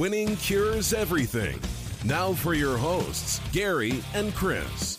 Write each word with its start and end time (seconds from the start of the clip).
Winning 0.00 0.34
cures 0.36 0.94
everything. 0.94 1.60
Now 2.06 2.32
for 2.32 2.54
your 2.54 2.78
hosts, 2.78 3.38
Gary 3.52 4.02
and 4.14 4.34
Chris. 4.34 4.98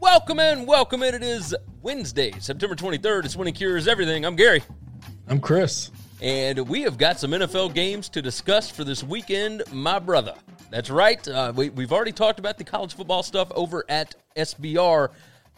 Welcome 0.00 0.40
in, 0.40 0.66
welcome 0.66 1.04
in. 1.04 1.14
It 1.14 1.22
is 1.22 1.54
Wednesday, 1.80 2.32
September 2.40 2.74
23rd. 2.74 3.24
It's 3.24 3.36
Winning 3.36 3.54
Cures 3.54 3.86
Everything. 3.86 4.24
I'm 4.24 4.34
Gary. 4.34 4.64
I'm 5.28 5.38
Chris. 5.38 5.92
And 6.22 6.68
we 6.68 6.82
have 6.82 6.98
got 6.98 7.18
some 7.18 7.32
NFL 7.32 7.74
games 7.74 8.08
to 8.10 8.22
discuss 8.22 8.70
for 8.70 8.84
this 8.84 9.02
weekend, 9.02 9.64
my 9.72 9.98
brother. 9.98 10.34
That's 10.70 10.88
right. 10.88 11.26
Uh, 11.26 11.52
we, 11.54 11.70
we've 11.70 11.92
already 11.92 12.12
talked 12.12 12.38
about 12.38 12.58
the 12.58 12.64
college 12.64 12.94
football 12.94 13.24
stuff 13.24 13.50
over 13.56 13.84
at 13.88 14.14
SBR, 14.36 15.08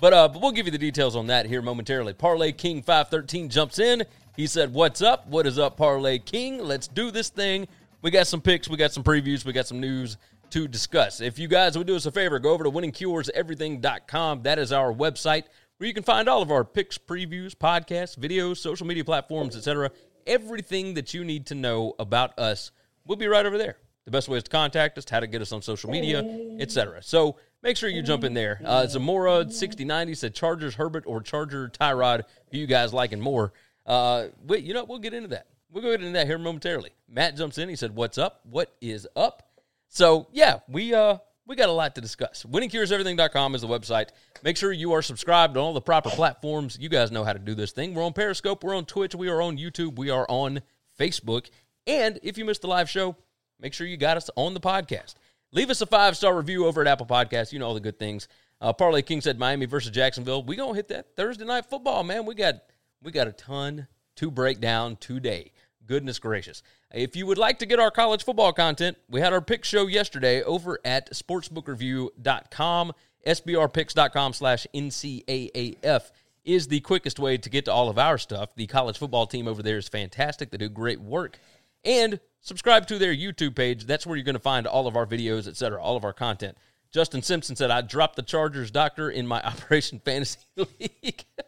but, 0.00 0.14
uh, 0.14 0.26
but 0.26 0.40
we'll 0.40 0.52
give 0.52 0.64
you 0.64 0.72
the 0.72 0.78
details 0.78 1.16
on 1.16 1.26
that 1.26 1.44
here 1.44 1.60
momentarily. 1.60 2.14
Parlay 2.14 2.50
King 2.50 2.80
513 2.80 3.50
jumps 3.50 3.78
in. 3.78 4.04
He 4.38 4.46
said, 4.46 4.72
What's 4.72 5.02
up? 5.02 5.26
What 5.26 5.46
is 5.46 5.58
up, 5.58 5.76
Parlay 5.76 6.18
King? 6.18 6.58
Let's 6.60 6.88
do 6.88 7.10
this 7.10 7.28
thing. 7.28 7.68
We 8.00 8.10
got 8.10 8.26
some 8.26 8.40
picks, 8.40 8.66
we 8.66 8.78
got 8.78 8.90
some 8.90 9.04
previews, 9.04 9.44
we 9.44 9.52
got 9.52 9.66
some 9.66 9.80
news 9.80 10.16
to 10.48 10.66
discuss. 10.66 11.20
If 11.20 11.38
you 11.38 11.46
guys 11.46 11.76
would 11.76 11.86
do 11.86 11.94
us 11.94 12.06
a 12.06 12.10
favor, 12.10 12.38
go 12.38 12.52
over 12.52 12.64
to 12.64 12.70
winningcureseverything.com. 12.70 14.44
That 14.44 14.58
is 14.58 14.72
our 14.72 14.94
website 14.94 15.44
where 15.76 15.88
you 15.88 15.92
can 15.92 16.04
find 16.04 16.26
all 16.26 16.40
of 16.40 16.50
our 16.50 16.64
picks, 16.64 16.96
previews, 16.96 17.54
podcasts, 17.54 18.18
videos, 18.18 18.56
social 18.56 18.86
media 18.86 19.04
platforms, 19.04 19.56
etc. 19.56 19.90
Everything 20.26 20.94
that 20.94 21.14
you 21.14 21.24
need 21.24 21.46
to 21.46 21.54
know 21.54 21.94
about 21.98 22.38
us 22.38 22.70
will 23.06 23.16
be 23.16 23.26
right 23.26 23.44
over 23.44 23.58
there. 23.58 23.76
The 24.04 24.10
best 24.10 24.28
ways 24.28 24.42
to 24.42 24.50
contact 24.50 24.98
us, 24.98 25.04
how 25.08 25.20
to 25.20 25.26
get 25.26 25.40
us 25.40 25.52
on 25.52 25.62
social 25.62 25.90
media, 25.90 26.22
etc. 26.60 27.02
So 27.02 27.36
make 27.62 27.76
sure 27.76 27.88
you 27.88 28.02
jump 28.02 28.22
in 28.24 28.34
there. 28.34 28.60
Uh, 28.62 28.86
Zamora 28.86 29.50
sixty 29.50 29.84
ninety 29.84 30.14
said 30.14 30.34
Chargers 30.34 30.74
Herbert 30.74 31.04
or 31.06 31.22
Charger 31.22 31.68
Tyrod. 31.68 32.24
Who 32.50 32.58
you 32.58 32.66
guys 32.66 32.92
liking 32.92 33.20
more? 33.20 33.52
Uh, 33.86 34.26
you 34.48 34.74
know 34.74 34.84
we'll 34.84 34.98
get 34.98 35.14
into 35.14 35.28
that. 35.28 35.46
We'll 35.70 35.82
go 35.82 35.92
into 35.92 36.10
that 36.10 36.26
here 36.26 36.38
momentarily. 36.38 36.90
Matt 37.08 37.36
jumps 37.36 37.56
in. 37.56 37.68
He 37.70 37.76
said, 37.76 37.96
"What's 37.96 38.18
up? 38.18 38.40
What 38.44 38.74
is 38.82 39.08
up?" 39.16 39.48
So 39.88 40.28
yeah, 40.32 40.58
we 40.68 40.92
uh 40.92 41.18
we 41.46 41.56
got 41.56 41.68
a 41.68 41.72
lot 41.72 41.94
to 41.94 42.00
discuss. 42.00 42.44
WinningCuresEverything.com 42.44 43.54
is 43.54 43.60
the 43.60 43.68
website. 43.68 44.08
Make 44.42 44.56
sure 44.56 44.72
you 44.72 44.92
are 44.92 45.02
subscribed 45.02 45.56
on 45.56 45.62
all 45.62 45.72
the 45.74 45.80
proper 45.80 46.10
platforms. 46.10 46.78
You 46.80 46.88
guys 46.88 47.10
know 47.10 47.24
how 47.24 47.32
to 47.32 47.38
do 47.38 47.54
this 47.54 47.72
thing. 47.72 47.94
We're 47.94 48.04
on 48.04 48.12
Periscope, 48.12 48.64
we're 48.64 48.76
on 48.76 48.86
Twitch, 48.86 49.14
we 49.14 49.28
are 49.28 49.42
on 49.42 49.58
YouTube, 49.58 49.96
we 49.96 50.10
are 50.10 50.26
on 50.28 50.60
Facebook. 50.98 51.50
And 51.86 52.18
if 52.22 52.38
you 52.38 52.44
missed 52.44 52.62
the 52.62 52.68
live 52.68 52.88
show, 52.88 53.16
make 53.60 53.74
sure 53.74 53.86
you 53.86 53.96
got 53.96 54.16
us 54.16 54.30
on 54.36 54.54
the 54.54 54.60
podcast. 54.60 55.14
Leave 55.52 55.70
us 55.70 55.80
a 55.80 55.86
five 55.86 56.16
star 56.16 56.36
review 56.36 56.66
over 56.66 56.80
at 56.80 56.86
Apple 56.86 57.06
Podcasts. 57.06 57.52
You 57.52 57.58
know 57.58 57.68
all 57.68 57.74
the 57.74 57.80
good 57.80 57.98
things. 57.98 58.26
Uh, 58.60 58.72
Parlay 58.72 59.02
King 59.02 59.20
said 59.20 59.38
Miami 59.38 59.66
versus 59.66 59.90
Jacksonville. 59.90 60.42
We 60.42 60.56
gonna 60.56 60.74
hit 60.74 60.88
that 60.88 61.14
Thursday 61.16 61.44
night 61.44 61.66
football, 61.66 62.02
man. 62.02 62.24
We 62.24 62.34
got 62.34 62.56
we 63.02 63.12
got 63.12 63.28
a 63.28 63.32
ton 63.32 63.86
to 64.16 64.30
break 64.30 64.60
down 64.60 64.96
today. 64.96 65.52
Goodness 65.86 66.18
gracious. 66.18 66.62
If 66.92 67.16
you 67.16 67.26
would 67.26 67.38
like 67.38 67.58
to 67.58 67.66
get 67.66 67.78
our 67.78 67.90
college 67.90 68.24
football 68.24 68.52
content, 68.52 68.96
we 69.08 69.20
had 69.20 69.32
our 69.32 69.40
pick 69.40 69.64
show 69.64 69.86
yesterday 69.86 70.42
over 70.42 70.78
at 70.84 71.10
sportsbookreview.com. 71.10 72.92
SBRpicks.com 73.26 74.32
slash 74.32 74.66
NCAAF 74.74 76.10
is 76.44 76.68
the 76.68 76.80
quickest 76.80 77.18
way 77.18 77.38
to 77.38 77.50
get 77.50 77.64
to 77.64 77.72
all 77.72 77.88
of 77.88 77.98
our 77.98 78.18
stuff. 78.18 78.54
The 78.54 78.66
college 78.66 78.98
football 78.98 79.26
team 79.26 79.48
over 79.48 79.62
there 79.62 79.78
is 79.78 79.88
fantastic. 79.88 80.50
They 80.50 80.58
do 80.58 80.68
great 80.68 81.00
work. 81.00 81.38
And 81.84 82.20
subscribe 82.40 82.86
to 82.88 82.98
their 82.98 83.14
YouTube 83.14 83.54
page. 83.54 83.84
That's 83.84 84.06
where 84.06 84.16
you're 84.16 84.24
going 84.24 84.34
to 84.34 84.40
find 84.40 84.66
all 84.66 84.86
of 84.86 84.96
our 84.96 85.06
videos, 85.06 85.48
etc., 85.48 85.82
all 85.82 85.96
of 85.96 86.04
our 86.04 86.12
content. 86.12 86.56
Justin 86.92 87.22
Simpson 87.22 87.56
said, 87.56 87.70
I 87.70 87.80
dropped 87.80 88.16
the 88.16 88.22
Chargers 88.22 88.70
doctor 88.70 89.10
in 89.10 89.26
my 89.26 89.42
Operation 89.46 90.00
Fantasy 90.04 90.38
League. 90.56 91.24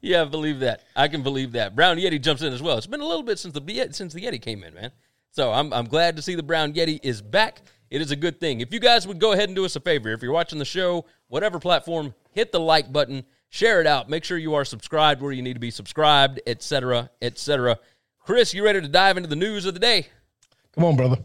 yeah, 0.00 0.22
I 0.22 0.24
believe 0.24 0.60
that. 0.60 0.84
I 0.96 1.08
can 1.08 1.22
believe 1.22 1.52
that. 1.52 1.74
Brown 1.74 1.96
Yeti 1.96 2.20
jumps 2.20 2.42
in 2.42 2.52
as 2.52 2.62
well. 2.62 2.78
It's 2.78 2.86
been 2.86 3.00
a 3.00 3.06
little 3.06 3.22
bit 3.22 3.38
since 3.38 3.54
the 3.54 3.88
since 3.92 4.12
the 4.12 4.20
Yeti 4.20 4.40
came 4.40 4.62
in, 4.64 4.74
man. 4.74 4.90
So 5.30 5.52
I'm 5.52 5.72
I'm 5.72 5.86
glad 5.86 6.16
to 6.16 6.22
see 6.22 6.34
the 6.34 6.42
Brown 6.42 6.72
Yeti 6.72 7.00
is 7.02 7.22
back. 7.22 7.62
It 7.90 8.00
is 8.00 8.10
a 8.10 8.16
good 8.16 8.38
thing. 8.38 8.60
If 8.60 8.72
you 8.72 8.80
guys 8.80 9.06
would 9.06 9.18
go 9.18 9.32
ahead 9.32 9.48
and 9.48 9.56
do 9.56 9.64
us 9.64 9.76
a 9.76 9.80
favor, 9.80 10.12
if 10.12 10.22
you're 10.22 10.32
watching 10.32 10.58
the 10.58 10.64
show, 10.64 11.06
whatever 11.28 11.58
platform, 11.58 12.14
hit 12.32 12.52
the 12.52 12.60
like 12.60 12.92
button, 12.92 13.24
share 13.48 13.80
it 13.80 13.86
out. 13.86 14.10
Make 14.10 14.24
sure 14.24 14.36
you 14.36 14.54
are 14.54 14.64
subscribed 14.64 15.22
where 15.22 15.32
you 15.32 15.42
need 15.42 15.54
to 15.54 15.60
be 15.60 15.70
subscribed, 15.70 16.40
etc., 16.46 17.10
etc. 17.22 17.78
Chris, 18.20 18.52
you 18.52 18.62
ready 18.62 18.80
to 18.80 18.88
dive 18.88 19.16
into 19.16 19.28
the 19.28 19.36
news 19.36 19.64
of 19.64 19.74
the 19.74 19.80
day? 19.80 20.06
Come 20.72 20.84
on, 20.84 20.96
brother. 20.96 21.16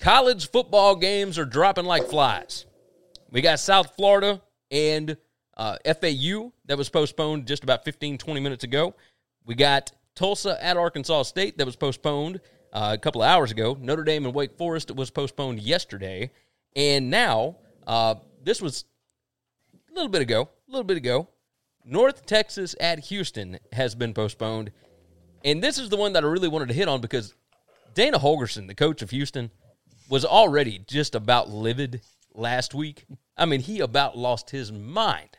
College 0.00 0.50
football 0.50 0.96
games 0.96 1.38
are 1.38 1.44
dropping 1.44 1.84
like 1.84 2.08
flies. 2.08 2.66
We 3.30 3.40
got 3.40 3.60
South 3.60 3.94
Florida 3.96 4.42
and 4.70 5.16
uh, 5.60 5.76
FAU 5.84 6.52
that 6.64 6.78
was 6.78 6.88
postponed 6.88 7.46
just 7.46 7.62
about 7.62 7.84
15, 7.84 8.16
20 8.16 8.40
minutes 8.40 8.64
ago. 8.64 8.94
We 9.44 9.54
got 9.54 9.92
Tulsa 10.14 10.56
at 10.64 10.78
Arkansas 10.78 11.24
State 11.24 11.58
that 11.58 11.66
was 11.66 11.76
postponed 11.76 12.40
uh, 12.72 12.92
a 12.94 12.98
couple 12.98 13.22
of 13.22 13.28
hours 13.28 13.50
ago. 13.50 13.76
Notre 13.78 14.02
Dame 14.02 14.24
and 14.24 14.34
Wake 14.34 14.56
Forest 14.56 14.90
was 14.96 15.10
postponed 15.10 15.60
yesterday. 15.60 16.30
And 16.74 17.10
now, 17.10 17.56
uh, 17.86 18.14
this 18.42 18.62
was 18.62 18.86
a 19.90 19.94
little 19.94 20.08
bit 20.08 20.22
ago, 20.22 20.48
a 20.66 20.70
little 20.70 20.84
bit 20.84 20.96
ago, 20.96 21.28
North 21.84 22.24
Texas 22.24 22.74
at 22.80 22.98
Houston 23.00 23.58
has 23.72 23.94
been 23.94 24.14
postponed. 24.14 24.70
And 25.44 25.62
this 25.62 25.78
is 25.78 25.90
the 25.90 25.96
one 25.98 26.14
that 26.14 26.24
I 26.24 26.26
really 26.26 26.48
wanted 26.48 26.68
to 26.68 26.74
hit 26.74 26.88
on 26.88 27.02
because 27.02 27.34
Dana 27.92 28.18
Holgorsen, 28.18 28.66
the 28.66 28.74
coach 28.74 29.02
of 29.02 29.10
Houston, 29.10 29.50
was 30.08 30.24
already 30.24 30.78
just 30.86 31.14
about 31.14 31.50
livid 31.50 32.00
last 32.34 32.74
week. 32.74 33.04
I 33.36 33.44
mean, 33.44 33.60
he 33.60 33.80
about 33.80 34.16
lost 34.16 34.48
his 34.48 34.72
mind 34.72 35.36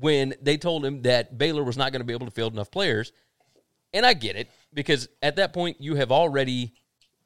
when 0.00 0.34
they 0.42 0.56
told 0.56 0.84
him 0.84 1.02
that 1.02 1.36
Baylor 1.38 1.62
was 1.62 1.76
not 1.76 1.92
going 1.92 2.00
to 2.00 2.06
be 2.06 2.12
able 2.12 2.26
to 2.26 2.32
field 2.32 2.52
enough 2.52 2.70
players. 2.70 3.12
And 3.94 4.06
I 4.06 4.14
get 4.14 4.36
it 4.36 4.48
because 4.72 5.08
at 5.22 5.36
that 5.36 5.52
point 5.52 5.80
you 5.80 5.96
have 5.96 6.10
already 6.10 6.72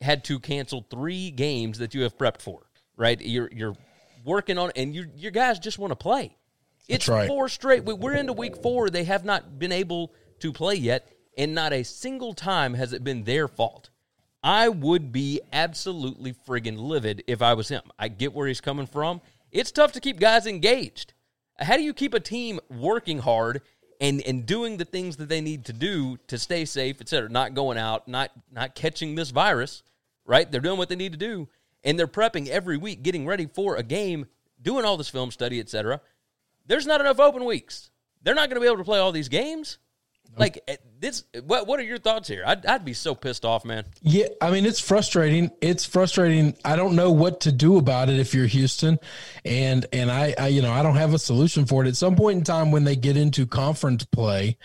had 0.01 0.25
to 0.25 0.39
cancel 0.41 0.85
three 0.91 1.31
games 1.31 1.79
that 1.79 1.95
you 1.95 2.03
have 2.03 2.19
prepped 2.19 2.43
for. 2.43 2.63
Right? 2.97 3.21
You're 3.21 3.51
you're 3.53 3.77
working 4.25 4.59
on 4.59 4.73
and 4.75 4.95
your 4.95 5.07
your 5.17 5.31
guys 5.31 5.59
just 5.59 5.79
want 5.79 5.91
to 5.93 5.97
play. 5.97 6.37
It's 6.89 7.09
right. 7.09 7.29
four 7.29 7.49
straight. 7.49 7.85
we- 7.85 7.95
We're 7.95 8.15
into 8.15 8.33
week 8.33 8.57
four. 8.63 8.91
They 8.91 9.05
have 9.05 9.25
not 9.25 9.59
been 9.59 9.73
able 9.73 10.13
to 10.41 10.53
play 10.53 10.75
yet, 10.77 11.09
and 11.37 11.55
not 11.55 11.73
a 11.73 11.83
single 11.83 12.33
time 12.33 12.75
has 12.75 12.93
it 12.93 13.03
been 13.05 13.25
their 13.25 13.49
fault. 13.49 13.91
I 14.43 14.69
would 14.69 15.11
be 15.11 15.41
absolutely 15.53 16.33
friggin' 16.33 16.79
livid 16.79 17.25
if 17.27 17.43
I 17.43 17.55
was 17.55 17.69
him. 17.69 17.83
I 17.99 18.07
get 18.09 18.33
where 18.33 18.47
he's 18.47 18.61
coming 18.61 18.87
from. 18.87 19.21
It's 19.51 19.73
tough 19.73 19.93
to 19.93 20.01
keep 20.01 20.21
guys 20.21 20.47
engaged. 20.47 21.13
How 21.59 21.77
do 21.77 21.83
you 21.83 21.95
keep 21.95 22.15
a 22.15 22.21
team 22.21 22.61
working 22.71 23.19
hard 23.19 23.63
and 24.01 24.21
and 24.23 24.45
doing 24.45 24.77
the 24.77 24.85
things 24.85 25.17
that 25.17 25.29
they 25.29 25.41
need 25.41 25.65
to 25.67 25.73
do 25.73 26.19
to 26.27 26.39
stay 26.39 26.65
safe, 26.65 27.01
et 27.01 27.09
cetera, 27.09 27.29
not 27.29 27.55
going 27.55 27.79
out, 27.79 28.07
not 28.07 28.31
not 28.53 28.75
catching 28.75 29.15
this 29.15 29.31
virus, 29.31 29.83
right? 30.25 30.51
They're 30.51 30.61
doing 30.61 30.79
what 30.79 30.89
they 30.89 30.97
need 30.97 31.13
to 31.13 31.19
do, 31.19 31.49
and 31.83 31.99
they're 31.99 32.07
prepping 32.07 32.49
every 32.49 32.77
week, 32.77 33.03
getting 33.03 33.27
ready 33.27 33.47
for 33.47 33.77
a 33.77 33.83
game, 33.83 34.27
doing 34.61 34.85
all 34.85 34.97
this 34.97 35.09
film 35.09 35.31
study, 35.31 35.61
et 35.61 35.69
cetera. 35.69 36.01
There's 36.67 36.87
not 36.87 37.01
enough 37.01 37.21
open 37.21 37.45
weeks. 37.45 37.91
They're 38.23 38.35
not 38.35 38.51
going 38.51 38.57
to 38.57 38.61
be 38.61 38.67
able 38.67 38.79
to 38.79 38.85
play 38.85 38.99
all 38.99 39.13
these 39.13 39.29
games. 39.29 39.79
Like 40.39 40.61
this, 41.01 41.25
what 41.45 41.67
what 41.67 41.81
are 41.81 41.85
your 41.85 41.99
thoughts 41.99 42.29
here? 42.29 42.43
I'd, 42.47 42.65
I'd 42.67 42.85
be 42.85 42.93
so 42.93 43.15
pissed 43.15 43.45
off, 43.45 43.65
man. 43.65 43.85
Yeah, 44.03 44.27
I 44.41 44.51
mean 44.51 44.67
it's 44.67 44.81
frustrating. 44.81 45.51
It's 45.61 45.85
frustrating. 45.85 46.57
I 46.65 46.77
don't 46.77 46.95
know 46.95 47.11
what 47.11 47.41
to 47.43 47.53
do 47.53 47.79
about 47.79 48.09
it 48.09 48.19
if 48.19 48.35
you're 48.35 48.47
Houston, 48.47 48.99
and 49.45 49.87
and 49.93 50.11
I, 50.11 50.35
I 50.39 50.49
you 50.49 50.63
know 50.63 50.73
I 50.73 50.83
don't 50.83 50.97
have 50.97 51.15
a 51.15 51.19
solution 51.19 51.65
for 51.65 51.85
it. 51.85 51.89
At 51.89 51.97
some 51.97 52.17
point 52.17 52.39
in 52.39 52.45
time 52.45 52.71
when 52.71 52.85
they 52.85 52.97
get 52.97 53.17
into 53.17 53.47
conference 53.47 54.05
play, 54.05 54.59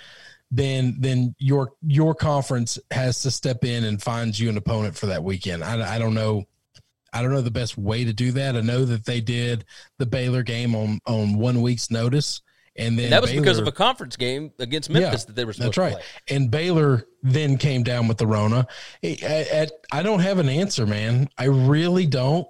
then 0.52 0.98
then 1.00 1.36
your 1.40 1.74
your 1.82 2.14
conference 2.14 2.78
has 2.92 3.22
to 3.22 3.32
step 3.32 3.64
in 3.64 3.86
and 3.86 4.02
find 4.02 4.38
you 4.38 4.50
an 4.50 4.58
opponent 4.58 4.98
for 4.98 5.08
that 5.08 5.24
weekend. 5.24 5.64
I, 5.64 5.96
I 5.96 6.00
don't 6.00 6.14
know. 6.14 6.46
I 7.14 7.22
don't 7.22 7.32
know 7.32 7.42
the 7.42 7.52
best 7.52 7.78
way 7.78 8.06
to 8.06 8.14
do 8.14 8.32
that. 8.34 8.56
I 8.56 8.62
know 8.62 8.86
that 8.86 9.06
they 9.06 9.22
did 9.22 9.66
the 9.98 10.06
Baylor 10.06 10.44
game 10.44 10.76
on 10.76 11.00
on 11.06 11.38
one 11.38 11.62
week's 11.62 11.90
notice, 11.90 12.42
and 12.76 12.98
then 12.98 13.06
And 13.06 13.14
that 13.14 13.22
was 13.22 13.32
Baylor, 13.32 13.42
because 13.42 13.58
of 13.58 13.68
a 13.68 13.72
conference 13.72 14.16
game 14.16 14.52
against 14.60 14.90
Memphis 14.90 15.22
Yeah, 15.22 15.26
that 15.28 15.36
they 15.36 15.46
were 15.46 15.54
supposed 15.54 15.70
That's 15.70 15.78
right. 15.78 15.90
to 15.92 15.96
play. 15.98 16.36
And 16.36 16.50
Baylor 16.50 17.06
then 17.22 17.58
came 17.58 17.84
down 17.84 18.08
with 18.08 18.18
the 18.18 18.28
Rona. 18.28 18.68
I, 19.04 19.18
I, 19.22 19.68
I 20.00 20.04
don't 20.04 20.22
have 20.22 20.40
an 20.40 20.50
answer, 20.50 20.86
man. 20.86 21.30
I 21.38 21.46
really 21.46 22.06
don't. 22.06 22.48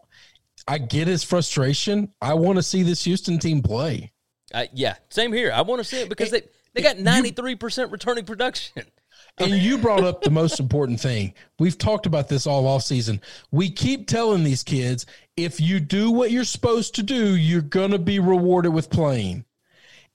I 0.67 0.77
get 0.77 1.07
his 1.07 1.23
frustration. 1.23 2.13
I 2.21 2.35
want 2.35 2.57
to 2.57 2.63
see 2.63 2.83
this 2.83 3.03
Houston 3.03 3.39
team 3.39 3.61
play. 3.61 4.11
Uh, 4.53 4.65
yeah, 4.73 4.95
same 5.09 5.33
here. 5.33 5.51
I 5.51 5.61
want 5.61 5.79
to 5.79 5.83
see 5.83 6.01
it 6.01 6.09
because 6.09 6.29
they 6.29 6.43
they 6.73 6.81
got 6.81 6.99
ninety 6.99 7.31
three 7.31 7.55
percent 7.55 7.91
returning 7.91 8.25
production. 8.25 8.83
And 9.37 9.53
you 9.53 9.77
brought 9.77 10.03
up 10.03 10.21
the 10.21 10.29
most 10.29 10.59
important 10.59 10.99
thing. 10.99 11.33
We've 11.57 11.77
talked 11.77 12.05
about 12.05 12.27
this 12.27 12.45
all 12.45 12.67
off 12.67 12.83
season. 12.83 13.21
We 13.49 13.71
keep 13.71 14.07
telling 14.07 14.43
these 14.43 14.61
kids 14.61 15.05
if 15.37 15.61
you 15.61 15.79
do 15.79 16.11
what 16.11 16.31
you're 16.31 16.43
supposed 16.43 16.95
to 16.95 17.03
do, 17.03 17.35
you're 17.35 17.61
going 17.61 17.91
to 17.91 17.99
be 17.99 18.19
rewarded 18.19 18.73
with 18.73 18.89
playing. 18.89 19.45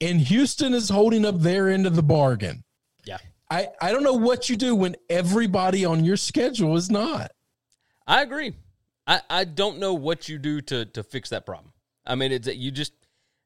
And 0.01 0.21
Houston 0.21 0.75
is 0.75 0.91
holding 0.91 1.25
up 1.25 1.41
their 1.41 1.69
end 1.69 1.87
of 1.87 1.97
the 1.97 2.03
bargain. 2.03 2.65
Yeah, 3.05 3.19
I, 3.51 3.69
I 3.81 3.93
don't 3.93 4.03
know 4.03 4.15
what 4.15 4.49
you 4.49 4.57
do 4.57 4.75
when 4.75 4.97
everybody 5.09 5.85
on 5.85 6.05
your 6.05 6.17
schedule 6.17 6.77
is 6.77 6.91
not. 6.91 7.31
I 8.07 8.23
agree. 8.23 8.55
I, 9.07 9.21
I 9.31 9.45
don't 9.45 9.79
know 9.79 9.95
what 9.95 10.29
you 10.29 10.39
do 10.39 10.61
to 10.63 10.85
to 10.87 11.03
fix 11.03 11.31
that 11.31 11.47
problem. 11.47 11.73
I 12.05 12.15
mean, 12.15 12.33
it's 12.33 12.47
that 12.47 12.57
you 12.57 12.71
just. 12.71 12.93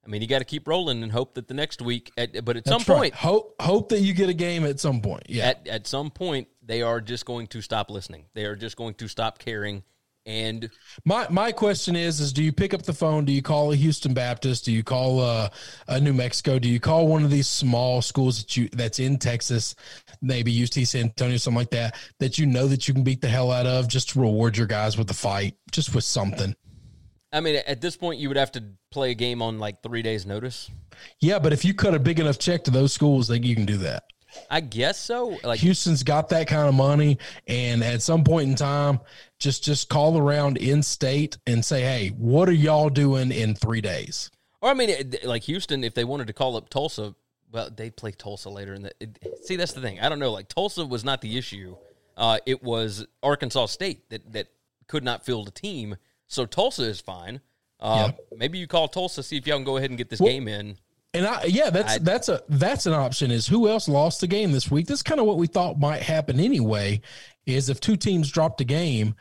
I 0.02 0.08
mean, 0.08 0.22
you 0.22 0.28
got 0.28 0.38
to 0.38 0.46
keep 0.46 0.66
rolling 0.66 1.02
and 1.02 1.12
hope 1.12 1.34
that 1.34 1.46
the 1.46 1.52
next 1.52 1.82
week, 1.82 2.10
at, 2.16 2.42
but 2.42 2.56
at 2.56 2.66
some 2.66 2.78
right. 2.78 2.86
point, 2.86 3.14
hope 3.14 3.54
hope 3.60 3.90
that 3.90 4.00
you 4.00 4.14
get 4.14 4.30
a 4.30 4.34
game 4.34 4.64
at 4.64 4.80
some 4.80 5.02
point. 5.02 5.24
Yeah, 5.28 5.48
at 5.48 5.68
at 5.68 5.86
some 5.86 6.10
point, 6.10 6.48
they 6.64 6.80
are 6.80 7.02
just 7.02 7.26
going 7.26 7.48
to 7.48 7.60
stop 7.60 7.90
listening. 7.90 8.24
They 8.32 8.46
are 8.46 8.56
just 8.56 8.76
going 8.76 8.94
to 8.94 9.08
stop 9.08 9.38
caring. 9.38 9.82
And 10.26 10.70
my 11.04 11.26
my 11.30 11.50
question 11.50 11.96
is: 11.96 12.20
is 12.20 12.32
do 12.32 12.42
you 12.42 12.52
pick 12.52 12.74
up 12.74 12.82
the 12.82 12.92
phone? 12.92 13.24
Do 13.24 13.32
you 13.32 13.42
call 13.42 13.72
a 13.72 13.76
Houston 13.76 14.12
Baptist? 14.12 14.66
Do 14.66 14.72
you 14.72 14.84
call 14.84 15.20
uh, 15.20 15.48
a 15.88 15.98
New 15.98 16.12
Mexico? 16.12 16.58
Do 16.58 16.68
you 16.68 16.78
call 16.78 17.06
one 17.08 17.24
of 17.24 17.30
these 17.30 17.48
small 17.48 18.02
schools 18.02 18.38
that 18.38 18.56
you 18.56 18.68
that's 18.72 18.98
in 18.98 19.18
Texas, 19.18 19.74
maybe 20.20 20.62
UT 20.62 20.74
San 20.86 21.04
Antonio, 21.04 21.38
something 21.38 21.58
like 21.58 21.70
that, 21.70 21.96
that 22.18 22.38
you 22.38 22.44
know 22.44 22.66
that 22.66 22.86
you 22.86 22.92
can 22.94 23.02
beat 23.02 23.22
the 23.22 23.28
hell 23.28 23.50
out 23.50 23.66
of, 23.66 23.88
just 23.88 24.10
to 24.10 24.20
reward 24.20 24.56
your 24.56 24.66
guys 24.66 24.98
with 24.98 25.10
a 25.10 25.14
fight, 25.14 25.56
just 25.72 25.94
with 25.94 26.04
something. 26.04 26.54
I 27.32 27.40
mean, 27.40 27.62
at 27.66 27.80
this 27.80 27.96
point, 27.96 28.18
you 28.18 28.28
would 28.28 28.36
have 28.36 28.52
to 28.52 28.64
play 28.90 29.12
a 29.12 29.14
game 29.14 29.40
on 29.40 29.58
like 29.58 29.82
three 29.82 30.02
days' 30.02 30.26
notice. 30.26 30.68
Yeah, 31.20 31.38
but 31.38 31.52
if 31.52 31.64
you 31.64 31.74
cut 31.74 31.94
a 31.94 31.98
big 31.98 32.20
enough 32.20 32.38
check 32.38 32.64
to 32.64 32.70
those 32.70 32.92
schools, 32.92 33.28
then 33.28 33.42
you 33.42 33.54
can 33.54 33.64
do 33.64 33.78
that. 33.78 34.04
I 34.50 34.60
guess 34.60 34.98
so. 34.98 35.38
Like, 35.42 35.60
Houston's 35.60 36.02
got 36.02 36.28
that 36.30 36.46
kind 36.46 36.68
of 36.68 36.74
money, 36.74 37.18
and 37.46 37.82
at 37.82 38.02
some 38.02 38.24
point 38.24 38.48
in 38.48 38.54
time, 38.54 39.00
just 39.38 39.64
just 39.64 39.88
call 39.88 40.18
around 40.18 40.56
in 40.58 40.82
state 40.82 41.38
and 41.46 41.64
say, 41.64 41.82
"Hey, 41.82 42.08
what 42.08 42.48
are 42.48 42.52
y'all 42.52 42.90
doing 42.90 43.32
in 43.32 43.54
three 43.54 43.80
days?" 43.80 44.30
or 44.60 44.70
I 44.70 44.74
mean, 44.74 45.14
like 45.24 45.42
Houston, 45.44 45.82
if 45.84 45.94
they 45.94 46.04
wanted 46.04 46.26
to 46.26 46.32
call 46.32 46.56
up 46.56 46.68
Tulsa, 46.68 47.14
well, 47.50 47.70
they 47.74 47.90
play 47.90 48.12
Tulsa 48.12 48.50
later. 48.50 48.74
In 48.74 48.82
the 48.82 48.92
see, 49.42 49.56
that's 49.56 49.72
the 49.72 49.80
thing. 49.80 50.00
I 50.00 50.08
don't 50.08 50.18
know. 50.18 50.30
Like 50.32 50.48
Tulsa 50.48 50.84
was 50.86 51.04
not 51.04 51.20
the 51.20 51.36
issue. 51.38 51.76
Uh, 52.16 52.38
it 52.46 52.62
was 52.62 53.06
Arkansas 53.22 53.66
State 53.66 54.08
that 54.10 54.32
that 54.32 54.48
could 54.86 55.02
not 55.04 55.24
field 55.24 55.48
a 55.48 55.50
team. 55.50 55.96
So 56.26 56.44
Tulsa 56.46 56.82
is 56.82 57.00
fine. 57.00 57.40
Uh, 57.80 58.12
Maybe 58.36 58.58
you 58.58 58.66
call 58.66 58.88
Tulsa, 58.88 59.22
see 59.22 59.38
if 59.38 59.46
y'all 59.46 59.56
can 59.56 59.64
go 59.64 59.78
ahead 59.78 59.90
and 59.90 59.96
get 59.96 60.10
this 60.10 60.20
Well- 60.20 60.28
game 60.30 60.46
in. 60.48 60.76
And 61.12 61.26
I, 61.26 61.44
yeah, 61.44 61.70
that's 61.70 61.94
I- 61.94 61.98
that's 61.98 62.28
a 62.28 62.42
that's 62.48 62.86
an 62.86 62.92
option. 62.92 63.30
Is 63.30 63.46
who 63.46 63.68
else 63.68 63.88
lost 63.88 64.20
the 64.20 64.26
game 64.26 64.52
this 64.52 64.70
week? 64.70 64.86
That's 64.86 65.02
kind 65.02 65.20
of 65.20 65.26
what 65.26 65.38
we 65.38 65.46
thought 65.46 65.78
might 65.80 66.02
happen 66.02 66.38
anyway. 66.38 67.00
Is 67.46 67.68
if 67.68 67.80
two 67.80 67.96
teams 67.96 68.30
dropped 68.30 68.60
a 68.60 68.64
game 68.64 69.14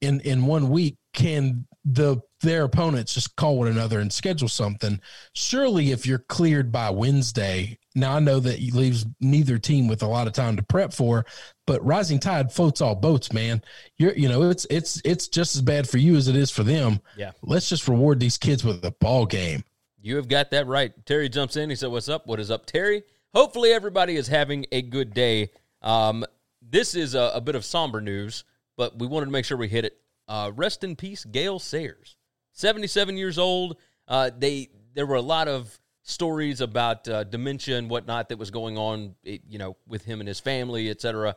in 0.00 0.20
in 0.20 0.46
one 0.46 0.70
week, 0.70 0.96
can 1.12 1.66
the 1.84 2.16
their 2.40 2.64
opponents 2.64 3.12
just 3.14 3.36
call 3.36 3.58
one 3.58 3.68
another 3.68 4.00
and 4.00 4.10
schedule 4.12 4.48
something? 4.48 5.00
Surely, 5.34 5.90
if 5.92 6.06
you're 6.06 6.18
cleared 6.30 6.72
by 6.72 6.88
Wednesday, 6.90 7.78
now 7.94 8.16
I 8.16 8.20
know 8.20 8.40
that 8.40 8.60
leaves 8.74 9.04
neither 9.20 9.58
team 9.58 9.86
with 9.86 10.02
a 10.02 10.06
lot 10.06 10.26
of 10.26 10.32
time 10.32 10.56
to 10.56 10.62
prep 10.62 10.92
for, 10.94 11.26
but 11.66 11.84
rising 11.84 12.18
tide 12.20 12.52
floats 12.52 12.80
all 12.80 12.94
boats, 12.94 13.34
man. 13.34 13.62
You're 13.98 14.14
you 14.14 14.30
know 14.30 14.44
it's 14.48 14.66
it's 14.70 15.02
it's 15.04 15.28
just 15.28 15.56
as 15.56 15.62
bad 15.62 15.86
for 15.86 15.98
you 15.98 16.16
as 16.16 16.28
it 16.28 16.36
is 16.36 16.50
for 16.50 16.62
them. 16.62 17.00
Yeah. 17.18 17.32
Let's 17.42 17.68
just 17.68 17.86
reward 17.86 18.18
these 18.18 18.38
kids 18.38 18.64
with 18.64 18.82
a 18.84 18.92
ball 18.92 19.26
game. 19.26 19.62
You 20.04 20.16
have 20.16 20.28
got 20.28 20.50
that 20.50 20.66
right. 20.66 20.92
Terry 21.06 21.30
jumps 21.30 21.56
in. 21.56 21.70
He 21.70 21.76
said, 21.76 21.90
"What's 21.90 22.10
up? 22.10 22.26
What 22.26 22.38
is 22.38 22.50
up, 22.50 22.66
Terry?" 22.66 23.04
Hopefully, 23.34 23.72
everybody 23.72 24.16
is 24.16 24.28
having 24.28 24.66
a 24.70 24.82
good 24.82 25.14
day. 25.14 25.50
Um, 25.80 26.26
this 26.60 26.94
is 26.94 27.14
a, 27.14 27.32
a 27.34 27.40
bit 27.40 27.54
of 27.54 27.64
somber 27.64 28.02
news, 28.02 28.44
but 28.76 28.98
we 28.98 29.06
wanted 29.06 29.26
to 29.26 29.32
make 29.32 29.46
sure 29.46 29.56
we 29.56 29.66
hit 29.66 29.86
it. 29.86 29.96
Uh, 30.28 30.52
rest 30.54 30.84
in 30.84 30.94
peace, 30.94 31.24
Gale 31.24 31.58
Sayers, 31.58 32.16
seventy-seven 32.52 33.16
years 33.16 33.38
old. 33.38 33.78
Uh, 34.06 34.30
they 34.38 34.68
there 34.92 35.06
were 35.06 35.14
a 35.16 35.22
lot 35.22 35.48
of 35.48 35.80
stories 36.02 36.60
about 36.60 37.08
uh, 37.08 37.24
dementia 37.24 37.78
and 37.78 37.88
whatnot 37.88 38.28
that 38.28 38.36
was 38.36 38.50
going 38.50 38.76
on, 38.76 39.14
you 39.22 39.56
know, 39.58 39.74
with 39.88 40.04
him 40.04 40.20
and 40.20 40.28
his 40.28 40.38
family, 40.38 40.90
etc. 40.90 41.34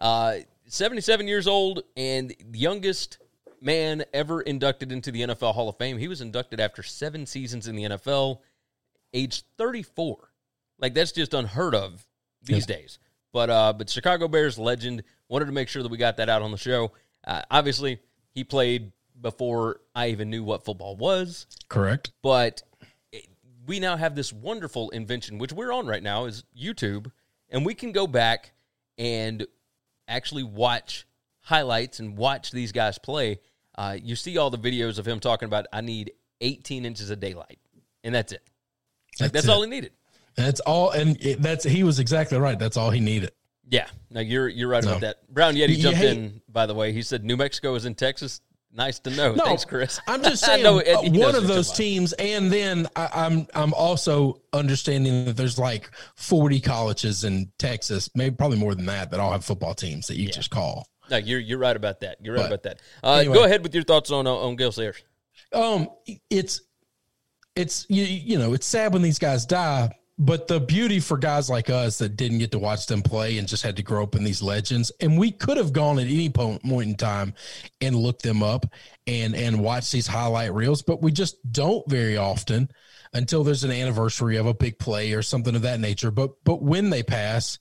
Uh, 0.00 0.36
77 0.66 1.26
years 1.26 1.48
old 1.48 1.82
and 1.96 2.32
youngest 2.52 3.18
man 3.60 4.04
ever 4.12 4.40
inducted 4.40 4.92
into 4.92 5.10
the 5.10 5.22
NFL 5.22 5.54
Hall 5.54 5.68
of 5.68 5.76
Fame. 5.78 5.98
He 5.98 6.08
was 6.08 6.20
inducted 6.20 6.60
after 6.60 6.82
seven 6.82 7.26
seasons 7.26 7.68
in 7.68 7.76
the 7.76 7.84
NFL, 7.84 8.38
age 9.12 9.42
34. 9.56 10.30
Like 10.78 10.94
that's 10.94 11.12
just 11.12 11.34
unheard 11.34 11.74
of 11.74 12.06
these 12.42 12.66
days. 12.66 12.98
But 13.32 13.50
uh, 13.50 13.72
but 13.72 13.90
Chicago 13.90 14.28
Bears 14.28 14.58
legend 14.58 15.02
wanted 15.28 15.46
to 15.46 15.52
make 15.52 15.68
sure 15.68 15.82
that 15.82 15.90
we 15.90 15.98
got 15.98 16.16
that 16.18 16.28
out 16.28 16.42
on 16.42 16.50
the 16.50 16.56
show. 16.56 16.92
Uh, 17.26 17.42
obviously, 17.50 18.00
he 18.30 18.44
played 18.44 18.92
before 19.20 19.80
I 19.94 20.08
even 20.08 20.30
knew 20.30 20.44
what 20.44 20.64
football 20.64 20.94
was 20.96 21.46
Correct. 21.68 22.12
but 22.22 22.62
it- 23.10 23.26
we 23.66 23.80
now 23.80 23.96
have 23.96 24.14
this 24.14 24.32
wonderful 24.32 24.90
invention 24.90 25.38
which 25.38 25.52
we're 25.52 25.72
on 25.72 25.88
right 25.88 26.04
now 26.04 26.26
is 26.26 26.44
youtube 26.56 27.10
and 27.50 27.66
we 27.66 27.74
can 27.74 27.90
go 27.90 28.06
back 28.06 28.52
and 28.96 29.44
actually 30.06 30.44
watch 30.44 31.04
highlights 31.48 31.98
and 32.00 32.16
watch 32.16 32.50
these 32.50 32.72
guys 32.72 32.98
play 32.98 33.40
uh, 33.76 33.96
you 34.02 34.14
see 34.16 34.36
all 34.38 34.50
the 34.50 34.58
videos 34.58 34.98
of 34.98 35.06
him 35.08 35.18
talking 35.18 35.46
about 35.46 35.66
i 35.72 35.80
need 35.80 36.12
18 36.42 36.84
inches 36.84 37.08
of 37.10 37.18
daylight 37.20 37.58
and 38.04 38.14
that's 38.14 38.32
it 38.32 38.42
like, 39.20 39.32
That's 39.32 39.32
that's, 39.32 39.46
it. 39.46 39.50
all 39.50 39.62
he 39.62 39.70
needed 39.70 39.92
That's 40.36 40.60
all, 40.60 40.90
and 40.90 41.16
it, 41.24 41.40
that's 41.42 41.64
he 41.64 41.82
was 41.82 41.98
exactly 41.98 42.38
right. 42.38 42.56
That's 42.58 42.76
all 42.76 42.90
he 42.90 43.00
needed. 43.00 43.32
yeah 43.70 43.86
no 44.10 44.20
you're 44.20 44.48
you're 44.48 44.68
right 44.68 44.84
No. 44.84 44.90
about 44.90 45.00
that 45.00 45.32
brown 45.34 45.54
yeti 45.54 45.76
jumped 45.78 45.98
hate- 45.98 46.16
in 46.18 46.40
by 46.48 46.66
the 46.66 46.74
way 46.74 46.92
he 46.92 47.00
said 47.02 47.24
new 47.24 47.36
mexico 47.36 47.74
is 47.74 47.84
in 47.86 47.94
texas 47.94 48.40
nice 48.72 48.98
to 49.00 49.10
know 49.10 49.34
No, 49.34 49.44
thanks 49.46 49.64
chris 49.64 49.98
I'm 50.06 50.22
just 50.22 50.44
saying 50.46 50.62
know 50.62 50.78
uh, 50.78 50.82
it- 51.02 51.12
one 51.12 51.34
of 51.34 51.46
those 51.48 51.72
teams, 51.72 52.12
and 52.14 52.52
then 52.52 52.86
I, 52.94 53.08
I'm 53.14 53.46
I'm 53.54 53.72
also 53.74 54.42
understanding 54.52 55.24
that 55.24 55.36
there's 55.38 55.58
like 55.58 55.90
40 56.16 56.60
colleges 56.60 57.24
in 57.24 57.50
Texas, 57.58 58.10
maybe 58.14 58.36
probably 58.36 58.58
more 58.58 58.74
than 58.74 58.86
that, 58.86 59.10
that 59.10 59.18
all 59.20 59.32
have 59.32 59.44
football 59.44 59.74
teams 59.74 60.06
that 60.08 60.16
you 60.16 60.28
just 60.30 60.50
call. 60.50 60.86
No 61.10 61.16
you're 61.16 61.40
you're 61.40 61.58
right 61.58 61.76
about 61.76 62.00
that 62.00 62.18
you're 62.22 62.34
right 62.34 62.42
But, 62.42 62.46
about 62.46 62.62
that 62.64 62.80
uh, 63.02 63.12
anyway. 63.20 63.34
go 63.34 63.44
ahead 63.44 63.62
with 63.62 63.74
your 63.74 63.84
thoughts 63.84 64.10
on 64.10 64.26
uh, 64.26 64.32
on 64.34 64.56
Gale 64.56 64.72
Sayers. 64.72 65.02
Um, 65.52 65.88
it's 66.30 66.60
it's 67.56 67.86
you, 67.88 68.04
you 68.04 68.38
know 68.38 68.52
it's 68.52 68.66
sad 68.66 68.92
when 68.92 69.02
these 69.02 69.18
guys 69.18 69.46
die, 69.46 69.90
but 70.18 70.46
the 70.46 70.60
beauty 70.60 71.00
for 71.00 71.16
guys 71.16 71.48
like 71.48 71.70
us 71.70 71.98
that 71.98 72.16
didn't 72.16 72.38
get 72.38 72.50
to 72.52 72.58
watch 72.58 72.86
them 72.86 73.02
play 73.02 73.38
and 73.38 73.48
just 73.48 73.62
had 73.62 73.76
to 73.76 73.82
grow 73.82 74.02
up 74.02 74.14
in 74.14 74.24
these 74.24 74.42
legends, 74.42 74.92
and 75.00 75.18
we 75.18 75.30
could 75.30 75.56
have 75.56 75.72
gone 75.72 75.98
at 75.98 76.06
any 76.06 76.28
point 76.28 76.62
in 76.64 76.94
time 76.94 77.34
and 77.80 77.96
looked 77.96 78.22
them 78.22 78.42
up 78.42 78.66
and 79.06 79.34
and 79.34 79.60
watch 79.60 79.90
these 79.90 80.06
highlight 80.06 80.52
reels, 80.52 80.82
but 80.82 81.02
we 81.02 81.10
just 81.10 81.36
don't 81.50 81.88
very 81.88 82.16
often 82.16 82.68
until 83.14 83.42
there's 83.42 83.64
an 83.64 83.70
anniversary 83.70 84.36
of 84.36 84.46
a 84.46 84.54
big 84.54 84.78
play 84.78 85.12
or 85.14 85.22
something 85.22 85.56
of 85.56 85.62
that 85.62 85.80
nature. 85.80 86.10
But 86.10 86.32
but 86.44 86.62
when 86.62 86.90
they 86.90 87.02
pass, 87.02 87.58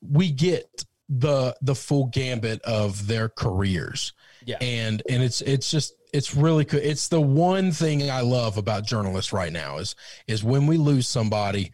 we 0.00 0.30
get 0.30 0.84
the 1.08 1.56
the 1.62 1.74
full 1.74 2.06
gambit 2.06 2.60
of 2.62 3.06
their 3.06 3.28
careers. 3.28 4.12
Yeah. 4.44 4.58
And 4.60 5.02
and 5.08 5.22
it's 5.22 5.40
it's 5.40 5.70
just 5.70 5.94
it's 6.12 6.34
really 6.34 6.64
good. 6.64 6.84
It's 6.84 7.08
the 7.08 7.20
one 7.20 7.72
thing 7.72 8.10
I 8.10 8.20
love 8.20 8.56
about 8.56 8.86
journalists 8.86 9.32
right 9.32 9.52
now 9.52 9.78
is 9.78 9.94
is 10.26 10.42
when 10.42 10.66
we 10.66 10.76
lose 10.76 11.08
somebody, 11.08 11.72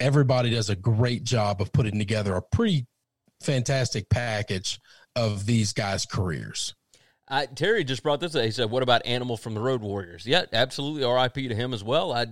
everybody 0.00 0.50
does 0.50 0.70
a 0.70 0.76
great 0.76 1.24
job 1.24 1.60
of 1.60 1.72
putting 1.72 1.98
together 1.98 2.34
a 2.34 2.42
pretty 2.42 2.86
fantastic 3.40 4.08
package 4.08 4.80
of 5.16 5.46
these 5.46 5.72
guys' 5.72 6.06
careers. 6.06 6.74
I, 7.26 7.46
Terry 7.46 7.84
just 7.84 8.02
brought 8.02 8.20
this. 8.20 8.34
up. 8.34 8.44
He 8.44 8.50
said, 8.50 8.70
"What 8.70 8.82
about 8.82 9.06
Animal 9.06 9.36
from 9.36 9.54
the 9.54 9.60
Road 9.60 9.80
Warriors?" 9.80 10.26
Yeah, 10.26 10.44
absolutely. 10.52 11.04
R.I.P. 11.04 11.48
to 11.48 11.54
him 11.54 11.72
as 11.72 11.82
well. 11.82 12.12
I 12.12 12.26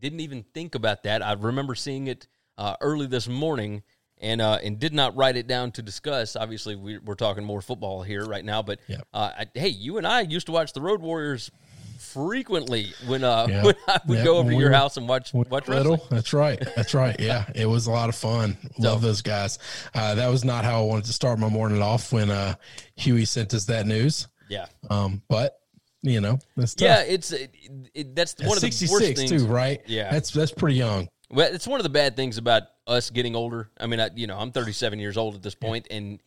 didn't 0.00 0.20
even 0.20 0.44
think 0.54 0.74
about 0.74 1.02
that. 1.02 1.22
I 1.22 1.32
remember 1.32 1.74
seeing 1.74 2.06
it 2.06 2.28
uh, 2.56 2.76
early 2.80 3.06
this 3.06 3.26
morning, 3.26 3.82
and 4.20 4.40
uh, 4.40 4.58
and 4.62 4.78
did 4.78 4.92
not 4.94 5.16
write 5.16 5.36
it 5.36 5.46
down 5.46 5.72
to 5.72 5.82
discuss. 5.82 6.36
Obviously, 6.36 6.74
we, 6.76 6.98
we're 6.98 7.14
talking 7.14 7.44
more 7.44 7.60
football 7.62 8.02
here 8.02 8.24
right 8.24 8.44
now. 8.44 8.62
But 8.62 8.78
Yeah. 8.88 8.98
uh, 9.12 9.30
I, 9.38 9.46
hey, 9.54 9.68
you 9.68 9.98
and 9.98 10.06
I 10.06 10.22
used 10.22 10.46
to 10.46 10.52
watch 10.52 10.72
the 10.72 10.80
Road 10.80 11.00
Warriors 11.00 11.50
frequently 11.98 12.92
when 13.06 13.24
uh, 13.24 13.46
Yeah. 13.48 13.62
when 13.64 13.74
I 13.88 14.00
would 14.06 14.18
Yeah, 14.18 14.24
go 14.24 14.36
over 14.38 14.50
to 14.50 14.56
we 14.56 14.60
your 14.62 14.70
were- 14.70 14.76
house 14.76 14.96
and 14.96 15.08
watch 15.08 15.32
watch 15.34 15.68
little, 15.68 15.92
wrestling. 15.92 16.08
that's 16.10 16.32
right. 16.32 16.62
That's 16.76 16.94
right. 16.94 17.16
Yeah, 17.18 17.44
it 17.54 17.66
was 17.66 17.86
a 17.86 17.90
lot 17.90 18.08
of 18.08 18.14
fun. 18.14 18.56
Love 18.78 19.02
those 19.02 19.22
guys. 19.22 19.58
Uh, 19.94 20.14
that 20.14 20.28
was 20.28 20.44
not 20.44 20.64
how 20.64 20.80
I 20.82 20.84
wanted 20.86 21.04
to 21.06 21.12
start 21.12 21.38
my 21.38 21.48
morning 21.48 21.82
off 21.82 22.12
when 22.12 22.30
uh, 22.30 22.54
Huey 22.96 23.24
sent 23.24 23.52
us 23.54 23.64
that 23.66 23.86
news. 23.86 24.28
Yeah, 24.48 24.66
Um, 24.88 25.22
but 25.28 25.58
you 26.02 26.20
know, 26.20 26.38
that's 26.56 26.74
tough. 26.76 26.86
yeah. 26.86 27.00
It's 27.02 27.32
it, 27.32 27.52
it, 27.92 28.14
that's 28.14 28.34
At 28.40 28.46
one 28.46 28.56
of 28.56 28.62
the 28.62 28.70
66 28.70 28.92
worst 28.92 29.16
things. 29.16 29.30
too, 29.42 29.46
right? 29.48 29.80
Yeah. 29.86 30.10
that's 30.12 30.30
that's 30.30 30.52
pretty 30.52 30.76
young. 30.76 31.08
Well, 31.30 31.52
it's 31.52 31.66
one 31.66 31.80
of 31.80 31.84
the 31.84 31.90
bad 31.90 32.16
things 32.16 32.38
about 32.38 32.64
us 32.86 33.10
getting 33.10 33.34
older. 33.34 33.70
I 33.78 33.86
mean, 33.86 34.00
I, 34.00 34.10
you 34.14 34.26
know, 34.26 34.38
I'm 34.38 34.52
37 34.52 34.98
years 34.98 35.16
old 35.16 35.34
at 35.34 35.42
this 35.42 35.54
point, 35.54 35.88
and 35.90 36.20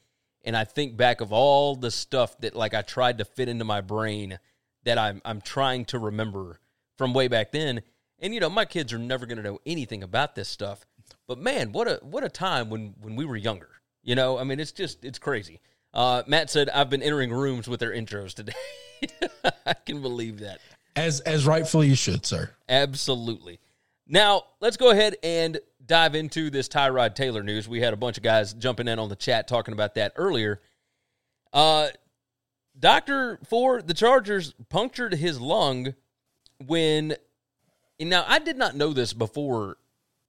and 0.44 0.56
I 0.56 0.63
think 0.63 0.98
back 0.98 1.22
of 1.22 1.32
all 1.32 1.75
the 1.75 1.91
stuff 1.91 2.38
that 2.39 2.56
like 2.56 2.74
I 2.74 2.82
tried 2.82 3.20
to 3.20 3.25
fit 3.25 3.50
into 3.50 3.65
my 3.65 3.82
brain 3.82 4.39
that 4.84 4.98
I'm 4.98 5.22
I'm 5.24 5.41
trying 5.41 5.86
to 5.86 6.00
remember 6.00 6.60
from 6.98 7.13
way 7.13 7.27
back 7.27 7.51
then. 7.51 7.82
And 8.20 8.34
you 8.34 8.39
know, 8.39 8.50
my 8.50 8.65
kids 8.65 8.91
are 8.91 9.00
never 9.00 9.25
going 9.25 9.38
to 9.38 9.44
know 9.44 9.60
anything 9.65 10.03
about 10.03 10.36
this 10.36 10.50
stuff. 10.50 10.86
But 11.27 11.39
man, 11.39 11.72
what 11.72 11.88
a 11.88 12.00
what 12.01 12.24
a 12.24 12.29
time 12.29 12.70
when 12.70 12.96
when 13.01 13.15
we 13.15 13.25
were 13.25 13.38
younger. 13.38 13.70
You 14.03 14.15
know, 14.15 14.38
I 14.38 14.44
mean, 14.44 14.60
it's 14.60 14.72
just 14.72 15.06
it's 15.06 15.20
crazy. 15.20 15.62
Uh, 15.94 16.24
Matt 16.27 16.50
said, 16.50 16.70
"I've 16.70 16.89
been 16.89 17.01
entering 17.01 17.32
rooms 17.32 17.68
with 17.68 17.79
their 17.79 17.91
intros 17.91 18.34
today." 18.34 18.53
I 19.65 19.74
can 19.74 20.01
believe 20.01 20.39
that. 20.39 20.60
As 20.96 21.22
as 21.22 21.46
rightfully 21.46 21.88
you 21.88 21.96
should, 21.96 22.25
sir. 22.25 22.51
Absolutely. 22.68 23.60
Now, 24.12 24.46
let's 24.60 24.75
go 24.75 24.89
ahead 24.89 25.18
and 25.22 25.60
dive 25.86 26.16
into 26.16 26.50
this 26.50 26.68
Tyrod 26.68 27.13
Taylor 27.13 27.44
news. 27.44 27.70
We 27.70 27.80
had 27.80 27.94
a 27.94 27.98
bunch 27.98 28.18
of 28.18 28.24
guys 28.24 28.54
jumping 28.54 28.88
in 28.88 28.98
on 28.98 29.08
the 29.08 29.16
chat 29.16 29.48
talking 29.48 29.74
about 29.74 29.94
that 29.96 30.13
earlier. 30.16 30.60
Uh, 31.54 31.89
doctor 32.78 33.39
for 33.48 33.84
the 33.84 33.94
Chargers 33.94 34.54
punctured 34.70 35.13
his 35.13 35.39
lung 35.39 35.94
when. 36.66 37.16
Now, 38.01 38.25
I 38.28 38.39
did 38.39 38.58
not 38.58 38.75
know 38.75 38.94
this 38.94 39.13
before 39.13 39.78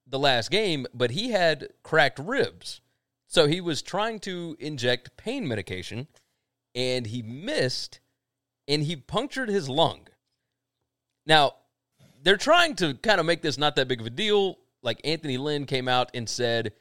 the 0.07 0.19
last 0.19 0.51
game, 0.51 0.87
but 0.93 1.13
he 1.13 1.31
had 1.31 1.69
cracked 1.83 2.19
ribs. 2.19 2.81
So 3.29 3.47
he 3.47 3.61
was 3.61 3.81
trying 3.81 4.19
to 4.21 4.57
inject 4.59 5.17
pain 5.17 5.47
medication 5.47 6.09
and 6.75 7.07
he 7.07 7.23
missed 7.23 8.01
and 8.67 8.83
he 8.83 8.97
punctured 8.97 9.49
his 9.49 9.69
lung. 9.69 10.09
Now, 11.27 11.55
they're 12.23 12.37
trying 12.37 12.77
to 12.77 12.95
kind 12.95 13.21
of 13.21 13.27
make 13.27 13.43
this 13.43 13.59
not 13.59 13.77
that 13.77 13.89
big 13.89 14.01
of 14.01 14.07
a 14.07 14.11
deal. 14.11 14.59
Like 14.83 15.01
Anthony 15.05 15.39
Lynn 15.39 15.67
came 15.67 15.89
out 15.89 16.11
and 16.15 16.29
said, 16.29 16.73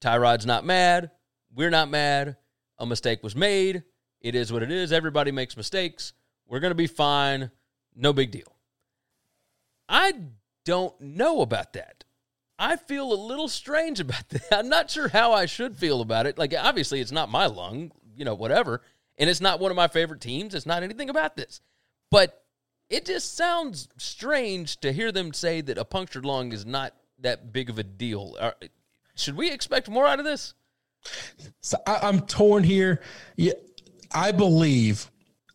Tyrod's 0.00 0.46
not 0.46 0.64
mad. 0.64 1.10
We're 1.54 1.70
not 1.70 1.90
mad. 1.90 2.36
A 2.78 2.86
mistake 2.86 3.22
was 3.22 3.34
made. 3.34 3.82
It 4.20 4.34
is 4.34 4.52
what 4.52 4.62
it 4.62 4.70
is. 4.70 4.92
Everybody 4.92 5.32
makes 5.32 5.56
mistakes. 5.56 6.12
We're 6.46 6.60
going 6.60 6.70
to 6.70 6.76
be 6.76 6.86
fine. 6.86 7.50
No 7.94 8.12
big 8.12 8.30
deal. 8.30 8.56
I 9.88 10.14
don't 10.64 10.98
know 11.00 11.40
about 11.40 11.72
that. 11.72 12.04
I 12.58 12.76
feel 12.76 13.12
a 13.12 13.14
little 13.14 13.48
strange 13.48 14.00
about 14.00 14.28
that. 14.28 14.52
I'm 14.52 14.68
not 14.68 14.90
sure 14.90 15.08
how 15.08 15.32
I 15.32 15.46
should 15.46 15.76
feel 15.76 16.00
about 16.00 16.26
it. 16.26 16.38
Like, 16.38 16.54
obviously, 16.56 17.00
it's 17.00 17.12
not 17.12 17.30
my 17.30 17.46
lung, 17.46 17.92
you 18.16 18.24
know, 18.24 18.34
whatever. 18.34 18.82
And 19.16 19.28
it's 19.28 19.40
not 19.40 19.60
one 19.60 19.70
of 19.70 19.76
my 19.76 19.88
favorite 19.88 20.20
teams. 20.20 20.54
It's 20.54 20.66
not 20.66 20.82
anything 20.82 21.10
about 21.10 21.36
this. 21.36 21.60
But 22.10 22.44
it 22.90 23.04
just 23.04 23.36
sounds 23.36 23.88
strange 23.96 24.78
to 24.80 24.92
hear 24.92 25.12
them 25.12 25.32
say 25.32 25.60
that 25.60 25.78
a 25.78 25.84
punctured 25.84 26.24
lung 26.24 26.52
is 26.52 26.64
not 26.64 26.94
that 27.20 27.52
big 27.52 27.70
of 27.70 27.78
a 27.78 27.82
deal. 27.82 28.36
Are- 28.40 28.56
Should 29.16 29.36
we 29.36 29.50
expect 29.50 29.88
more 29.88 30.06
out 30.06 30.18
of 30.18 30.24
this? 30.24 30.54
So 31.60 31.78
I, 31.86 32.00
I'm 32.02 32.20
torn 32.22 32.64
here. 32.64 33.00
Yeah, 33.36 33.52
I 34.12 34.32
believe, 34.32 35.10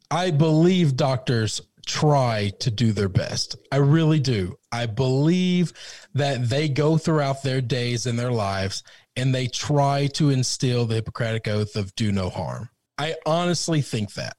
I 0.09 0.31
believe 0.31 0.95
doctors 0.95 1.61
try 1.85 2.51
to 2.59 2.71
do 2.71 2.91
their 2.91 3.09
best. 3.09 3.55
I 3.71 3.77
really 3.77 4.19
do. 4.19 4.57
I 4.71 4.85
believe 4.85 5.73
that 6.13 6.49
they 6.49 6.69
go 6.69 6.97
throughout 6.97 7.43
their 7.43 7.61
days 7.61 8.05
and 8.05 8.17
their 8.17 8.31
lives 8.31 8.83
and 9.15 9.33
they 9.33 9.47
try 9.47 10.07
to 10.13 10.29
instill 10.29 10.85
the 10.85 10.95
Hippocratic 10.95 11.47
oath 11.47 11.75
of 11.75 11.93
do 11.95 12.11
no 12.11 12.29
harm. 12.29 12.69
I 12.97 13.15
honestly 13.25 13.81
think 13.81 14.13
that. 14.13 14.37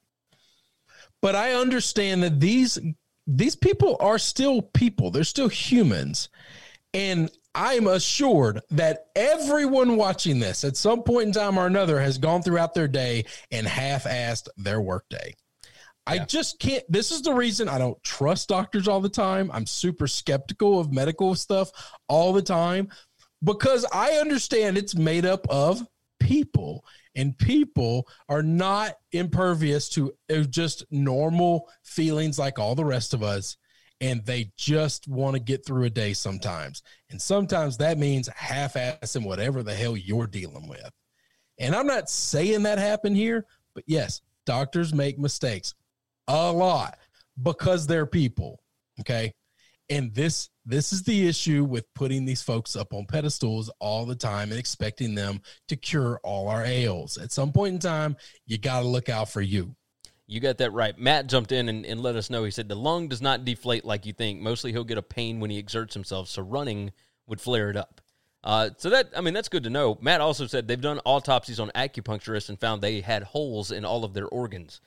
But 1.24 1.34
I 1.34 1.54
understand 1.54 2.22
that 2.22 2.38
these 2.38 2.78
these 3.26 3.56
people 3.56 3.96
are 3.98 4.18
still 4.18 4.60
people. 4.60 5.10
They're 5.10 5.24
still 5.24 5.48
humans. 5.48 6.28
And 6.92 7.30
I'm 7.54 7.86
assured 7.86 8.60
that 8.72 9.06
everyone 9.16 9.96
watching 9.96 10.38
this 10.38 10.64
at 10.64 10.76
some 10.76 11.02
point 11.02 11.28
in 11.28 11.32
time 11.32 11.56
or 11.56 11.66
another 11.66 11.98
has 11.98 12.18
gone 12.18 12.42
throughout 12.42 12.74
their 12.74 12.88
day 12.88 13.24
and 13.50 13.66
half 13.66 14.04
assed 14.04 14.48
their 14.58 14.82
workday. 14.82 15.34
I 16.06 16.18
just 16.18 16.58
can't. 16.58 16.84
This 16.90 17.10
is 17.10 17.22
the 17.22 17.32
reason 17.32 17.70
I 17.70 17.78
don't 17.78 18.04
trust 18.04 18.50
doctors 18.50 18.86
all 18.86 19.00
the 19.00 19.08
time. 19.08 19.50
I'm 19.50 19.64
super 19.64 20.06
skeptical 20.06 20.78
of 20.78 20.92
medical 20.92 21.34
stuff 21.34 21.70
all 22.06 22.34
the 22.34 22.42
time 22.42 22.90
because 23.42 23.86
I 23.94 24.18
understand 24.18 24.76
it's 24.76 24.94
made 24.94 25.24
up 25.24 25.46
of 25.48 25.82
people 26.20 26.84
and 27.14 27.36
people 27.38 28.08
are 28.28 28.42
not 28.42 28.94
impervious 29.12 29.88
to 29.90 30.12
uh, 30.30 30.40
just 30.42 30.84
normal 30.90 31.68
feelings 31.82 32.38
like 32.38 32.58
all 32.58 32.74
the 32.74 32.84
rest 32.84 33.14
of 33.14 33.22
us 33.22 33.56
and 34.00 34.24
they 34.24 34.50
just 34.56 35.06
want 35.08 35.34
to 35.34 35.40
get 35.40 35.64
through 35.64 35.84
a 35.84 35.90
day 35.90 36.12
sometimes. 36.12 36.82
And 37.10 37.22
sometimes 37.22 37.76
that 37.78 37.96
means 37.96 38.28
half-assing 38.28 39.24
whatever 39.24 39.62
the 39.62 39.72
hell 39.72 39.96
you're 39.96 40.26
dealing 40.26 40.68
with. 40.68 40.90
And 41.58 41.74
i'm 41.74 41.86
not 41.86 42.10
saying 42.10 42.64
that 42.64 42.78
happened 42.78 43.16
here 43.16 43.46
but 43.74 43.84
yes 43.86 44.20
doctors 44.46 44.92
make 44.92 45.18
mistakes 45.18 45.74
a 46.28 46.52
lot 46.52 46.98
because 47.42 47.86
they're 47.86 48.06
people 48.06 48.60
okay 49.00 49.32
and 49.90 50.14
this 50.14 50.48
this 50.64 50.92
is 50.92 51.02
the 51.02 51.28
issue 51.28 51.64
with 51.64 51.92
putting 51.94 52.24
these 52.24 52.42
folks 52.42 52.74
up 52.74 52.94
on 52.94 53.04
pedestals 53.06 53.70
all 53.80 54.06
the 54.06 54.14
time 54.14 54.50
and 54.50 54.58
expecting 54.58 55.14
them 55.14 55.40
to 55.68 55.76
cure 55.76 56.20
all 56.24 56.48
our 56.48 56.64
ails 56.64 57.18
at 57.18 57.32
some 57.32 57.52
point 57.52 57.74
in 57.74 57.78
time 57.80 58.16
you 58.46 58.56
got 58.58 58.80
to 58.80 58.86
look 58.86 59.08
out 59.08 59.28
for 59.28 59.42
you 59.42 59.74
You 60.26 60.40
got 60.40 60.56
that 60.58 60.72
right. 60.72 60.98
Matt 60.98 61.26
jumped 61.26 61.52
in 61.52 61.68
and, 61.68 61.84
and 61.84 62.00
let 62.00 62.16
us 62.16 62.30
know. 62.30 62.44
He 62.44 62.50
said 62.50 62.68
the 62.68 62.74
lung 62.74 63.08
does 63.08 63.20
not 63.20 63.44
deflate 63.44 63.84
like 63.84 64.06
you 64.06 64.14
think. 64.14 64.40
Mostly 64.40 64.72
he'll 64.72 64.84
get 64.84 64.96
a 64.96 65.02
pain 65.02 65.38
when 65.38 65.50
he 65.50 65.58
exerts 65.58 65.92
himself, 65.92 66.28
so 66.28 66.40
running 66.40 66.92
would 67.26 67.42
flare 67.42 67.68
it 67.68 67.76
up. 67.76 68.00
Uh, 68.42 68.70
so 68.78 68.90
that 68.90 69.10
I 69.16 69.20
mean 69.20 69.34
that's 69.34 69.50
good 69.50 69.64
to 69.64 69.70
know. 69.70 69.98
Matt 70.00 70.22
also 70.22 70.46
said 70.46 70.66
they've 70.66 70.80
done 70.80 71.00
autopsies 71.04 71.60
on 71.60 71.70
acupuncturists 71.74 72.48
and 72.48 72.58
found 72.58 72.80
they 72.80 73.00
had 73.02 73.22
holes 73.22 73.70
in 73.70 73.84
all 73.84 74.04
of 74.04 74.14
their 74.14 74.26
organs. 74.28 74.80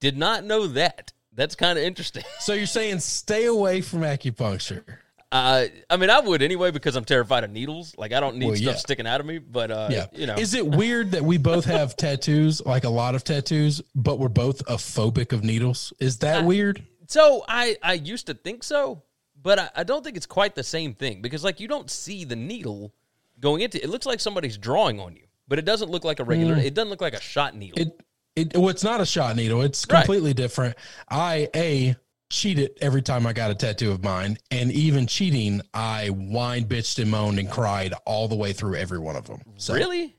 Did 0.00 0.16
not 0.16 0.44
know 0.44 0.66
that. 0.68 1.12
That's 1.40 1.54
kind 1.54 1.78
of 1.78 1.84
interesting. 1.84 2.22
so 2.40 2.52
you're 2.52 2.66
saying 2.66 2.98
stay 3.00 3.46
away 3.46 3.80
from 3.80 4.00
acupuncture 4.02 4.84
Uh, 5.32 5.66
I 5.88 5.96
mean, 5.96 6.10
I 6.10 6.20
would 6.20 6.42
anyway 6.42 6.70
because 6.70 6.96
I'm 6.96 7.04
terrified 7.04 7.44
of 7.44 7.50
needles. 7.50 7.94
Like 7.96 8.12
I 8.12 8.20
don't 8.20 8.36
need 8.36 8.46
Well, 8.46 8.56
stuff 8.56 8.74
yeah. 8.74 8.78
sticking 8.78 9.06
out 9.06 9.20
of 9.20 9.26
me. 9.26 9.38
But 9.38 9.70
uh, 9.70 9.88
yeah 9.90 10.06
you 10.12 10.26
know, 10.26 10.34
is 10.34 10.52
it 10.52 10.66
weird 10.66 11.12
that 11.12 11.22
we 11.24 11.38
both 11.38 11.64
have 11.64 11.96
tattoos 12.04 12.60
like 12.66 12.84
a 12.84 12.90
lot 12.90 13.14
of 13.14 13.24
tattoos 13.24 13.80
but 13.94 14.18
we're 14.18 14.28
both 14.28 14.60
a 14.62 14.74
phobic 14.76 15.32
of 15.32 15.42
needles 15.42 15.94
is 15.98 16.18
that 16.18 16.44
weird 16.44 16.84
So 17.06 17.42
I 17.48 17.78
I 17.82 17.94
used 17.94 18.26
to 18.26 18.34
think 18.34 18.62
so, 18.62 19.02
but 19.40 19.58
I, 19.58 19.70
I 19.76 19.84
don't 19.84 20.04
think 20.04 20.16
it's 20.16 20.26
quite 20.26 20.54
the 20.54 20.62
same 20.64 20.92
thing 20.94 21.22
because 21.22 21.42
like 21.42 21.58
you 21.58 21.68
don't 21.68 21.90
see 21.90 22.24
the 22.24 22.36
needle 22.36 22.92
going 23.38 23.62
into 23.62 23.82
it. 23.82 23.88
looks 23.88 24.04
like 24.04 24.20
somebody's 24.20 24.58
drawing 24.58 25.00
on 25.00 25.16
you, 25.16 25.24
but 25.48 25.58
it 25.58 25.64
doesn't 25.64 25.90
look 25.90 26.04
like 26.04 26.20
a 26.20 26.24
regular. 26.24 26.56
It 26.56 26.74
doesn't 26.74 26.90
look 26.90 27.00
like 27.00 27.14
a 27.14 27.20
shot 27.20 27.56
needle. 27.56 27.78
Mm. 27.78 27.86
It 27.86 28.00
it 28.40 28.56
well, 28.56 28.68
it's 28.68 28.84
not 28.84 29.00
a 29.00 29.06
shot 29.06 29.36
needle. 29.36 29.62
It's 29.62 29.86
Right. 29.88 29.98
completely 29.98 30.34
different. 30.34 30.76
I 31.08 31.48
a 31.54 31.96
cheated 32.30 32.70
every 32.80 33.02
time 33.02 33.26
I 33.26 33.32
got 33.32 33.50
a 33.50 33.54
tattoo 33.54 33.90
of 33.90 34.04
mine, 34.04 34.38
and 34.50 34.70
even 34.72 35.06
cheating, 35.06 35.62
I 35.74 36.08
whined, 36.08 36.68
bitched, 36.68 37.00
and 37.00 37.10
moaned 37.10 37.38
and 37.38 37.50
cried 37.50 37.92
all 38.06 38.28
the 38.28 38.36
way 38.36 38.52
through 38.52 38.76
every 38.76 38.98
one 38.98 39.16
of 39.16 39.26
them. 39.26 39.40
So 39.56 39.74
really? 39.74 40.16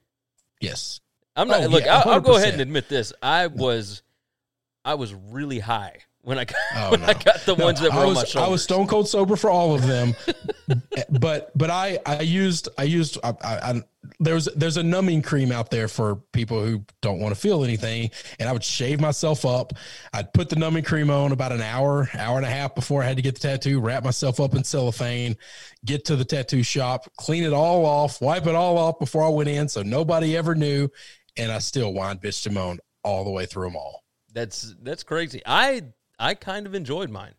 yes, 0.60 1.00
I'm 1.36 1.48
not. 1.48 1.64
Oh, 1.64 1.68
look, 1.68 1.86
yeah, 1.86 2.00
I'll, 2.00 2.14
I'll 2.14 2.20
go 2.22 2.36
ahead 2.38 2.54
and 2.54 2.62
admit 2.62 2.90
this. 2.90 3.14
I 3.22 3.48
was, 3.48 4.04
I 4.84 4.96
was 4.96 5.14
really 5.14 5.60
high 5.60 6.00
when 6.24 6.38
I 6.38 6.46
got, 6.46 6.56
Oh, 6.76 6.92
when 6.92 7.04
I 7.04 7.14
got 7.14 7.40
the 7.46 7.56
No, 7.56 7.66
ones 7.66 7.80
that 7.82 7.92
were 7.92 8.00
I 8.00 8.02
on 8.02 8.08
was, 8.10 8.16
my 8.18 8.24
shoulders. 8.26 8.48
I 8.48 8.52
was 8.52 8.64
stone 8.64 8.88
cold 8.88 9.08
sober 9.08 9.36
for 9.36 9.50
all 9.50 9.74
of 9.74 9.86
them, 9.88 10.16
but 11.20 11.52
but 11.58 11.70
I 11.70 12.00
I 12.06 12.22
used 12.22 12.70
I 12.78 12.84
used 12.84 13.18
I, 13.24 13.30
I, 13.44 13.56
I 13.72 13.82
there's 14.20 14.46
there's 14.56 14.78
a 14.78 14.84
numbing 14.84 15.22
cream 15.22 15.52
out 15.52 15.70
there 15.72 15.88
for 15.88 16.16
people 16.32 16.64
who 16.64 16.84
don't 17.02 17.20
want 17.20 17.34
to 17.34 17.40
feel 17.40 17.64
anything, 17.64 18.10
and 18.40 18.48
I 18.50 18.52
would 18.52 18.64
shave 18.64 19.00
myself 19.00 19.46
up. 19.46 19.74
I'd 20.14 20.34
put 20.34 20.50
the 20.50 20.56
numbing 20.56 20.84
cream 20.84 21.10
on 21.10 21.32
about 21.32 21.52
an 21.52 21.62
hour 21.62 22.10
hour 22.18 22.38
and 22.38 22.46
a 22.46 22.50
half 22.50 22.76
before 22.76 23.04
I 23.04 23.08
had 23.08 23.18
to 23.18 23.24
get 23.24 23.36
the 23.36 23.48
tattoo. 23.48 23.80
Wrap 23.80 24.04
myself 24.04 24.40
up 24.40 24.56
in 24.56 24.64
cellophane, 24.64 25.38
get 25.86 26.06
to 26.06 26.16
the 26.16 26.26
tattoo 26.26 26.64
shop, 26.64 27.10
clean 27.18 27.44
it 27.44 27.54
all 27.54 27.86
off, 27.86 28.22
wipe 28.22 28.48
it 28.48 28.56
all 28.56 28.78
off 28.78 29.00
before 29.00 29.24
I 29.24 29.30
went 29.30 29.50
in, 29.50 29.68
so 29.70 29.82
nobody 29.82 30.36
ever 30.38 30.56
knew, 30.56 30.90
and 31.38 31.52
I 31.52 31.60
still 31.60 31.92
whined 31.94 32.22
bitch 32.22 32.44
to 32.44 32.52
moan 32.52 32.80
all 33.04 33.24
the 33.24 33.32
way 33.32 33.46
through 33.46 33.68
them 33.68 33.76
all. 33.76 34.04
That's 34.34 34.76
that's 34.82 35.04
crazy. 35.04 35.42
I 35.46 35.84
I 36.22 36.36
kind 36.36 36.66
of 36.68 36.76
enjoyed 36.76 37.10
mine. 37.10 37.34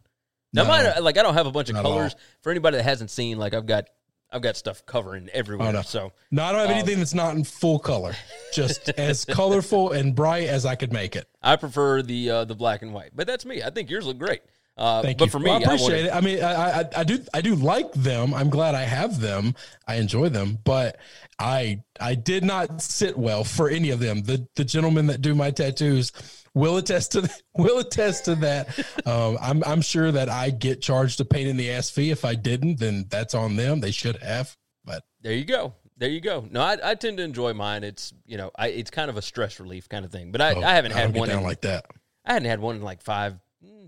Now 0.53 0.65
No. 0.65 0.69
mine 0.69 1.03
like 1.03 1.17
I 1.17 1.23
don't 1.23 1.35
have 1.35 1.47
a 1.47 1.53
bunch 1.53 1.71
of 1.71 1.77
colors. 1.77 2.15
For 2.43 2.51
anybody 2.51 2.77
that 2.77 2.83
hasn't 2.83 3.11
seen, 3.11 3.39
like 3.39 3.55
I've 3.55 3.67
got 3.67 3.87
I've 4.35 4.43
got 4.43 4.57
stuff 4.57 4.85
covering 4.87 5.29
everywhere. 5.33 5.69
Oh, 5.69 5.73
no. 5.73 5.83
So 5.83 6.12
No, 6.31 6.43
I 6.45 6.53
don't 6.53 6.61
have 6.62 6.71
anything 6.71 6.99
that's 6.99 7.15
not 7.15 7.35
in 7.37 7.45
full 7.45 7.79
color. 7.79 8.15
Just 8.53 8.89
as 8.99 9.25
colorful 9.25 9.93
and 9.93 10.15
bright 10.15 10.49
as 10.49 10.67
I 10.67 10.75
could 10.75 10.93
make 10.93 11.17
it. 11.17 11.29
I 11.43 11.57
prefer 11.57 12.03
the 12.03 12.31
uh, 12.31 12.45
the 12.45 12.55
black 12.55 12.83
and 12.83 12.93
white. 12.93 13.11
But 13.15 13.27
that's 13.27 13.45
me. 13.47 13.62
I 13.62 13.71
think 13.71 13.89
yours 13.91 14.05
look 14.07 14.19
great. 14.19 14.43
Uh, 14.75 15.03
Thank 15.03 15.19
but 15.19 15.27
you. 15.27 15.31
for 15.31 15.39
me, 15.39 15.51
Well, 15.51 15.59
I 15.59 15.61
I 15.61 15.65
appreciate 15.65 15.89
wanted- 15.91 16.07
it. 16.07 16.15
I 16.15 16.21
mean, 16.23 16.43
I, 16.43 16.81
I 16.81 16.85
I 16.97 17.05
do 17.05 17.19
I 17.35 17.41
do 17.43 17.55
like 17.55 17.93
them. 17.93 18.33
I'm 18.33 18.49
glad 18.49 18.75
I 18.75 18.83
have 18.83 19.21
them. 19.21 19.55
I 19.87 19.97
enjoy 19.97 20.31
them, 20.31 20.59
but 20.65 20.99
I 21.39 21.83
I 22.01 22.15
did 22.15 22.43
not 22.43 22.81
sit 22.81 23.19
well 23.19 23.45
for 23.45 23.69
any 23.69 23.91
of 23.91 24.01
them. 24.01 24.23
The 24.23 24.47
the 24.57 24.65
gentlemen 24.65 25.07
that 25.09 25.21
do 25.21 25.35
my 25.35 25.51
tattoos 25.51 26.11
will 26.54 26.76
attest 26.76 27.12
to 27.12 27.28
will 27.56 27.78
attest 27.78 28.26
to 28.26 28.35
that. 28.37 28.78
Um, 29.06 29.38
I'm 29.40 29.64
I'm 29.64 29.82
sure 29.82 30.12
that 30.12 30.28
I 30.28 30.50
get 30.50 30.82
charged 30.82 31.21
a 31.21 31.25
pain 31.25 31.47
in 31.47 31.56
the 31.56 31.71
ass 31.71 31.90
fee. 31.90 32.11
If 32.11 32.25
I 32.25 32.35
didn't, 32.35 32.78
then 32.78 33.06
that's 33.09 33.35
on 33.35 33.56
them. 33.56 33.80
They 33.80 33.90
should 33.90 34.16
have. 34.23 34.56
But 34.85 35.04
There 35.21 35.32
you 35.32 35.44
go. 35.44 35.75
There 35.97 36.11
you 36.11 36.21
go. 36.21 36.44
No, 36.50 36.61
I, 36.62 36.78
I 36.82 36.94
tend 36.97 37.18
to 37.18 37.23
enjoy 37.23 37.52
mine. 37.52 37.85
It's 37.85 38.12
you 38.26 38.37
know, 38.37 38.50
I 38.56 38.68
it's 38.68 38.90
kind 38.90 39.09
of 39.09 39.16
a 39.16 39.23
stress 39.23 39.61
relief 39.61 39.88
kind 39.88 40.04
of 40.04 40.11
thing. 40.11 40.32
But 40.32 40.40
I, 40.40 40.54
oh, 40.54 40.62
I 40.62 40.75
haven't 40.75 40.92
had 40.92 41.14
one 41.14 41.30
in, 41.30 41.42
like 41.42 41.61
that. 41.61 41.87
I 42.25 42.32
hadn't 42.32 42.49
had 42.49 42.61
one 42.61 42.76
in 42.76 42.82
like 42.82 43.02
five. 43.02 43.38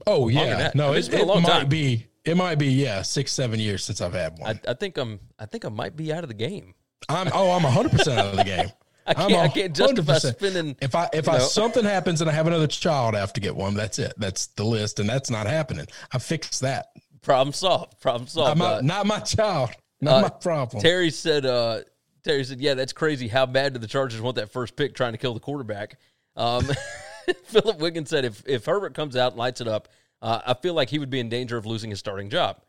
Oh 0.06 0.21
longer 0.21 0.35
than 0.35 0.49
yeah, 0.49 0.56
that. 0.56 0.75
no, 0.75 0.85
I 0.85 0.88
mean, 0.88 0.97
it, 0.97 0.99
it's 1.00 1.09
been 1.09 1.21
a 1.21 1.23
it 1.23 1.26
long 1.26 1.42
might 1.42 1.49
time. 1.49 1.68
be. 1.68 2.06
It 2.25 2.37
might 2.37 2.54
be 2.54 2.68
yeah, 2.68 3.02
six 3.02 3.33
seven 3.33 3.61
years 3.61 3.85
since 3.85 4.00
I've 4.00 4.14
had 4.14 4.38
one. 4.38 4.61
I, 4.66 4.71
I 4.71 4.75
think 4.75 4.97
I'm 4.97 5.21
I 5.38 5.47
think 5.47 5.64
I 5.64 5.68
might 5.68 5.97
be 5.97 6.12
out 6.12 6.25
of 6.25 6.28
the 6.28 6.35
game. 6.35 6.75
I'm 7.09 7.28
oh, 7.35 7.50
I'm 7.50 7.64
100 7.64 7.90
percent 7.90 8.18
out 8.18 8.26
of 8.26 8.37
the 8.37 8.44
game. 8.44 8.68
I 9.06 9.14
can't 9.14 9.32
I 9.34 9.49
can't 9.49 9.75
justify 9.75 10.18
spending. 10.18 10.76
If 10.80 10.94
I 10.94 11.08
if 11.12 11.28
I 11.28 11.38
know. 11.38 11.44
something 11.44 11.84
happens 11.84 12.20
and 12.20 12.30
I 12.30 12.32
have 12.32 12.46
another 12.46 12.66
child, 12.66 13.14
I 13.14 13.20
have 13.20 13.32
to 13.34 13.40
get 13.40 13.54
one. 13.54 13.75
That's 13.75 13.99
it. 13.99 14.14
That's 14.16 14.46
the 14.49 14.64
list, 14.64 15.00
and 15.00 15.08
that's 15.08 15.30
not 15.30 15.46
happening. 15.46 15.87
I 16.12 16.18
fixed 16.18 16.61
that. 16.62 16.88
Problem 17.23 17.52
solved. 17.52 18.00
Problem 18.00 18.26
solved. 18.28 18.58
Not 18.58 18.64
my, 18.66 18.75
Uh, 18.76 18.80
not 18.82 19.06
my 19.06 19.18
child. 19.20 19.70
Not 20.00 20.14
uh, 20.16 20.23
my 20.23 20.28
problem. 20.28 20.82
Terry 20.82 21.11
said, 21.11 21.46
uh, 21.46 21.80
Terry 22.23 22.44
said, 22.44 22.61
yeah, 22.61 22.75
that's 22.75 22.92
crazy. 22.92 23.28
How 23.28 23.46
bad 23.46 23.73
do 23.73 23.78
the 23.78 23.87
Chargers 23.87 24.20
want 24.20 24.37
that 24.37 24.52
first 24.52 24.76
pick 24.76 24.94
trying 24.94 25.12
to 25.12 25.18
kill 25.18 25.34
the 25.34 25.40
quarterback? 25.40 25.99
Um, 26.37 26.68
Philip 27.44 27.78
Wiggins 27.78 28.11
said, 28.11 28.25
if, 28.26 28.42
if 28.46 28.66
Herbert 28.66 28.94
comes 28.94 29.16
out 29.16 29.32
and 29.32 29.38
lights 29.38 29.62
it 29.62 29.68
up, 29.68 29.88
uh, 30.20 30.40
I 30.46 30.54
feel 30.54 30.75
like 30.75 30.90
he 30.90 30.99
would 30.99 31.11
be 31.11 31.20
in 31.20 31.28
danger 31.28 31.56
of 31.56 31.64
losing 31.64 31.90
his 31.90 31.99
starting 31.99 32.28
job. 32.28 32.61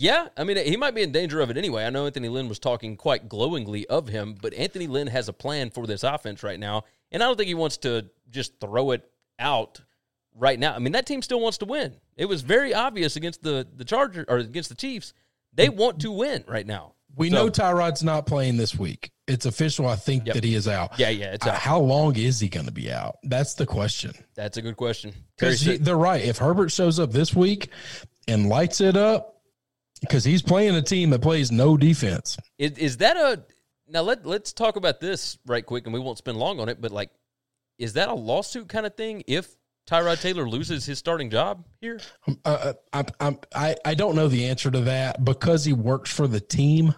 Yeah, 0.00 0.28
I 0.36 0.44
mean, 0.44 0.56
he 0.58 0.76
might 0.76 0.94
be 0.94 1.02
in 1.02 1.10
danger 1.10 1.40
of 1.40 1.50
it 1.50 1.56
anyway. 1.56 1.84
I 1.84 1.90
know 1.90 2.06
Anthony 2.06 2.28
Lynn 2.28 2.48
was 2.48 2.60
talking 2.60 2.96
quite 2.96 3.28
glowingly 3.28 3.84
of 3.88 4.06
him, 4.06 4.36
but 4.40 4.54
Anthony 4.54 4.86
Lynn 4.86 5.08
has 5.08 5.28
a 5.28 5.32
plan 5.32 5.70
for 5.70 5.88
this 5.88 6.04
offense 6.04 6.44
right 6.44 6.60
now, 6.60 6.84
and 7.10 7.20
I 7.20 7.26
don't 7.26 7.36
think 7.36 7.48
he 7.48 7.54
wants 7.54 7.78
to 7.78 8.06
just 8.30 8.60
throw 8.60 8.92
it 8.92 9.02
out 9.40 9.80
right 10.36 10.56
now. 10.56 10.72
I 10.72 10.78
mean, 10.78 10.92
that 10.92 11.04
team 11.04 11.20
still 11.20 11.40
wants 11.40 11.58
to 11.58 11.64
win. 11.64 11.96
It 12.16 12.26
was 12.26 12.42
very 12.42 12.72
obvious 12.72 13.16
against 13.16 13.42
the 13.42 13.66
the 13.74 13.84
Chargers 13.84 14.24
or 14.28 14.36
against 14.38 14.68
the 14.68 14.76
Chiefs. 14.76 15.14
They 15.52 15.68
want 15.68 16.00
to 16.02 16.12
win 16.12 16.44
right 16.46 16.66
now. 16.66 16.94
we 17.16 17.30
so- 17.30 17.34
know 17.36 17.50
Tyrod's 17.50 18.04
not 18.04 18.26
playing 18.26 18.56
this 18.56 18.78
week. 18.78 19.10
It's 19.26 19.46
official. 19.46 19.88
I 19.88 19.96
think 19.96 20.26
Yep. 20.26 20.34
that 20.36 20.44
he 20.44 20.54
is 20.54 20.68
out. 20.68 20.96
Yeah, 21.00 21.08
yeah, 21.08 21.32
it's 21.32 21.44
Uh, 21.44 21.50
out. 21.50 21.56
how 21.58 21.80
long 21.80 22.16
is 22.16 22.38
he 22.38 22.48
going 22.48 22.66
to 22.66 22.72
be 22.72 22.92
out? 22.92 23.16
That's 23.24 23.54
the 23.54 23.66
question. 23.66 24.12
That's 24.36 24.56
a 24.58 24.62
good 24.62 24.76
question. 24.76 25.12
Because 25.36 25.64
they're 25.80 25.96
right. 25.96 26.22
If 26.22 26.38
Herbert 26.38 26.70
shows 26.70 27.00
up 27.00 27.10
this 27.10 27.34
week 27.34 27.70
and 28.28 28.48
lights 28.48 28.80
it 28.80 28.96
up, 28.96 29.37
because 29.98 30.24
he's 30.24 30.42
playing 30.42 30.74
a 30.74 30.82
team 30.82 31.10
that 31.10 31.22
plays 31.22 31.50
no 31.50 31.76
defense. 31.76 32.36
is, 32.58 32.72
is 32.78 32.96
that 32.98 33.16
a 33.16 33.42
now? 33.88 34.02
Let 34.02 34.26
Let's 34.26 34.52
talk 34.52 34.76
about 34.76 35.00
this 35.00 35.38
right 35.46 35.64
quick, 35.64 35.84
and 35.86 35.94
we 35.94 36.00
won't 36.00 36.18
spend 36.18 36.38
long 36.38 36.60
on 36.60 36.68
it. 36.68 36.80
But 36.80 36.92
like, 36.92 37.10
is 37.78 37.94
that 37.94 38.08
a 38.08 38.14
lawsuit 38.14 38.68
kind 38.68 38.86
of 38.86 38.94
thing? 38.96 39.24
If 39.26 39.56
Tyrod 39.88 40.20
Taylor 40.20 40.48
loses 40.48 40.84
his 40.84 40.98
starting 40.98 41.30
job 41.30 41.64
here, 41.80 42.00
Uh, 42.44 42.74
I, 42.92 43.04
I, 43.20 43.36
I, 43.54 43.76
I 43.84 43.94
don't 43.94 44.14
know 44.14 44.28
the 44.28 44.46
answer 44.46 44.70
to 44.70 44.80
that 44.82 45.24
because 45.24 45.64
he 45.64 45.72
works 45.72 46.12
for 46.12 46.26
the 46.26 46.40
team. 46.40 46.94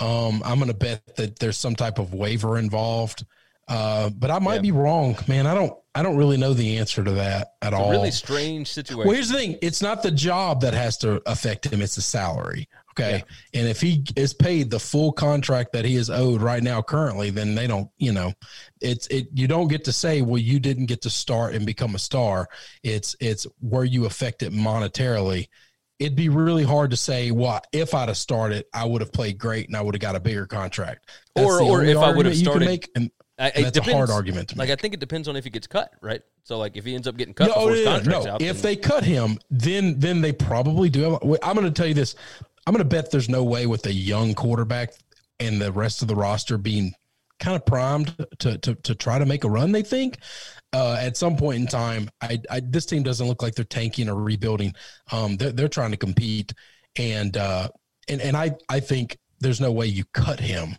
Um, 0.00 0.42
I'm 0.44 0.58
going 0.58 0.68
to 0.68 0.74
bet 0.74 1.16
that 1.16 1.38
there's 1.38 1.58
some 1.58 1.76
type 1.76 1.98
of 1.98 2.14
waiver 2.14 2.58
involved. 2.58 3.24
Uh, 3.68 4.10
but 4.10 4.30
I 4.30 4.38
might 4.38 4.56
Yeah. 4.56 4.60
be 4.62 4.72
wrong, 4.72 5.16
man. 5.26 5.46
I 5.46 5.54
don't, 5.54 5.72
I 5.94 6.02
don't 6.02 6.16
really 6.16 6.36
know 6.36 6.52
the 6.54 6.78
answer 6.78 7.02
to 7.04 7.12
that 7.12 7.52
at 7.62 7.72
it's 7.72 7.80
all. 7.80 7.90
really 7.90 8.10
strange 8.10 8.68
situation. 8.68 9.06
well, 9.06 9.14
here's 9.14 9.28
the 9.28 9.36
thing: 9.38 9.58
it's 9.62 9.80
not 9.80 10.02
the 10.02 10.10
job 10.10 10.60
that 10.62 10.74
has 10.74 10.96
to 10.98 11.22
affect 11.24 11.66
him; 11.66 11.80
it's 11.80 11.94
the 11.94 12.02
salary. 12.02 12.68
Okay, 12.96 13.24
and 13.54 13.66
if 13.66 13.80
he 13.80 14.04
is 14.14 14.34
paid 14.34 14.70
the 14.70 14.78
full 14.78 15.12
contract 15.12 15.72
that 15.72 15.84
he 15.84 15.96
is 15.96 16.10
owed 16.10 16.42
right 16.42 16.62
now, 16.62 16.80
currently, 16.82 17.30
then 17.30 17.54
they 17.54 17.66
don't. 17.66 17.88
You 17.98 18.12
know, 18.12 18.32
it's 18.80 19.06
it. 19.08 19.28
You 19.34 19.46
don't 19.48 19.68
get 19.68 19.84
to 19.84 19.92
say, 19.92 20.20
"Well, 20.22 20.38
you 20.38 20.58
didn't 20.60 20.86
get 20.86 21.02
to 21.02 21.10
start 21.10 21.54
and 21.54 21.64
become 21.64 21.94
a 21.94 21.98
star." 21.98 22.48
It's 22.82 23.16
it's 23.20 23.46
where 23.60 23.84
you 23.84 24.04
affect 24.04 24.42
it 24.42 24.52
monetarily. 24.52 25.48
It'd 26.00 26.16
be 26.16 26.28
really 26.28 26.64
hard 26.64 26.90
to 26.90 26.96
say, 26.96 27.30
"Well, 27.30 27.60
if 27.72 27.94
I'd 27.94 28.08
have 28.08 28.16
started, 28.16 28.64
I 28.74 28.84
would 28.84 29.00
have 29.00 29.12
played 29.12 29.38
great 29.38 29.68
and 29.68 29.76
I 29.76 29.80
would 29.80 29.94
have 29.94 30.00
got 30.02 30.16
a 30.16 30.20
bigger 30.20 30.46
contract." 30.46 31.08
Or- 31.36 31.62
or 31.62 31.84
if 31.84 31.96
I 31.96 32.10
would 32.10 32.26
have 32.26 32.34
argument 32.34 32.36
you 32.36 32.42
can 32.42 32.50
started- 32.52 32.66
make, 32.66 32.90
and, 32.96 33.10
I- 33.38 33.50
and 33.50 33.64
that's 33.66 33.78
a 33.78 33.92
hard 33.92 34.10
argument 34.10 34.50
to 34.50 34.58
Like. 34.58 34.70
I 34.70 34.76
think 34.76 34.94
it 34.94 35.00
depends 35.00 35.28
on 35.28 35.36
if 35.36 35.44
he 35.44 35.50
gets 35.50 35.66
cut, 35.66 35.92
right? 36.00 36.22
So 36.44 36.58
like 36.58 36.76
if 36.76 36.84
he 36.84 36.94
ends 36.94 37.08
up 37.08 37.16
getting 37.16 37.34
cut 37.34 37.48
No, 37.48 37.68
yeah, 37.70 38.00
no. 38.04 38.26
out, 38.26 38.42
If 38.42 38.62
then- 38.62 38.62
they 38.62 38.76
cut 38.76 39.04
him, 39.04 39.38
then 39.50 39.98
then 39.98 40.20
they 40.20 40.32
probably 40.32 40.88
do. 40.90 41.18
I'm 41.42 41.54
going 41.56 41.66
to 41.66 41.70
tell 41.70 41.86
you 41.86 41.94
this. 41.94 42.14
I'm 42.66 42.72
going 42.72 42.82
to 42.82 42.88
bet 42.88 43.10
there's 43.10 43.28
no 43.28 43.44
way 43.44 43.66
with 43.66 43.84
a 43.86 43.92
young 43.92 44.34
quarterback 44.34 44.94
and 45.40 45.60
the 45.60 45.72
rest 45.72 46.00
of 46.02 46.08
the 46.08 46.14
roster 46.14 46.56
being 46.56 46.94
kind 47.40 47.56
of 47.56 47.66
primed 47.66 48.14
to 48.38 48.56
to 48.58 48.74
to 48.76 48.94
try 48.94 49.18
to 49.18 49.26
make 49.26 49.44
a 49.44 49.50
run. 49.50 49.72
They 49.72 49.82
think 49.82 50.18
uh, 50.72 50.96
at 51.00 51.16
some 51.16 51.36
point 51.36 51.58
in 51.60 51.66
time, 51.66 52.08
I, 52.20 52.40
I 52.50 52.60
this 52.60 52.86
team 52.86 53.02
doesn't 53.02 53.26
look 53.26 53.42
like 53.42 53.54
they're 53.54 53.64
tanking 53.64 54.08
or 54.08 54.14
rebuilding. 54.14 54.74
Um, 55.12 55.36
they're, 55.36 55.52
they're 55.52 55.68
trying 55.68 55.90
to 55.90 55.96
compete, 55.96 56.54
and 56.96 57.36
uh, 57.36 57.68
and 58.08 58.20
and 58.20 58.36
I 58.36 58.56
I 58.68 58.80
think 58.80 59.18
there's 59.40 59.60
no 59.60 59.72
way 59.72 59.86
you 59.86 60.04
cut 60.14 60.40
him. 60.40 60.76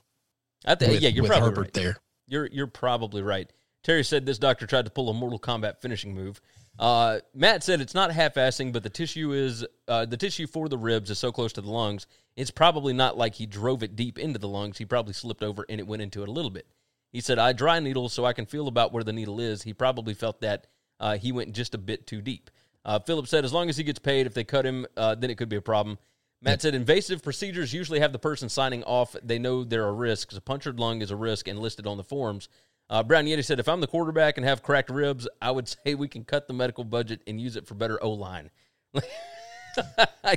I 0.66 0.76
think 0.76 0.94
with, 0.94 1.02
yeah, 1.02 1.10
you're 1.10 1.24
with 1.24 1.32
probably 1.32 1.50
Herbert 1.50 1.62
right. 1.62 1.74
there. 1.74 1.98
You're 2.28 2.48
you're 2.48 2.68
probably 2.68 3.22
right. 3.22 3.52
Terry 3.84 4.04
said 4.04 4.26
this 4.26 4.40
doctor 4.40 4.66
tried 4.66 4.86
to 4.86 4.92
pull 4.92 5.10
a 5.10 5.14
Mortal 5.14 5.40
Kombat 5.40 5.80
finishing 5.80 6.14
move. 6.14 6.42
Uh, 6.78 7.20
Matt 7.34 7.64
said 7.64 7.80
it's 7.80 7.94
not 7.94 8.12
half-assing, 8.12 8.74
but 8.74 8.84
the 8.84 8.90
tissue 8.90 9.32
is 9.32 9.66
uh, 9.88 10.06
the 10.06 10.18
tissue 10.18 10.48
for 10.48 10.68
the 10.68 10.78
ribs 10.78 11.10
is 11.10 11.20
so 11.20 11.32
close 11.32 11.54
to 11.54 11.62
the 11.62 11.70
lungs. 11.70 12.06
It's 12.36 12.52
probably 12.52 12.94
not 12.94 13.18
like 13.18 13.36
he 13.36 13.46
drove 13.46 13.84
it 13.84 13.96
deep 13.96 14.20
into 14.20 14.40
the 14.40 14.48
lungs. 14.48 14.78
He 14.78 14.86
probably 14.86 15.14
slipped 15.14 15.44
over 15.44 15.66
and 15.70 15.80
it 15.80 15.88
went 15.88 16.02
into 16.02 16.22
it 16.24 16.28
a 16.28 16.32
little 16.32 16.52
bit. 16.52 16.68
He 17.14 17.22
said, 17.22 17.40
"I 17.40 17.54
dry 17.54 17.80
needle 17.80 18.10
so 18.10 18.26
I 18.26 18.34
can 18.34 18.46
feel 18.46 18.68
about 18.68 18.92
where 18.92 19.04
the 19.04 19.14
needle 19.14 19.40
is." 19.40 19.62
He 19.62 19.74
probably 19.74 20.14
felt 20.14 20.42
that 20.42 20.68
uh, 21.00 21.18
he 21.18 21.32
went 21.32 21.54
just 21.54 21.76
a 21.76 21.78
bit 21.78 22.08
too 22.08 22.22
deep. 22.22 22.50
Uh, 22.84 23.00
Philip 23.00 23.28
said, 23.28 23.46
"As 23.46 23.54
long 23.54 23.70
as 23.70 23.78
he 23.78 23.84
gets 23.84 24.00
paid, 24.00 24.26
if 24.26 24.34
they 24.34 24.44
cut 24.44 24.66
him, 24.66 24.86
uh, 24.98 25.16
then 25.16 25.30
it 25.30 25.38
could 25.38 25.50
be 25.50 25.56
a 25.56 25.62
problem." 25.62 25.98
Matt 26.46 26.62
said 26.62 26.76
invasive 26.76 27.24
procedures 27.24 27.74
usually 27.74 28.00
have 28.00 28.14
the 28.14 28.20
person 28.20 28.48
signing 28.50 28.84
off. 28.84 29.16
They 29.24 29.40
know 29.40 29.64
there 29.64 29.84
are 29.84 29.94
risks. 29.94 30.38
A 30.38 30.42
punctured 30.42 30.80
lung 30.80 31.02
is 31.02 31.12
a 31.12 31.16
risk 31.16 31.48
and 31.48 31.60
listed 31.60 31.88
on 31.88 31.98
the 31.98 32.04
forms. 32.04 32.48
Uh, 32.88 33.02
Brown 33.02 33.26
Yeti 33.26 33.44
said, 33.44 33.60
if 33.60 33.68
I'm 33.68 33.82
the 33.82 33.88
quarterback 33.88 34.38
and 34.38 34.46
have 34.46 34.62
cracked 34.62 34.92
ribs, 34.92 35.28
I 35.42 35.50
would 35.50 35.68
say 35.86 35.96
we 35.96 36.08
can 36.08 36.24
cut 36.24 36.48
the 36.48 36.54
medical 36.54 36.84
budget 36.84 37.22
and 37.26 37.42
use 37.42 37.56
it 37.56 37.68
for 37.68 37.74
better 37.74 38.02
O 38.04 38.12
line. 38.12 38.52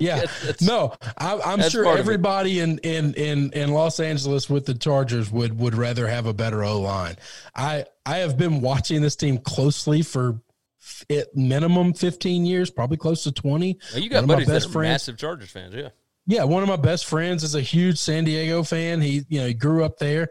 Yeah, 0.01 0.25
no, 0.61 0.95
I, 1.17 1.41
I'm 1.45 1.63
sure 1.71 1.85
part 1.85 1.95
of 1.95 2.01
it. 2.01 2.11
everybody 2.11 2.61
in, 2.61 2.79
in 2.79 3.15
in 3.15 3.53
in 3.53 3.71
Los 3.71 4.01
Angeles 4.01 4.51
with 4.51 4.67
the 4.67 4.75
Chargers 4.75 5.31
would 5.31 5.59
would 5.59 5.75
rather 5.77 6.09
have 6.09 6.27
a 6.27 6.35
better 6.35 6.65
O 6.65 6.81
line. 6.81 7.17
I 7.55 7.85
I 8.05 8.19
have 8.19 8.37
been 8.37 8.61
watching 8.61 9.01
this 9.01 9.17
team 9.17 9.39
closely 9.39 10.03
for 10.03 10.41
at 11.11 11.35
minimum 11.37 11.95
15 11.95 12.45
years, 12.47 12.71
probably 12.71 12.97
close 12.97 13.23
to 13.25 13.33
20. 13.33 13.79
Now, 13.93 13.99
you 13.99 14.09
got 14.11 14.17
One 14.17 14.25
of 14.25 14.29
my 14.29 14.35
buddies 14.35 14.47
that 14.49 14.53
best 14.55 14.67
are 14.69 14.73
friends- 14.73 14.93
massive 14.93 15.17
Chargers 15.19 15.51
fans, 15.51 15.75
yeah. 15.75 15.89
Yeah, 16.31 16.45
one 16.45 16.63
of 16.63 16.69
my 16.69 16.77
best 16.77 17.07
friends 17.07 17.43
is 17.43 17.55
a 17.55 17.61
huge 17.63 17.97
San 17.97 18.25
Diego 18.25 18.63
fan. 18.63 19.01
He, 19.01 19.25
you 19.31 19.41
know, 19.41 19.47
he 19.47 19.55
grew 19.55 19.83
up 19.83 19.97
there, 19.99 20.29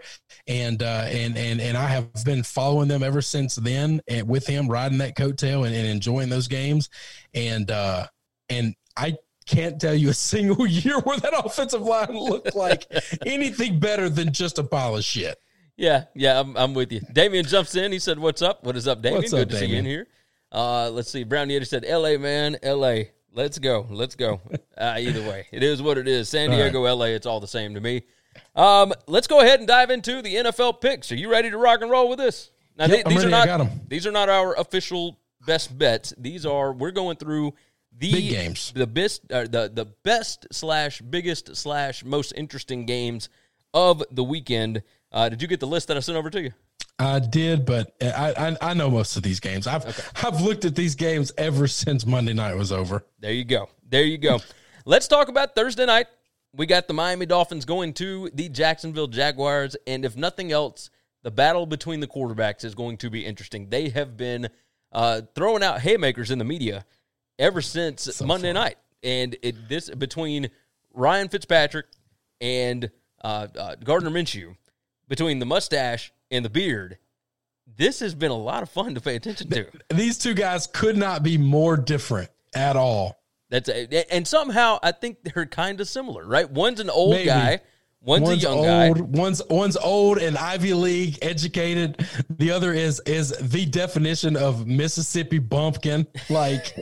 and 0.48 0.84
uh, 0.84 1.06
and 1.08 1.36
and 1.36 1.60
and 1.60 1.76
I 1.76 1.88
have 1.88 2.14
been 2.24 2.44
following 2.44 2.88
them 2.88 3.02
ever 3.02 3.20
since 3.20 3.56
then, 3.56 4.02
and 4.08 4.30
with 4.30 4.46
him 4.46 4.68
riding 4.68 5.00
that 5.00 5.18
coattail 5.18 5.66
and, 5.66 5.76
and 5.76 5.88
enjoying 5.88 6.30
those 6.30 6.48
games, 6.48 6.92
and 7.34 7.72
uh, 7.72 8.06
and 8.48 8.76
I 8.96 9.16
can't 9.48 9.82
tell 9.82 9.96
you 9.96 10.10
a 10.10 10.14
single 10.34 10.68
year 10.68 11.00
where 11.00 11.18
that 11.18 11.34
offensive 11.34 11.82
line 11.82 12.14
looked 12.16 12.54
like 12.56 12.86
anything 13.26 13.80
better 13.80 14.08
than 14.08 14.32
just 14.32 14.60
a 14.60 14.64
pile 14.64 14.98
of 14.98 15.04
shit. 15.04 15.40
Yeah, 15.78 16.04
yeah, 16.14 16.40
I'm, 16.40 16.56
I'm 16.58 16.76
with 16.76 16.92
you. 16.92 17.02
Damien 17.12 17.44
jumps 17.44 17.74
in. 17.76 17.92
He 17.92 17.98
said, 17.98 18.20
"What's 18.20 18.44
up? 18.44 18.64
What 18.64 18.76
is 18.78 18.88
up, 18.88 19.02
Damien? 19.02 19.24
What's 19.24 19.34
up, 19.34 19.40
Good 19.40 19.50
to 19.50 19.58
see 19.58 19.66
you 19.66 19.78
in 19.78 19.86
here." 19.86 20.06
Uh, 20.52 20.90
let's 20.92 21.10
see. 21.12 21.24
Brown 21.24 21.50
Yeti 21.50 21.68
said, 21.68 21.84
"L.A. 21.86 22.18
man, 22.18 22.58
L.A. 22.64 23.12
Let's 23.34 23.60
go, 23.60 23.86
let's 23.90 24.16
go." 24.16 24.42
Uh, 24.78 24.96
either 25.00 25.28
way, 25.28 25.48
it 25.52 25.64
is 25.64 25.82
what 25.82 25.98
it 25.98 26.08
is. 26.08 26.30
San 26.30 26.52
Diego, 26.52 26.86
L.A. 26.86 27.10
It's 27.16 27.26
all 27.26 27.40
the 27.40 27.48
same 27.48 27.74
to 27.74 27.82
me. 27.82 28.04
Um, 28.56 28.94
let's 29.08 29.26
go 29.26 29.40
ahead 29.40 29.58
and 29.58 29.68
dive 29.68 29.90
into 29.90 30.22
the 30.22 30.36
NFL 30.36 30.82
picks. 30.82 31.12
Are 31.12 31.16
you 31.16 31.32
ready 31.32 31.50
to 31.50 31.58
rock 31.58 31.82
and 31.82 31.90
roll 31.90 32.08
with 32.08 32.20
this? 32.20 32.52
Now, 32.78 32.86
Yep, 32.86 32.94
th- 32.94 33.06
I'm 33.08 33.10
these 33.12 33.26
ready. 33.26 33.50
are 33.50 33.58
not 33.58 33.90
these 33.90 34.06
are 34.06 34.12
not 34.12 34.30
our 34.30 34.54
official 34.56 35.18
best 35.48 35.76
bets. 35.76 36.14
These 36.16 36.46
are 36.46 36.74
we're 36.74 36.92
going 36.92 37.18
through 37.18 37.56
the 37.98 38.12
Big 38.12 38.30
games. 38.30 38.72
the 38.76 38.86
best, 38.86 39.24
uh, 39.32 39.46
the 39.46 39.72
the 39.74 39.86
best 40.04 40.46
slash 40.52 41.02
biggest 41.02 41.56
slash 41.56 42.06
most 42.06 42.34
interesting 42.38 42.86
games 42.86 43.30
of 43.74 44.04
the 44.12 44.24
weekend. 44.24 44.84
Uh, 45.12 45.28
did 45.30 45.42
you 45.42 45.48
get 45.48 45.60
the 45.60 45.66
list 45.66 45.88
that 45.88 45.98
I 45.98 46.02
sent 46.02 46.20
over 46.20 46.30
to 46.30 46.40
you? 46.40 46.52
I 47.00 47.20
did, 47.20 47.66
but 47.66 47.96
I, 48.02 48.34
I 48.38 48.72
I 48.72 48.74
know 48.74 48.90
most 48.90 49.18
of 49.18 49.24
these 49.24 49.40
games. 49.40 49.68
I've 49.68 50.12
I've 50.24 50.42
looked 50.42 50.66
at 50.66 50.76
these 50.76 50.96
games 50.96 51.32
ever 51.38 51.68
since 51.68 52.06
Monday 52.06 52.34
night 52.34 52.56
was 52.56 52.72
over. 52.72 53.06
There 53.20 53.32
you 53.32 53.46
go. 53.46 53.70
There 53.88 54.04
you 54.04 54.18
go. 54.18 54.40
Let's 54.86 55.08
talk 55.08 55.28
about 55.28 55.54
Thursday 55.54 55.86
night. 55.86 56.08
We 56.54 56.66
got 56.66 56.88
the 56.88 56.94
Miami 56.94 57.28
Dolphins 57.28 57.66
going 57.66 57.94
to 57.96 58.32
the 58.34 58.50
Jacksonville 58.50 59.08
Jaguars, 59.08 59.76
and 59.86 60.06
if 60.06 60.16
nothing 60.16 60.52
else, 60.52 60.90
the 61.22 61.30
battle 61.30 61.68
between 61.68 62.00
the 62.00 62.08
quarterbacks 62.08 62.64
is 62.64 62.74
going 62.74 62.98
to 62.98 63.10
be 63.12 63.26
interesting. 63.26 63.70
They 63.70 63.90
have 63.90 64.18
been 64.18 64.50
uh, 64.92 65.22
throwing 65.36 65.62
out 65.62 65.82
haymakers 65.82 66.32
in 66.32 66.40
the 66.40 66.46
media 66.46 66.86
ever 67.38 67.62
since 67.62 68.22
Monday 68.22 68.54
night, 68.54 68.78
and 69.04 69.36
it 69.44 69.70
this 69.70 69.90
between 69.92 70.50
Ryan 70.94 71.30
Fitzpatrick 71.30 71.86
and 72.42 72.90
uh, 73.24 73.48
uh, 73.56 73.76
Gardner 73.76 74.10
Minshew, 74.10 74.56
between 75.08 75.38
the 75.38 75.46
mustache 75.46 76.12
and 76.32 76.44
the 76.44 76.50
beard. 76.50 76.98
This 77.76 78.00
has 78.00 78.16
been 78.16 78.32
a 78.32 78.38
lot 78.38 78.64
of 78.64 78.70
fun 78.70 78.96
to 78.96 79.02
pay 79.02 79.16
attention 79.16 79.50
to. 79.50 79.68
These 79.94 80.18
two 80.18 80.34
guys 80.34 80.68
could 80.68 80.98
not 80.98 81.22
be 81.22 81.38
more 81.38 81.76
different 81.78 82.30
at 82.56 82.76
all. 82.76 83.18
That's 83.50 83.70
a, 83.70 84.14
and 84.14 84.28
somehow 84.28 84.80
I 84.84 84.92
think 84.92 85.20
they're 85.24 85.46
kind 85.46 85.80
of 85.80 85.88
similar, 85.88 86.26
right? 86.26 86.50
One's 86.50 86.80
an 86.80 86.90
old 86.90 87.12
Maybe. 87.12 87.28
guy, 87.28 87.62
one's, 88.02 88.24
one's 88.24 88.44
a 88.44 88.48
young 88.48 88.58
old, 88.58 88.98
guy. 88.98 89.02
one's 89.22 89.42
one's 89.50 89.78
old 89.78 90.18
and 90.18 90.38
Ivy 90.38 90.74
League 90.74 91.20
educated. 91.22 92.06
The 92.30 92.52
other 92.52 92.74
is 92.74 93.02
is 93.06 93.30
the 93.40 93.66
definition 93.66 94.36
of 94.36 94.68
Mississippi 94.68 95.40
bumpkin. 95.40 96.08
Like 96.30 96.76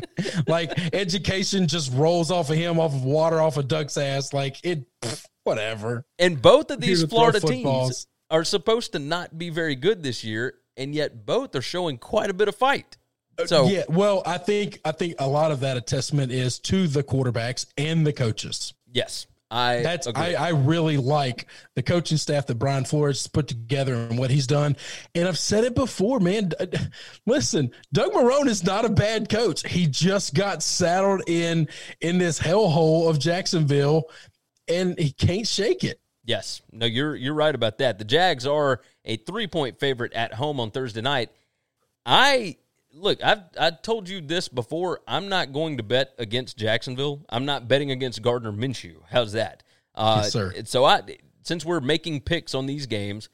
like 0.46 0.94
education 0.94 1.66
just 1.66 1.92
rolls 1.92 2.30
off 2.30 2.50
of 2.50 2.56
him, 2.56 2.78
off 2.78 2.94
of 2.94 3.04
water, 3.04 3.40
off 3.40 3.56
of 3.56 3.66
Duck's 3.66 3.96
ass. 3.96 4.32
Like 4.32 4.58
it, 4.64 4.84
pff, 5.00 5.26
whatever. 5.44 6.04
And 6.18 6.40
both 6.40 6.70
of 6.70 6.80
these 6.80 7.02
Florida 7.04 7.40
teams. 7.40 8.06
Are 8.32 8.42
supposed 8.44 8.92
to 8.92 8.98
not 8.98 9.38
be 9.38 9.50
very 9.50 9.76
good 9.76 10.02
this 10.02 10.24
year, 10.24 10.54
and 10.76 10.94
yet 10.94 11.24
both 11.24 11.54
are 11.54 11.62
showing 11.62 11.98
quite 11.98 12.30
a 12.30 12.34
bit 12.34 12.48
of 12.48 12.56
fight. 12.56 12.96
So 13.46 13.66
Uh, 13.66 13.68
yeah, 13.68 13.82
well, 13.88 14.22
I 14.26 14.38
think 14.38 14.80
I 14.84 14.92
think 14.92 15.14
a 15.18 15.28
lot 15.28 15.52
of 15.52 15.60
that 15.60 15.76
a 15.76 15.80
testament 15.80 16.32
is 16.32 16.58
to 16.60 16.88
the 16.88 17.04
quarterbacks 17.04 17.66
and 17.76 18.06
the 18.06 18.12
coaches. 18.12 18.74
yes, 18.90 19.26
I 19.52 19.82
That's. 19.82 20.06
I, 20.06 20.32
I 20.32 20.48
really 20.48 20.96
like 20.96 21.46
the 21.76 21.82
coaching 21.82 22.16
staff 22.16 22.46
that 22.46 22.54
Brian 22.54 22.86
Flores 22.86 23.26
put 23.26 23.48
together 23.48 23.94
and 23.94 24.18
what 24.18 24.30
he's 24.30 24.46
done. 24.46 24.76
And 25.14 25.28
I've 25.28 25.38
said 25.38 25.64
it 25.64 25.74
before, 25.74 26.20
man. 26.20 26.52
Listen, 27.26 27.70
Doug 27.92 28.12
Marrone 28.12 28.48
is 28.48 28.64
not 28.64 28.86
a 28.86 28.88
bad 28.88 29.28
coach. 29.28 29.68
He 29.68 29.86
just 29.86 30.32
got 30.32 30.62
saddled 30.62 31.28
in 31.28 31.68
in 32.00 32.16
this 32.16 32.40
hellhole 32.40 33.10
of 33.10 33.18
Jacksonville, 33.18 34.04
and 34.68 34.98
he 34.98 35.12
can't 35.12 35.46
shake 35.46 35.84
it. 35.84 36.00
Yes. 36.24 36.62
No, 36.70 36.86
you're 36.86 37.16
you're 37.16 37.34
right 37.34 37.54
about 37.54 37.78
that. 37.78 37.98
The 37.98 38.04
Jags 38.04 38.46
are 38.46 38.80
a 39.04 39.16
three 39.16 39.46
point 39.46 39.80
favorite 39.80 40.12
at 40.12 40.34
home 40.34 40.60
on 40.60 40.70
Thursday 40.70 41.00
night. 41.00 41.30
I 42.06 42.56
look, 42.92 43.22
I've 43.24 43.42
I 43.58 43.70
told 43.70 44.08
you 44.08 44.20
this 44.20 44.48
before. 44.48 45.00
I'm 45.06 45.28
not 45.28 45.52
going 45.52 45.76
to 45.78 45.82
bet 45.82 46.14
against 46.18 46.56
Jacksonville. 46.56 47.24
I'm 47.28 47.44
not 47.44 47.68
betting 47.68 47.90
against 47.90 48.22
Gardner 48.22 48.52
Minshew. 48.52 48.96
How's 49.10 49.32
that? 49.32 49.62
Uh, 49.94 50.20
Yes, 50.22 50.32
sir. 50.32 50.52
So 50.64 50.84
I 50.84 51.02
since 51.42 51.64
we're 51.64 51.80
making 51.80 52.20
picks 52.20 52.54
on 52.54 52.66
these 52.66 52.86
games, 52.86 53.28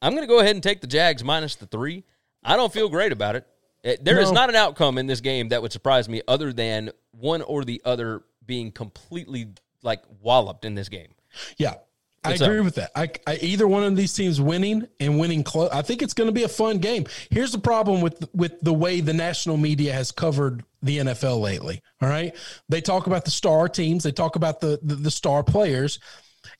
I'm 0.00 0.12
going 0.14 0.22
to 0.26 0.32
go 0.32 0.40
ahead 0.40 0.56
and 0.56 0.62
take 0.62 0.80
the 0.80 0.86
Jags 0.86 1.22
minus 1.22 1.56
the 1.56 1.66
three. 1.66 2.04
I 2.42 2.56
don't 2.56 2.72
feel 2.72 2.88
great 2.88 3.12
about 3.12 3.36
it. 3.36 3.46
Eh, 3.84 3.96
There 4.00 4.18
is 4.18 4.30
No. 4.30 4.34
not 4.40 4.48
an 4.48 4.56
outcome 4.56 4.96
in 4.96 5.06
this 5.06 5.20
game 5.20 5.50
that 5.50 5.60
would 5.60 5.72
surprise 5.72 6.08
me 6.08 6.22
other 6.26 6.52
than 6.54 6.90
one 7.12 7.42
or 7.42 7.64
the 7.64 7.82
other 7.84 8.22
being 8.46 8.72
completely 8.72 9.48
like 9.82 10.02
walloped 10.22 10.64
in 10.64 10.74
this 10.74 10.88
game. 10.88 11.14
Yeah. 11.58 11.74
I 12.22 12.30
What's 12.30 12.42
agree 12.42 12.58
up? 12.58 12.64
with 12.66 12.74
that. 12.74 12.90
I, 12.94 13.08
I 13.26 13.36
either 13.36 13.66
one 13.66 13.82
of 13.82 13.96
these 13.96 14.12
teams 14.12 14.40
winning 14.40 14.86
and 14.98 15.18
winning 15.18 15.42
close. 15.42 15.70
I 15.70 15.80
think 15.80 16.02
it's 16.02 16.12
going 16.12 16.28
to 16.28 16.32
be 16.32 16.42
a 16.42 16.48
fun 16.48 16.78
game. 16.78 17.06
Here's 17.30 17.52
the 17.52 17.58
problem 17.58 18.02
with 18.02 18.28
with 18.34 18.60
the 18.60 18.74
way 18.74 19.00
the 19.00 19.14
national 19.14 19.56
media 19.56 19.94
has 19.94 20.12
covered 20.12 20.62
the 20.82 20.98
NFL 20.98 21.40
lately. 21.40 21.80
All 22.02 22.08
right, 22.08 22.34
they 22.68 22.82
talk 22.82 23.06
about 23.06 23.24
the 23.24 23.30
star 23.30 23.68
teams, 23.68 24.04
they 24.04 24.12
talk 24.12 24.36
about 24.36 24.60
the 24.60 24.78
the, 24.82 24.96
the 24.96 25.10
star 25.10 25.42
players, 25.42 25.98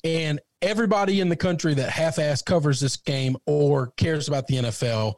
and 0.03 0.41
everybody 0.63 1.21
in 1.21 1.29
the 1.29 1.37
country 1.37 1.75
that 1.75 1.91
half-ass 1.91 2.41
covers 2.43 2.81
this 2.81 2.97
game 2.97 3.37
or 3.47 3.89
cares 3.97 4.29
about 4.29 4.47
the 4.47 4.57
NFL 4.57 5.15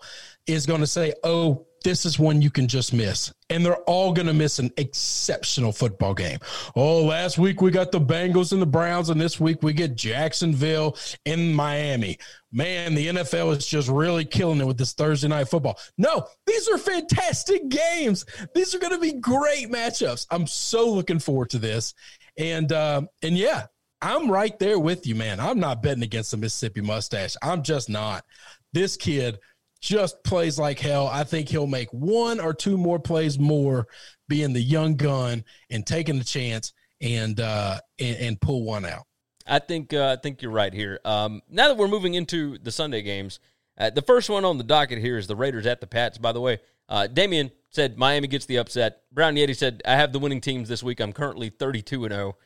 is 0.48 0.66
going 0.66 0.80
to 0.80 0.86
say, 0.88 1.14
"Oh, 1.22 1.66
this 1.82 2.06
is 2.06 2.18
one 2.18 2.40
you 2.40 2.50
can 2.50 2.68
just 2.68 2.92
miss," 2.92 3.32
and 3.50 3.64
they're 3.64 3.82
all 3.82 4.12
going 4.12 4.26
to 4.26 4.32
miss 4.32 4.58
an 4.58 4.70
exceptional 4.76 5.72
football 5.72 6.14
game. 6.14 6.38
Oh, 6.74 7.04
last 7.04 7.38
week 7.38 7.60
we 7.60 7.70
got 7.70 7.92
the 7.92 8.00
Bengals 8.00 8.52
and 8.52 8.62
the 8.62 8.66
Browns, 8.66 9.10
and 9.10 9.20
this 9.20 9.38
week 9.38 9.62
we 9.62 9.72
get 9.72 9.96
Jacksonville 9.96 10.96
and 11.26 11.54
Miami. 11.54 12.18
Man, 12.50 12.94
the 12.94 13.08
NFL 13.08 13.56
is 13.56 13.66
just 13.66 13.88
really 13.88 14.24
killing 14.24 14.60
it 14.60 14.66
with 14.66 14.78
this 14.78 14.92
Thursday 14.92 15.28
night 15.28 15.48
football. 15.48 15.78
No, 15.98 16.26
these 16.46 16.68
are 16.68 16.78
fantastic 16.78 17.68
games. 17.68 18.24
These 18.54 18.74
are 18.74 18.78
going 18.78 18.92
to 18.92 18.98
be 18.98 19.12
great 19.12 19.70
matchups. 19.70 20.26
I'm 20.30 20.46
so 20.46 20.90
looking 20.90 21.18
forward 21.18 21.50
to 21.50 21.58
this, 21.58 21.94
and 22.36 22.72
uh, 22.72 23.02
and 23.22 23.36
yeah, 23.36 23.66
I'm 24.02 24.28
right 24.28 24.58
there 24.58 24.80
with 24.80 25.06
you, 25.06 25.14
man. 25.14 25.38
I'm 25.38 25.60
not 25.60 25.80
betting 25.80 26.02
against 26.02 26.32
the 26.32 26.36
Mississippi 26.36 26.80
Mustache. 26.80 27.36
I'm 27.40 27.62
just 27.62 27.88
not. 27.88 28.24
This 28.72 28.96
kid 28.96 29.38
just 29.82 30.22
plays 30.22 30.58
like 30.58 30.78
hell. 30.78 31.08
I 31.08 31.24
think 31.24 31.48
he'll 31.48 31.66
make 31.66 31.92
one 31.92 32.40
or 32.40 32.54
two 32.54 32.78
more 32.78 33.00
plays 33.00 33.38
more 33.38 33.88
being 34.28 34.54
the 34.54 34.62
young 34.62 34.96
gun 34.96 35.44
and 35.68 35.84
taking 35.84 36.18
the 36.18 36.24
chance 36.24 36.72
and 37.02 37.38
uh 37.40 37.78
and, 37.98 38.16
and 38.16 38.40
pull 38.40 38.64
one 38.64 38.86
out. 38.86 39.02
I 39.46 39.58
think 39.58 39.92
uh, 39.92 40.16
I 40.16 40.20
think 40.22 40.40
you're 40.40 40.52
right 40.52 40.72
here. 40.72 41.00
Um, 41.04 41.42
now 41.50 41.68
that 41.68 41.76
we're 41.76 41.88
moving 41.88 42.14
into 42.14 42.58
the 42.58 42.70
Sunday 42.70 43.02
games, 43.02 43.40
uh, 43.76 43.90
the 43.90 44.02
first 44.02 44.30
one 44.30 44.44
on 44.44 44.56
the 44.56 44.64
docket 44.64 44.98
here 44.98 45.18
is 45.18 45.26
the 45.26 45.34
Raiders 45.36 45.66
at 45.66 45.80
the 45.80 45.86
Pats. 45.88 46.16
By 46.16 46.30
the 46.30 46.40
way, 46.40 46.60
uh, 46.88 47.08
Damien 47.08 47.50
said 47.70 47.98
Miami 47.98 48.28
gets 48.28 48.46
the 48.46 48.58
upset. 48.58 49.02
Brown 49.10 49.34
Yeti 49.34 49.56
said 49.56 49.82
I 49.84 49.96
have 49.96 50.12
the 50.12 50.20
winning 50.20 50.40
teams 50.40 50.68
this 50.68 50.82
week. 50.82 51.00
I'm 51.00 51.12
currently 51.12 51.50
32 51.50 52.04
and 52.04 52.14
0. 52.14 52.36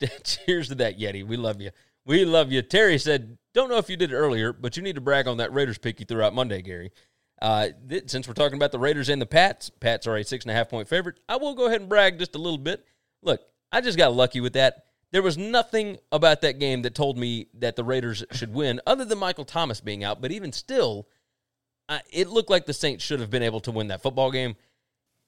Cheers 0.24 0.68
to 0.68 0.74
that, 0.76 0.98
Yeti. 0.98 1.26
We 1.26 1.36
love 1.36 1.60
you. 1.60 1.70
We 2.06 2.24
love 2.24 2.52
you. 2.52 2.62
Terry 2.62 2.98
said, 2.98 3.36
don't 3.52 3.68
know 3.68 3.78
if 3.78 3.90
you 3.90 3.96
did 3.96 4.12
it 4.12 4.16
earlier, 4.16 4.52
but 4.52 4.76
you 4.76 4.82
need 4.82 4.94
to 4.94 5.00
brag 5.00 5.26
on 5.26 5.38
that 5.38 5.52
Raiders 5.52 5.76
pick 5.78 5.98
you 6.00 6.06
threw 6.06 6.22
out 6.22 6.34
Monday, 6.34 6.62
Gary. 6.62 6.92
Uh, 7.42 7.68
th- 7.88 8.08
since 8.08 8.26
we're 8.28 8.34
talking 8.34 8.56
about 8.56 8.72
the 8.72 8.78
Raiders 8.78 9.08
and 9.08 9.20
the 9.20 9.26
Pats, 9.26 9.70
Pats 9.70 10.06
are 10.06 10.16
a 10.16 10.24
six 10.24 10.44
and 10.44 10.52
a 10.52 10.54
half 10.54 10.68
point 10.70 10.88
favorite. 10.88 11.18
I 11.28 11.36
will 11.36 11.54
go 11.54 11.66
ahead 11.66 11.80
and 11.80 11.88
brag 11.90 12.18
just 12.18 12.34
a 12.34 12.38
little 12.38 12.58
bit. 12.58 12.84
Look, 13.22 13.40
I 13.72 13.80
just 13.80 13.98
got 13.98 14.14
lucky 14.14 14.40
with 14.40 14.54
that. 14.54 14.84
There 15.12 15.22
was 15.22 15.36
nothing 15.36 15.98
about 16.12 16.40
that 16.42 16.58
game 16.58 16.82
that 16.82 16.94
told 16.94 17.18
me 17.18 17.48
that 17.54 17.76
the 17.76 17.84
Raiders 17.84 18.24
should 18.32 18.54
win, 18.54 18.80
other 18.86 19.04
than 19.04 19.18
Michael 19.18 19.44
Thomas 19.44 19.80
being 19.80 20.04
out. 20.04 20.20
But 20.20 20.32
even 20.32 20.52
still, 20.52 21.08
I, 21.88 22.00
it 22.10 22.28
looked 22.28 22.50
like 22.50 22.66
the 22.66 22.72
Saints 22.74 23.04
should 23.04 23.20
have 23.20 23.30
been 23.30 23.42
able 23.42 23.60
to 23.60 23.70
win 23.70 23.88
that 23.88 24.02
football 24.02 24.30
game. 24.30 24.56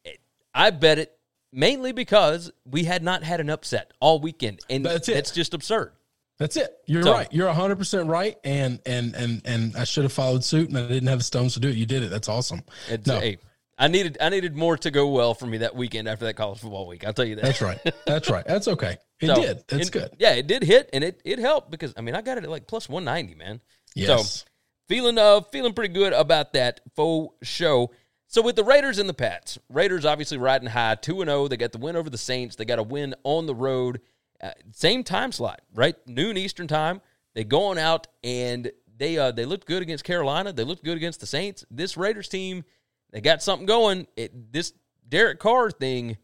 It- 0.05 0.21
I 0.55 0.71
bet 0.71 0.99
it 0.99 1.19
mainly 1.53 1.93
because 1.93 2.51
we 2.65 2.85
had 2.85 3.03
not 3.03 3.23
had 3.23 3.41
an 3.41 3.51
upset 3.51 3.93
all 4.01 4.21
weekend, 4.21 4.61
and 4.71 4.85
That's 4.85 5.09
it. 5.09 5.15
that's 5.15 5.31
just 5.31 5.55
absurd. 5.55 5.93
That's 6.39 6.57
it. 6.57 6.71
You're 6.87 7.03
So- 7.03 7.13
right. 7.13 7.29
You're 7.33 7.49
100% 7.53 8.09
right 8.09 8.37
and 8.45 8.81
and 8.87 9.15
and 9.17 9.43
and 9.45 9.77
I 9.77 9.85
should 9.85 10.05
have 10.05 10.13
followed 10.13 10.45
suit 10.45 10.69
and 10.69 10.79
I 10.79 10.87
didn't 10.87 11.09
have 11.09 11.19
the 11.19 11.25
stones 11.25 11.55
to 11.55 11.61
do 11.61 11.69
it. 11.69 11.77
You 11.77 11.87
did 11.87 12.03
it. 12.03 12.11
That's 12.11 12.29
awesome. 12.29 12.63
It's, 12.89 13.07
No. 13.07 13.19
hey, 13.19 13.39
I 13.77 13.89
needed 13.89 14.17
I 14.21 14.29
needed 14.29 14.57
more 14.57 14.77
to 14.79 14.91
go 14.91 15.09
well 15.09 15.35
for 15.35 15.47
me 15.47 15.59
that 15.59 15.75
weekend 15.75 16.09
after 16.09 16.25
that 16.27 16.35
college 16.35 16.61
football 16.61 16.87
week. 16.87 17.05
I'll 17.05 17.13
tell 17.13 17.25
you 17.25 17.35
that. 17.37 17.43
That's 17.45 17.61
right. 17.63 17.79
That's 18.07 18.31
right. 18.31 18.45
That's 18.47 18.69
okay. 18.69 18.99
It 19.21 19.27
So, 19.27 19.35
did. 19.35 19.65
That's 19.69 19.83
and- 19.85 19.93
good. 19.93 20.11
Yeah, 20.19 20.35
it 20.35 20.47
did 20.47 20.63
hit, 20.63 20.91
and 20.93 21.03
it 21.03 21.21
it 21.25 21.39
helped 21.41 21.71
because 21.71 21.93
I 21.97 22.03
mean 22.03 22.15
I 22.15 22.23
got 22.23 22.39
it 22.39 22.45
at 22.45 22.51
like 22.51 22.67
plus 22.69 22.89
one 22.89 23.05
ninety, 23.05 23.35
man. 23.35 23.61
Yes. 23.95 24.07
So 24.45 24.47
feeling 24.89 25.19
uh 25.19 25.41
feeling 25.53 25.73
pretty 25.75 25.93
good 25.93 26.13
about 26.13 26.53
that 26.53 26.81
faux 26.95 27.35
show. 27.43 27.91
So 28.29 28.43
with 28.43 28.57
the 28.57 28.65
Raiders 28.65 28.99
and 28.99 29.09
the 29.09 29.15
Pats, 29.15 29.59
Raiders 29.71 30.05
obviously 30.05 30.39
riding 30.39 30.69
high, 30.69 30.95
two 30.97 31.21
and 31.23 31.29
zero. 31.31 31.49
They 31.49 31.57
got 31.57 31.73
the 31.73 31.79
win 31.79 31.97
over 31.97 32.11
the 32.11 32.19
Saints. 32.19 32.57
They 32.57 32.65
got 32.65 32.79
a 32.79 32.83
win 32.83 33.15
on 33.25 33.47
the 33.47 33.55
road, 33.55 34.01
uh, 34.43 34.51
same 34.73 35.05
time 35.05 35.33
slot, 35.33 35.63
right? 35.75 35.97
Noon 36.07 36.37
Eastern 36.37 36.69
time. 36.69 37.01
They 37.35 37.45
going 37.45 37.79
out 37.79 38.07
and 38.25 38.71
they 38.97 39.17
uh 39.19 39.31
they 39.31 39.45
looked 39.45 39.67
good 39.67 39.83
against 39.83 40.05
Carolina. 40.05 40.53
They 40.53 40.65
looked 40.65 40.85
good 40.85 40.97
against 40.97 41.21
the 41.21 41.27
Saints. 41.27 41.65
This 41.71 41.97
Raiders 41.97 42.29
team, 42.29 42.65
they 43.11 43.21
got 43.21 43.43
something 43.43 43.67
going. 43.67 44.07
It, 44.17 44.53
this 44.53 44.73
Derek 45.09 45.39
Carr 45.39 45.71
thing 45.71 46.19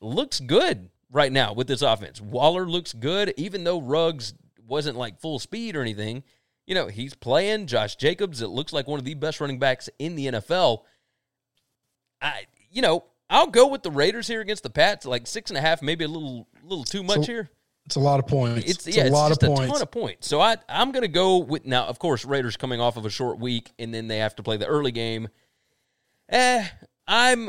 looks 0.00 0.40
good 0.40 0.90
right 1.10 1.32
now 1.32 1.52
with 1.52 1.66
this 1.66 1.82
offense. 1.82 2.20
Waller 2.20 2.66
looks 2.66 2.92
good, 2.92 3.32
even 3.36 3.64
though 3.64 3.80
Ruggs 3.80 4.34
wasn't 4.66 4.96
like 4.96 5.20
full 5.20 5.38
speed 5.38 5.76
or 5.76 5.82
anything. 5.82 6.22
You 6.66 6.74
know, 6.74 6.86
he's 6.86 7.14
playing. 7.14 7.66
Josh 7.66 7.96
Jacobs, 7.96 8.42
it 8.42 8.48
looks 8.48 8.72
like 8.72 8.86
one 8.86 8.98
of 8.98 9.04
the 9.04 9.14
best 9.14 9.40
running 9.40 9.58
backs 9.58 9.88
in 9.98 10.14
the 10.14 10.26
NFL. 10.26 10.82
I 12.20 12.46
you 12.70 12.82
know 12.82 13.04
I'll 13.30 13.46
go 13.46 13.68
with 13.68 13.82
the 13.82 13.90
Raiders 13.90 14.26
here 14.26 14.40
against 14.40 14.62
the 14.64 14.70
Pats. 14.70 15.06
Like 15.06 15.26
six 15.26 15.50
and 15.50 15.56
a 15.56 15.60
half, 15.60 15.80
maybe 15.80 16.04
a 16.04 16.08
little 16.08 16.46
little 16.62 16.84
too 16.84 17.02
much 17.02 17.26
here. 17.26 17.48
It's 17.86 17.96
a 17.96 18.00
lot 18.00 18.20
of 18.20 18.26
points. 18.26 18.68
It's, 18.70 18.86
It's, 18.86 18.96
yeah, 18.96 19.04
a 19.04 19.06
it's 19.06 19.12
lot 19.14 19.32
of 19.32 19.38
a 19.42 19.46
points. 19.46 19.72
ton 19.72 19.82
of 19.82 19.90
points. 19.90 20.28
So 20.28 20.40
I 20.40 20.56
I'm 20.68 20.92
gonna 20.92 21.08
go 21.08 21.38
with 21.38 21.64
now. 21.64 21.86
Of 21.86 21.98
course, 21.98 22.24
Raiders 22.24 22.56
coming 22.56 22.80
off 22.80 22.96
of 22.96 23.06
a 23.06 23.10
short 23.10 23.38
week, 23.38 23.72
and 23.78 23.94
then 23.94 24.08
they 24.08 24.18
have 24.18 24.34
to 24.36 24.42
play 24.42 24.56
the 24.58 24.66
early 24.66 24.92
game. 24.92 25.28
Eh, 26.28 26.66
I'm 27.06 27.48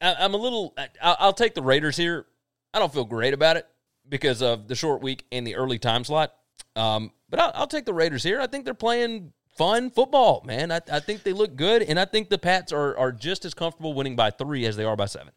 I- 0.00 0.14
I'm 0.20 0.34
a 0.34 0.36
little. 0.38 0.74
I- 0.76 0.88
I'll, 1.00 1.16
I'll 1.18 1.32
take 1.32 1.54
the 1.54 1.62
Raiders 1.62 1.96
here. 1.96 2.26
I 2.74 2.78
don't 2.78 2.92
feel 2.92 3.04
great 3.04 3.34
about 3.34 3.56
it 3.56 3.66
because 4.08 4.42
of 4.42 4.68
the 4.68 4.74
short 4.74 5.02
week 5.02 5.24
and 5.32 5.46
the 5.46 5.56
early 5.56 5.78
time 5.78 6.04
slot. 6.04 6.34
Um, 6.76 7.12
but 7.28 7.38
I'll, 7.40 7.52
I'll 7.54 7.66
take 7.66 7.84
the 7.84 7.94
Raiders 7.94 8.22
here. 8.22 8.40
I 8.40 8.46
think 8.46 8.64
they're 8.64 8.74
playing 8.74 9.32
fun 9.56 9.90
football, 9.90 10.42
man. 10.46 10.70
I, 10.72 10.80
I 10.90 11.00
think 11.00 11.22
they 11.22 11.32
look 11.32 11.56
good, 11.56 11.82
and 11.82 11.98
I 11.98 12.04
think 12.04 12.28
the 12.28 12.38
Pats 12.38 12.72
are 12.72 12.96
are 12.96 13.12
just 13.12 13.44
as 13.44 13.54
comfortable 13.54 13.94
winning 13.94 14.16
by 14.16 14.30
three 14.30 14.66
as 14.66 14.76
they 14.76 14.84
are 14.84 14.96
by 14.96 15.06
seven. 15.06 15.32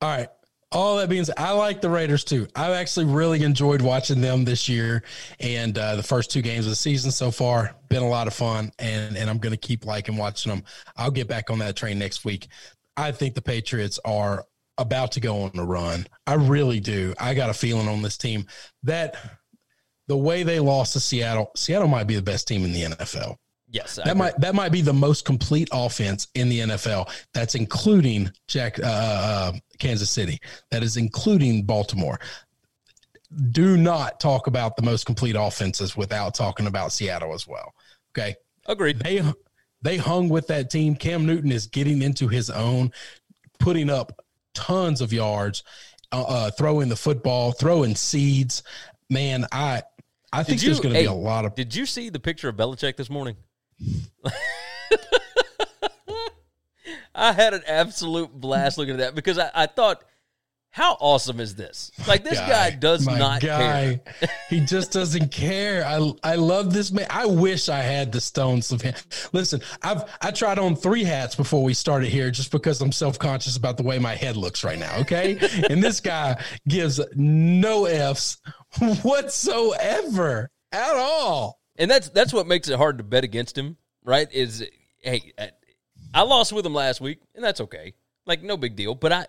All 0.00 0.08
right. 0.16 0.28
All 0.70 0.98
that 0.98 1.08
means 1.08 1.30
I 1.34 1.52
like 1.52 1.80
the 1.80 1.88
Raiders 1.88 2.24
too. 2.24 2.46
I've 2.54 2.72
actually 2.72 3.06
really 3.06 3.42
enjoyed 3.42 3.80
watching 3.80 4.20
them 4.20 4.44
this 4.44 4.68
year, 4.68 5.02
and 5.40 5.76
uh, 5.78 5.96
the 5.96 6.02
first 6.02 6.30
two 6.30 6.42
games 6.42 6.66
of 6.66 6.70
the 6.70 6.76
season 6.76 7.10
so 7.10 7.30
far 7.30 7.74
been 7.88 8.02
a 8.02 8.08
lot 8.08 8.26
of 8.26 8.34
fun, 8.34 8.70
and 8.78 9.16
and 9.16 9.30
I'm 9.30 9.38
going 9.38 9.54
to 9.54 9.56
keep 9.58 9.86
liking 9.86 10.18
watching 10.18 10.50
them. 10.50 10.62
I'll 10.94 11.10
get 11.10 11.26
back 11.26 11.48
on 11.50 11.58
that 11.60 11.74
train 11.74 11.98
next 11.98 12.24
week. 12.26 12.48
I 12.98 13.12
think 13.12 13.34
the 13.34 13.40
Patriots 13.40 13.98
are 14.04 14.44
about 14.76 15.12
to 15.12 15.20
go 15.20 15.42
on 15.42 15.52
a 15.58 15.64
run. 15.64 16.06
I 16.26 16.34
really 16.34 16.80
do. 16.80 17.14
I 17.18 17.32
got 17.32 17.48
a 17.48 17.54
feeling 17.54 17.88
on 17.88 18.02
this 18.02 18.18
team 18.18 18.46
that 18.82 19.16
the 20.08 20.16
way 20.16 20.42
they 20.42 20.58
lost 20.58 20.94
to 20.94 21.00
Seattle, 21.00 21.50
Seattle 21.54 21.88
might 21.88 22.04
be 22.04 22.16
the 22.16 22.22
best 22.22 22.48
team 22.48 22.64
in 22.64 22.72
the 22.72 22.82
NFL. 22.82 23.36
Yes, 23.70 24.00
That 24.02 24.16
might 24.16 24.38
that 24.40 24.54
might 24.54 24.72
be 24.72 24.80
the 24.80 24.94
most 24.94 25.26
complete 25.26 25.68
offense 25.72 26.28
in 26.34 26.48
the 26.48 26.60
NFL. 26.60 27.10
That's 27.34 27.54
including 27.54 28.30
Jack 28.46 28.78
uh, 28.78 28.86
uh, 28.86 29.52
Kansas 29.78 30.10
City. 30.10 30.40
That 30.70 30.82
is 30.82 30.96
including 30.96 31.64
Baltimore. 31.64 32.18
Do 33.50 33.76
not 33.76 34.20
talk 34.20 34.46
about 34.46 34.76
the 34.76 34.82
most 34.82 35.04
complete 35.04 35.36
offenses 35.38 35.98
without 35.98 36.34
talking 36.34 36.66
about 36.66 36.92
Seattle 36.92 37.34
as 37.34 37.46
well. 37.46 37.74
Okay, 38.12 38.36
agreed. 38.64 39.00
they 39.00 39.22
they 39.82 39.98
hung 39.98 40.30
with 40.30 40.46
that 40.46 40.70
team. 40.70 40.96
Cam 40.96 41.26
Newton 41.26 41.52
is 41.52 41.66
getting 41.66 42.00
into 42.00 42.26
his 42.26 42.48
own, 42.48 42.90
putting 43.58 43.90
up 43.90 44.24
tons 44.54 45.02
of 45.02 45.12
yards, 45.12 45.62
uh, 46.10 46.22
uh, 46.22 46.50
throwing 46.52 46.88
the 46.88 46.96
football, 46.96 47.52
throwing 47.52 47.94
seeds. 47.94 48.62
Man, 49.10 49.46
I 49.52 49.82
I 50.32 50.42
think 50.42 50.60
Did 50.60 50.68
there's 50.68 50.76
you- 50.78 50.82
going 50.82 50.92
to 50.94 50.98
hey, 51.00 51.04
be 51.06 51.10
a 51.10 51.12
lot 51.12 51.44
of 51.44 51.54
Did 51.54 51.74
you 51.74 51.86
see 51.86 52.10
the 52.10 52.20
picture 52.20 52.48
of 52.48 52.56
Belichick 52.56 52.96
this 52.96 53.08
morning? 53.10 53.36
I 57.14 57.32
had 57.32 57.52
an 57.54 57.62
absolute 57.66 58.32
blast 58.32 58.78
looking 58.78 58.94
at 58.94 58.98
that 59.00 59.14
because 59.14 59.38
I, 59.38 59.50
I 59.54 59.66
thought, 59.66 60.04
how 60.78 60.96
awesome 61.00 61.40
is 61.40 61.54
this? 61.56 61.90
Like 62.06 62.22
this 62.24 62.38
guy, 62.38 62.70
does 62.70 63.04
my 63.04 63.18
not 63.18 63.40
care. 63.40 64.00
he 64.48 64.60
just 64.60 64.92
doesn't 64.92 65.30
care. 65.32 65.84
I 65.84 66.12
I 66.22 66.36
love 66.36 66.72
this 66.72 66.92
man. 66.92 67.06
I 67.10 67.26
wish 67.26 67.68
I 67.68 67.80
had 67.80 68.12
the 68.12 68.20
stones 68.20 68.70
of 68.70 68.80
him. 68.80 68.94
Listen, 69.32 69.60
I've 69.82 70.04
I 70.22 70.30
tried 70.30 70.58
on 70.58 70.76
three 70.76 71.02
hats 71.04 71.34
before 71.34 71.62
we 71.64 71.74
started 71.74 72.08
here 72.10 72.30
just 72.30 72.52
because 72.52 72.80
I'm 72.80 72.92
self 72.92 73.18
conscious 73.18 73.56
about 73.56 73.76
the 73.76 73.82
way 73.82 73.98
my 73.98 74.14
head 74.14 74.36
looks 74.36 74.62
right 74.62 74.78
now. 74.78 74.98
Okay, 75.00 75.36
and 75.68 75.82
this 75.82 76.00
guy 76.00 76.42
gives 76.68 77.00
no 77.14 77.86
f's 77.86 78.38
whatsoever 79.02 80.50
at 80.72 80.94
all. 80.96 81.60
And 81.76 81.90
that's 81.90 82.08
that's 82.08 82.32
what 82.32 82.46
makes 82.46 82.68
it 82.68 82.76
hard 82.76 82.98
to 82.98 83.04
bet 83.04 83.24
against 83.24 83.56
him, 83.58 83.76
right? 84.04 84.28
Is 84.32 84.64
hey, 85.02 85.32
I- 85.38 85.50
I 86.14 86.22
lost 86.22 86.52
with 86.54 86.64
him 86.64 86.72
last 86.74 87.02
week, 87.02 87.20
and 87.34 87.44
that's 87.44 87.60
okay. 87.60 87.92
Like 88.26 88.42
no 88.42 88.56
big 88.56 88.76
deal. 88.76 88.94
But 88.94 89.12
I 89.12 89.26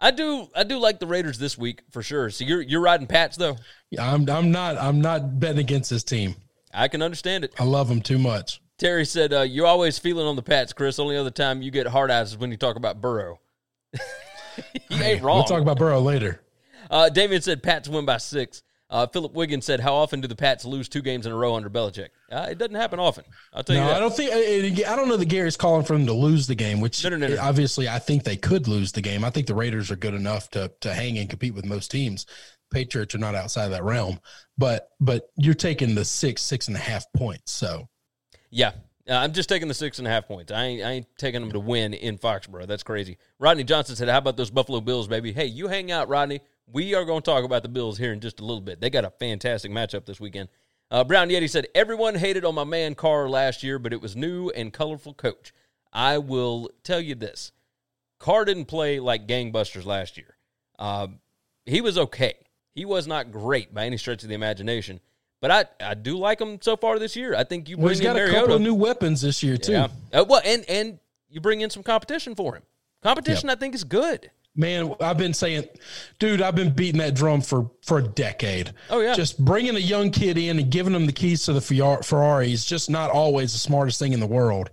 I 0.00 0.10
do 0.10 0.48
I 0.54 0.64
do 0.64 0.78
like 0.78 1.00
the 1.00 1.06
Raiders 1.06 1.38
this 1.38 1.56
week 1.56 1.82
for 1.90 2.02
sure. 2.02 2.30
So 2.30 2.44
you're 2.44 2.60
you're 2.60 2.80
riding 2.80 3.06
Pats 3.06 3.36
though. 3.36 3.56
Yeah, 3.90 4.12
I'm 4.12 4.28
I'm 4.28 4.50
not 4.50 4.76
I'm 4.78 5.00
not 5.00 5.40
betting 5.40 5.58
against 5.58 5.90
this 5.90 6.04
team. 6.04 6.34
I 6.72 6.88
can 6.88 7.02
understand 7.02 7.44
it. 7.44 7.54
I 7.58 7.64
love 7.64 7.88
them 7.88 8.02
too 8.02 8.18
much. 8.18 8.60
Terry 8.78 9.06
said, 9.06 9.32
uh, 9.32 9.40
"You're 9.40 9.66
always 9.66 9.98
feeling 9.98 10.26
on 10.26 10.36
the 10.36 10.42
Pats, 10.42 10.74
Chris. 10.74 10.98
Only 10.98 11.16
other 11.16 11.30
time 11.30 11.62
you 11.62 11.70
get 11.70 11.86
hard 11.86 12.10
eyes 12.10 12.32
is 12.32 12.38
when 12.38 12.50
you 12.50 12.58
talk 12.58 12.76
about 12.76 13.00
Burrow." 13.00 13.40
he 14.88 15.02
ain't 15.02 15.22
wrong. 15.22 15.38
We'll 15.38 15.44
talk 15.44 15.62
about 15.62 15.78
Burrow 15.78 16.00
later. 16.00 16.42
Uh, 16.90 17.08
Damien 17.08 17.40
said 17.40 17.62
Pats 17.62 17.88
win 17.88 18.04
by 18.04 18.18
six. 18.18 18.62
Uh, 18.88 19.06
Philip 19.06 19.32
Wiggins 19.32 19.64
said, 19.64 19.80
"How 19.80 19.94
often 19.94 20.20
do 20.20 20.28
the 20.28 20.36
Pats 20.36 20.64
lose 20.64 20.88
two 20.88 21.02
games 21.02 21.26
in 21.26 21.32
a 21.32 21.36
row 21.36 21.56
under 21.56 21.68
Belichick? 21.68 22.10
Uh, 22.30 22.46
it 22.50 22.58
doesn't 22.58 22.76
happen 22.76 23.00
often. 23.00 23.24
I'll 23.52 23.64
tell 23.64 23.74
you 23.74 23.82
No, 23.82 23.88
that. 23.88 23.96
I 23.96 23.98
don't 23.98 24.14
think. 24.14 24.30
I 24.32 24.92
I 24.92 24.94
don't 24.96 25.08
know 25.08 25.16
that 25.16 25.28
Gary's 25.28 25.56
calling 25.56 25.84
for 25.84 25.94
them 25.94 26.06
to 26.06 26.12
lose 26.12 26.46
the 26.46 26.54
game. 26.54 26.80
Which 26.80 27.02
No, 27.04 27.16
no, 27.16 27.36
obviously, 27.40 27.88
I 27.88 27.98
think 27.98 28.22
they 28.22 28.36
could 28.36 28.68
lose 28.68 28.92
the 28.92 29.00
game. 29.00 29.24
I 29.24 29.30
think 29.30 29.48
the 29.48 29.54
Raiders 29.54 29.90
are 29.90 29.96
good 29.96 30.14
enough 30.14 30.50
to 30.50 30.70
to 30.82 30.94
hang 30.94 31.18
and 31.18 31.28
compete 31.28 31.54
with 31.54 31.64
most 31.64 31.90
teams. 31.90 32.26
Patriots 32.72 33.14
are 33.14 33.18
not 33.18 33.34
outside 33.34 33.64
of 33.64 33.70
that 33.72 33.82
realm, 33.82 34.20
but 34.56 34.90
but 35.00 35.30
you're 35.36 35.54
taking 35.54 35.94
the 35.96 36.04
six 36.04 36.42
six 36.42 36.68
and 36.68 36.76
a 36.76 36.80
half 36.80 37.04
points. 37.12 37.50
So 37.52 37.88
Yeah, 38.50 38.72
uh, 39.08 39.14
I'm 39.14 39.32
just 39.32 39.48
taking 39.48 39.66
the 39.66 39.74
six 39.74 39.98
and 39.98 40.06
a 40.06 40.10
half 40.10 40.28
points. 40.28 40.52
I 40.52 40.64
ain't, 40.64 40.82
I 40.84 40.90
ain't 40.92 41.06
taking 41.18 41.40
them 41.40 41.52
to 41.52 41.60
win 41.60 41.92
in 41.92 42.18
Foxborough. 42.18 42.66
That's 42.66 42.82
crazy. 42.82 43.18
Rodney 43.40 43.64
Johnson 43.64 43.96
said, 43.96 44.08
"How 44.08 44.18
about 44.18 44.36
those 44.36 44.50
Buffalo 44.50 44.80
Bills, 44.80 45.08
baby? 45.08 45.32
Hey, 45.32 45.46
you 45.46 45.68
hang 45.68 45.90
out, 45.90 46.08
Rodney. 46.08 46.40
We 46.72 46.94
are 46.94 47.04
going 47.04 47.22
to 47.22 47.24
talk 47.24 47.44
about 47.44 47.62
the 47.62 47.68
Bills 47.68 47.98
here 47.98 48.12
in 48.12 48.20
just 48.20 48.40
a 48.40 48.44
little 48.44 48.60
bit. 48.60 48.80
They 48.80 48.90
got 48.90 49.04
a 49.04 49.10
fantastic 49.10 49.70
matchup 49.70 50.06
this 50.06 50.20
weekend." 50.20 50.48
Uh, 50.90 51.04
Brown 51.04 51.28
Yeti 51.28 51.48
said, 51.48 51.66
"Everyone 51.74 52.14
hated 52.14 52.44
on 52.44 52.54
my 52.54 52.64
man 52.64 52.94
Carr 52.94 53.28
last 53.28 53.62
year, 53.62 53.78
but 53.78 53.92
it 53.92 54.00
was 54.00 54.14
new 54.16 54.50
and 54.50 54.72
colorful 54.72 55.14
coach. 55.14 55.52
I 55.92 56.18
will 56.18 56.70
tell 56.82 57.00
you 57.00 57.14
this: 57.14 57.52
Carr 58.18 58.44
didn't 58.44 58.66
play 58.66 59.00
like 59.00 59.26
gangbusters 59.26 59.84
last 59.84 60.16
year. 60.16 60.36
Uh, 60.78 61.08
he 61.64 61.80
was 61.80 61.98
okay. 61.98 62.34
He 62.74 62.84
was 62.84 63.06
not 63.06 63.32
great 63.32 63.72
by 63.72 63.86
any 63.86 63.96
stretch 63.96 64.22
of 64.22 64.28
the 64.28 64.34
imagination." 64.34 65.00
But 65.42 65.50
I, 65.50 65.90
I 65.90 65.94
do 65.94 66.16
like 66.16 66.40
him 66.40 66.58
so 66.62 66.76
far 66.76 66.98
this 66.98 67.14
year. 67.14 67.34
I 67.34 67.44
think 67.44 67.68
you 67.68 67.76
well, 67.76 67.88
bring 67.88 67.98
he's 67.98 68.00
got 68.00 68.16
in 68.16 68.22
a 68.22 68.26
Mariota. 68.26 68.40
couple 68.40 68.54
of 68.56 68.62
new 68.62 68.74
weapons 68.74 69.20
this 69.20 69.42
year 69.42 69.56
too. 69.58 69.72
Yeah. 69.72 69.88
Uh, 70.12 70.24
well, 70.26 70.40
and 70.44 70.64
and 70.68 70.98
you 71.28 71.40
bring 71.40 71.60
in 71.60 71.68
some 71.70 71.82
competition 71.82 72.34
for 72.34 72.56
him. 72.56 72.62
Competition, 73.02 73.50
I 73.50 73.54
think, 73.54 73.74
is 73.74 73.84
good. 73.84 74.30
Man, 74.58 74.94
I've 75.00 75.18
been 75.18 75.34
saying, 75.34 75.68
dude, 76.18 76.40
I've 76.40 76.54
been 76.54 76.72
beating 76.72 76.98
that 77.00 77.14
drum 77.14 77.42
for 77.42 77.70
for 77.82 77.98
a 77.98 78.02
decade. 78.02 78.72
Oh, 78.88 79.00
yeah. 79.00 79.14
just 79.14 79.44
bringing 79.44 79.76
a 79.76 79.80
young 79.80 80.10
kid 80.10 80.38
in 80.38 80.58
and 80.58 80.70
giving 80.70 80.94
him 80.94 81.04
the 81.04 81.12
keys 81.12 81.44
to 81.44 81.52
the 81.52 81.60
Ferrari 81.60 82.52
is 82.52 82.64
just 82.64 82.88
not 82.88 83.10
always 83.10 83.52
the 83.52 83.58
smartest 83.58 83.98
thing 83.98 84.12
in 84.14 84.20
the 84.20 84.26
world. 84.26 84.70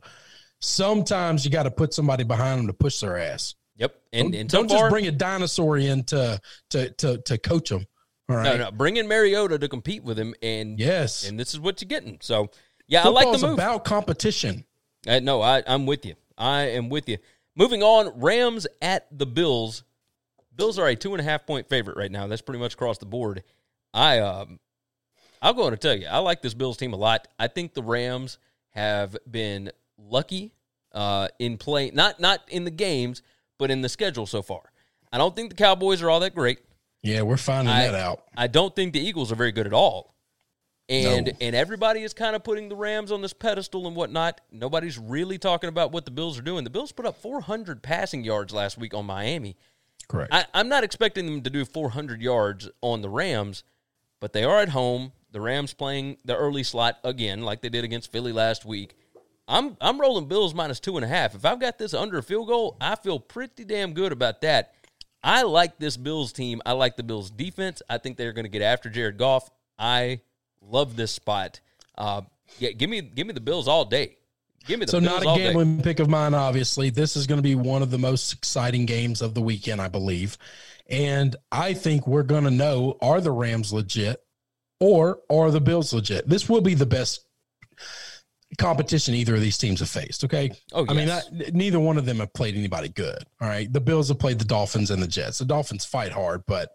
Sometimes 0.60 1.44
you 1.44 1.52
got 1.52 1.64
to 1.64 1.72
put 1.72 1.94
somebody 1.94 2.24
behind 2.24 2.60
them 2.60 2.68
to 2.68 2.74
push 2.74 3.02
their 3.02 3.18
ass. 3.18 3.56
Yep. 3.78 3.96
And 4.14 4.34
and 4.36 4.50
so 4.52 4.60
Don't 4.60 4.70
far, 4.70 4.80
just 4.80 4.92
bring 4.92 5.08
a 5.08 5.12
dinosaur 5.12 5.78
in 5.78 6.04
to 6.06 6.40
to 6.70 6.90
to, 6.92 7.18
to 7.18 7.38
coach 7.38 7.70
them. 7.70 7.86
All 8.30 8.38
right. 8.38 8.58
no, 8.58 8.66
no, 8.66 8.72
bring 8.72 8.96
in 8.98 9.08
Mariota 9.08 9.60
to 9.60 9.68
compete 9.68 10.04
with 10.04 10.18
him, 10.18 10.34
and 10.42 10.80
Yes. 10.80 11.28
and 11.28 11.38
this 11.38 11.54
is 11.54 11.60
what 11.60 11.82
you're 11.82 11.90
getting. 11.90 12.20
So 12.22 12.50
yeah, 12.88 13.04
I 13.04 13.10
like 13.10 13.32
the 13.38 13.46
move. 13.46 13.56
about 13.56 13.84
competition. 13.84 14.64
Uh, 15.06 15.20
no, 15.20 15.42
I, 15.42 15.62
I'm 15.68 15.86
with 15.86 16.06
you. 16.06 16.16
I 16.38 16.62
am 16.70 16.88
with 16.88 17.10
you. 17.10 17.18
Moving 17.56 17.84
on, 17.84 18.20
Rams 18.20 18.68
at 18.82 19.08
the 19.12 19.26
Bills. 19.26 19.84
Bills 20.56 20.80
are 20.80 20.88
a 20.88 20.96
two 20.96 21.14
and 21.14 21.22
a 21.22 21.24
half 21.24 21.46
point 21.46 21.70
favorite 21.70 21.98
right 21.98 22.12
now. 22.12 22.28
That's 22.28 22.42
pretty 22.42 22.60
much 22.60 22.74
across 22.74 22.98
the 22.98 23.06
board. 23.06 23.44
I 23.94 24.20
um, 24.20 24.60
I'm 25.42 25.56
going 25.56 25.72
to 25.72 25.78
tell 25.78 25.96
you, 25.96 26.08
I 26.08 26.20
like 26.20 26.42
this 26.42 26.54
Bills 26.54 26.78
team 26.78 26.94
a 26.94 26.98
lot. 26.98 27.28
I 27.38 27.48
think 27.48 27.74
the 27.74 27.84
Rams 27.84 28.38
have 28.72 29.16
been 29.30 29.72
lucky 29.98 30.54
uh, 30.94 31.28
in 31.40 31.58
playing, 31.58 31.96
not 31.96 32.20
not 32.20 32.42
in 32.50 32.64
the 32.64 32.72
games, 32.72 33.22
but 33.60 33.70
in 33.70 33.82
the 33.82 33.90
schedule 33.90 34.26
so 34.26 34.42
far. 34.42 34.62
I 35.12 35.18
don't 35.18 35.36
think 35.36 35.50
the 35.50 35.56
Cowboys 35.56 36.02
are 36.02 36.10
all 36.10 36.20
that 36.22 36.34
great. 36.34 36.60
Yeah, 37.04 37.22
we're 37.22 37.38
finding 37.38 37.74
I, 37.74 37.88
that 37.88 37.96
out. 37.96 38.24
I 38.36 38.48
don't 38.48 38.76
think 38.76 38.94
the 38.94 39.06
Eagles 39.06 39.32
are 39.32 39.36
very 39.36 39.52
good 39.52 39.68
at 39.68 39.74
all. 39.74 40.13
And 40.90 41.28
No. 41.28 41.32
and 41.40 41.56
everybody 41.56 42.04
is 42.04 42.14
kind 42.14 42.36
of 42.36 42.44
putting 42.44 42.68
the 42.70 42.76
Rams 42.76 43.12
on 43.12 43.22
this 43.22 43.34
pedestal 43.34 43.88
and 43.88 43.96
whatnot. 43.96 44.42
Nobody's 44.52 44.98
really 44.98 45.38
talking 45.38 45.70
about 45.70 45.92
what 45.92 46.06
the 46.06 46.12
Bills 46.12 46.38
are 46.38 46.42
doing. 46.44 46.64
The 46.66 46.70
Bills 46.70 46.92
put 46.92 47.06
up 47.06 47.16
400 47.22 47.82
passing 47.82 48.24
yards 48.24 48.54
last 48.54 48.78
week 48.78 48.94
on 48.94 49.06
Miami. 49.06 49.56
Correct. 50.10 50.34
I, 50.34 50.46
I'm 50.54 50.68
not 50.68 50.84
expecting 50.84 51.26
them 51.26 51.42
to 51.44 51.50
do 51.50 51.64
400 51.64 52.22
yards 52.22 52.70
on 52.82 53.02
the 53.02 53.10
Rams, 53.10 53.64
but 54.20 54.34
they 54.34 54.44
are 54.44 54.60
at 54.60 54.70
home. 54.70 55.14
The 55.32 55.40
Rams 55.42 55.74
playing 55.74 56.18
the 56.26 56.36
early 56.36 56.64
slot 56.64 57.00
again, 57.04 57.42
like 57.44 57.62
they 57.62 57.70
did 57.70 57.86
against 57.86 58.12
Philly 58.12 58.34
last 58.34 58.66
week. 58.66 58.96
I'm 59.48 59.76
I'm 59.82 60.00
rolling 60.00 60.28
Bills 60.28 60.54
minus 60.54 60.80
two 60.80 60.96
and 60.98 61.04
a 61.06 61.08
half. 61.08 61.34
If 61.34 61.46
I've 61.46 61.60
got 61.60 61.78
this 61.78 61.94
under 61.94 62.18
a 62.18 62.24
field 62.24 62.48
goal, 62.50 62.78
I 62.80 62.96
feel 62.96 63.20
pretty 63.20 63.64
damn 63.66 63.94
good 63.94 64.12
about 64.12 64.42
that. 64.42 64.74
I 65.24 65.44
like 65.44 65.80
this 65.80 65.96
Bills 65.98 66.34
team. 66.34 66.62
I 66.66 66.74
like 66.74 66.98
the 66.98 67.04
Bills 67.04 67.32
defense. 67.32 67.82
I 67.90 67.98
think 67.98 68.18
they're 68.18 68.34
going 68.34 68.46
to 68.46 68.50
get 68.50 68.62
after 68.62 68.90
Jared 68.90 69.18
Goff. 69.18 69.50
I 69.80 70.22
love 70.70 70.96
this 70.96 71.12
spot. 71.12 71.60
Uh, 71.98 72.22
yeah, 72.60 72.72
give 72.72 72.90
me 72.90 73.02
give 73.02 73.28
me 73.28 73.34
the 73.34 73.42
Bills 73.42 73.68
all 73.68 73.86
day. 73.86 74.18
Give 74.66 74.80
me 74.80 74.86
the 74.86 74.92
Bills. 74.92 75.04
so 75.04 75.10
Bills 75.10 75.24
not 75.26 75.36
a 75.36 75.40
gambling 75.40 75.82
pick 75.82 76.00
of 76.00 76.10
mine 76.10 76.34
obviously 76.34 76.90
this 76.90 77.18
is 77.18 77.28
going 77.28 77.38
to 77.38 77.44
be 77.44 77.56
one 77.56 77.82
of 77.82 77.92
the 77.92 77.98
most 77.98 78.32
exciting 78.34 78.86
games 78.86 79.22
of 79.22 79.34
the 79.34 79.42
weekend 79.42 79.82
i 79.82 79.90
believe 79.90 80.38
and 80.90 81.36
i 81.52 81.74
think 81.74 82.08
we're 82.08 82.24
going 82.24 82.46
to 82.46 82.52
know 82.52 82.98
are 83.02 83.20
the 83.20 83.32
rams 83.32 83.74
legit 83.74 84.24
or 84.80 85.20
are 85.30 85.52
the 85.52 85.60
bills 85.60 85.92
legit 85.92 86.30
this 86.30 86.48
will 86.48 86.62
be 86.62 86.76
the 86.76 86.86
best 86.86 87.26
competition 88.58 89.14
either 89.14 89.36
of 89.36 89.42
these 89.42 89.58
teams 89.58 89.80
have 89.80 89.90
faced. 89.90 90.24
Okay. 90.24 90.52
Oh, 90.74 90.86
I 90.88 90.94
mean, 90.94 91.08
yes. 91.08 91.30
neither 91.54 91.80
one 91.80 91.98
of 91.98 92.06
them 92.06 92.20
have 92.20 92.34
played 92.34 92.56
anybody 92.56 92.90
good. 92.90 93.24
All 93.42 93.48
right. 93.48 93.72
The 93.72 93.82
Bills 93.82 94.10
have 94.10 94.20
played 94.20 94.40
the 94.40 94.46
Dolphins 94.46 94.92
and 94.92 95.02
the 95.02 95.08
Jets. 95.08 95.40
The 95.40 95.46
Dolphins 95.46 95.86
fight 95.86 96.12
hard, 96.12 96.44
but 96.48 96.70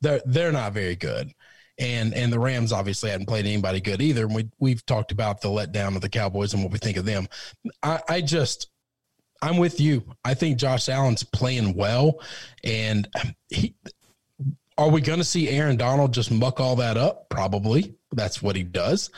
they're 0.00 0.20
they're 0.26 0.52
not 0.52 0.72
very 0.72 0.96
good. 0.96 1.32
And 1.78 2.14
and 2.14 2.32
the 2.32 2.38
Rams 2.38 2.72
obviously 2.72 3.10
hadn't 3.10 3.26
played 3.26 3.46
anybody 3.46 3.80
good 3.80 4.02
either. 4.02 4.26
And 4.26 4.34
we 4.34 4.50
we've 4.58 4.84
talked 4.84 5.12
about 5.12 5.40
the 5.40 5.48
letdown 5.48 5.96
of 5.96 6.02
the 6.02 6.08
Cowboys 6.08 6.54
and 6.54 6.62
what 6.62 6.72
we 6.72 6.78
think 6.78 6.96
of 6.96 7.04
them. 7.04 7.26
I, 7.82 8.00
I 8.08 8.20
just 8.20 8.70
I'm 9.40 9.56
with 9.56 9.80
you. 9.80 10.04
I 10.24 10.34
think 10.34 10.58
Josh 10.58 10.88
Allen's 10.88 11.24
playing 11.24 11.74
well, 11.74 12.20
and 12.62 13.08
he. 13.48 13.74
Are 14.78 14.88
we 14.88 15.02
going 15.02 15.18
to 15.18 15.24
see 15.24 15.50
Aaron 15.50 15.76
Donald 15.76 16.14
just 16.14 16.30
muck 16.30 16.58
all 16.58 16.76
that 16.76 16.96
up? 16.96 17.28
Probably. 17.28 17.94
That's 18.12 18.42
what 18.42 18.56
he 18.56 18.62
does. 18.62 19.10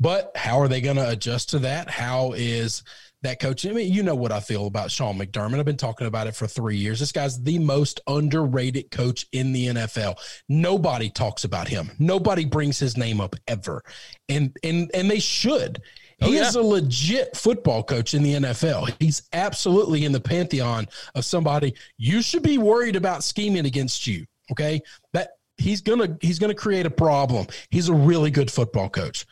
But 0.00 0.32
how 0.34 0.58
are 0.58 0.68
they 0.68 0.80
going 0.80 0.96
to 0.96 1.08
adjust 1.08 1.50
to 1.50 1.58
that? 1.60 1.90
How 1.90 2.32
is 2.32 2.82
that 3.22 3.40
coach? 3.40 3.66
I 3.66 3.70
mean, 3.72 3.92
you 3.92 4.02
know 4.02 4.14
what 4.14 4.32
I 4.32 4.40
feel 4.40 4.66
about 4.66 4.90
Sean 4.90 5.18
McDermott. 5.18 5.58
I've 5.58 5.64
been 5.64 5.76
talking 5.76 6.06
about 6.06 6.26
it 6.26 6.34
for 6.36 6.46
three 6.46 6.76
years. 6.76 7.00
This 7.00 7.12
guy's 7.12 7.42
the 7.42 7.58
most 7.58 8.00
underrated 8.06 8.90
coach 8.90 9.26
in 9.32 9.52
the 9.52 9.68
NFL. 9.68 10.18
Nobody 10.48 11.10
talks 11.10 11.44
about 11.44 11.68
him. 11.68 11.90
Nobody 11.98 12.44
brings 12.44 12.78
his 12.78 12.96
name 12.96 13.20
up 13.20 13.36
ever, 13.48 13.82
and 14.28 14.56
and 14.62 14.90
and 14.94 15.10
they 15.10 15.20
should. 15.20 15.82
Oh, 16.20 16.26
He 16.26 16.36
yeah. 16.36 16.46
is 16.48 16.54
a 16.54 16.62
legit 16.62 17.36
football 17.36 17.82
coach 17.82 18.14
in 18.14 18.22
the 18.22 18.34
NFL. 18.34 18.94
He's 19.00 19.22
absolutely 19.32 20.04
in 20.04 20.12
the 20.12 20.20
pantheon 20.20 20.86
of 21.14 21.24
somebody 21.24 21.74
you 21.98 22.22
should 22.22 22.42
be 22.42 22.58
worried 22.58 22.96
about 22.96 23.24
scheming 23.24 23.66
against 23.66 24.06
you. 24.06 24.24
Okay, 24.50 24.80
that 25.12 25.30
he's 25.56 25.80
gonna 25.80 26.16
he's 26.20 26.38
gonna 26.38 26.54
create 26.54 26.86
a 26.86 26.90
problem. 26.90 27.46
He's 27.70 27.88
a 27.88 27.94
really 27.94 28.30
good 28.30 28.50
football 28.50 28.88
coach. 28.88 29.26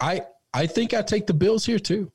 I 0.00 0.22
I 0.52 0.66
think 0.66 0.94
I 0.94 1.02
take 1.02 1.26
the 1.26 1.34
Bills 1.34 1.66
here 1.66 1.78
too. 1.78 2.10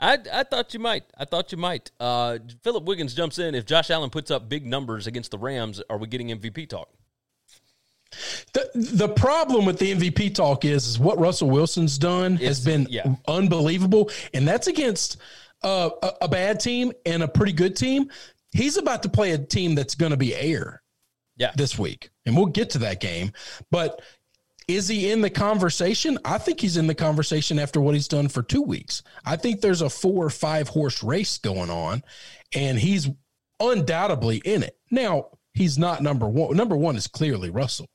I, 0.00 0.18
I 0.32 0.42
thought 0.42 0.74
you 0.74 0.80
might. 0.80 1.04
I 1.16 1.24
thought 1.24 1.52
you 1.52 1.58
might. 1.58 1.90
Uh, 1.98 2.38
Philip 2.62 2.84
Wiggins 2.84 3.14
jumps 3.14 3.38
in. 3.38 3.54
If 3.54 3.64
Josh 3.64 3.90
Allen 3.90 4.10
puts 4.10 4.30
up 4.30 4.48
big 4.48 4.66
numbers 4.66 5.06
against 5.06 5.30
the 5.30 5.38
Rams, 5.38 5.82
are 5.88 5.98
we 5.98 6.06
getting 6.06 6.28
MVP 6.28 6.68
talk? 6.68 6.88
The 8.52 8.70
the 8.74 9.08
problem 9.08 9.66
with 9.66 9.78
the 9.78 9.92
MVP 9.92 10.34
talk 10.34 10.64
is, 10.64 10.86
is 10.86 10.98
what 10.98 11.18
Russell 11.18 11.50
Wilson's 11.50 11.98
done 11.98 12.36
has 12.36 12.64
been 12.64 12.86
yeah. 12.88 13.16
unbelievable, 13.26 14.10
and 14.32 14.46
that's 14.46 14.68
against 14.68 15.18
uh, 15.62 15.90
a, 16.02 16.12
a 16.22 16.28
bad 16.28 16.60
team 16.60 16.92
and 17.04 17.22
a 17.22 17.28
pretty 17.28 17.52
good 17.52 17.76
team. 17.76 18.10
He's 18.52 18.76
about 18.76 19.02
to 19.02 19.08
play 19.08 19.32
a 19.32 19.38
team 19.38 19.74
that's 19.74 19.94
going 19.94 20.12
to 20.12 20.16
be 20.16 20.34
air 20.34 20.82
Yeah. 21.36 21.50
this 21.56 21.78
week, 21.78 22.10
and 22.24 22.36
we'll 22.36 22.46
get 22.46 22.70
to 22.70 22.78
that 22.78 23.00
game. 23.00 23.32
But 23.70 24.00
is 24.68 24.88
he 24.88 25.10
in 25.10 25.20
the 25.20 25.30
conversation? 25.30 26.18
I 26.24 26.38
think 26.38 26.60
he's 26.60 26.76
in 26.76 26.86
the 26.86 26.94
conversation 26.94 27.58
after 27.58 27.80
what 27.80 27.94
he's 27.94 28.08
done 28.08 28.28
for 28.28 28.42
two 28.42 28.62
weeks. 28.62 29.02
I 29.24 29.36
think 29.36 29.60
there's 29.60 29.82
a 29.82 29.88
four 29.90 30.24
or 30.24 30.30
five 30.30 30.68
horse 30.68 31.02
race 31.02 31.38
going 31.38 31.70
on, 31.70 32.02
and 32.54 32.78
he's 32.78 33.08
undoubtedly 33.60 34.42
in 34.44 34.62
it. 34.62 34.76
Now, 34.90 35.28
he's 35.54 35.78
not 35.78 36.02
number 36.02 36.28
one. 36.28 36.56
Number 36.56 36.76
one 36.76 36.96
is 36.96 37.06
clearly 37.06 37.50
Russell. 37.50 37.86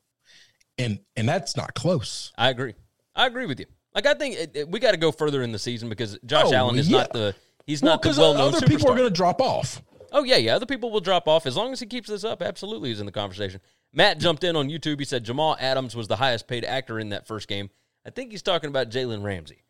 And 0.78 1.00
and 1.16 1.28
that's 1.28 1.56
not 1.58 1.74
close. 1.76 2.32
I 2.38 2.50
agree. 2.50 2.74
I 3.16 3.28
agree 3.28 3.46
with 3.46 3.60
you. 3.60 3.66
Like 3.94 4.06
I 4.06 4.14
think 4.14 4.36
it, 4.36 4.52
it- 4.56 4.70
we 4.70 4.80
got 4.80 4.92
to 4.92 4.98
go 4.98 5.12
further 5.12 5.44
in 5.44 5.52
the 5.52 5.60
season 5.60 5.90
because 5.90 6.18
Josh 6.26 6.46
Oh, 6.48 6.54
Allen 6.56 6.78
is 6.80 6.90
yeah. 6.90 7.00
not 7.00 7.14
the 7.14 7.36
he's 7.68 7.82
Well, 7.82 7.94
not 7.94 8.02
the 8.02 8.16
well 8.18 8.34
known 8.34 8.56
other 8.56 8.66
people 8.66 8.90
are 8.90 8.96
going 8.96 9.10
to 9.10 9.14
drop 9.16 9.42
off. 9.42 9.82
Oh 10.14 10.24
yeah, 10.24 10.38
yeah. 10.38 10.56
Other 10.56 10.66
people 10.66 10.90
will 10.90 11.02
drop 11.02 11.28
off 11.28 11.46
as 11.46 11.56
long 11.58 11.72
as 11.74 11.80
he 11.82 11.86
keeps 11.86 12.10
this 12.10 12.24
up. 12.24 12.42
Absolutely, 12.42 12.90
he's 12.90 13.00
in 13.02 13.06
the 13.06 13.12
conversation. 13.12 13.60
Matt 13.94 14.20
jumped 14.20 14.44
in 14.44 14.56
on 14.56 14.70
YouTube. 14.70 15.00
He 15.00 15.06
said 15.06 15.24
Jamal 15.24 15.58
Adams 15.60 15.96
was 15.96 16.08
the 16.08 16.16
highest 16.16 16.48
paid 16.48 16.64
actor 16.66 17.00
in 17.00 17.10
that 17.10 17.28
first 17.28 17.48
game. 17.48 17.70
I 18.06 18.10
think 18.10 18.32
he's 18.32 18.42
talking 18.42 18.70
about 18.70 18.90
Jalen 18.90 19.24
Ramsey. 19.24 19.64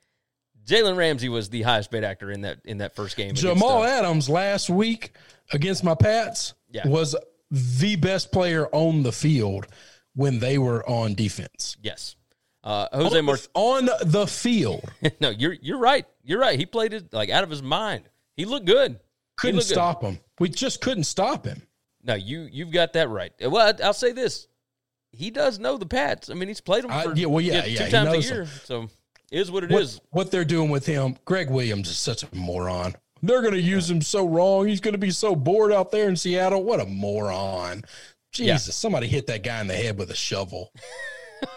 Jalen 0.66 0.96
Ramsey 0.96 1.28
was 1.28 1.50
the 1.50 1.64
highest 1.64 1.90
paid 1.92 2.04
actor 2.04 2.30
in 2.32 2.42
that 2.42 2.60
in 2.66 2.78
that 2.80 2.96
first 2.96 3.18
game. 3.18 3.32
against, 3.32 3.42
Jamal 3.42 3.82
uh, 3.84 3.88
Adams 3.88 4.30
last 4.30 4.70
week 4.70 5.12
against 5.52 5.84
my 5.84 5.96
Pats 5.96 6.54
Yeah. 6.70 6.88
was 6.88 7.16
the 7.50 7.96
best 7.96 8.32
player 8.32 8.68
on 8.72 9.04
the 9.04 9.12
field 9.12 9.68
when 10.16 10.40
they 10.40 10.58
were 10.58 10.88
on 10.90 11.16
defense. 11.16 11.76
yes. 11.82 12.16
Uh, 12.64 12.88
Jose 12.94 13.18
on, 13.18 13.26
Mart- 13.26 13.48
on 13.56 13.90
the 14.06 14.28
field. 14.28 14.84
no, 15.20 15.32
you're 15.32 15.54
you're 15.54 15.80
right. 15.80 16.06
You're 16.24 16.40
right. 16.40 16.60
He 16.60 16.68
played 16.68 16.94
it 16.94 17.12
like 17.12 17.32
out 17.32 17.44
of 17.44 17.50
his 17.50 17.64
mind. 17.64 18.04
He 18.38 18.46
looked 18.46 18.68
good. 18.68 19.00
Couldn't 19.40 19.56
looked 19.56 19.70
good. 19.70 19.74
stop 19.74 20.04
him. 20.04 20.20
We 20.40 20.48
just 20.50 20.80
couldn't 20.80 21.06
stop 21.06 21.44
him. 21.48 21.64
No, 22.04 22.16
you 22.16 22.48
you've 22.52 22.72
got 22.72 22.94
that 22.94 23.10
right. 23.10 23.32
Well, 23.40 23.58
I- 23.58 23.84
I'll 23.86 23.94
say 23.94 24.12
this: 24.12 24.48
he 25.12 25.30
does 25.30 25.60
know 25.60 25.78
the 25.78 25.86
Pats. 25.86 26.30
I 26.30 26.34
mean, 26.34 26.48
he's 26.48 26.62
played 26.62 26.84
them 26.84 26.92
for 27.04 27.16
yeah, 27.16 27.28
well, 27.28 27.42
yeah, 27.42 27.62
two 27.62 27.72
yeah, 27.72 27.90
times 27.90 28.26
a 28.26 28.34
year. 28.34 28.46
So, 28.64 28.90
is 29.32 29.52
what 29.52 29.64
it 29.64 29.72
What, 29.72 29.82
is. 29.84 30.02
what 30.10 30.32
they're 30.32 30.46
doing 30.46 30.70
with 30.70 30.86
him, 30.86 31.18
Greg 31.26 31.50
Williams 31.50 31.90
is 31.90 31.98
such 31.98 32.24
a 32.24 32.36
moron. 32.36 32.96
They're 33.24 33.42
going 33.42 33.54
to 33.54 33.62
use 33.62 33.90
him 33.90 34.02
so 34.02 34.28
wrong. 34.28 34.68
He's 34.68 34.82
going 34.82 34.94
to 34.94 34.98
be 34.98 35.12
so 35.12 35.36
bored 35.36 35.72
out 35.72 35.92
there 35.92 36.10
in 36.10 36.16
Seattle. 36.16 36.64
What 36.64 36.80
a 36.80 36.86
moron. 36.86 37.84
Yeah. 38.36 38.54
Jesus, 38.56 38.76
somebody 38.76 39.08
hit 39.08 39.28
that 39.28 39.44
guy 39.44 39.62
in 39.62 39.68
the 39.68 39.76
head 39.76 39.98
with 39.98 40.10
a 40.10 40.16
shovel. 40.16 40.74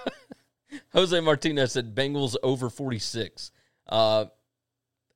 Jose 0.93 1.19
Martinez 1.21 1.73
said 1.73 1.95
Bengals 1.95 2.37
over 2.43 2.69
46. 2.69 3.51
Uh, 3.89 4.27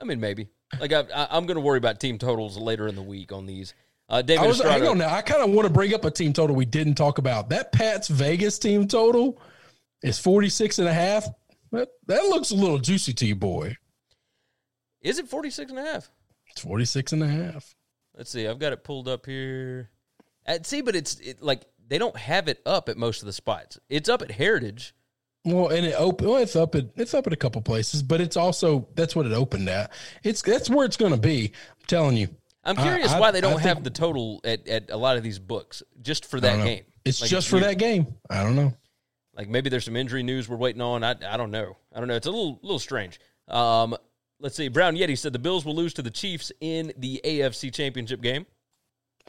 I 0.00 0.04
mean, 0.04 0.20
maybe. 0.20 0.48
Like, 0.80 0.92
I, 0.92 1.00
I, 1.14 1.28
I'm 1.36 1.46
going 1.46 1.56
to 1.56 1.60
worry 1.60 1.78
about 1.78 2.00
team 2.00 2.18
totals 2.18 2.56
later 2.56 2.86
in 2.88 2.94
the 2.94 3.02
week 3.02 3.32
on 3.32 3.46
these. 3.46 3.74
Uh, 4.08 4.22
David 4.22 4.44
I 4.44 4.46
was 4.46 4.58
hang 4.58 4.66
Estrada, 4.68 4.90
on 4.90 4.98
now. 4.98 5.14
I 5.14 5.20
kind 5.20 5.42
of 5.42 5.50
want 5.50 5.68
to 5.68 5.72
bring 5.72 5.92
up 5.92 6.04
a 6.04 6.10
team 6.10 6.32
total 6.32 6.56
we 6.56 6.64
didn't 6.64 6.94
talk 6.94 7.18
about. 7.18 7.50
That 7.50 7.72
Pats 7.72 8.08
Vegas 8.08 8.58
team 8.58 8.88
total 8.88 9.40
is 10.02 10.18
46 10.18 10.78
and 10.78 10.88
a 10.88 10.94
half. 10.94 11.26
That, 11.72 11.88
that 12.06 12.24
looks 12.24 12.50
a 12.50 12.54
little 12.54 12.78
juicy 12.78 13.12
to 13.12 13.26
you, 13.26 13.36
boy. 13.36 13.76
is 15.02 15.18
it 15.18 15.28
46 15.28 15.70
and 15.70 15.78
a 15.78 15.84
half? 15.84 16.10
It's 16.46 16.62
46 16.62 17.12
and 17.12 17.22
a 17.22 17.28
half. 17.28 17.74
Let's 18.16 18.30
see. 18.30 18.48
I've 18.48 18.58
got 18.58 18.72
it 18.72 18.82
pulled 18.82 19.08
up 19.08 19.26
here. 19.26 19.90
Uh, 20.46 20.58
see, 20.62 20.80
but 20.80 20.96
it's 20.96 21.20
it, 21.20 21.42
like 21.42 21.66
they 21.86 21.98
don't 21.98 22.16
have 22.16 22.48
it 22.48 22.60
up 22.64 22.88
at 22.88 22.96
most 22.96 23.20
of 23.20 23.26
the 23.26 23.32
spots. 23.34 23.78
It's 23.90 24.08
up 24.08 24.22
at 24.22 24.30
Heritage. 24.30 24.94
Well, 25.44 25.68
and 25.68 25.86
it 25.86 25.94
open. 25.96 26.28
Well, 26.28 26.38
it's 26.38 26.56
up 26.56 26.74
at 26.74 26.86
it's 26.96 27.14
up 27.14 27.26
at 27.26 27.32
a 27.32 27.36
couple 27.36 27.60
places, 27.62 28.02
but 28.02 28.20
it's 28.20 28.36
also 28.36 28.88
that's 28.94 29.14
what 29.14 29.26
it 29.26 29.32
opened 29.32 29.68
at. 29.68 29.92
It's 30.24 30.42
that's 30.42 30.68
where 30.70 30.84
it's 30.86 30.96
going 30.96 31.12
to 31.12 31.18
be. 31.18 31.52
I'm 31.78 31.86
telling 31.86 32.16
you. 32.16 32.28
I'm 32.64 32.76
curious 32.76 33.12
I- 33.12 33.20
why 33.20 33.30
they 33.30 33.40
don't 33.40 33.52
think- 33.54 33.62
have 33.62 33.84
the 33.84 33.90
total 33.90 34.40
at, 34.44 34.66
at 34.68 34.90
a 34.90 34.96
lot 34.96 35.16
of 35.16 35.22
these 35.22 35.38
books 35.38 35.82
just 36.02 36.26
for 36.26 36.40
that 36.40 36.62
game. 36.64 36.84
It's 37.04 37.20
Like, 37.20 37.30
just 37.30 37.48
for 37.48 37.56
weird. 37.56 37.68
that 37.70 37.78
game. 37.78 38.06
I 38.28 38.42
don't 38.42 38.56
know. 38.56 38.74
Like 39.34 39.48
maybe 39.48 39.70
there's 39.70 39.84
some 39.84 39.96
injury 39.96 40.22
news 40.22 40.48
we're 40.48 40.56
waiting 40.56 40.82
on. 40.82 41.02
I, 41.04 41.14
I 41.26 41.36
don't 41.36 41.50
know. 41.50 41.76
I 41.94 41.98
don't 42.00 42.08
know. 42.08 42.14
It's 42.16 42.26
a 42.26 42.30
little 42.30 42.58
little 42.62 42.78
strange. 42.80 43.20
Um, 43.46 43.96
let's 44.40 44.56
see. 44.56 44.68
Brown 44.68 44.96
Yeti 44.96 45.16
said 45.16 45.32
the 45.32 45.38
Bills 45.38 45.64
will 45.64 45.76
lose 45.76 45.94
to 45.94 46.02
the 46.02 46.10
Chiefs 46.10 46.50
in 46.60 46.92
the 46.98 47.20
AFC 47.24 47.72
Championship 47.72 48.20
game. 48.20 48.46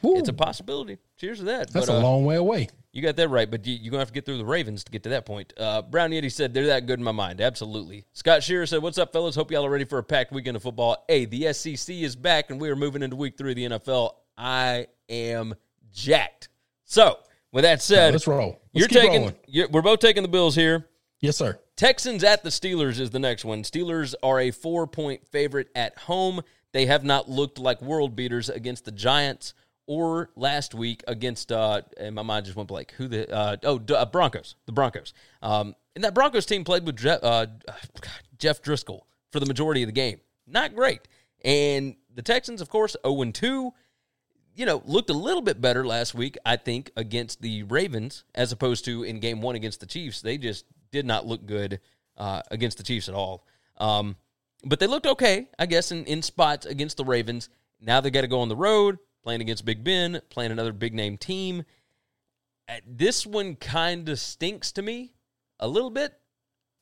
Ooh, 0.06 0.18
It's 0.18 0.30
a 0.30 0.34
possibility. 0.34 0.98
Cheers 1.18 1.40
to 1.40 1.46
that. 1.46 1.72
that's 1.72 1.88
but, 1.88 1.94
a 1.94 1.98
uh, 1.98 2.02
long 2.02 2.26
way 2.26 2.36
away. 2.36 2.70
You 2.92 3.02
got 3.02 3.16
that 3.18 3.28
right, 3.30 3.50
but 3.50 3.66
you, 3.68 3.74
you're 3.76 3.92
going 3.92 4.00
to 4.00 4.00
have 4.00 4.08
to 4.08 4.14
get 4.14 4.26
through 4.26 4.38
the 4.38 4.46
Ravens 4.46 4.84
to 4.84 4.92
get 4.92 5.04
to 5.04 5.10
that 5.10 5.26
point. 5.26 5.54
Uh, 5.58 5.82
Brown 5.82 6.12
Yeti 6.12 6.32
said 6.32 6.54
they're 6.54 6.68
that 6.68 6.88
good 6.88 7.00
in 7.00 7.06
my 7.06 7.12
mind. 7.12 7.40
Absolutely. 7.40 8.06
Scott 8.14 8.42
Shearer 8.42 8.66
said, 8.66 8.82
What's 8.82 8.98
up, 8.98 9.14
fellas? 9.14 9.36
Hope 9.36 9.52
y'all 9.52 9.66
are 9.66 9.70
ready 9.70 9.86
for 9.86 10.00
a 10.00 10.04
packed 10.04 10.32
weekend 10.32 10.58
of 10.58 10.64
football. 10.64 11.04
Hey, 11.08 11.26
the 11.26 11.54
SEC 11.54 11.96
is 11.96 12.16
back, 12.16 12.50
and 12.50 12.60
we 12.60 12.70
are 12.70 12.76
moving 12.76 13.04
into 13.04 13.16
week 13.16 13.38
three 13.38 13.52
of 13.52 13.56
the 13.58 13.66
NFL. 13.66 14.14
I 14.38 14.88
am 15.08 15.54
jacked. 15.92 16.50
So, 16.86 17.20
with 17.52 17.64
that 17.64 17.82
said, 17.82 18.14
Let's 18.14 18.26
roll. 18.26 18.60
Let's 18.74 18.92
you're 18.92 19.02
taking, 19.02 19.36
you're, 19.48 19.68
we're 19.70 19.82
both 19.82 20.00
taking 20.00 20.24
the 20.24 20.30
Bills 20.30 20.56
here. 20.56 20.88
Yes, 21.20 21.38
sir. 21.38 21.60
Texans 21.76 22.24
at 22.24 22.44
the 22.44 22.50
Steelers 22.50 23.00
is 23.00 23.10
the 23.10 23.20
next 23.20 23.46
one. 23.46 23.64
Steelers 23.64 24.16
are 24.24 24.40
a 24.40 24.52
four 24.52 24.88
point 24.88 25.28
favorite 25.28 25.70
at 25.76 25.98
home. 25.98 26.42
They 26.72 26.86
have 26.86 27.04
not 27.04 27.30
looked 27.30 27.60
like 27.60 27.82
world 27.82 28.16
beaters 28.16 28.50
against 28.50 28.86
the 28.86 28.92
Giants 28.92 29.54
or 29.90 30.30
last 30.36 30.76
week 30.76 31.04
against, 31.08 31.52
uh, 31.52 31.82
and 31.98 32.14
my 32.14 32.22
mind 32.22 32.46
just 32.46 32.56
went 32.56 32.70
blank. 32.70 32.94
Who 32.98 33.08
the, 33.08 33.28
uh, 33.34 33.58
oh, 33.64 33.82
uh, 33.96 34.06
Broncos. 34.06 34.54
The 34.68 34.72
Broncos. 34.72 35.16
Um, 35.42 35.76
and 35.96 36.04
that 36.04 36.14
Broncos 36.14 36.46
team 36.46 36.64
played 36.64 36.86
with 36.86 36.96
Jeff, 36.96 37.24
uh, 37.24 37.48
Jeff 38.38 38.62
Driskel 38.62 39.02
for 39.32 39.40
the 39.40 39.48
majority 39.48 39.82
of 39.82 39.88
the 39.88 39.94
game. 39.94 40.20
Not 40.46 40.76
great. 40.76 41.08
And 41.44 41.96
the 42.14 42.22
Texans, 42.22 42.62
of 42.62 42.70
course, 42.70 42.96
0 43.04 43.32
2 43.32 43.74
you 44.56 44.66
know, 44.66 44.84
looked 44.86 45.10
a 45.10 45.14
little 45.14 45.42
bit 45.42 45.60
better 45.60 45.88
last 45.88 46.14
week, 46.14 46.38
I 46.46 46.58
think, 46.58 46.92
against 46.96 47.42
the 47.42 47.64
Ravens 47.64 48.26
as 48.36 48.52
opposed 48.52 48.86
to 48.86 49.02
in 49.04 49.20
game 49.20 49.42
one 49.42 49.56
against 49.56 49.80
the 49.80 49.86
Chiefs. 49.88 50.22
They 50.22 50.38
just 50.38 50.66
did 50.92 51.06
not 51.06 51.26
look 51.26 51.48
good 51.48 51.80
uh, 52.16 52.44
against 52.52 52.78
the 52.78 52.84
Chiefs 52.84 53.10
at 53.10 53.16
all. 53.16 53.48
Um, 53.78 54.18
but 54.64 54.80
they 54.80 54.88
looked 54.88 55.08
okay, 55.08 55.48
I 55.58 55.66
guess, 55.66 55.92
in, 55.92 56.06
in 56.06 56.22
spots 56.22 56.68
against 56.68 56.98
the 56.98 57.06
Ravens. 57.06 57.50
Now 57.82 58.02
they 58.02 58.12
got 58.12 58.22
to 58.22 58.28
go 58.28 58.42
on 58.42 58.50
the 58.50 58.56
road, 58.56 59.00
playing 59.30 59.42
against 59.42 59.64
Big 59.64 59.84
Ben, 59.84 60.20
playing 60.32 60.52
another 60.52 60.74
big 60.74 60.96
name 60.96 61.16
team. 61.16 61.64
Uh, 62.68 62.78
This 62.84 63.28
one 63.28 63.56
kind 63.56 64.10
of 64.10 64.18
stinks 64.18 64.72
to 64.72 64.82
me 64.82 65.14
a 65.60 65.68
little 65.68 65.92
bit. 65.92 66.20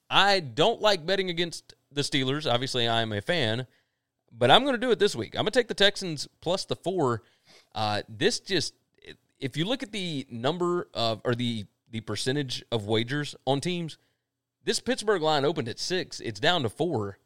I 0.09 0.39
don't 0.39 0.79
like 0.79 1.05
betting 1.05 1.29
against 1.29 1.73
the 1.91 2.03
Steelers. 2.03 2.49
Obviously, 2.49 2.87
I'm 2.87 3.11
a 3.11 3.19
fan, 3.19 3.67
but 4.31 4.49
I'm 4.49 4.61
going 4.61 4.75
to 4.75 4.79
do 4.79 4.91
it 4.91 4.97
this 4.97 5.13
week. 5.13 5.35
I'm 5.35 5.41
going 5.41 5.51
to 5.51 5.59
take 5.59 5.67
the 5.67 5.73
Texans 5.73 6.25
plus 6.39 6.63
the 6.63 6.77
four. 6.77 7.21
Uh, 7.75 8.03
this 8.07 8.39
just, 8.39 8.75
if 9.41 9.57
you 9.57 9.65
look 9.65 9.83
at 9.83 9.91
the 9.91 10.25
number 10.29 10.87
of 10.93 11.19
or 11.25 11.35
the 11.35 11.65
the 11.91 11.99
percentage 11.99 12.63
of 12.71 12.85
wagers 12.85 13.35
on 13.45 13.59
teams, 13.59 13.97
this 14.63 14.79
Pittsburgh 14.79 15.21
line 15.21 15.43
opened 15.43 15.67
at 15.67 15.79
six. 15.79 16.21
It's 16.21 16.39
down 16.39 16.63
to 16.63 16.69
four, 16.69 17.17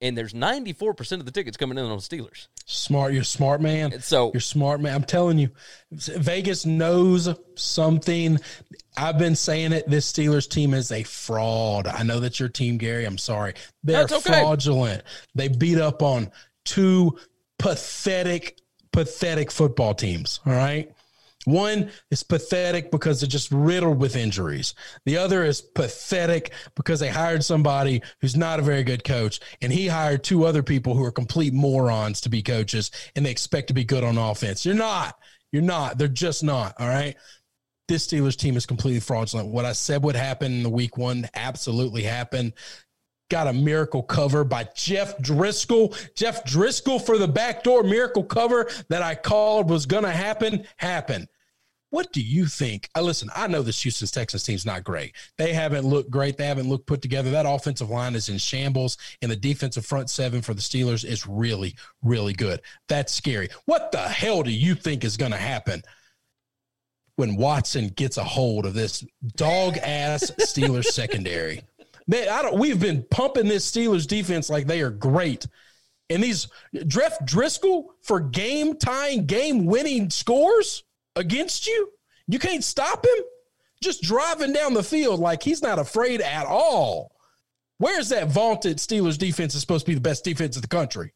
and 0.00 0.16
there's 0.16 0.32
94% 0.32 1.12
of 1.12 1.26
the 1.26 1.30
tickets 1.30 1.56
coming 1.56 1.76
in 1.76 1.84
on 1.84 1.98
Steelers. 1.98 2.48
Smart, 2.64 3.12
you're 3.12 3.24
smart 3.24 3.60
man. 3.60 4.00
So- 4.00 4.30
you're 4.32 4.40
smart 4.40 4.80
man. 4.80 4.94
I'm 4.94 5.04
telling 5.04 5.38
you, 5.38 5.50
Vegas 5.90 6.64
knows 6.64 7.28
something. 7.56 8.38
I've 8.96 9.18
been 9.18 9.36
saying 9.36 9.72
it. 9.72 9.88
This 9.88 10.10
Steelers 10.10 10.48
team 10.48 10.74
is 10.74 10.90
a 10.92 11.02
fraud. 11.02 11.86
I 11.86 12.02
know 12.02 12.20
that's 12.20 12.40
your 12.40 12.48
team, 12.48 12.78
Gary. 12.78 13.04
I'm 13.04 13.18
sorry. 13.18 13.54
They're 13.84 14.04
okay. 14.04 14.20
fraudulent. 14.20 15.02
They 15.34 15.48
beat 15.48 15.78
up 15.78 16.02
on 16.02 16.30
two 16.64 17.18
pathetic, 17.58 18.58
pathetic 18.92 19.50
football 19.50 19.94
teams. 19.94 20.40
All 20.46 20.52
right. 20.52 20.92
One 21.44 21.90
is 22.10 22.22
pathetic 22.22 22.90
because 22.90 23.20
they're 23.20 23.28
just 23.28 23.50
riddled 23.50 23.98
with 23.98 24.16
injuries. 24.16 24.74
The 25.06 25.16
other 25.16 25.44
is 25.44 25.62
pathetic 25.62 26.52
because 26.74 27.00
they 27.00 27.08
hired 27.08 27.44
somebody 27.44 28.02
who's 28.20 28.36
not 28.36 28.58
a 28.58 28.62
very 28.62 28.82
good 28.84 29.04
coach, 29.04 29.40
and 29.62 29.72
he 29.72 29.86
hired 29.86 30.22
two 30.22 30.44
other 30.44 30.62
people 30.62 30.94
who 30.94 31.04
are 31.04 31.12
complete 31.12 31.54
morons 31.54 32.20
to 32.22 32.28
be 32.28 32.42
coaches, 32.42 32.90
and 33.16 33.24
they 33.24 33.30
expect 33.30 33.68
to 33.68 33.74
be 33.74 33.84
good 33.84 34.04
on 34.04 34.18
offense. 34.18 34.66
You're 34.66 34.74
not. 34.74 35.18
You're 35.50 35.62
not. 35.62 35.98
They're 35.98 36.08
just 36.08 36.44
not. 36.44 36.74
All 36.78 36.88
right. 36.88 37.16
This 37.88 38.06
Steelers 38.06 38.36
team 38.36 38.56
is 38.56 38.66
completely 38.66 39.00
fraudulent. 39.00 39.48
What 39.48 39.64
I 39.64 39.72
said 39.72 40.04
would 40.04 40.14
happen 40.14 40.52
in 40.52 40.62
the 40.62 40.70
week 40.70 40.96
one 40.96 41.28
absolutely 41.34 42.02
happened 42.02 42.52
got 43.30 43.46
a 43.46 43.52
miracle 43.52 44.02
cover 44.02 44.44
by 44.44 44.68
Jeff 44.74 45.16
Driskel. 45.18 45.96
Jeff 46.14 46.44
Driskel 46.44 47.00
for 47.00 47.16
the 47.16 47.28
backdoor 47.28 47.82
miracle 47.82 48.24
cover 48.24 48.68
that 48.88 49.02
I 49.02 49.14
called 49.14 49.70
was 49.70 49.86
going 49.86 50.04
to 50.04 50.10
happen, 50.10 50.66
happen. 50.76 51.26
What 51.90 52.12
do 52.12 52.20
you 52.20 52.46
think? 52.46 52.88
Uh, 52.94 53.02
listen, 53.02 53.30
I 53.34 53.48
know 53.48 53.62
this 53.62 53.82
Houston 53.82 54.06
Texans 54.06 54.44
team's 54.44 54.64
not 54.64 54.84
great. 54.84 55.14
They 55.38 55.52
haven't 55.52 55.84
looked 55.84 56.10
great. 56.10 56.36
They 56.36 56.46
haven't 56.46 56.68
looked 56.68 56.86
put 56.86 57.02
together. 57.02 57.32
That 57.32 57.46
offensive 57.46 57.90
line 57.90 58.14
is 58.14 58.28
in 58.28 58.38
shambles, 58.38 58.96
and 59.22 59.30
the 59.30 59.36
defensive 59.36 59.84
front 59.84 60.08
seven 60.08 60.40
for 60.40 60.54
the 60.54 60.60
Steelers 60.60 61.04
is 61.04 61.26
really, 61.26 61.74
really 62.02 62.32
good. 62.32 62.60
That's 62.88 63.12
scary. 63.12 63.48
What 63.64 63.90
the 63.90 64.02
hell 64.02 64.44
do 64.44 64.52
you 64.52 64.76
think 64.76 65.04
is 65.04 65.16
going 65.16 65.32
to 65.32 65.36
happen 65.38 65.82
when 67.16 67.34
Watson 67.34 67.88
gets 67.88 68.18
a 68.18 68.24
hold 68.24 68.66
of 68.66 68.74
this 68.74 69.04
dog 69.34 69.76
ass 69.78 70.30
Steelers 70.38 70.86
secondary? 70.86 71.62
Man, 72.10 72.28
I 72.28 72.42
don't. 72.42 72.58
We've 72.58 72.80
been 72.80 73.04
pumping 73.08 73.46
this 73.46 73.70
Steelers 73.70 74.04
defense 74.04 74.50
like 74.50 74.66
they 74.66 74.80
are 74.80 74.90
great, 74.90 75.46
and 76.10 76.20
these 76.20 76.48
Jeff 76.88 77.20
Driskel 77.20 77.84
for 78.02 78.18
game 78.18 78.76
tying, 78.76 79.26
game 79.26 79.64
winning 79.64 80.10
scores 80.10 80.82
against 81.14 81.68
you. 81.68 81.88
You 82.26 82.40
can't 82.40 82.64
stop 82.64 83.04
him. 83.04 83.24
Just 83.80 84.02
driving 84.02 84.52
down 84.52 84.74
the 84.74 84.82
field 84.82 85.20
like 85.20 85.44
he's 85.44 85.62
not 85.62 85.78
afraid 85.78 86.20
at 86.20 86.46
all. 86.46 87.12
Where's 87.78 88.08
that 88.08 88.26
vaunted 88.26 88.78
Steelers 88.78 89.16
defense 89.16 89.54
is 89.54 89.60
supposed 89.60 89.86
to 89.86 89.92
be 89.92 89.94
the 89.94 90.00
best 90.00 90.24
defense 90.24 90.56
in 90.56 90.62
the 90.62 90.68
country? 90.68 91.12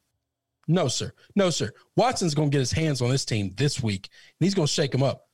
No, 0.69 0.87
sir. 0.87 1.13
No, 1.35 1.51
sir. 1.51 1.73
Watson's 1.97 2.37
going 2.37 2.53
to 2.53 2.55
get 2.55 2.61
his 2.61 2.73
hands 2.73 3.03
on 3.03 3.11
this 3.11 3.25
team 3.25 3.53
this 3.57 3.83
week, 3.83 4.09
and 4.39 4.47
he's 4.47 4.55
going 4.55 4.69
to 4.69 4.73
shake 4.73 4.93
them 4.93 5.03
up. 5.03 5.27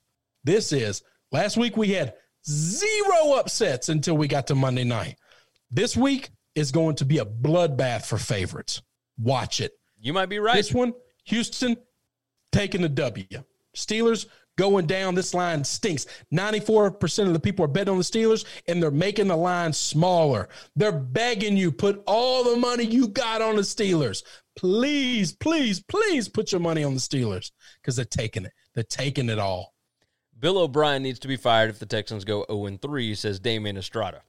This 0.42 0.72
is 0.72 1.02
last 1.32 1.58
week 1.58 1.76
we 1.76 1.90
had 1.90 2.14
zero 2.48 3.34
upsets 3.34 3.90
until 3.90 4.16
we 4.16 4.26
got 4.26 4.46
to 4.46 4.54
Monday 4.54 4.84
night. 4.84 5.16
This 5.70 5.96
week 5.96 6.30
is 6.54 6.72
going 6.72 6.96
to 6.96 7.04
be 7.04 7.18
a 7.18 7.24
bloodbath 7.24 8.06
for 8.06 8.18
favorites. 8.18 8.82
Watch 9.18 9.60
it. 9.60 9.72
You 9.98 10.12
might 10.12 10.26
be 10.26 10.38
right. 10.38 10.56
This 10.56 10.72
one, 10.72 10.94
Houston 11.24 11.76
taking 12.52 12.82
the 12.82 12.88
W. 12.88 13.26
Steelers 13.76 14.26
going 14.58 14.86
down. 14.86 15.14
This 15.14 15.32
line 15.32 15.62
stinks. 15.62 16.06
94% 16.34 17.26
of 17.26 17.32
the 17.32 17.40
people 17.40 17.64
are 17.64 17.68
betting 17.68 17.92
on 17.92 17.98
the 17.98 18.04
Steelers 18.04 18.44
and 18.66 18.82
they're 18.82 18.90
making 18.90 19.28
the 19.28 19.36
line 19.36 19.72
smaller. 19.72 20.48
They're 20.74 20.92
begging 20.92 21.56
you, 21.56 21.70
put 21.70 22.02
all 22.06 22.44
the 22.44 22.56
money 22.56 22.84
you 22.84 23.08
got 23.08 23.40
on 23.40 23.56
the 23.56 23.62
Steelers. 23.62 24.22
Please, 24.56 25.32
please, 25.32 25.80
please 25.80 26.28
put 26.28 26.52
your 26.52 26.60
money 26.60 26.82
on 26.82 26.94
the 26.94 27.00
Steelers 27.00 27.52
because 27.80 27.96
they're 27.96 28.04
taking 28.04 28.44
it. 28.44 28.52
They're 28.74 28.84
taking 28.84 29.28
it 29.28 29.38
all. 29.38 29.74
Bill 30.38 30.58
O'Brien 30.58 31.02
needs 31.02 31.18
to 31.20 31.28
be 31.28 31.36
fired 31.36 31.70
if 31.70 31.78
the 31.78 31.86
Texans 31.86 32.24
go 32.24 32.44
0 32.50 32.78
3, 32.80 33.14
says 33.14 33.38
Damian 33.38 33.76
Estrada. 33.76 34.22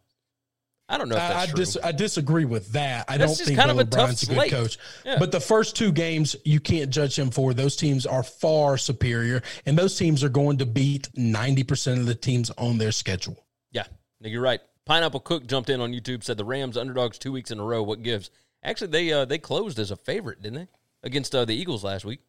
I 0.92 0.98
don't 0.98 1.10
know 1.10 1.16
if 1.16 1.22
I, 1.22 1.28
that's 1.30 1.44
I, 1.44 1.46
true. 1.48 1.56
dis- 1.56 1.78
I 1.84 1.92
disagree 1.94 2.46
with 2.46 2.72
that. 2.74 3.06
I 3.08 3.18
That's 3.18 3.38
don't 3.38 3.46
think 3.48 3.58
kind 3.58 3.70
Bill 3.70 3.80
of 3.80 3.88
a 3.88 3.90
tough 3.90 4.00
O'Brien's 4.02 4.24
a 4.24 4.26
good 4.28 4.36
slate. 4.36 4.52
coach. 4.52 4.78
Yeah. 5.06 5.18
But 5.20 5.32
the 5.32 5.40
first 5.40 5.76
two 5.76 5.92
games, 5.92 6.36
you 6.44 6.60
can't 6.60 6.90
judge 6.92 7.18
him 7.18 7.32
for. 7.32 7.54
Those 7.54 7.76
teams 7.78 8.06
are 8.06 8.22
far 8.24 8.78
superior, 8.78 9.42
and 9.66 9.78
those 9.78 9.98
teams 9.98 10.24
are 10.24 10.30
going 10.30 10.58
to 10.58 10.66
beat 10.66 11.08
90% 11.18 12.00
of 12.00 12.06
the 12.06 12.14
teams 12.16 12.52
on 12.58 12.78
their 12.78 12.92
schedule. 12.92 13.44
yeah, 13.72 13.86
you're 14.22 14.42
right. 14.42 14.60
Pineapple 14.86 15.22
Cook 15.22 15.48
jumped 15.48 15.70
in 15.70 15.80
on 15.80 15.94
YouTube, 15.94 16.24
said 16.24 16.38
the 16.38 16.44
Rams 16.46 16.76
underdogs 16.76 17.18
two 17.18 17.32
weeks 17.32 17.52
in 17.52 17.60
a 17.60 17.64
row. 17.64 17.82
What 17.84 18.04
gives? 18.04 18.30
Actually, 18.64 18.88
they 18.92 19.14
uh, 19.14 19.26
they 19.26 19.38
closed 19.38 19.80
as 19.80 19.92
a 19.92 19.96
favorite, 19.96 20.42
didn't 20.42 20.60
they? 20.60 20.68
Against 21.04 21.34
uh, 21.34 21.46
the 21.46 21.56
Eagles 21.56 21.84
last 21.84 22.04
week. 22.04 22.20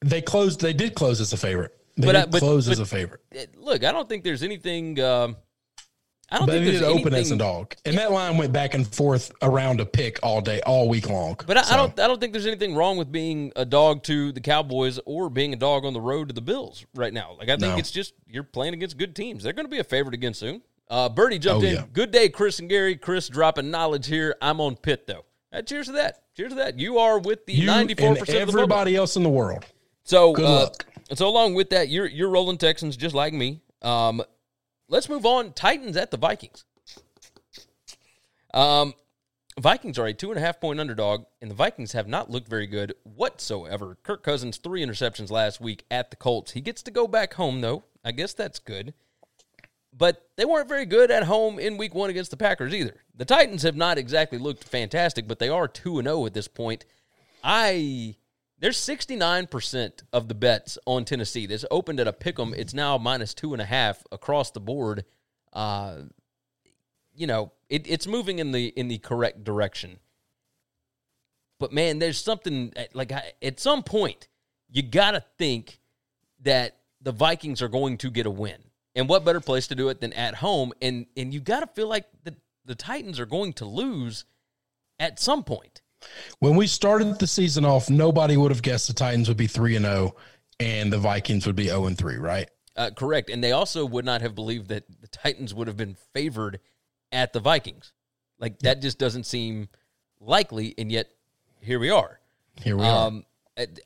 They 0.00 0.22
closed. 0.22 0.60
They 0.60 0.72
did 0.72 0.94
close 0.94 1.20
as 1.20 1.32
a 1.32 1.36
favorite. 1.36 1.76
They 1.96 2.06
But, 2.06 2.12
did 2.12 2.22
uh, 2.22 2.26
but- 2.26 2.38
close 2.40 2.68
as 2.68 2.78
a 2.78 2.86
favorite. 2.86 3.20
Look, 3.56 3.84
I 3.84 3.92
don't 3.92 4.08
think 4.08 4.24
there's 4.24 4.42
anything. 4.42 4.98
Um, 5.00 5.36
I 6.30 6.36
don't 6.38 6.46
But 6.46 6.52
think 6.52 6.64
they 6.66 6.70
there's 6.72 6.82
did 6.82 6.88
open 7.00 7.14
as 7.14 7.30
a 7.30 7.36
dog, 7.36 7.74
and 7.86 7.96
that 7.96 8.12
line 8.12 8.36
went 8.36 8.52
back 8.52 8.74
and 8.74 8.86
forth 8.86 9.32
around 9.40 9.80
a 9.80 9.86
pick 9.86 10.18
all 10.22 10.42
day, 10.42 10.60
all 10.66 10.86
week 10.88 11.08
long. 11.08 11.36
But 11.46 11.56
I, 11.56 11.62
So, 11.62 11.72
I 11.74 11.76
don't. 11.78 11.98
I 12.00 12.06
don't 12.06 12.20
think 12.20 12.32
there's 12.34 12.46
anything 12.46 12.74
wrong 12.74 12.98
with 12.98 13.10
being 13.10 13.50
a 13.56 13.64
dog 13.64 14.02
to 14.04 14.30
the 14.32 14.40
Cowboys 14.40 15.00
or 15.06 15.30
being 15.30 15.54
a 15.54 15.56
dog 15.56 15.86
on 15.86 15.94
the 15.94 16.00
road 16.02 16.28
to 16.28 16.34
the 16.34 16.42
Bills 16.42 16.84
right 16.94 17.14
now. 17.14 17.34
Like 17.38 17.48
I 17.48 17.56
think 17.56 17.72
No. 17.72 17.76
it's 17.78 17.90
just 17.90 18.12
you're 18.28 18.42
playing 18.42 18.74
against 18.74 18.98
good 18.98 19.16
teams. 19.16 19.42
They're 19.42 19.54
going 19.54 19.64
to 19.66 19.70
be 19.70 19.78
a 19.78 19.84
favorite 19.84 20.14
again 20.14 20.34
soon. 20.34 20.60
Uh, 20.90 21.08
Birdie 21.08 21.38
jumped 21.38 21.64
Oh, 21.64 21.68
in. 21.68 21.74
yeah. 21.76 21.84
Good 21.94 22.10
day, 22.10 22.28
Chris 22.28 22.58
and 22.58 22.68
Gary. 22.68 22.96
Chris 22.96 23.28
dropping 23.28 23.70
knowledge 23.70 24.06
here. 24.06 24.36
I'm 24.42 24.60
on 24.60 24.76
pit 24.76 25.06
though. 25.06 25.24
Uh, 25.50 25.62
cheers 25.62 25.86
to 25.86 25.92
that. 25.92 26.24
Cheers 26.36 26.50
to 26.50 26.56
that. 26.56 26.78
You 26.78 26.98
are 26.98 27.18
with 27.18 27.46
the 27.46 27.64
94 27.64 28.06
and 28.08 28.18
percent 28.18 28.42
of 28.42 28.48
everybody 28.50 28.96
else 28.96 29.16
in 29.16 29.22
the 29.22 29.28
world. 29.30 29.64
So 30.04 30.32
Good 30.34 30.44
uh. 30.44 30.68
So 31.14 31.26
along 31.26 31.54
with 31.54 31.70
that, 31.70 31.88
you're 31.88 32.06
you're 32.06 32.28
rolling 32.28 32.58
Texans 32.58 32.98
just 32.98 33.14
like 33.14 33.32
me. 33.32 33.62
Um, 33.80 34.22
let's 34.88 35.08
move 35.08 35.26
on. 35.26 35.52
Titans 35.52 35.96
at 35.96 36.10
the 36.10 36.16
Vikings. 36.16 36.64
Um, 38.54 38.94
Vikings 39.58 39.98
are 39.98 40.06
a 40.06 40.14
two 40.14 40.30
and 40.30 40.38
a 40.38 40.40
half 40.40 40.60
point 40.60 40.80
underdog, 40.80 41.24
and 41.40 41.50
the 41.50 41.54
Vikings 41.54 41.92
have 41.92 42.08
not 42.08 42.30
looked 42.30 42.48
very 42.48 42.66
good 42.66 42.94
whatsoever. 43.02 43.98
Kirk 44.02 44.22
Cousins 44.22 44.56
three 44.56 44.84
interceptions 44.84 45.30
last 45.30 45.60
week 45.60 45.84
at 45.90 46.10
the 46.10 46.16
Colts. 46.16 46.52
He 46.52 46.60
gets 46.60 46.82
to 46.82 46.90
go 46.90 47.06
back 47.06 47.34
home 47.34 47.60
though. 47.60 47.84
I 48.04 48.12
guess 48.12 48.32
that's 48.32 48.58
good. 48.58 48.94
But 49.96 50.28
they 50.36 50.44
weren't 50.44 50.68
very 50.68 50.86
good 50.86 51.10
at 51.10 51.24
home 51.24 51.58
in 51.58 51.76
week 51.76 51.94
one 51.94 52.08
against 52.08 52.30
the 52.30 52.36
Packers 52.36 52.72
either. 52.72 53.02
The 53.16 53.24
Titans 53.24 53.62
have 53.62 53.74
not 53.74 53.98
exactly 53.98 54.38
looked 54.38 54.62
fantastic, 54.62 55.26
but 55.26 55.40
they 55.40 55.48
are 55.48 55.66
2 55.66 55.98
and 55.98 56.06
0 56.06 56.26
at 56.26 56.34
this 56.34 56.46
point. 56.46 56.84
I 57.42 58.16
there's 58.60 58.76
69% 58.78 60.02
of 60.12 60.28
the 60.28 60.34
bets 60.34 60.78
on 60.86 61.04
Tennessee. 61.04 61.46
This 61.46 61.64
opened 61.70 62.00
at 62.00 62.08
a 62.08 62.12
pick 62.12 62.38
'em. 62.40 62.54
It's 62.54 62.74
now 62.74 62.98
minus 62.98 63.34
two 63.34 63.52
and 63.52 63.62
a 63.62 63.64
half 63.66 64.02
across 64.10 64.50
the 64.50 64.60
board. 64.60 65.04
Uh, 65.52 66.02
you 67.14 67.26
know, 67.26 67.52
it, 67.68 67.86
it's 67.86 68.06
moving 68.06 68.38
in 68.38 68.52
the 68.52 68.68
in 68.68 68.88
the 68.88 68.98
correct 68.98 69.44
direction. 69.44 69.98
But 71.58 71.72
man, 71.72 71.98
there's 71.98 72.22
something 72.22 72.72
like 72.92 73.12
I- 73.12 73.32
at 73.42 73.58
some 73.60 73.82
point 73.82 74.28
you 74.70 74.82
got 74.82 75.12
to 75.12 75.20
think 75.38 75.80
that 76.40 76.76
the 77.00 77.12
Vikings 77.12 77.62
are 77.62 77.68
going 77.68 77.96
to 77.98 78.10
get 78.10 78.26
a 78.26 78.30
win. 78.30 78.62
And 78.94 79.08
what 79.08 79.24
better 79.24 79.40
place 79.40 79.66
to 79.68 79.74
do 79.74 79.88
it 79.88 80.00
than 80.00 80.12
at 80.12 80.36
home? 80.36 80.72
And 80.82 81.06
and 81.16 81.32
you 81.32 81.40
got 81.40 81.60
to 81.60 81.66
feel 81.68 81.88
like 81.88 82.06
the 82.24 82.34
the 82.64 82.74
Titans 82.74 83.18
are 83.18 83.26
going 83.26 83.52
to 83.54 83.64
lose 83.64 84.24
at 84.98 85.18
some 85.18 85.42
point. 85.44 85.82
When 86.38 86.56
we 86.56 86.66
started 86.66 87.18
the 87.18 87.26
season 87.26 87.64
off, 87.64 87.90
nobody 87.90 88.36
would 88.36 88.50
have 88.50 88.62
guessed 88.62 88.86
the 88.86 88.94
Titans 88.94 89.28
would 89.28 89.36
be 89.36 89.46
three 89.46 89.76
and 89.76 89.84
zero, 89.84 90.14
and 90.60 90.92
the 90.92 90.98
Vikings 90.98 91.46
would 91.46 91.56
be 91.56 91.64
zero 91.64 91.86
and 91.86 91.98
three. 91.98 92.16
Right? 92.16 92.48
Uh, 92.76 92.90
correct. 92.90 93.28
And 93.30 93.42
they 93.42 93.52
also 93.52 93.84
would 93.84 94.04
not 94.04 94.20
have 94.22 94.34
believed 94.34 94.68
that 94.68 94.84
the 95.00 95.08
Titans 95.08 95.52
would 95.52 95.66
have 95.66 95.76
been 95.76 95.96
favored 96.14 96.60
at 97.10 97.32
the 97.32 97.40
Vikings. 97.40 97.92
Like 98.38 98.60
that 98.60 98.80
just 98.80 98.98
doesn't 98.98 99.24
seem 99.24 99.68
likely, 100.20 100.74
and 100.78 100.90
yet 100.92 101.08
here 101.60 101.80
we 101.80 101.90
are. 101.90 102.20
Here 102.62 102.76
we 102.76 102.84
are. 102.84 103.06
Um, 103.06 103.24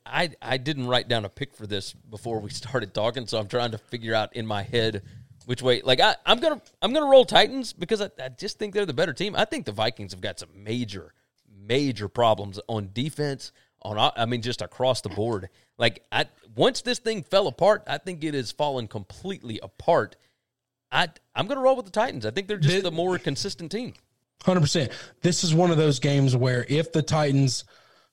I 0.04 0.30
I 0.42 0.58
didn't 0.58 0.86
write 0.86 1.08
down 1.08 1.24
a 1.24 1.30
pick 1.30 1.54
for 1.54 1.66
this 1.66 1.92
before 1.92 2.40
we 2.40 2.50
started 2.62 2.92
talking, 2.92 3.26
so 3.26 3.38
I'm 3.38 3.48
trying 3.48 3.70
to 3.70 3.78
figure 3.78 4.14
out 4.14 4.36
in 4.36 4.46
my 4.46 4.62
head 4.62 5.02
which 5.46 5.62
way. 5.62 5.80
Like 5.82 6.00
I, 6.00 6.16
I'm 6.26 6.40
gonna 6.40 6.60
I'm 6.82 6.92
gonna 6.92 7.10
roll 7.10 7.24
Titans 7.24 7.72
because 7.72 8.02
I, 8.02 8.10
I 8.22 8.28
just 8.28 8.58
think 8.58 8.74
they're 8.74 8.86
the 8.86 8.92
better 8.92 9.14
team. 9.14 9.34
I 9.34 9.46
think 9.46 9.64
the 9.64 9.72
Vikings 9.72 10.12
have 10.12 10.20
got 10.20 10.38
some 10.38 10.50
major 10.54 11.14
major 11.72 12.08
problems 12.08 12.60
on 12.68 12.90
defense. 12.92 13.52
On 13.82 13.98
I 14.16 14.26
mean 14.26 14.42
just 14.42 14.62
across 14.62 15.00
the 15.00 15.08
board. 15.08 15.48
Like 15.76 16.04
I 16.12 16.26
once 16.54 16.82
this 16.82 17.00
thing 17.00 17.22
fell 17.22 17.48
apart, 17.48 17.82
I 17.86 17.98
think 17.98 18.22
it 18.22 18.34
has 18.34 18.52
fallen 18.52 18.86
completely 18.86 19.58
apart. 19.60 20.16
I 20.92 21.08
I'm 21.34 21.46
gonna 21.48 21.60
roll 21.62 21.76
with 21.76 21.86
the 21.86 21.90
Titans. 21.92 22.24
I 22.24 22.30
think 22.30 22.46
they're 22.46 22.58
just 22.58 22.76
Did- 22.76 22.84
the 22.84 22.92
more 22.92 23.18
consistent 23.18 23.72
team. 23.72 23.94
Hundred 24.44 24.60
percent. 24.60 24.92
This 25.20 25.44
is 25.44 25.54
one 25.54 25.70
of 25.70 25.76
those 25.76 25.98
games 26.00 26.36
where 26.36 26.66
if 26.68 26.92
the 26.92 27.02
Titans 27.02 27.64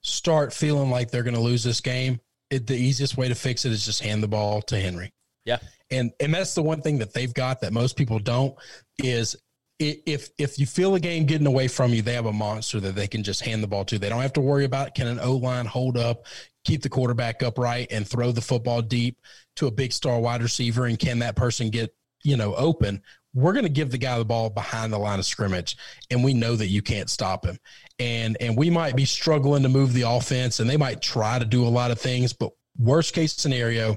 start 0.02 0.54
feeling 0.54 0.90
like 0.90 1.12
they're 1.12 1.24
going 1.24 1.36
to 1.36 1.42
lose 1.42 1.64
this 1.64 1.82
game, 1.82 2.20
it, 2.52 2.68
the 2.68 2.76
easiest 2.76 3.18
way 3.18 3.28
to 3.28 3.36
fix 3.36 3.66
it 3.66 3.72
is 3.72 3.84
just 3.84 4.02
hand 4.02 4.22
the 4.24 4.28
ball 4.28 4.62
to 4.62 4.80
Henry. 4.80 5.12
Yeah. 5.46 5.58
And 5.92 6.12
and 6.20 6.34
that's 6.34 6.54
the 6.54 6.62
one 6.64 6.82
thing 6.82 7.00
that 7.00 7.14
they've 7.14 7.34
got 7.34 7.62
that 7.62 7.74
most 7.74 7.96
people 7.98 8.20
don't 8.20 8.56
is 9.00 9.36
if 9.80 10.30
if 10.38 10.60
you 10.60 10.66
feel 10.66 10.96
a 10.96 11.00
game 11.00 11.26
getting 11.26 11.48
away 11.48 11.68
from 11.70 11.94
you, 11.94 12.02
they 12.02 12.14
have 12.14 12.26
a 12.26 12.34
monster 12.34 12.80
that 12.82 12.96
they 12.96 13.08
can 13.08 13.24
just 13.24 13.42
hand 13.42 13.64
the 13.64 13.68
ball 13.68 13.86
to. 13.86 13.98
They 13.98 14.10
don't 14.10 14.22
have 14.22 14.34
to 14.34 14.42
worry 14.42 14.66
about 14.66 14.94
can 14.94 15.08
an 15.08 15.20
O 15.20 15.38
line 15.38 15.66
hold 15.66 15.98
up, 15.98 16.26
keep 16.66 16.82
the 16.82 16.90
quarterback 16.90 17.42
upright, 17.42 17.88
and 17.90 18.06
throw 18.06 18.32
the 18.32 18.42
football 18.42 18.82
deep 18.82 19.18
to 19.56 19.68
a 19.68 19.72
big 19.72 19.94
star 19.94 20.20
wide 20.20 20.44
receiver, 20.44 20.86
and 20.86 21.00
can 21.00 21.20
that 21.20 21.38
person 21.38 21.70
get 21.70 21.96
you 22.24 22.36
know 22.36 22.54
open? 22.56 23.02
We're 23.34 23.54
going 23.54 23.64
to 23.64 23.70
give 23.70 23.92
the 23.92 23.98
guy 23.98 24.18
the 24.18 24.26
ball 24.26 24.50
behind 24.50 24.92
the 24.92 24.98
line 24.98 25.20
of 25.20 25.26
scrimmage, 25.26 25.78
and 26.10 26.24
we 26.24 26.34
know 26.34 26.56
that 26.56 26.68
you 26.68 26.82
can't 26.82 27.10
stop 27.10 27.46
him. 27.46 27.58
And 28.00 28.36
and 28.42 28.58
we 28.58 28.70
might 28.70 28.98
be 28.98 29.06
struggling 29.06 29.64
to 29.64 29.70
move 29.70 29.94
the 29.94 30.02
offense, 30.02 30.60
and 30.60 30.70
they 30.70 30.78
might 30.78 31.02
try 31.02 31.40
to 31.40 31.46
do 31.46 31.66
a 31.66 31.70
lot 31.70 31.92
of 31.92 32.02
things, 32.02 32.34
but 32.34 32.52
worst 32.78 33.14
case 33.14 33.34
scenario, 33.34 33.96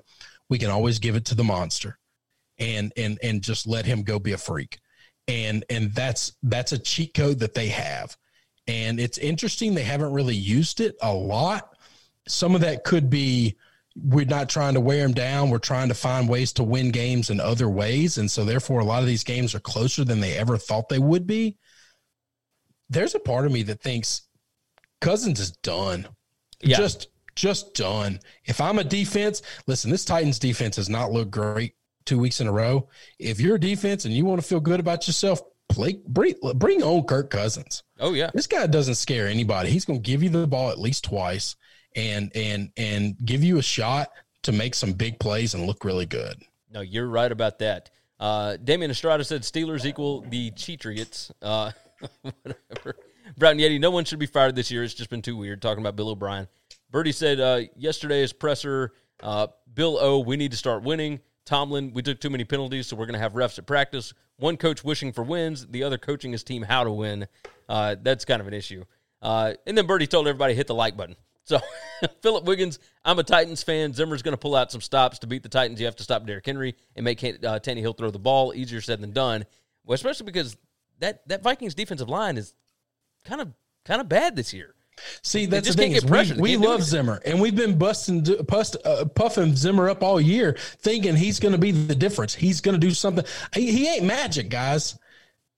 we 0.48 0.58
can 0.58 0.70
always 0.70 1.00
give 1.00 1.16
it 1.16 1.24
to 1.24 1.34
the 1.34 1.44
monster, 1.44 1.98
and 2.58 2.92
and 2.96 3.18
and 3.20 3.42
just 3.42 3.66
let 3.66 3.84
him 3.84 4.04
go 4.04 4.20
be 4.20 4.30
a 4.30 4.38
freak 4.38 4.78
and 5.28 5.64
and 5.70 5.92
that's 5.92 6.32
that's 6.42 6.72
a 6.72 6.78
cheat 6.78 7.14
code 7.14 7.38
that 7.40 7.54
they 7.54 7.68
have. 7.68 8.16
And 8.66 9.00
it's 9.00 9.18
interesting 9.18 9.74
they 9.74 9.82
haven't 9.82 10.12
really 10.12 10.34
used 10.34 10.80
it 10.80 10.96
a 11.02 11.12
lot. 11.12 11.76
Some 12.28 12.54
of 12.54 12.60
that 12.60 12.84
could 12.84 13.10
be 13.10 13.56
we're 13.96 14.24
not 14.24 14.48
trying 14.48 14.74
to 14.74 14.80
wear 14.80 15.02
them 15.02 15.12
down. 15.12 15.50
We're 15.50 15.58
trying 15.58 15.88
to 15.88 15.94
find 15.94 16.28
ways 16.28 16.52
to 16.54 16.62
win 16.62 16.90
games 16.90 17.28
in 17.28 17.40
other 17.40 17.68
ways. 17.68 18.18
And 18.18 18.30
so 18.30 18.44
therefore 18.44 18.80
a 18.80 18.84
lot 18.84 19.02
of 19.02 19.06
these 19.06 19.24
games 19.24 19.54
are 19.54 19.60
closer 19.60 20.04
than 20.04 20.20
they 20.20 20.34
ever 20.34 20.56
thought 20.56 20.88
they 20.88 20.98
would 20.98 21.26
be. 21.26 21.56
There's 22.88 23.14
a 23.14 23.20
part 23.20 23.46
of 23.46 23.52
me 23.52 23.62
that 23.64 23.82
thinks 23.82 24.22
cousins 25.00 25.40
is 25.40 25.52
done. 25.52 26.06
Yeah. 26.62 26.76
just 26.76 27.08
just 27.34 27.74
done. 27.74 28.20
If 28.44 28.60
i'm 28.60 28.78
a 28.78 28.84
defense 28.84 29.42
listen 29.66 29.90
this 29.90 30.04
titans 30.04 30.38
defense 30.38 30.76
has 30.76 30.88
not 30.88 31.10
looked 31.10 31.30
great 31.30 31.74
two 32.04 32.18
weeks 32.18 32.40
in 32.40 32.46
a 32.46 32.52
row 32.52 32.88
if 33.18 33.40
you're 33.40 33.56
a 33.56 33.60
defense 33.60 34.04
and 34.04 34.14
you 34.14 34.24
want 34.24 34.40
to 34.40 34.46
feel 34.46 34.60
good 34.60 34.80
about 34.80 35.06
yourself 35.06 35.40
play 35.68 35.98
bring, 36.06 36.34
bring 36.56 36.82
on 36.82 37.02
kirk 37.04 37.30
cousins 37.30 37.82
Oh 37.98 38.12
yeah. 38.14 38.30
this 38.34 38.46
guy 38.46 38.66
doesn't 38.66 38.96
scare 38.96 39.26
anybody 39.26 39.70
he's 39.70 39.84
going 39.84 40.02
to 40.02 40.10
give 40.10 40.22
you 40.22 40.28
the 40.28 40.46
ball 40.46 40.70
at 40.70 40.78
least 40.78 41.04
twice 41.04 41.56
and 41.96 42.30
and 42.34 42.70
and 42.76 43.16
give 43.24 43.42
you 43.44 43.58
a 43.58 43.62
shot 43.62 44.08
to 44.42 44.52
make 44.52 44.74
some 44.74 44.92
big 44.92 45.18
plays 45.18 45.54
and 45.54 45.66
look 45.66 45.84
really 45.84 46.06
good 46.06 46.42
No, 46.70 46.80
you're 46.80 47.08
right 47.08 47.30
about 47.30 47.58
that. 47.60 47.90
Uh, 48.18 48.56
Damian 48.56 48.90
Estrada 48.90 49.24
said 49.24 49.42
Steelers 49.42 49.84
equal 49.84 50.20
the 50.22 50.50
Cheatriots. 50.52 51.30
Uh, 51.42 51.72
whatever. 52.22 52.96
Brown 53.36 53.58
Yeti, 53.58 53.80
no 53.80 53.90
one 53.90 54.04
should 54.04 54.18
be 54.18 54.26
fired 54.26 54.54
this 54.54 54.70
year. 54.70 54.82
It's 54.84 54.94
just 54.94 55.10
been 55.10 55.22
too 55.22 55.36
weird 55.36 55.60
talking 55.60 55.82
about 55.82 55.96
Bill 55.96 56.08
O'Brien. 56.10 56.46
Birdie 56.90 57.12
said 57.12 57.40
uh, 57.40 57.62
yesterday's 57.76 58.32
presser, 58.32 58.92
uh, 59.22 59.48
Bill 59.74 59.98
O, 60.00 60.20
we 60.20 60.36
need 60.36 60.50
to 60.52 60.56
start 60.56 60.82
winning. 60.82 61.20
Tomlin, 61.44 61.92
we 61.92 62.02
took 62.02 62.20
too 62.20 62.30
many 62.30 62.44
penalties, 62.44 62.86
so 62.86 62.96
we're 62.96 63.06
going 63.06 63.14
to 63.14 63.20
have 63.20 63.32
refs 63.32 63.58
at 63.58 63.66
practice. 63.66 64.14
One 64.36 64.56
coach 64.56 64.84
wishing 64.84 65.12
for 65.12 65.22
wins, 65.22 65.66
the 65.66 65.82
other 65.82 65.98
coaching 65.98 66.32
his 66.32 66.44
team 66.44 66.62
how 66.62 66.84
to 66.84 66.90
win. 66.90 67.26
Uh, 67.68 67.96
that's 68.00 68.24
kind 68.24 68.40
of 68.40 68.46
an 68.46 68.54
issue. 68.54 68.84
Uh, 69.20 69.54
and 69.66 69.76
then 69.76 69.86
Birdie 69.86 70.06
told 70.06 70.26
everybody 70.26 70.54
hit 70.54 70.66
the 70.66 70.74
like 70.74 70.96
button. 70.96 71.16
So, 71.44 71.58
Philip 72.22 72.44
Wiggins, 72.44 72.78
I'm 73.04 73.18
a 73.18 73.24
Titans 73.24 73.64
fan. 73.64 73.92
Zimmer's 73.92 74.22
going 74.22 74.32
to 74.32 74.38
pull 74.38 74.54
out 74.54 74.70
some 74.70 74.80
stops 74.80 75.18
to 75.18 75.26
beat 75.26 75.42
the 75.42 75.48
Titans. 75.48 75.80
You 75.80 75.86
have 75.86 75.96
to 75.96 76.04
stop 76.04 76.24
Derrick 76.24 76.46
Henry 76.46 76.76
and 76.94 77.02
make 77.02 77.22
uh, 77.24 77.58
Tannehill 77.58 77.98
throw 77.98 78.12
the 78.12 78.20
ball. 78.20 78.54
Easier 78.54 78.80
said 78.80 79.00
than 79.00 79.10
done. 79.10 79.44
Well, 79.84 79.96
especially 79.96 80.26
because 80.26 80.56
that 81.00 81.26
that 81.26 81.42
Vikings 81.42 81.74
defensive 81.74 82.08
line 82.08 82.36
is 82.36 82.54
kind 83.24 83.40
of 83.40 83.52
kind 83.84 84.00
of 84.00 84.08
bad 84.08 84.36
this 84.36 84.52
year. 84.54 84.76
See, 85.22 85.46
that's 85.46 85.68
the 85.68 85.74
thing. 85.74 85.92
can't 85.92 85.96
Is 85.98 86.02
get 86.04 86.10
pressure. 86.10 86.34
we 86.34 86.56
we 86.56 86.66
love. 86.66 86.82
Zimmer, 86.82 87.20
and 87.24 87.40
we've 87.40 87.56
been 87.56 87.78
busting, 87.78 88.24
bust, 88.48 88.76
uh, 88.84 89.04
puffing 89.04 89.54
Zimmer 89.56 89.88
up 89.88 90.02
all 90.02 90.20
year, 90.20 90.56
thinking 90.78 91.16
he's 91.16 91.40
going 91.40 91.52
to 91.52 91.58
be 91.58 91.70
the 91.70 91.94
difference. 91.94 92.34
He's 92.34 92.60
going 92.60 92.80
to 92.80 92.86
do 92.86 92.92
something. 92.92 93.24
He, 93.54 93.72
he 93.72 93.88
ain't 93.88 94.04
magic, 94.04 94.48
guys. 94.48 94.98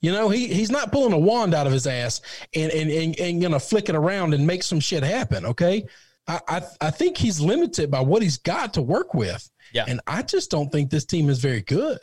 You 0.01 0.12
know, 0.12 0.28
he 0.28 0.49
he's 0.49 0.70
not 0.70 0.92
pulling 0.92 1.14
a 1.14 1.18
wand 1.18 1.55
out 1.55 1.66
of 1.66 1.72
his 1.72 1.86
ass 1.86 2.20
and 2.55 2.70
and 2.72 2.90
and, 2.90 3.18
and 3.18 3.40
going 3.40 3.53
to 3.53 3.61
flick 3.61 3.88
it 3.88 3.95
around 3.95 4.34
and 4.34 4.47
make 4.47 4.62
some 4.62 4.80
shit 4.80 5.03
happen. 5.03 5.47
Okay, 5.47 5.86
I, 6.28 6.40
I 6.47 6.62
I 6.80 6.90
think 6.90 7.16
he's 7.16 7.40
limited 7.40 7.90
by 7.90 8.01
what 8.01 8.22
he's 8.22 8.36
got 8.38 8.74
to 8.74 8.82
work 8.82 9.14
with. 9.14 9.51
Yeah. 9.72 9.86
and 9.88 10.01
I 10.07 10.22
just 10.22 10.53
don't 10.53 10.70
think 10.70 10.90
this 10.90 11.05
team 11.05 11.28
is 11.28 11.40
very 11.40 11.62
good. 11.62 11.99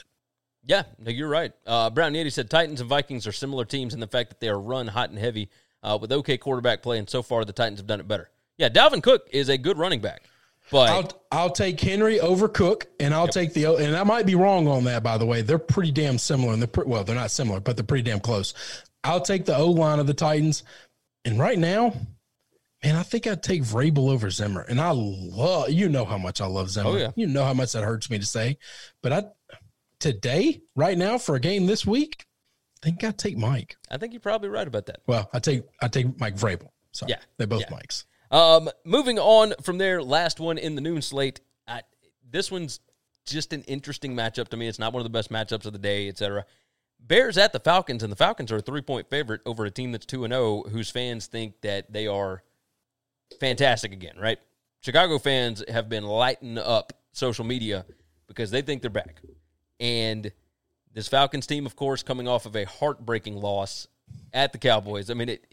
Yeah, 0.65 0.83
no, 0.99 1.09
you're 1.09 1.29
right. 1.29 1.53
Uh, 1.65 1.89
Brown 1.89 2.13
Yeti 2.13 2.31
said 2.31 2.49
Titans 2.49 2.81
and 2.81 2.89
Vikings 2.89 3.25
are 3.25 3.31
similar 3.31 3.65
teams 3.65 3.93
in 3.93 3.99
the 3.99 4.07
fact 4.07 4.29
that 4.29 4.39
they 4.39 4.49
are 4.49 4.59
run 4.59 4.87
hot 4.87 5.09
and 5.09 5.17
heavy 5.17 5.49
uh, 5.83 5.97
with 5.99 6.11
okay 6.11 6.37
quarterback 6.37 6.81
play, 6.81 6.97
and 6.97 7.09
so 7.09 7.21
far 7.21 7.45
the 7.45 7.53
Titans 7.53 7.79
have 7.79 7.87
done 7.87 7.99
it 7.99 8.07
better. 8.07 8.29
Yeah, 8.57 8.69
Dalvin 8.69 9.01
Cook 9.01 9.27
is 9.31 9.49
a 9.49 9.57
good 9.57 9.77
running 9.77 10.01
back, 10.01 10.23
but 10.71 10.89
I'll 10.89 11.23
I'll 11.31 11.49
take 11.49 11.79
Henry 11.79 12.19
over 12.19 12.47
Cook, 12.47 12.87
and 12.99 13.13
I'll 13.13 13.27
take 13.27 13.53
the 13.53 13.75
and 13.75 13.95
I 13.95 14.03
might 14.03 14.25
be 14.25 14.35
wrong 14.35 14.67
on 14.67 14.83
that. 14.85 15.03
By 15.03 15.17
the 15.17 15.25
way, 15.25 15.41
they're 15.41 15.57
pretty 15.57 15.91
damn 15.91 16.17
similar, 16.17 16.53
and 16.53 16.61
they're 16.61 16.67
pre- 16.67 16.85
well, 16.85 17.03
they're 17.03 17.15
not 17.15 17.31
similar, 17.31 17.59
but 17.59 17.75
they're 17.75 17.85
pretty 17.85 18.03
damn 18.03 18.19
close. 18.19 18.53
I'll 19.03 19.21
take 19.21 19.45
the 19.45 19.57
O 19.57 19.71
line 19.71 19.99
of 19.99 20.07
the 20.07 20.13
Titans, 20.13 20.63
and 21.25 21.39
right 21.39 21.57
now, 21.57 21.93
man, 22.83 22.95
I 22.95 23.03
think 23.03 23.25
I'd 23.25 23.41
take 23.41 23.63
Vrabel 23.63 24.11
over 24.11 24.29
Zimmer, 24.29 24.61
and 24.61 24.79
I 24.79 24.91
love 24.91 25.71
you 25.71 25.89
know 25.89 26.05
how 26.05 26.17
much 26.17 26.41
I 26.41 26.45
love 26.45 26.69
Zimmer. 26.69 26.89
Oh, 26.89 26.97
yeah. 26.97 27.11
you 27.15 27.27
know 27.27 27.43
how 27.43 27.53
much 27.53 27.71
that 27.71 27.83
hurts 27.83 28.09
me 28.09 28.19
to 28.19 28.25
say, 28.25 28.57
but 29.01 29.11
I 29.11 29.23
today 29.99 30.61
right 30.75 30.97
now 30.97 31.17
for 31.17 31.35
a 31.35 31.39
game 31.39 31.65
this 31.65 31.85
week, 31.85 32.25
think 32.81 33.03
I'd 33.03 33.17
take 33.17 33.37
Mike. 33.37 33.77
I 33.89 33.97
think 33.97 34.13
you're 34.13 34.19
probably 34.19 34.49
right 34.49 34.67
about 34.67 34.87
that. 34.87 35.01
Well, 35.07 35.29
I 35.33 35.39
take 35.39 35.63
I 35.81 35.87
take 35.87 36.19
Mike 36.19 36.35
Vrabel. 36.35 36.69
So 36.91 37.05
Yeah, 37.07 37.17
they're 37.37 37.47
both 37.47 37.61
yeah. 37.61 37.75
Mikes. 37.75 38.05
Um, 38.31 38.69
moving 38.85 39.19
on 39.19 39.53
from 39.61 39.77
there, 39.77 40.01
last 40.01 40.39
one 40.39 40.57
in 40.57 40.75
the 40.75 40.81
noon 40.81 41.01
slate. 41.01 41.41
I, 41.67 41.81
this 42.29 42.49
one's 42.49 42.79
just 43.25 43.53
an 43.53 43.63
interesting 43.63 44.15
matchup 44.15 44.47
to 44.49 44.57
me. 44.57 44.67
It's 44.67 44.79
not 44.79 44.93
one 44.93 45.01
of 45.01 45.03
the 45.03 45.09
best 45.09 45.31
matchups 45.31 45.65
of 45.65 45.73
the 45.73 45.79
day, 45.79 46.07
etc. 46.07 46.45
Bears 46.99 47.37
at 47.37 47.51
the 47.51 47.59
Falcons, 47.59 48.03
and 48.03 48.11
the 48.11 48.15
Falcons 48.15 48.51
are 48.51 48.57
a 48.57 48.61
three 48.61 48.81
point 48.81 49.09
favorite 49.09 49.41
over 49.45 49.65
a 49.65 49.71
team 49.71 49.91
that's 49.91 50.05
two 50.05 50.23
and 50.23 50.33
zero, 50.33 50.63
whose 50.63 50.89
fans 50.89 51.27
think 51.27 51.59
that 51.61 51.91
they 51.91 52.07
are 52.07 52.43
fantastic 53.39 53.91
again. 53.91 54.15
Right? 54.17 54.39
Chicago 54.81 55.19
fans 55.19 55.63
have 55.67 55.89
been 55.89 56.05
lighting 56.05 56.57
up 56.57 56.93
social 57.11 57.45
media 57.45 57.85
because 58.27 58.49
they 58.49 58.61
think 58.61 58.81
they're 58.81 58.89
back, 58.89 59.21
and 59.79 60.31
this 60.93 61.07
Falcons 61.07 61.47
team, 61.47 61.65
of 61.65 61.75
course, 61.75 62.03
coming 62.03 62.27
off 62.27 62.45
of 62.45 62.55
a 62.55 62.65
heartbreaking 62.65 63.35
loss 63.35 63.87
at 64.33 64.51
the 64.51 64.57
Cowboys. 64.57 65.09
I 65.09 65.13
mean, 65.13 65.29
it. 65.29 65.45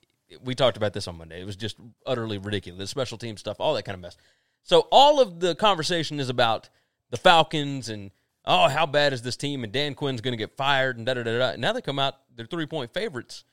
We 0.43 0.55
talked 0.55 0.77
about 0.77 0.93
this 0.93 1.09
on 1.09 1.17
Monday. 1.17 1.41
It 1.41 1.47
was 1.47 1.57
just 1.57 1.79
utterly 2.05 2.37
ridiculous. 2.37 2.79
The 2.79 2.87
special 2.87 3.17
team 3.17 3.39
stuff, 3.39 3.61
all 3.61 3.73
that 3.75 3.85
kind 3.85 3.95
of 3.95 4.01
mess. 4.01 4.19
So 4.63 4.87
all 4.93 5.23
of 5.23 5.41
the 5.41 5.55
conversation 5.55 6.21
is 6.21 6.29
about 6.29 6.69
the 7.09 7.17
Falcons 7.17 7.89
and 7.89 8.11
oh, 8.45 8.69
how 8.69 8.85
bad 8.85 9.13
is 9.13 9.23
this 9.23 9.37
team? 9.37 9.65
And 9.65 9.73
Dan 9.73 9.95
Quinn's 9.95 10.21
going 10.21 10.33
to 10.33 10.39
get 10.39 10.57
fired 10.57 10.97
and 10.97 11.07
da 11.07 11.15
da 11.15 11.23
da 11.23 11.39
da. 11.39 11.57
Now 11.57 11.73
they 11.73 11.81
come 11.81 11.99
out, 11.99 12.17
they're 12.35 12.45
three 12.45 12.67
point 12.67 12.93
favorites, 12.93 13.45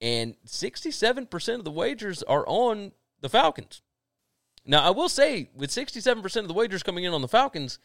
and 0.00 0.36
sixty 0.44 0.90
seven 0.90 1.26
percent 1.26 1.58
of 1.58 1.64
the 1.64 1.70
wagers 1.70 2.22
are 2.22 2.44
on 2.46 2.92
the 3.20 3.28
Falcons. 3.28 3.82
Now 4.64 4.82
I 4.82 4.90
will 4.90 5.08
say, 5.08 5.50
with 5.54 5.70
sixty 5.70 6.00
seven 6.00 6.22
percent 6.22 6.44
of 6.44 6.48
the 6.48 6.54
wagers 6.54 6.82
coming 6.82 7.04
in 7.04 7.12
on 7.12 7.22
the 7.22 7.28
Falcons, 7.28 7.78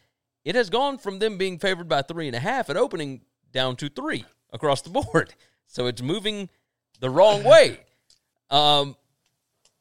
it 0.44 0.54
has 0.54 0.70
gone 0.70 0.98
from 0.98 1.18
them 1.18 1.38
being 1.38 1.58
favored 1.58 1.88
by 1.88 2.02
three 2.02 2.26
and 2.26 2.36
a 2.36 2.40
half 2.40 2.70
at 2.70 2.76
opening 2.76 3.22
down 3.52 3.76
to 3.76 3.88
three 3.88 4.24
across 4.52 4.82
the 4.82 4.90
board. 4.90 5.34
So 5.72 5.86
it's 5.86 6.02
moving 6.02 6.48
the 6.98 7.08
wrong 7.08 7.44
way. 7.44 7.78
Um, 8.50 8.96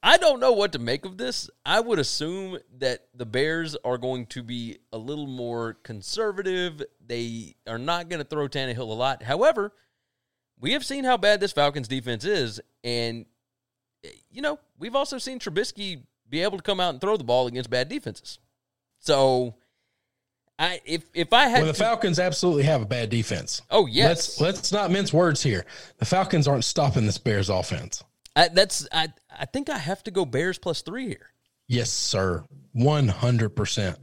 I 0.04 0.18
don't 0.18 0.40
know 0.40 0.52
what 0.52 0.74
to 0.74 0.80
make 0.80 1.04
of 1.04 1.18
this. 1.18 1.50
I 1.66 1.80
would 1.80 2.00
assume 2.00 2.60
that 2.78 3.08
the 3.16 3.26
Bears 3.26 3.76
are 3.84 3.98
going 3.98 4.28
to 4.28 4.44
be 4.44 4.78
a 4.94 5.00
little 5.00 5.26
more 5.26 5.74
conservative. 5.84 6.84
They 7.06 7.56
are 7.68 7.80
not 7.80 8.08
going 8.08 8.20
to 8.20 8.24
throw 8.24 8.48
Tannehill 8.48 8.78
a 8.78 8.84
lot. 8.84 9.24
However, 9.24 9.74
we 10.60 10.74
have 10.74 10.86
seen 10.86 11.04
how 11.04 11.18
bad 11.18 11.40
this 11.40 11.52
Falcons 11.52 11.88
defense 11.88 12.24
is, 12.24 12.62
and 12.84 13.26
you 14.30 14.42
know 14.42 14.60
we've 14.78 14.96
also 14.96 15.18
seen 15.18 15.40
Trubisky 15.40 16.04
be 16.30 16.44
able 16.44 16.58
to 16.58 16.64
come 16.64 16.80
out 16.80 16.92
and 16.92 17.02
throw 17.02 17.18
the 17.18 17.24
ball 17.24 17.48
against 17.48 17.70
bad 17.70 17.90
defenses. 17.90 18.40
So, 19.00 19.56
I 20.60 20.82
if 20.86 21.04
if 21.14 21.32
I 21.34 21.48
had 21.48 21.60
Well, 21.60 21.68
the 21.68 21.74
to- 21.74 21.80
Falcons 21.80 22.20
absolutely 22.20 22.64
have 22.64 22.82
a 22.82 22.86
bad 22.86 23.10
defense. 23.10 23.62
oh 23.72 23.86
yes, 23.86 24.08
Let's 24.08 24.42
let's 24.42 24.72
not 24.74 24.92
mince 24.92 25.14
words 25.14 25.42
here. 25.42 25.66
The 26.00 26.06
Falcons 26.06 26.48
aren't 26.48 26.66
stopping 26.66 27.06
this 27.06 27.18
Bears 27.18 27.50
offense. 27.50 28.04
I, 28.36 28.50
that's 28.50 28.88
I 28.92 29.08
I 29.38 29.46
think 29.46 29.70
I 29.70 29.78
have 29.78 30.04
to 30.04 30.12
go 30.12 30.26
Bears 30.26 30.58
plus 30.58 30.82
three 30.82 31.08
here. 31.08 31.32
Yes, 31.68 31.90
sir. 31.92 32.44
One 32.74 33.08
hundred 33.08 33.56
percent. 33.56 33.98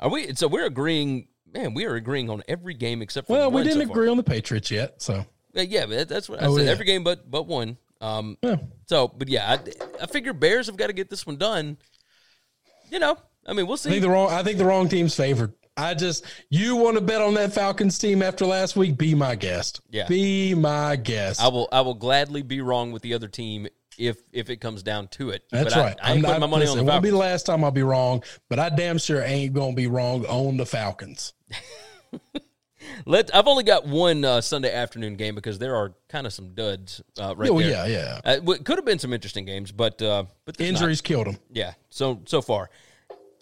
Are 0.00 0.10
we? 0.10 0.34
So 0.34 0.48
we're 0.48 0.66
agreeing. 0.66 1.28
Man, 1.52 1.72
we 1.72 1.84
are 1.84 1.94
agreeing 1.94 2.28
on 2.30 2.42
every 2.48 2.74
game 2.74 3.00
except 3.00 3.28
for 3.28 3.34
Well, 3.34 3.50
one 3.50 3.62
we 3.62 3.68
didn't 3.68 3.86
so 3.86 3.92
agree 3.92 4.08
on 4.08 4.16
the 4.16 4.24
Patriots 4.24 4.70
yet, 4.72 5.00
so 5.00 5.24
Uh, 5.56 5.60
Yeah, 5.60 5.86
but 5.86 6.08
that's 6.08 6.28
what 6.28 6.42
I 6.42 6.46
Oh, 6.46 6.56
said. 6.56 6.66
yeah. 6.66 6.72
Every 6.72 6.84
game 6.84 7.04
but 7.04 7.30
but 7.30 7.46
one. 7.46 7.76
Um. 8.00 8.36
yeah. 8.42 8.56
So, 8.88 9.06
but 9.08 9.28
yeah, 9.28 9.52
I, 9.52 10.02
I 10.02 10.06
figure 10.06 10.32
Bears 10.32 10.66
have 10.66 10.76
got 10.76 10.88
to 10.88 10.92
get 10.92 11.08
this 11.10 11.24
one 11.26 11.36
done. 11.36 11.78
You 12.90 12.98
know, 12.98 13.16
I 13.46 13.52
mean, 13.52 13.66
we'll 13.66 13.76
see. 13.76 13.90
I 13.90 13.92
think 13.92 14.02
the 14.02 14.10
wrong. 14.10 14.30
I 14.30 14.42
think 14.42 14.58
the 14.58 14.64
wrong 14.64 14.88
team's 14.88 15.14
favored. 15.14 15.52
I 15.76 15.94
just 15.94 16.24
you 16.50 16.76
want 16.76 16.96
to 16.96 17.00
bet 17.00 17.20
on 17.20 17.34
that 17.34 17.52
Falcons 17.52 17.98
team 17.98 18.22
after 18.22 18.46
last 18.46 18.76
week? 18.76 18.96
Be 18.96 19.14
my 19.14 19.34
guest. 19.34 19.80
Yeah. 19.90 20.06
be 20.06 20.54
my 20.54 20.96
guest. 20.96 21.42
I 21.42 21.48
will. 21.48 21.68
I 21.72 21.80
will 21.80 21.94
gladly 21.94 22.42
be 22.42 22.60
wrong 22.60 22.92
with 22.92 23.02
the 23.02 23.14
other 23.14 23.28
team 23.28 23.66
if 23.98 24.18
if 24.32 24.50
it 24.50 24.56
comes 24.56 24.82
down 24.82 25.08
to 25.08 25.30
it. 25.30 25.42
That's 25.50 25.74
but 25.74 25.80
right. 25.80 25.96
I, 26.02 26.12
ain't 26.12 26.18
I'm 26.18 26.22
putting 26.24 26.30
not- 26.32 26.40
my 26.40 26.46
money 26.46 26.64
listen, 26.64 26.78
on 26.80 26.86
It 26.86 26.90
won't 26.90 27.02
be 27.02 27.10
the 27.10 27.16
last 27.16 27.46
time 27.46 27.64
I'll 27.64 27.70
be 27.72 27.82
wrong, 27.82 28.22
but 28.48 28.58
I 28.58 28.68
damn 28.68 28.98
sure 28.98 29.20
ain't 29.22 29.52
gonna 29.52 29.74
be 29.74 29.86
wrong 29.88 30.24
on 30.26 30.56
the 30.56 30.66
Falcons. 30.66 31.32
Let 33.06 33.34
I've 33.34 33.46
only 33.48 33.64
got 33.64 33.86
one 33.86 34.24
uh, 34.24 34.40
Sunday 34.40 34.72
afternoon 34.72 35.16
game 35.16 35.34
because 35.34 35.58
there 35.58 35.74
are 35.74 35.94
kind 36.08 36.26
of 36.26 36.32
some 36.32 36.54
duds 36.54 37.02
uh, 37.18 37.34
right 37.36 37.50
oh 37.50 37.58
there. 37.58 37.70
yeah, 37.70 37.86
yeah. 37.86 38.20
Uh, 38.24 38.36
w- 38.36 38.62
could 38.62 38.76
have 38.76 38.84
been 38.84 38.98
some 38.98 39.12
interesting 39.12 39.44
games, 39.44 39.72
but 39.72 40.00
uh, 40.02 40.24
but 40.44 40.56
there's 40.56 40.72
not. 40.72 40.78
Injuries 40.82 41.00
killed 41.00 41.26
them. 41.26 41.38
Yeah. 41.50 41.74
So 41.88 42.20
so 42.26 42.42
far, 42.42 42.70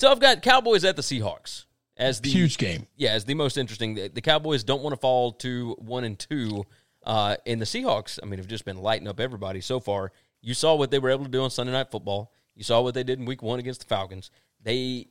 so 0.02 0.10
I've 0.10 0.18
got 0.18 0.42
Cowboys 0.42 0.84
at 0.84 0.96
the 0.96 1.02
Seahawks 1.02 1.66
as 1.96 2.20
the 2.20 2.28
Huge 2.28 2.58
game. 2.58 2.88
Yeah, 2.96 3.12
as 3.12 3.24
the 3.24 3.34
most 3.34 3.56
interesting. 3.56 3.94
The, 3.94 4.08
the 4.08 4.20
Cowboys 4.20 4.64
don't 4.64 4.82
want 4.82 4.94
to 4.94 5.00
fall 5.00 5.30
to 5.34 5.76
one 5.78 6.02
and 6.02 6.18
two. 6.18 6.64
Uh, 7.04 7.36
and 7.46 7.60
the 7.60 7.64
Seahawks, 7.64 8.18
I 8.20 8.26
mean, 8.26 8.38
have 8.38 8.48
just 8.48 8.64
been 8.64 8.78
lighting 8.78 9.06
up 9.06 9.20
everybody 9.20 9.60
so 9.60 9.78
far. 9.78 10.10
You 10.40 10.54
saw 10.54 10.74
what 10.74 10.90
they 10.90 10.98
were 10.98 11.10
able 11.10 11.22
to 11.22 11.30
do 11.30 11.40
on 11.40 11.50
Sunday 11.50 11.72
Night 11.72 11.92
Football. 11.92 12.32
You 12.56 12.64
saw 12.64 12.80
what 12.80 12.94
they 12.94 13.04
did 13.04 13.20
in 13.20 13.26
Week 13.26 13.42
One 13.42 13.60
against 13.60 13.80
the 13.80 13.86
Falcons. 13.86 14.32
They 14.60 15.06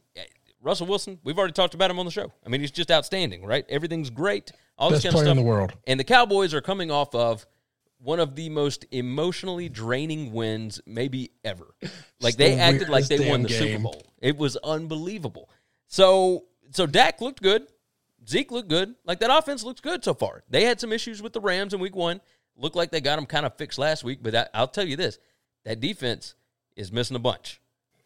Russell 0.61 0.87
Wilson, 0.87 1.19
we've 1.23 1.39
already 1.39 1.53
talked 1.53 1.73
about 1.73 1.89
him 1.89 1.97
on 1.97 2.05
the 2.05 2.11
show. 2.11 2.29
I 2.45 2.49
mean, 2.49 2.59
he's 2.59 2.71
just 2.71 2.91
outstanding, 2.91 3.45
right? 3.45 3.65
Everything's 3.69 4.09
great. 4.09 4.51
All 4.77 4.89
Best 4.89 5.03
this 5.03 5.13
kind 5.13 5.21
of 5.21 5.27
stuff. 5.27 5.31
in 5.31 5.37
the 5.37 5.49
world. 5.49 5.73
And 5.87 5.97
the 5.99 6.03
Cowboys 6.03 6.53
are 6.53 6.61
coming 6.61 6.91
off 6.91 7.15
of 7.15 7.45
one 8.03 8.19
of 8.19 8.35
the 8.35 8.49
most 8.49 8.85
emotionally 8.91 9.69
draining 9.69 10.31
wins 10.31 10.81
maybe 10.85 11.31
ever. 11.43 11.75
Like 12.23 12.35
they 12.35 12.53
the 12.53 12.61
acted 12.61 12.89
like 12.89 13.07
they 13.07 13.27
won 13.31 13.41
the 13.41 13.49
damn 13.49 13.57
Super. 13.57 13.81
Bowl. 13.81 14.03
It 14.21 14.37
was 14.37 14.55
unbelievable. 14.57 15.49
So 15.87 16.43
so 16.69 16.85
Dak 16.85 17.19
looked 17.19 17.41
good. 17.41 17.65
Zeke 18.29 18.51
looked 18.51 18.69
good. 18.69 18.93
Like 19.05 19.19
that 19.21 19.35
offense 19.35 19.63
looks 19.63 19.81
good 19.81 20.03
so 20.03 20.13
far. 20.13 20.43
They 20.47 20.65
had 20.65 20.79
some 20.79 20.93
issues 20.93 21.19
with 21.19 21.33
the 21.33 21.41
Rams 21.41 21.73
in 21.73 21.79
week 21.79 21.95
one. 21.95 22.21
Looked 22.55 22.75
like 22.75 22.91
they 22.91 23.01
got 23.01 23.15
them 23.15 23.25
kind 23.25 23.47
of 23.47 23.57
fixed 23.57 23.79
last 23.79 24.03
week, 24.03 24.19
but 24.21 24.33
that, 24.33 24.51
I'll 24.53 24.67
tell 24.67 24.87
you 24.87 24.95
this 24.95 25.17
that 25.63 25.79
defense 25.79 26.35
is 26.75 26.91
missing 26.91 27.15
a 27.15 27.19
bunch. 27.19 27.59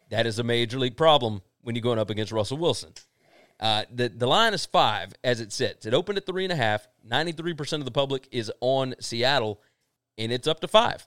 That 0.08 0.26
is 0.26 0.38
a 0.38 0.42
major 0.42 0.78
league 0.78 0.96
problem 0.96 1.42
when 1.60 1.74
you're 1.74 1.82
going 1.82 1.98
up 1.98 2.08
against 2.08 2.32
Russell 2.32 2.56
Wilson. 2.56 2.92
Uh, 3.58 3.84
the 3.92 4.08
the 4.08 4.26
line 4.26 4.54
is 4.54 4.66
five 4.66 5.12
as 5.24 5.40
it 5.40 5.52
sits. 5.52 5.84
It 5.84 5.94
opened 5.94 6.18
at 6.18 6.26
three 6.26 6.44
and 6.44 6.52
a 6.52 6.56
half. 6.56 6.86
Ninety 7.04 7.32
three 7.32 7.54
percent 7.54 7.80
of 7.82 7.84
the 7.84 7.92
public 7.92 8.28
is 8.30 8.50
on 8.60 8.94
Seattle, 9.00 9.60
and 10.18 10.32
it's 10.32 10.46
up 10.46 10.60
to 10.60 10.68
five. 10.68 11.06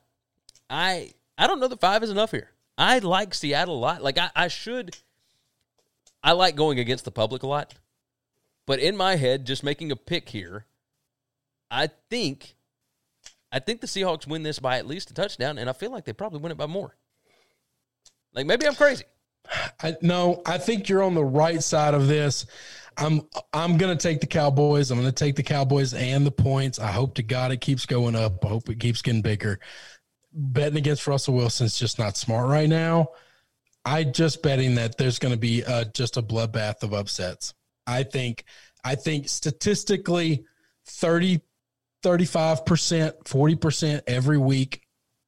I 0.69 1.11
I 1.37 1.47
don't 1.47 1.59
know 1.59 1.67
that 1.67 1.79
five 1.79 2.03
is 2.03 2.09
enough 2.09 2.31
here. 2.31 2.51
I 2.77 2.99
like 2.99 3.33
Seattle 3.33 3.75
a 3.75 3.79
lot. 3.79 4.03
Like 4.03 4.17
I, 4.17 4.29
I 4.35 4.47
should. 4.47 4.95
I 6.23 6.33
like 6.33 6.55
going 6.55 6.79
against 6.79 7.05
the 7.05 7.11
public 7.11 7.43
a 7.43 7.47
lot, 7.47 7.75
but 8.65 8.79
in 8.79 8.97
my 8.97 9.15
head, 9.15 9.45
just 9.45 9.63
making 9.63 9.91
a 9.91 9.95
pick 9.95 10.29
here, 10.29 10.65
I 11.71 11.89
think, 12.09 12.55
I 13.53 13.59
think 13.59 13.79
the 13.79 13.87
Seahawks 13.87 14.27
win 14.27 14.43
this 14.43 14.59
by 14.59 14.77
at 14.77 14.85
least 14.85 15.11
a 15.11 15.13
touchdown, 15.13 15.57
and 15.57 15.69
I 15.69 15.73
feel 15.73 15.91
like 15.91 16.03
they 16.03 16.11
probably 16.11 16.39
win 16.39 16.51
it 16.51 16.57
by 16.57 16.65
more. 16.65 16.97
Like 18.33 18.45
maybe 18.45 18.67
I'm 18.67 18.75
crazy. 18.75 19.05
I, 19.81 19.95
no, 20.01 20.41
I 20.45 20.57
think 20.57 20.89
you're 20.89 21.03
on 21.03 21.15
the 21.15 21.23
right 21.23 21.61
side 21.61 21.93
of 21.93 22.07
this. 22.07 22.45
I'm 22.97 23.21
I'm 23.53 23.77
gonna 23.77 23.95
take 23.95 24.19
the 24.19 24.27
Cowboys. 24.27 24.91
I'm 24.91 24.97
gonna 24.97 25.11
take 25.11 25.35
the 25.35 25.43
Cowboys 25.43 25.93
and 25.93 26.25
the 26.25 26.31
points. 26.31 26.79
I 26.79 26.91
hope 26.91 27.15
to 27.15 27.23
God 27.23 27.51
it 27.51 27.61
keeps 27.61 27.85
going 27.85 28.15
up. 28.15 28.43
I 28.43 28.49
hope 28.49 28.69
it 28.69 28.79
keeps 28.79 29.01
getting 29.01 29.21
bigger. 29.21 29.59
Betting 30.33 30.77
against 30.77 31.07
Russell 31.07 31.35
Wilson 31.35 31.65
is 31.65 31.77
just 31.77 31.97
not 31.97 32.17
smart 32.17 32.49
right 32.49 32.69
now. 32.69 33.09
I 33.85 34.03
just 34.03 34.43
betting 34.43 34.75
that 34.75 34.97
there's 34.97 35.17
going 35.17 35.33
to 35.33 35.39
be 35.39 35.63
uh, 35.63 35.85
just 35.85 36.17
a 36.17 36.21
bloodbath 36.21 36.83
of 36.83 36.93
upsets. 36.93 37.53
I 37.87 38.03
think 38.03 38.43
I 38.83 38.95
think 38.95 39.29
statistically 39.29 40.45
30 40.85 41.41
35%, 42.03 43.23
40% 43.23 44.01
every 44.07 44.37
week 44.37 44.81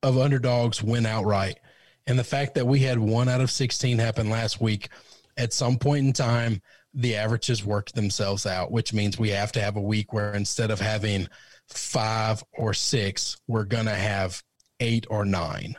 of 0.03 0.17
underdogs 0.17 0.82
win 0.82 1.05
outright. 1.05 1.59
And 2.07 2.17
the 2.17 2.23
fact 2.23 2.55
that 2.55 2.67
we 2.67 2.79
had 2.79 2.99
one 2.99 3.29
out 3.29 3.41
of 3.41 3.51
16 3.51 3.97
happen 3.99 4.29
last 4.29 4.59
week, 4.59 4.89
at 5.37 5.53
some 5.53 5.77
point 5.77 6.05
in 6.05 6.13
time, 6.13 6.61
the 6.93 7.15
averages 7.15 7.63
work 7.63 7.91
themselves 7.91 8.45
out, 8.45 8.71
which 8.71 8.93
means 8.93 9.17
we 9.17 9.29
have 9.29 9.51
to 9.53 9.61
have 9.61 9.77
a 9.77 9.81
week 9.81 10.11
where 10.13 10.33
instead 10.33 10.71
of 10.71 10.79
having 10.79 11.27
five 11.67 12.43
or 12.53 12.73
six, 12.73 13.37
we're 13.47 13.63
going 13.63 13.85
to 13.85 13.95
have 13.95 14.41
eight 14.79 15.05
or 15.09 15.23
nine. 15.25 15.75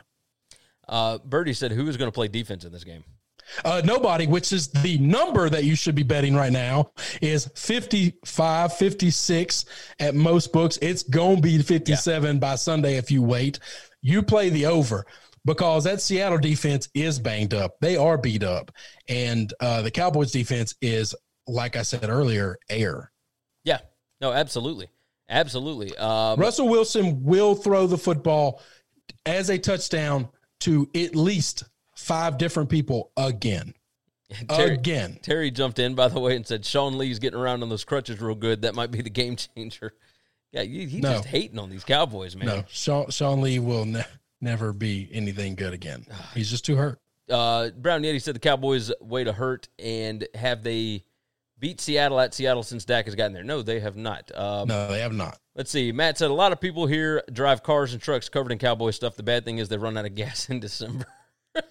Uh, 0.87 1.17
Birdie 1.19 1.53
said, 1.53 1.71
"Who 1.71 1.87
is 1.87 1.97
going 1.97 2.09
to 2.09 2.15
play 2.15 2.27
defense 2.27 2.65
in 2.65 2.71
this 2.71 2.83
game?" 2.83 3.03
Uh, 3.63 3.81
nobody, 3.83 4.25
which 4.25 4.51
is 4.51 4.69
the 4.69 4.97
number 4.97 5.49
that 5.49 5.65
you 5.65 5.75
should 5.75 5.95
be 5.95 6.03
betting 6.03 6.33
right 6.33 6.51
now, 6.51 6.91
is 7.21 7.49
55, 7.55 8.73
56 8.75 9.65
at 9.99 10.15
most 10.15 10.51
books. 10.51 10.79
It's 10.81 11.03
going 11.03 11.37
to 11.37 11.41
be 11.41 11.61
57 11.61 12.39
by 12.39 12.55
Sunday 12.55 12.97
if 12.97 13.11
you 13.11 13.21
wait. 13.21 13.59
You 14.01 14.23
play 14.23 14.49
the 14.49 14.65
over 14.65 15.05
because 15.45 15.83
that 15.85 16.01
Seattle 16.01 16.37
defense 16.37 16.89
is 16.93 17.19
banged 17.19 17.53
up. 17.53 17.75
They 17.81 17.97
are 17.97 18.17
beat 18.17 18.43
up. 18.43 18.71
And 19.07 19.53
uh, 19.59 19.81
the 19.81 19.91
Cowboys 19.91 20.31
defense 20.31 20.75
is, 20.81 21.13
like 21.47 21.75
I 21.75 21.81
said 21.81 22.09
earlier, 22.09 22.57
air. 22.69 23.11
Yeah, 23.63 23.79
no, 24.21 24.31
absolutely, 24.31 24.89
absolutely. 25.29 25.95
Um, 25.97 26.39
Russell 26.39 26.69
Wilson 26.69 27.23
will 27.23 27.55
throw 27.55 27.87
the 27.87 27.97
football 27.97 28.61
as 29.25 29.49
a 29.49 29.57
touchdown 29.57 30.29
to 30.61 30.89
at 30.95 31.15
least 31.15 31.63
five 31.95 32.37
different 32.37 32.69
people 32.69 33.11
again. 33.17 33.73
Terry, 34.49 34.73
again. 34.73 35.19
Terry 35.21 35.51
jumped 35.51 35.77
in 35.79 35.93
by 35.93 36.07
the 36.07 36.19
way 36.19 36.35
and 36.35 36.47
said 36.47 36.65
Sean 36.65 36.97
Lee's 36.97 37.19
getting 37.19 37.37
around 37.39 37.61
on 37.61 37.69
those 37.69 37.83
crutches 37.83 38.19
real 38.19 38.33
good. 38.35 38.61
That 38.63 38.73
might 38.73 38.89
be 38.91 39.01
the 39.01 39.09
game 39.09 39.35
changer. 39.35 39.93
Yeah, 40.55 40.61
he, 40.61 40.85
he's 40.85 41.01
No. 41.01 41.13
just 41.13 41.25
hating 41.25 41.57
on 41.57 41.71
these 41.71 41.83
Cowboys, 41.83 42.35
man. 42.35 42.45
No, 42.45 42.63
Sean, 42.69 43.09
Sean 43.09 43.41
Lee 43.41 43.57
will 43.57 43.85
ne- 43.85 44.05
never 44.43 44.73
be 44.73 45.09
anything 45.11 45.55
good 45.55 45.73
again. 45.73 46.05
He's 46.35 46.49
just 46.51 46.65
too 46.65 46.75
hurt. 46.75 46.99
uh, 47.31 47.69
Brown 47.69 48.03
Yeti 48.03 48.21
said 48.21 48.35
the 48.35 48.39
Cowboys 48.39 48.91
way 49.01 49.23
to 49.23 49.33
hurt, 49.33 49.69
and 49.79 50.27
have 50.35 50.61
they 50.63 51.05
beat 51.57 51.79
Seattle 51.81 52.19
at 52.19 52.33
Seattle 52.33 52.61
since 52.63 52.83
Dak 52.85 53.05
has 53.05 53.15
gotten 53.15 53.33
there? 53.33 53.43
No, 53.43 53.61
they 53.61 53.79
have 53.79 53.95
not. 53.95 54.31
Um, 54.35 54.67
No, 54.67 54.87
they 54.89 54.99
have 54.99 55.13
not. 55.13 55.39
Let's 55.55 55.71
see. 55.71 55.91
Matt 55.91 56.17
said 56.17 56.29
a 56.29 56.33
lot 56.33 56.51
of 56.51 56.59
people 56.59 56.85
here 56.87 57.23
drive 57.31 57.63
cars 57.63 57.93
and 57.93 58.01
trucks 58.01 58.27
covered 58.27 58.51
in 58.51 58.57
cowboy 58.57 58.91
stuff. 58.91 59.15
The 59.15 59.23
bad 59.23 59.45
thing 59.45 59.59
is 59.59 59.69
they 59.69 59.77
run 59.77 59.97
out 59.97 60.05
of 60.05 60.13
gas 60.15 60.49
in 60.49 60.59
December. 60.59 61.05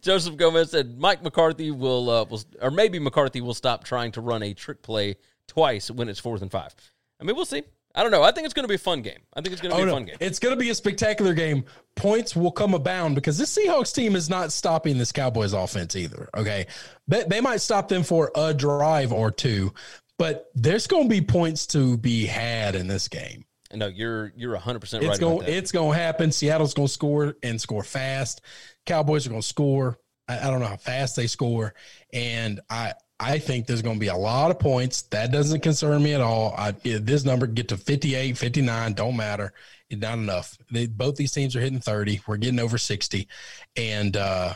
Joseph 0.00 0.36
Gomez 0.36 0.70
said 0.70 0.98
Mike 0.98 1.22
McCarthy 1.22 1.70
will, 1.70 2.08
uh, 2.08 2.24
will, 2.24 2.40
or 2.62 2.70
maybe 2.70 2.98
McCarthy 2.98 3.40
will 3.40 3.52
stop 3.54 3.84
trying 3.84 4.12
to 4.12 4.20
run 4.20 4.42
a 4.42 4.54
trick 4.54 4.82
play 4.82 5.16
twice 5.48 5.90
when 5.90 6.08
it's 6.08 6.20
fourth 6.20 6.40
and 6.40 6.50
five. 6.50 6.74
I 7.20 7.24
mean, 7.24 7.36
we'll 7.36 7.44
see. 7.44 7.62
I 7.94 8.02
don't 8.02 8.10
know. 8.12 8.22
I 8.22 8.32
think 8.32 8.46
it's 8.46 8.54
going 8.54 8.64
to 8.64 8.68
be 8.68 8.76
a 8.76 8.78
fun 8.78 9.02
game. 9.02 9.18
I 9.34 9.40
think 9.42 9.52
it's 9.52 9.60
going 9.60 9.70
to 9.70 9.76
be 9.76 9.82
Oh 9.82 9.84
a 9.84 9.86
no, 9.86 9.92
fun 9.94 10.04
game. 10.06 10.16
it's 10.20 10.38
going 10.38 10.54
to 10.54 10.58
be 10.58 10.70
a 10.70 10.74
spectacular 10.74 11.34
game. 11.34 11.64
Points 11.94 12.34
will 12.34 12.50
come 12.52 12.72
abound 12.74 13.14
because 13.14 13.36
this 13.36 13.56
Seahawks 13.56 13.94
team 13.94 14.16
is 14.16 14.30
not 14.30 14.50
stopping 14.52 14.96
this 14.98 15.12
Cowboys 15.12 15.52
offense 15.52 15.94
either. 15.96 16.28
Okay, 16.36 16.66
they, 17.06 17.24
they 17.24 17.40
might 17.40 17.60
stop 17.60 17.88
them 17.88 18.02
for 18.02 18.30
a 18.34 18.54
drive 18.54 19.12
or 19.12 19.30
two, 19.30 19.74
but 20.18 20.50
there's 20.54 20.86
going 20.86 21.04
to 21.04 21.08
be 21.08 21.20
points 21.20 21.66
to 21.68 21.98
be 21.98 22.24
had 22.26 22.74
in 22.74 22.86
this 22.86 23.08
game. 23.08 23.44
No, 23.74 23.86
you're 23.86 24.32
you're 24.36 24.52
100 24.52 24.80
percent 24.80 25.02
It's 25.02 25.10
right 25.10 25.20
going 25.20 25.46
it's 25.48 25.72
going 25.72 25.92
to 25.92 25.98
happen. 25.98 26.32
Seattle's 26.32 26.74
going 26.74 26.88
to 26.88 26.92
score 26.92 27.34
and 27.42 27.60
score 27.60 27.82
fast. 27.82 28.40
Cowboys 28.86 29.26
are 29.26 29.30
going 29.30 29.42
to 29.42 29.46
score. 29.48 29.98
I, 30.28 30.46
I 30.46 30.50
don't 30.50 30.60
know 30.60 30.66
how 30.66 30.76
fast 30.76 31.16
they 31.16 31.26
score, 31.26 31.74
and 32.12 32.60
I 32.70 32.94
I 33.22 33.38
think 33.38 33.66
there's 33.66 33.82
going 33.82 33.96
to 33.96 34.00
be 34.00 34.08
a 34.08 34.16
lot 34.16 34.50
of 34.50 34.58
points. 34.58 35.02
That 35.02 35.30
doesn't 35.30 35.60
concern 35.60 36.02
me 36.02 36.12
at 36.12 36.20
all. 36.20 36.54
I, 36.58 36.72
this 36.72 37.24
number 37.24 37.46
get 37.46 37.68
to 37.68 37.76
58, 37.76 38.36
59, 38.36 38.94
don't 38.94 39.16
matter. 39.16 39.52
It's 39.88 40.02
not 40.02 40.18
enough. 40.18 40.58
They, 40.72 40.86
both 40.86 41.14
these 41.14 41.30
teams 41.30 41.54
are 41.54 41.60
hitting 41.60 41.78
30. 41.78 42.22
We're 42.26 42.36
getting 42.36 42.58
over 42.58 42.78
60, 42.78 43.28
and 43.76 44.16
uh, 44.16 44.54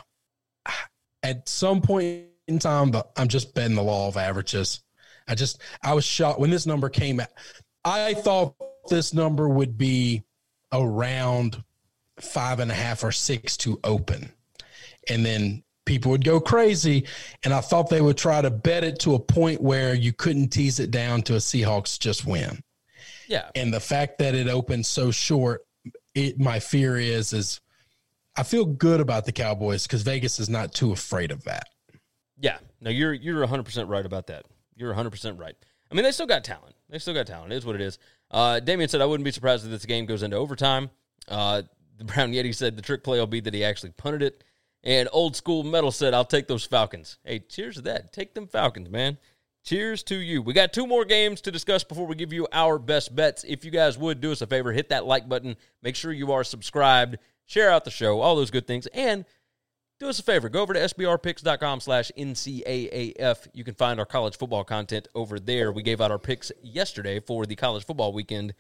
at 1.22 1.48
some 1.48 1.80
point 1.80 2.26
in 2.48 2.58
time, 2.58 2.92
I'm 3.16 3.28
just 3.28 3.54
betting 3.54 3.76
the 3.76 3.82
law 3.82 4.08
of 4.08 4.16
averages. 4.16 4.82
I 5.28 5.36
just 5.36 5.60
I 5.82 5.94
was 5.94 6.04
shocked 6.04 6.40
when 6.40 6.50
this 6.50 6.66
number 6.66 6.88
came 6.88 7.20
out. 7.20 7.28
I 7.84 8.14
thought 8.14 8.54
this 8.88 9.14
number 9.14 9.48
would 9.48 9.78
be 9.78 10.24
around 10.72 11.62
five 12.20 12.58
and 12.60 12.70
a 12.70 12.74
half 12.74 13.04
or 13.04 13.12
six 13.12 13.56
to 13.58 13.78
open. 13.84 14.32
And 15.08 15.24
then 15.24 15.62
people 15.87 16.11
would 16.11 16.24
go 16.24 16.39
crazy. 16.39 17.07
And 17.45 17.55
I 17.55 17.61
thought 17.62 17.89
they 17.89 18.03
would 18.03 18.18
try 18.18 18.43
to 18.43 18.51
bet 18.51 18.84
it 18.84 18.99
to 19.01 19.14
a 19.14 19.18
point 19.18 19.62
where 19.62 19.95
you 19.95 20.12
couldn't 20.12 20.49
tease 20.51 20.78
it 20.78 20.91
down 20.91 21.22
to 21.22 21.34
a 21.34 21.39
Seahawks 21.39 21.99
just 21.99 22.26
win. 22.26 22.62
yeah, 23.28 23.49
And 23.55 23.72
the 23.72 23.80
fact 23.80 24.18
that 24.18 24.34
it 24.34 24.49
opened 24.49 24.84
so 24.84 25.11
short, 25.11 25.62
it 26.14 26.39
my 26.39 26.59
fear 26.61 26.99
is 26.99 27.32
is 27.32 27.61
I 28.37 28.43
feel 28.43 28.66
good 28.66 29.01
about 29.01 29.24
the 29.24 29.32
Cowboys 29.32 29.87
because 29.87 30.03
Vegas 30.03 30.39
is 30.39 30.51
not 30.51 30.74
too 30.74 30.93
afraid 30.93 31.30
of 31.30 31.43
that. 31.45 31.68
yeah. 32.39 32.59
No, 32.82 32.91
you're 32.91 33.14
you're 33.14 33.41
100 33.41 33.62
percent 33.62 33.89
right 33.89 34.05
about 34.05 34.26
that. 34.26 34.45
You're 34.76 34.91
100 34.91 35.11
percent 35.11 35.39
right. 35.39 35.55
I 35.91 35.95
mean, 35.95 36.05
they 36.05 36.12
still 36.12 36.26
got 36.26 36.45
talent. 36.45 36.74
They 36.91 36.99
still 36.99 37.14
got 37.14 37.26
talent. 37.26 37.53
It 37.53 37.57
is 37.57 37.64
what 37.64 37.74
it 37.74 37.80
is. 37.80 37.99
Uh, 38.30 38.61
Damien 38.61 38.89
said, 38.89 39.01
I 39.01 39.07
wouldn't 39.07 39.24
be 39.24 39.30
surprised 39.30 39.64
if 39.64 39.70
this 39.70 39.87
game 39.87 40.05
goes 40.05 40.22
into 40.22 40.37
overtime. 40.37 40.91
Uh, 41.28 41.62
the 41.97 42.05
Brown 42.12 42.32
Yeti 42.32 42.55
said 42.55 42.76
the 42.76 42.82
trick 42.82 43.03
play 43.05 43.18
will 43.18 43.26
be 43.26 43.41
that 43.41 43.55
he 43.55 43.64
actually 43.64 43.91
punted 43.91 44.22
it. 44.22 44.45
And 44.87 45.09
old 45.11 45.34
school 45.34 45.64
metal 45.64 45.91
said, 45.91 46.14
I'll 46.14 46.24
take 46.24 46.47
those 46.47 46.64
Falcons. 46.64 47.18
Hey, 47.24 47.41
cheers 47.41 47.74
to 47.74 47.82
that. 47.82 48.12
Take 48.12 48.34
them 48.34 48.47
Falcons, 48.47 48.89
man. 48.89 49.18
Cheers 49.64 50.05
to 50.05 50.14
you. 50.14 50.41
We 50.43 50.53
got 50.53 50.72
two 50.72 50.87
more 50.87 51.05
games 51.05 51.41
to 51.41 51.51
discuss 51.51 51.82
before 51.82 52.07
we 52.07 52.14
give 52.14 52.32
you 52.32 52.47
our 52.53 52.78
best 52.78 53.14
bets. 53.16 53.43
If 53.43 53.64
you 53.64 53.72
guys 53.72 53.99
would 53.99 54.20
do 54.20 54.30
us 54.30 54.43
a 54.43 54.47
favor, 54.47 54.70
hit 54.70 54.91
that 54.91 55.05
like 55.05 55.28
button. 55.28 55.57
Make 55.82 55.97
sure 55.97 56.12
you 56.12 56.30
are 56.30 56.45
subscribed. 56.45 57.18
Share 57.47 57.68
out 57.68 57.84
the 57.84 57.91
show, 57.91 58.20
all 58.20 58.37
those 58.37 58.53
good 58.53 58.68
things. 58.68 58.87
And 58.95 59.24
do 59.99 60.09
us 60.09 60.20
a 60.20 60.22
favor. 60.22 60.49
Go 60.49 60.62
over 60.62 60.72
to 60.72 60.78
sbrpicks.com 60.78 61.80
slash 61.80 62.12
NCAAF. 62.16 63.49
You 63.55 63.64
can 63.64 63.74
find 63.74 63.99
our 63.99 64.07
college 64.07 64.39
football 64.39 64.62
content 64.62 65.09
over 65.16 65.41
there. 65.41 65.72
We 65.72 65.82
gave 65.82 66.01
out 66.01 66.12
our 66.12 66.18
picks 66.20 66.53
yesterday 66.62 67.18
for 67.18 67.45
the 67.45 67.57
college 67.57 67.84
football 67.84 68.12
weekend. 68.12 68.55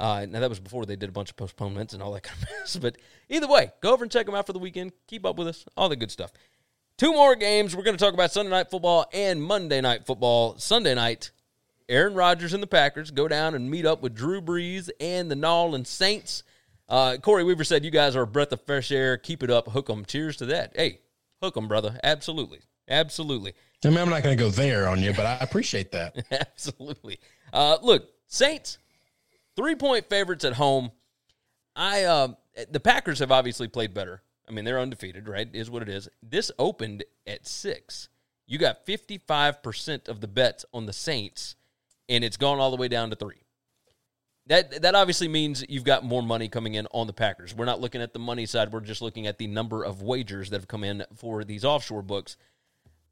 Uh, 0.00 0.26
now, 0.28 0.40
that 0.40 0.48
was 0.48 0.58
before 0.58 0.86
they 0.86 0.96
did 0.96 1.10
a 1.10 1.12
bunch 1.12 1.30
of 1.30 1.36
postponements 1.36 1.92
and 1.92 2.02
all 2.02 2.12
that 2.12 2.22
kind 2.24 2.42
of 2.42 2.48
mess. 2.58 2.76
But 2.76 2.96
either 3.28 3.46
way, 3.46 3.70
go 3.82 3.92
over 3.92 4.02
and 4.02 4.10
check 4.10 4.26
them 4.26 4.34
out 4.34 4.46
for 4.46 4.52
the 4.54 4.58
weekend. 4.58 4.92
Keep 5.06 5.26
up 5.26 5.36
with 5.36 5.46
us. 5.48 5.64
All 5.76 5.88
the 5.90 5.96
good 5.96 6.10
stuff. 6.10 6.32
Two 6.96 7.12
more 7.12 7.36
games. 7.36 7.76
We're 7.76 7.82
going 7.82 7.96
to 7.96 8.04
talk 8.04 8.14
about 8.14 8.32
Sunday 8.32 8.50
night 8.50 8.70
football 8.70 9.06
and 9.12 9.42
Monday 9.42 9.80
night 9.80 10.06
football. 10.06 10.58
Sunday 10.58 10.94
night, 10.94 11.30
Aaron 11.88 12.14
Rodgers 12.14 12.54
and 12.54 12.62
the 12.62 12.66
Packers 12.66 13.10
go 13.10 13.28
down 13.28 13.54
and 13.54 13.70
meet 13.70 13.86
up 13.86 14.02
with 14.02 14.14
Drew 14.14 14.40
Brees 14.40 14.90
and 15.00 15.30
the 15.30 15.34
Nall 15.36 15.74
and 15.74 15.86
Saints. 15.86 16.42
Uh, 16.88 17.16
Corey 17.18 17.44
Weaver 17.44 17.64
said, 17.64 17.84
You 17.84 17.90
guys 17.90 18.16
are 18.16 18.22
a 18.22 18.26
breath 18.26 18.52
of 18.52 18.60
fresh 18.66 18.90
air. 18.90 19.16
Keep 19.16 19.42
it 19.42 19.50
up. 19.50 19.68
Hook 19.68 19.88
'em. 19.88 20.04
Cheers 20.04 20.36
to 20.38 20.46
that. 20.46 20.72
Hey, 20.74 21.00
hook 21.42 21.56
'em, 21.56 21.68
brother. 21.68 21.98
Absolutely. 22.02 22.60
Absolutely. 22.88 23.54
I 23.84 23.88
mean, 23.88 23.98
I'm 23.98 24.10
not 24.10 24.22
going 24.22 24.36
to 24.36 24.42
go 24.42 24.50
there 24.50 24.88
on 24.88 25.00
you, 25.00 25.12
but 25.12 25.24
I 25.24 25.38
appreciate 25.40 25.92
that. 25.92 26.16
Absolutely. 26.30 27.18
Uh, 27.52 27.78
look, 27.82 28.08
Saints, 28.26 28.78
three 29.56 29.74
point 29.74 30.08
favorites 30.08 30.44
at 30.44 30.54
home. 30.54 30.90
I 31.76 32.04
uh, 32.04 32.28
the 32.70 32.80
Packers 32.80 33.20
have 33.20 33.32
obviously 33.32 33.68
played 33.68 33.94
better. 33.94 34.22
I 34.48 34.52
mean, 34.52 34.64
they're 34.64 34.80
undefeated, 34.80 35.28
right? 35.28 35.48
Is 35.52 35.70
what 35.70 35.82
it 35.82 35.88
is. 35.88 36.08
This 36.22 36.50
opened 36.58 37.04
at 37.26 37.46
six. 37.46 38.08
You 38.46 38.58
got 38.58 38.84
55% 38.84 40.08
of 40.08 40.20
the 40.20 40.26
bets 40.26 40.64
on 40.74 40.86
the 40.86 40.92
Saints, 40.92 41.54
and 42.08 42.24
it's 42.24 42.36
gone 42.36 42.58
all 42.58 42.72
the 42.72 42.76
way 42.76 42.88
down 42.88 43.10
to 43.10 43.16
three. 43.16 43.44
That 44.46 44.82
that 44.82 44.96
obviously 44.96 45.28
means 45.28 45.64
you've 45.68 45.84
got 45.84 46.04
more 46.04 46.22
money 46.22 46.48
coming 46.48 46.74
in 46.74 46.88
on 46.90 47.06
the 47.06 47.12
Packers. 47.12 47.54
We're 47.54 47.66
not 47.66 47.80
looking 47.80 48.02
at 48.02 48.12
the 48.12 48.18
money 48.18 48.46
side. 48.46 48.72
We're 48.72 48.80
just 48.80 49.02
looking 49.02 49.28
at 49.28 49.38
the 49.38 49.46
number 49.46 49.84
of 49.84 50.02
wagers 50.02 50.50
that 50.50 50.56
have 50.56 50.66
come 50.66 50.82
in 50.82 51.04
for 51.14 51.44
these 51.44 51.64
offshore 51.64 52.02
books. 52.02 52.36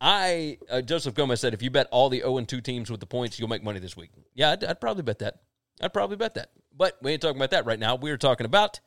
I 0.00 0.58
uh, 0.68 0.80
Joseph 0.80 1.14
Gomez 1.14 1.40
said 1.40 1.54
if 1.54 1.62
you 1.62 1.70
bet 1.70 1.86
all 1.92 2.08
the 2.08 2.20
0 2.20 2.38
and 2.38 2.48
2 2.48 2.60
teams 2.60 2.90
with 2.90 2.98
the 2.98 3.06
points, 3.06 3.38
you'll 3.38 3.48
make 3.48 3.62
money 3.62 3.78
this 3.78 3.96
week. 3.96 4.10
Yeah, 4.34 4.50
I'd, 4.50 4.64
I'd 4.64 4.80
probably 4.80 5.04
bet 5.04 5.20
that. 5.20 5.40
I'd 5.80 5.92
probably 5.92 6.16
bet 6.16 6.34
that. 6.34 6.50
But 6.76 6.98
we 7.02 7.12
ain't 7.12 7.22
talking 7.22 7.36
about 7.36 7.50
that 7.50 7.66
right 7.66 7.78
now. 7.78 7.96
We're 7.96 8.16
talking 8.16 8.46
about 8.46 8.80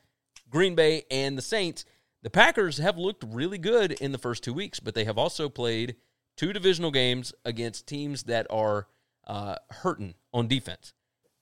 Green 0.50 0.74
Bay 0.74 1.04
and 1.10 1.36
the 1.36 1.42
Saints. 1.42 1.84
The 2.22 2.30
Packers 2.30 2.78
have 2.78 2.96
looked 2.96 3.24
really 3.26 3.58
good 3.58 3.92
in 3.92 4.12
the 4.12 4.18
first 4.18 4.44
two 4.44 4.54
weeks, 4.54 4.80
but 4.80 4.94
they 4.94 5.04
have 5.04 5.18
also 5.18 5.48
played 5.48 5.96
two 6.36 6.52
divisional 6.52 6.90
games 6.90 7.32
against 7.44 7.86
teams 7.86 8.24
that 8.24 8.46
are 8.48 8.86
uh, 9.26 9.56
hurting 9.70 10.14
on 10.32 10.48
defense. 10.48 10.94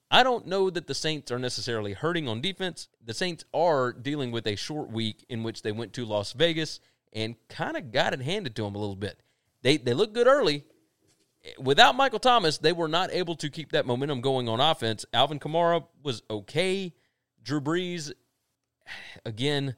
I 0.09 0.23
don't 0.23 0.47
know 0.47 0.69
that 0.69 0.87
the 0.87 0.93
Saints 0.93 1.31
are 1.31 1.39
necessarily 1.39 1.93
hurting 1.93 2.27
on 2.27 2.41
defense. 2.41 2.89
The 3.03 3.13
Saints 3.13 3.45
are 3.53 3.93
dealing 3.93 4.31
with 4.31 4.45
a 4.45 4.57
short 4.57 4.91
week 4.91 5.25
in 5.29 5.43
which 5.43 5.61
they 5.61 5.71
went 5.71 5.93
to 5.93 6.05
Las 6.05 6.33
Vegas 6.33 6.81
and 7.13 7.35
kind 7.47 7.77
of 7.77 7.91
got 7.91 8.13
it 8.13 8.21
handed 8.21 8.55
to 8.55 8.63
them 8.63 8.75
a 8.75 8.79
little 8.79 8.95
bit. 8.95 9.21
They 9.61 9.77
they 9.77 9.93
look 9.93 10.13
good 10.13 10.27
early. 10.27 10.65
Without 11.59 11.95
Michael 11.95 12.19
Thomas, 12.19 12.57
they 12.59 12.73
were 12.73 12.87
not 12.87 13.11
able 13.11 13.35
to 13.37 13.49
keep 13.49 13.71
that 13.71 13.85
momentum 13.85 14.21
going 14.21 14.47
on 14.47 14.59
offense. 14.59 15.05
Alvin 15.13 15.39
Kamara 15.39 15.85
was 16.03 16.21
okay. 16.29 16.93
Drew 17.43 17.59
Brees, 17.59 18.11
again, 19.25 19.75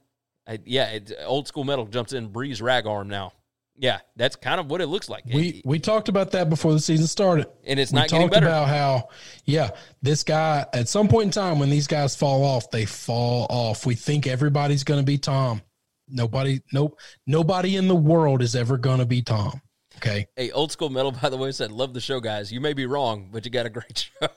I, 0.47 0.59
yeah, 0.65 0.89
it, 0.89 1.13
old 1.25 1.47
school 1.47 1.63
metal 1.63 1.85
jumps 1.85 2.13
in. 2.13 2.29
Brees 2.29 2.61
rag 2.61 2.85
arm 2.85 3.07
now. 3.07 3.31
Yeah, 3.75 3.99
that's 4.15 4.35
kind 4.35 4.59
of 4.59 4.69
what 4.69 4.81
it 4.81 4.87
looks 4.87 5.09
like. 5.09 5.23
We 5.25 5.61
we 5.65 5.79
talked 5.79 6.07
about 6.07 6.31
that 6.31 6.47
before 6.47 6.73
the 6.73 6.79
season 6.79 7.07
started, 7.07 7.47
and 7.65 7.79
it's 7.79 7.91
we 7.91 7.99
not 7.99 8.09
getting 8.09 8.27
talked 8.27 8.33
better. 8.33 8.45
about 8.45 8.67
how, 8.67 9.09
yeah, 9.45 9.71
this 10.01 10.23
guy 10.23 10.65
at 10.73 10.87
some 10.87 11.07
point 11.07 11.25
in 11.25 11.31
time 11.31 11.57
when 11.59 11.71
these 11.71 11.87
guys 11.87 12.15
fall 12.15 12.43
off, 12.43 12.69
they 12.69 12.85
fall 12.85 13.47
off. 13.49 13.85
We 13.85 13.95
think 13.95 14.27
everybody's 14.27 14.83
going 14.83 14.99
to 14.99 15.05
be 15.05 15.17
Tom. 15.17 15.61
Nobody, 16.07 16.61
nope, 16.71 16.99
nobody 17.25 17.75
in 17.75 17.87
the 17.87 17.95
world 17.95 18.43
is 18.43 18.55
ever 18.55 18.77
going 18.77 18.99
to 18.99 19.05
be 19.05 19.23
Tom. 19.23 19.59
Okay. 20.05 20.27
Hey, 20.35 20.51
old 20.51 20.71
school 20.71 20.89
metal, 20.89 21.11
by 21.13 21.29
the 21.29 21.37
way, 21.37 21.51
said, 21.51 21.71
"Love 21.71 21.93
the 21.93 22.01
show, 22.01 22.19
guys. 22.19 22.51
You 22.51 22.59
may 22.59 22.73
be 22.73 22.85
wrong, 22.85 23.29
but 23.31 23.45
you 23.45 23.51
got 23.51 23.65
a 23.65 23.69
great 23.69 24.09
show." 24.21 24.27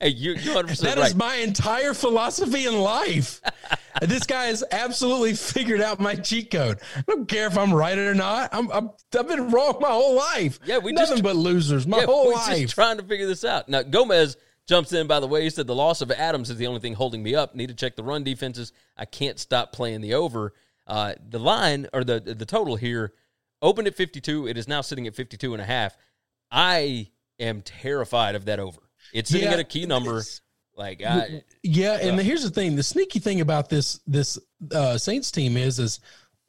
hey, 0.00 0.08
you 0.08 0.32
you 0.32 0.52
hundred 0.52 0.68
percent 0.68 0.94
That 0.96 1.00
right. 1.00 1.10
is 1.10 1.14
my 1.14 1.36
entire 1.36 1.94
philosophy 1.94 2.66
in 2.66 2.78
life. 2.80 3.40
this 4.02 4.24
guy 4.24 4.46
has 4.46 4.64
absolutely 4.72 5.34
figured 5.34 5.80
out 5.80 6.00
my 6.00 6.16
cheat 6.16 6.50
code. 6.50 6.80
I 6.96 7.02
don't 7.06 7.28
care 7.28 7.46
if 7.46 7.56
I'm 7.56 7.72
right 7.72 7.96
or 7.96 8.14
not. 8.14 8.50
I'm, 8.52 8.70
I'm 8.72 8.90
I've 9.16 9.28
been 9.28 9.50
wrong 9.50 9.76
my 9.80 9.90
whole 9.90 10.16
life. 10.16 10.58
Yeah, 10.64 10.78
we 10.78 10.92
nothing 10.92 11.12
just- 11.18 11.22
but 11.22 11.36
losers 11.36 11.86
my 11.86 11.98
yeah, 12.00 12.06
whole 12.06 12.26
we're 12.26 12.32
life. 12.34 12.58
just 12.62 12.74
trying 12.74 12.96
to 12.96 13.04
figure 13.04 13.26
this 13.26 13.44
out. 13.44 13.68
Now 13.68 13.82
Gomez 13.82 14.36
jumps 14.66 14.92
in. 14.92 15.06
By 15.06 15.20
the 15.20 15.28
way, 15.28 15.42
he 15.44 15.50
said 15.50 15.68
the 15.68 15.74
loss 15.76 16.00
of 16.00 16.10
Adams 16.10 16.50
is 16.50 16.56
the 16.56 16.66
only 16.66 16.80
thing 16.80 16.94
holding 16.94 17.22
me 17.22 17.36
up. 17.36 17.54
Need 17.54 17.68
to 17.68 17.74
check 17.74 17.94
the 17.94 18.02
run 18.02 18.24
defenses. 18.24 18.72
I 18.96 19.04
can't 19.04 19.38
stop 19.38 19.72
playing 19.72 20.00
the 20.00 20.14
over. 20.14 20.54
Uh, 20.88 21.14
the 21.30 21.38
line 21.38 21.86
or 21.92 22.02
the 22.04 22.18
the 22.20 22.44
total 22.44 22.74
here 22.76 23.12
opened 23.64 23.88
at 23.88 23.96
52. 23.96 24.46
It 24.46 24.56
is 24.56 24.68
now 24.68 24.80
sitting 24.80 25.06
at 25.08 25.14
52 25.16 25.54
and 25.54 25.62
a 25.62 25.64
half. 25.64 25.96
I 26.50 27.08
am 27.40 27.62
terrified 27.62 28.36
of 28.36 28.44
that 28.44 28.60
over. 28.60 28.80
It's 29.12 29.30
sitting 29.30 29.48
Yeah. 29.48 29.54
at 29.54 29.60
a 29.60 29.64
key 29.64 29.86
number. 29.86 30.22
Like 30.76 31.02
I, 31.04 31.42
Yeah, 31.62 31.98
and 32.00 32.18
here's 32.20 32.42
the 32.42 32.50
thing: 32.50 32.74
the 32.74 32.82
sneaky 32.82 33.20
thing 33.20 33.40
about 33.40 33.68
this 33.68 34.00
this 34.06 34.38
uh, 34.72 34.98
Saints 34.98 35.30
team 35.30 35.56
is 35.56 35.78
is 35.78 36.00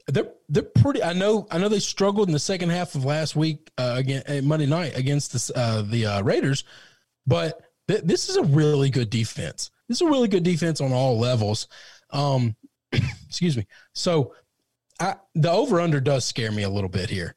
they're 0.07 0.31
they're 0.49 0.63
pretty. 0.63 1.03
I 1.03 1.13
know 1.13 1.47
I 1.51 1.59
know 1.59 1.69
they 1.69 1.79
struggled 1.79 2.27
in 2.27 2.33
the 2.33 2.39
second 2.39 2.69
half 2.69 2.95
of 2.95 3.05
last 3.05 3.35
week 3.35 3.69
uh, 3.77 3.93
again 3.97 4.23
uh, 4.27 4.41
Monday 4.41 4.65
night 4.65 4.97
against 4.97 5.31
the 5.33 5.53
uh, 5.59 5.81
the 5.83 6.05
uh, 6.07 6.21
Raiders, 6.23 6.63
but 7.27 7.61
th- 7.87 8.01
this 8.03 8.29
is 8.29 8.35
a 8.37 8.43
really 8.43 8.89
good 8.89 9.11
defense. 9.11 9.69
This 9.87 9.97
is 9.97 10.07
a 10.07 10.09
really 10.09 10.27
good 10.27 10.43
defense 10.43 10.81
on 10.81 10.91
all 10.91 11.19
levels. 11.19 11.67
Um, 12.09 12.55
excuse 13.27 13.55
me. 13.55 13.67
So, 13.93 14.33
I, 14.99 15.15
the 15.33 15.51
over 15.51 15.79
under 15.81 15.99
does 15.99 16.25
scare 16.25 16.51
me 16.51 16.63
a 16.63 16.69
little 16.69 16.89
bit 16.89 17.09
here, 17.09 17.35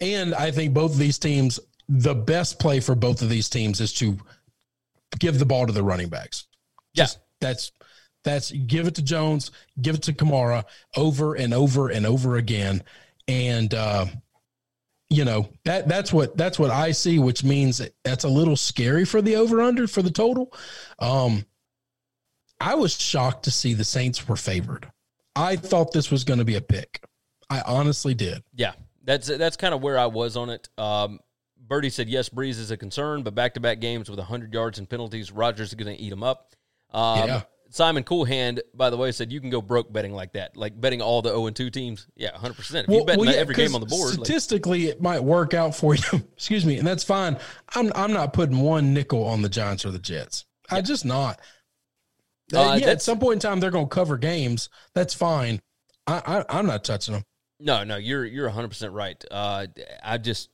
and 0.00 0.34
I 0.34 0.50
think 0.50 0.74
both 0.74 0.92
of 0.92 0.98
these 0.98 1.18
teams. 1.18 1.60
The 1.88 2.16
best 2.16 2.58
play 2.58 2.80
for 2.80 2.96
both 2.96 3.22
of 3.22 3.28
these 3.28 3.48
teams 3.48 3.80
is 3.80 3.92
to 3.94 4.18
give 5.18 5.38
the 5.38 5.46
ball 5.46 5.66
to 5.66 5.72
the 5.72 5.82
running 5.82 6.08
backs. 6.08 6.46
Yeah. 6.94 7.06
That's 7.40 7.72
that's 8.24 8.50
give 8.50 8.86
it 8.86 8.96
to 8.96 9.02
Jones, 9.02 9.52
give 9.80 9.94
it 9.96 10.02
to 10.02 10.12
Kamara 10.12 10.64
over 10.96 11.34
and 11.34 11.54
over 11.54 11.90
and 11.90 12.06
over 12.06 12.36
again. 12.36 12.82
And 13.28 13.72
uh 13.74 14.06
you 15.08 15.24
know, 15.24 15.48
that 15.64 15.86
that's 15.86 16.12
what 16.12 16.36
that's 16.36 16.58
what 16.58 16.70
I 16.70 16.90
see, 16.90 17.18
which 17.18 17.44
means 17.44 17.80
that's 18.02 18.24
a 18.24 18.28
little 18.28 18.56
scary 18.56 19.04
for 19.04 19.22
the 19.22 19.36
over 19.36 19.62
under 19.62 19.86
for 19.86 20.02
the 20.02 20.10
total. 20.10 20.52
Um 20.98 21.46
I 22.58 22.74
was 22.74 22.98
shocked 22.98 23.44
to 23.44 23.50
see 23.50 23.74
the 23.74 23.84
Saints 23.84 24.26
were 24.26 24.36
favored. 24.36 24.90
I 25.36 25.56
thought 25.56 25.92
this 25.92 26.10
was 26.10 26.24
going 26.24 26.38
to 26.38 26.44
be 26.44 26.56
a 26.56 26.60
pick. 26.60 27.04
I 27.48 27.60
honestly 27.60 28.14
did. 28.14 28.42
Yeah, 28.54 28.72
that's 29.04 29.28
that's 29.28 29.56
kind 29.56 29.74
of 29.74 29.82
where 29.82 29.98
I 29.98 30.06
was 30.06 30.36
on 30.36 30.50
it. 30.50 30.68
Um, 30.78 31.20
Birdie 31.68 31.90
said 31.90 32.08
yes, 32.08 32.28
Brees 32.28 32.58
is 32.58 32.70
a 32.70 32.76
concern, 32.76 33.22
but 33.22 33.34
back 33.34 33.54
to 33.54 33.60
back 33.60 33.80
games 33.80 34.08
with 34.08 34.18
100 34.18 34.52
yards 34.52 34.78
and 34.78 34.88
penalties, 34.88 35.30
Rodgers 35.30 35.68
is 35.68 35.74
going 35.74 35.94
to 35.94 36.02
eat 36.02 36.10
them 36.10 36.22
up. 36.22 36.52
Um, 36.92 37.28
Yeah. 37.28 37.42
Simon 37.68 38.04
Coolhand, 38.04 38.62
by 38.74 38.90
the 38.90 38.96
way, 38.96 39.10
said 39.12 39.32
you 39.32 39.40
can 39.40 39.50
go 39.50 39.60
broke 39.60 39.92
betting 39.92 40.12
like 40.12 40.32
that, 40.34 40.56
like 40.56 40.80
betting 40.80 41.02
all 41.02 41.20
the 41.20 41.30
0 41.30 41.46
and 41.46 41.56
2 41.56 41.68
teams. 41.68 42.06
Yeah, 42.14 42.30
100. 42.30 42.54
percent 42.54 42.88
If 42.88 42.94
you 42.94 43.04
bet 43.04 43.22
yeah, 43.22 43.32
every 43.32 43.54
game 43.54 43.74
on 43.74 43.80
the 43.80 43.86
board, 43.86 44.16
like, 44.16 44.24
Statistically, 44.24 44.86
it 44.86 45.02
might 45.02 45.22
work 45.22 45.52
out 45.52 45.74
for 45.74 45.94
you. 45.94 46.02
Excuse 46.36 46.64
me, 46.64 46.78
and 46.78 46.86
that's 46.86 47.04
fine. 47.04 47.36
I'm 47.74 47.92
I'm 47.94 48.12
not 48.12 48.32
putting 48.32 48.60
one 48.60 48.94
nickel 48.94 49.24
on 49.24 49.42
the 49.42 49.48
Giants 49.48 49.84
or 49.84 49.90
the 49.90 49.98
Jets. 49.98 50.44
I 50.70 50.80
just 50.80 51.04
not. 51.04 51.40
Uh, 52.54 52.60
Uh, 52.72 52.74
yeah, 52.76 52.86
at 52.88 53.02
some 53.02 53.18
point 53.18 53.34
in 53.34 53.40
time, 53.40 53.60
they're 53.60 53.70
going 53.70 53.86
to 53.88 53.94
cover 53.94 54.16
games. 54.16 54.68
That's 54.94 55.14
fine. 55.14 55.60
I, 56.06 56.44
I 56.48 56.58
I'm 56.58 56.66
not 56.66 56.84
touching 56.84 57.14
them. 57.14 57.24
No, 57.58 57.82
no, 57.84 57.96
you're 57.96 58.24
you're 58.24 58.46
100 58.46 58.68
percent 58.68 58.92
right. 58.92 59.22
Uh, 59.30 59.66
I 60.04 60.18
just, 60.18 60.50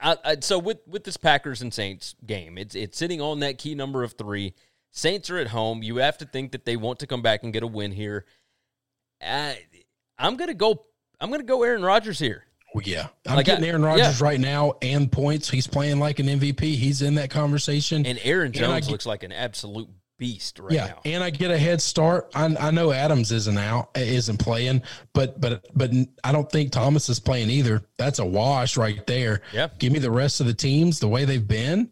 I, 0.00 0.16
I, 0.24 0.36
so 0.40 0.58
with 0.58 0.78
with 0.86 1.04
this 1.04 1.16
Packers 1.16 1.60
and 1.60 1.74
Saints 1.74 2.14
game, 2.24 2.56
it's 2.56 2.74
it's 2.74 2.96
sitting 2.96 3.20
on 3.20 3.40
that 3.40 3.58
key 3.58 3.74
number 3.74 4.02
of 4.04 4.12
three. 4.14 4.54
Saints 4.92 5.28
are 5.30 5.38
at 5.38 5.48
home. 5.48 5.82
You 5.82 5.96
have 5.96 6.18
to 6.18 6.24
think 6.24 6.52
that 6.52 6.64
they 6.64 6.76
want 6.76 7.00
to 7.00 7.06
come 7.06 7.20
back 7.22 7.42
and 7.42 7.52
get 7.52 7.62
a 7.62 7.66
win 7.66 7.92
here. 7.92 8.24
I, 9.22 9.58
I'm 10.18 10.36
gonna 10.36 10.54
go. 10.54 10.86
I'm 11.20 11.30
gonna 11.30 11.42
go 11.42 11.62
Aaron 11.62 11.82
Rodgers 11.82 12.18
here. 12.18 12.44
Well, 12.74 12.82
yeah, 12.86 13.08
I'm 13.26 13.36
Like, 13.36 13.46
getting 13.46 13.64
I- 13.64 13.68
Aaron 13.68 13.82
Rodgers 13.82 14.20
right 14.20 14.38
now 14.40 14.74
and 14.80 15.10
points. 15.10 15.50
He's 15.50 15.66
playing 15.66 15.98
like 15.98 16.20
an 16.20 16.26
MVP. 16.26 16.60
He's 16.76 17.02
in 17.02 17.16
that 17.16 17.28
conversation. 17.28 18.06
And 18.06 18.18
Aaron 18.22 18.46
And 18.46 18.54
Jones 18.54 18.86
get- 18.86 18.92
looks 18.92 19.06
like 19.06 19.24
an 19.24 19.32
absolute 19.32 19.88
beast 20.20 20.58
right 20.60 20.72
yeah, 20.72 20.86
now. 20.88 21.00
and 21.06 21.24
I 21.24 21.30
get 21.30 21.50
a 21.50 21.58
head 21.58 21.80
start. 21.80 22.30
I, 22.34 22.44
I 22.60 22.70
know 22.70 22.92
Adams 22.92 23.32
isn't 23.32 23.58
out, 23.58 23.88
isn't 23.96 24.38
playing, 24.38 24.82
but 25.14 25.40
but 25.40 25.66
but 25.74 25.90
I 26.22 26.30
don't 26.30 26.48
think 26.52 26.70
Thomas 26.70 27.08
is 27.08 27.18
playing 27.18 27.48
either. 27.50 27.82
That's 27.96 28.20
a 28.20 28.24
wash 28.24 28.76
right 28.76 29.04
there. 29.06 29.40
Yeah. 29.52 29.68
give 29.78 29.92
me 29.92 29.98
the 29.98 30.10
rest 30.10 30.40
of 30.40 30.46
the 30.46 30.54
teams 30.54 31.00
the 31.00 31.08
way 31.08 31.24
they've 31.24 31.48
been. 31.48 31.90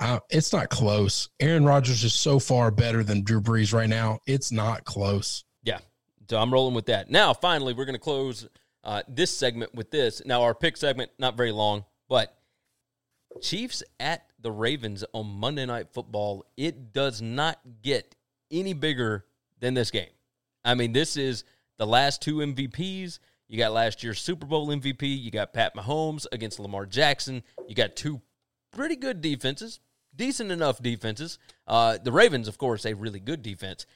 Uh, 0.00 0.20
it's 0.30 0.52
not 0.52 0.70
close. 0.70 1.28
Aaron 1.38 1.64
Rodgers 1.64 2.02
is 2.02 2.14
so 2.14 2.38
far 2.38 2.70
better 2.70 3.04
than 3.04 3.22
Drew 3.22 3.40
Brees 3.40 3.72
right 3.72 3.88
now. 3.88 4.20
It's 4.26 4.50
not 4.50 4.84
close. 4.84 5.44
Yeah. 5.62 5.78
So 6.28 6.38
I'm 6.38 6.52
rolling 6.52 6.74
with 6.74 6.86
that. 6.86 7.10
Now, 7.10 7.32
finally, 7.32 7.74
we're 7.74 7.84
going 7.84 7.94
to 7.94 8.00
close 8.00 8.48
uh, 8.84 9.02
this 9.06 9.30
segment 9.30 9.74
with 9.74 9.90
this. 9.90 10.22
Now, 10.24 10.42
our 10.42 10.54
pick 10.54 10.76
segment, 10.76 11.10
not 11.18 11.36
very 11.36 11.52
long, 11.52 11.84
but 12.08 12.36
Chiefs 13.42 13.82
at 14.00 14.26
the 14.40 14.50
Ravens 14.50 15.04
on 15.12 15.26
Monday 15.26 15.66
Night 15.66 15.88
Football. 15.92 16.44
It 16.56 16.92
does 16.92 17.20
not 17.22 17.58
get 17.82 18.14
any 18.50 18.72
bigger 18.72 19.24
than 19.60 19.74
this 19.74 19.90
game. 19.90 20.10
I 20.64 20.74
mean, 20.74 20.92
this 20.92 21.16
is 21.16 21.44
the 21.78 21.86
last 21.86 22.22
two 22.22 22.36
MVPs. 22.36 23.18
You 23.48 23.58
got 23.58 23.72
last 23.72 24.02
year's 24.02 24.20
Super 24.20 24.46
Bowl 24.46 24.68
MVP. 24.68 25.02
You 25.02 25.30
got 25.30 25.52
Pat 25.52 25.74
Mahomes 25.76 26.26
against 26.32 26.58
Lamar 26.58 26.86
Jackson. 26.86 27.42
You 27.68 27.74
got 27.74 27.94
two 27.96 28.20
pretty 28.72 28.96
good 28.96 29.20
defenses, 29.20 29.80
decent 30.14 30.50
enough 30.50 30.82
defenses. 30.82 31.38
Uh, 31.66 31.98
the 32.02 32.12
Ravens, 32.12 32.48
of 32.48 32.58
course, 32.58 32.84
a 32.84 32.94
really 32.94 33.20
good 33.20 33.42
defense. 33.42 33.86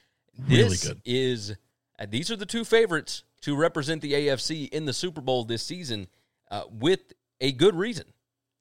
Really 0.47 0.77
good. 0.77 1.01
is 1.03 1.55
uh, 1.99 2.05
these 2.09 2.31
are 2.31 2.37
the 2.37 2.45
two 2.45 2.63
favorites 2.63 3.23
to 3.41 3.55
represent 3.55 4.01
the 4.01 4.13
AFC 4.13 4.69
in 4.69 4.85
the 4.85 4.93
Super 4.93 5.19
Bowl 5.19 5.43
this 5.43 5.63
season, 5.63 6.07
uh, 6.49 6.63
with 6.71 7.13
a 7.41 7.51
good 7.51 7.75
reason. 7.75 8.05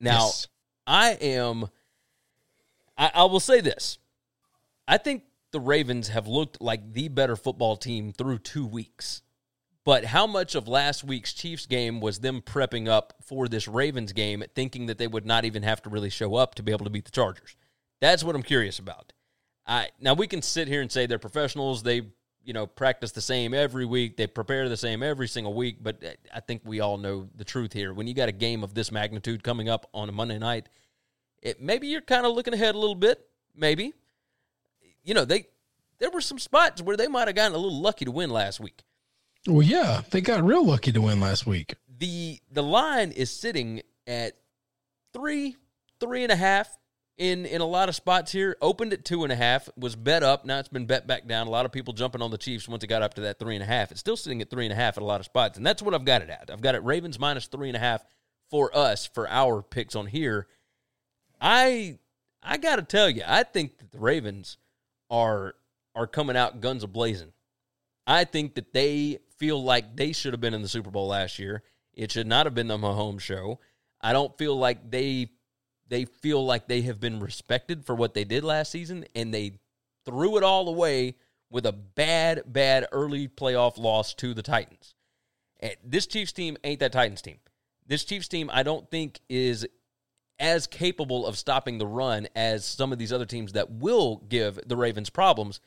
Now, 0.01 0.24
Yes. 0.26 0.49
I 0.91 1.12
am. 1.12 1.68
I, 2.99 3.12
I 3.14 3.24
will 3.24 3.41
say 3.41 3.61
this: 3.61 3.99
I 4.88 4.99
think 4.99 5.22
the 5.53 5.61
Ravens 5.61 6.09
have 6.09 6.26
looked 6.26 6.61
like 6.61 6.93
the 6.93 7.07
better 7.07 7.36
football 7.36 7.76
team 7.76 8.12
through 8.12 8.38
two 8.38 8.66
weeks. 8.66 9.22
But 9.84 10.05
how 10.05 10.26
much 10.26 10.55
of 10.55 10.68
last 10.68 11.05
week's 11.05 11.32
Chiefs 11.32 11.64
game 11.66 12.01
was 12.01 12.18
them 12.18 12.43
prepping 12.43 12.86
up 12.88 13.14
for 13.22 13.49
this 13.49 13.66
Ravens 13.66 14.12
game, 14.12 14.45
thinking 14.55 14.86
that 14.86 14.99
they 14.99 15.07
would 15.07 15.24
not 15.24 15.45
even 15.45 15.62
have 15.62 15.80
to 15.82 15.91
really 15.91 16.11
show 16.11 16.34
up 16.34 16.57
to 16.57 16.62
be 16.62 16.72
able 16.72 16.84
to 16.84 16.91
beat 16.91 17.07
the 17.07 17.11
Chargers? 17.11 17.57
That's 18.01 18.22
what 18.24 18.34
I'm 18.34 18.43
curious 18.43 18.78
about. 18.78 19.12
I 19.66 19.91
now 20.01 20.14
we 20.14 20.26
can 20.26 20.43
sit 20.43 20.66
here 20.66 20.82
and 20.82 20.91
say 20.91 21.07
they're 21.07 21.20
professionals. 21.20 21.84
They 21.84 22.03
you 22.45 22.53
know 22.53 22.66
practice 22.66 23.12
the 23.12 23.20
same 23.20 23.55
every 23.55 23.84
week. 23.84 24.16
They 24.16 24.26
prepare 24.26 24.68
the 24.68 24.76
same 24.76 25.03
every 25.03 25.28
single 25.28 25.55
week. 25.55 25.78
But 25.82 26.03
uh, 26.05 26.09
I 26.34 26.41
think 26.41 26.62
we 26.64 26.80
all 26.80 26.99
know 26.99 27.28
the 27.36 27.45
truth 27.45 27.72
here. 27.72 27.93
When 27.93 28.07
you 28.07 28.14
got 28.14 28.28
a 28.28 28.32
game 28.32 28.64
of 28.64 28.74
this 28.74 28.91
magnitude 28.91 29.43
coming 29.43 29.68
up 29.68 29.88
on 29.93 30.09
a 30.09 30.12
Monday 30.12 30.38
night, 30.38 30.68
it, 31.43 31.61
maybe 31.61 31.88
you're 31.88 32.01
kind 32.01 32.26
of 32.26 32.34
looking 32.34 32.55
ahead 32.55 32.74
a 32.74 32.78
little 32.78 32.95
bit. 32.95 33.26
Maybe 33.55 33.93
you 35.05 35.14
know 35.14 35.24
they 35.24 35.47
there 35.99 36.11
were 36.11 36.20
some 36.20 36.38
spots 36.38 36.82
where 36.82 36.97
they 36.97 37.09
might 37.09 37.28
have 37.28 37.36
gotten 37.36 37.55
a 37.55 37.59
little 37.59 37.80
lucky 37.80 38.05
to 38.05 38.11
win 38.11 38.30
last 38.30 38.61
week. 38.61 38.82
Well, 39.47 39.62
yeah, 39.62 40.03
they 40.11 40.20
got 40.20 40.43
real 40.43 40.64
lucky 40.64 40.93
to 40.93 41.01
win 41.01 41.20
last 41.20 41.47
week. 41.47 41.74
the 41.99 42.41
The 42.51 42.62
line 42.62 43.12
is 43.12 43.30
sitting 43.30 43.82
at 44.07 44.34
three, 45.12 45.57
three 45.99 46.22
and 46.22 46.32
a 46.32 46.36
half 46.36 46.76
in 47.21 47.45
in 47.45 47.61
a 47.61 47.66
lot 47.66 47.91
of 47.91 47.95
spots 47.95 48.33
here. 48.33 48.57
Opened 48.62 48.95
at 48.95 49.05
two 49.05 49.23
and 49.25 49.33
a 49.33 49.37
half, 49.37 49.68
was 49.77 49.95
bet 49.95 50.23
up. 50.23 50.47
Now 50.47 50.59
it's 50.59 50.71
been 50.71 50.87
bet 50.87 51.07
back 51.07 51.29
down. 51.29 51.47
A 51.47 51.51
lot 51.51 51.66
of 51.66 51.71
people 51.71 51.93
jumping 51.93 52.23
on 52.23 52.31
the 52.31 52.39
Chiefs 52.39 52.66
once 52.66 52.83
it 52.83 52.87
got 52.87 53.03
up 53.03 53.14
to 53.14 53.21
that 53.21 53.39
three 53.39 53.55
and 53.55 53.62
a 53.62 53.66
half. 53.66 53.91
It's 53.91 54.01
still 54.01 54.16
sitting 54.16 54.41
at 54.41 54.49
three 54.49 54.64
and 54.64 54.73
a 54.73 54.77
half 54.77 54.97
at 54.97 55.03
a 55.03 55.07
lot 55.07 55.21
of 55.21 55.27
spots, 55.27 55.59
and 55.59 55.64
that's 55.64 55.83
what 55.83 55.95
I've 55.95 56.07
got 56.07 56.23
it 56.23 56.31
at. 56.31 56.51
I've 56.51 56.62
got 56.62 56.75
it 56.75 56.83
Ravens 56.83 57.18
minus 57.18 57.47
three 57.47 57.68
and 57.68 57.77
a 57.77 57.81
half 57.81 58.03
for 58.51 58.75
us 58.77 59.07
for 59.07 59.29
our 59.29 59.62
picks 59.62 59.95
on 59.95 60.07
here. 60.07 60.49
I 61.41 61.99
I 62.43 62.57
got 62.57 62.77
to 62.77 62.83
tell 62.83 63.11
you, 63.11 63.23
I 63.27 63.43
think 63.43 63.79
that 63.79 63.93
the 63.93 63.99
Ravens 63.99 64.57
are 65.11 65.55
are 65.95 66.07
coming 66.07 66.39
out 66.39 66.62
guns 66.62 66.83
a 66.83 66.89
blazing. 66.89 67.33
I 68.07 68.25
think 68.25 68.55
that 68.55 68.73
they 68.73 69.18
feel 69.37 69.62
like 69.62 69.95
they 69.95 70.12
should 70.12 70.33
have 70.33 70.41
been 70.41 70.55
in 70.55 70.62
the 70.62 70.68
Super 70.68 70.91
Bowl 70.91 71.09
last 71.09 71.39
year. 71.39 71.62
It 71.93 72.12
should 72.12 72.27
not 72.27 72.47
have 72.47 72.55
been 72.55 72.66
the 72.66 72.79
Mahomes 72.79 73.21
show. 73.21 73.61
I 74.01 74.14
don't 74.14 74.37
feel 74.39 74.57
like 74.57 74.91
they 74.91 75.33
they 75.91 76.07
feel 76.07 76.45
like 76.47 76.68
they 76.68 76.82
have 76.82 77.01
been 77.01 77.20
respected 77.20 77.84
for 77.84 77.95
what 77.95 78.14
they 78.14 78.24
did 78.24 78.45
last 78.45 78.70
season, 78.70 79.05
and 79.14 79.34
they 79.34 79.59
threw 80.07 80.38
it 80.38 80.43
all 80.43 80.68
away 80.68 81.16
with 81.51 81.66
a 81.66 81.72
bad, 81.72 82.45
bad 82.47 82.86
early 82.93 83.28
playoff 83.28 83.76
loss 83.76 84.14
to 84.14 84.32
the 84.32 84.43
Titans. 84.43 84.95
And 85.59 85.74
this 85.84 86.07
Chiefs 86.07 86.32
team 86.32 86.57
ain't 86.64 86.80
that 86.80 86.93
Titans 86.93 87.20
team. 87.20 87.38
This 87.86 88.05
Chiefs 88.05 88.28
team, 88.28 88.49
I 88.53 88.62
don't 88.62 88.88
think, 88.88 89.20
is 89.28 89.66
as 90.38 90.66
capable 90.66 91.26
of 91.26 91.36
stopping 91.36 91.78
the 91.78 91.86
run 91.86 92.28
as 92.34 92.64
some 92.64 92.93
of 92.93 92.99
these 92.99 93.12
other 93.12 93.26
teams 93.26 93.53
that 93.53 93.70
will 93.70 94.22
give 94.28 94.59
the 94.66 94.76
Ravens 94.76 95.11
problems. 95.11 95.61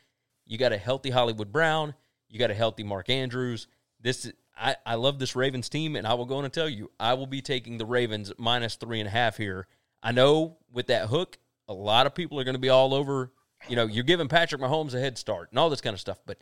You 0.47 0.57
got 0.57 0.71
a 0.71 0.77
healthy 0.77 1.11
Hollywood 1.11 1.51
Brown. 1.51 1.93
You 2.29 2.39
got 2.39 2.49
a 2.49 2.55
healthy 2.55 2.83
Mark 2.83 3.09
Andrews. 3.09 3.67
This 4.01 4.25
is, 4.25 4.33
I, 4.57 4.77
I 4.85 4.95
love 4.95 5.19
this 5.19 5.35
Ravens 5.35 5.69
team, 5.69 5.95
and 5.95 6.07
I 6.07 6.13
will 6.13 6.25
go 6.25 6.37
on 6.37 6.45
and 6.45 6.53
tell 6.53 6.69
you, 6.69 6.91
I 6.99 7.13
will 7.13 7.27
be 7.27 7.41
taking 7.41 7.77
the 7.77 7.85
Ravens 7.85 8.31
minus 8.37 8.75
three 8.75 8.99
and 8.99 9.07
a 9.07 9.11
half 9.11 9.37
here. 9.37 9.67
I 10.03 10.11
know 10.11 10.57
with 10.71 10.87
that 10.87 11.07
hook, 11.07 11.37
a 11.67 11.73
lot 11.73 12.05
of 12.05 12.13
people 12.13 12.39
are 12.39 12.43
going 12.43 12.55
to 12.55 12.59
be 12.59 12.69
all 12.69 12.93
over. 12.93 13.31
You 13.69 13.77
know, 13.77 13.85
you're 13.85 14.03
giving 14.03 14.27
Patrick 14.27 14.61
Mahomes 14.61 14.93
a 14.93 14.99
head 14.99 15.17
start 15.17 15.49
and 15.49 15.57
all 15.57 15.69
this 15.69 15.81
kind 15.81 15.93
of 15.93 15.99
stuff, 15.99 16.19
but 16.25 16.37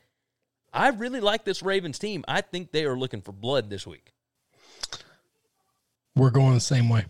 I 0.73 0.89
really 0.89 1.19
like 1.19 1.45
this 1.45 1.61
Ravens 1.61 1.99
team. 1.99 2.25
I 2.27 2.41
think 2.41 2.71
they 2.71 2.85
are 2.85 2.97
looking 2.97 3.21
for 3.21 3.31
blood 3.31 3.69
this 3.69 3.85
week. 3.85 4.13
We're 6.15 6.31
going 6.31 6.55
the 6.55 6.59
same 6.59 6.89
way. 6.89 7.05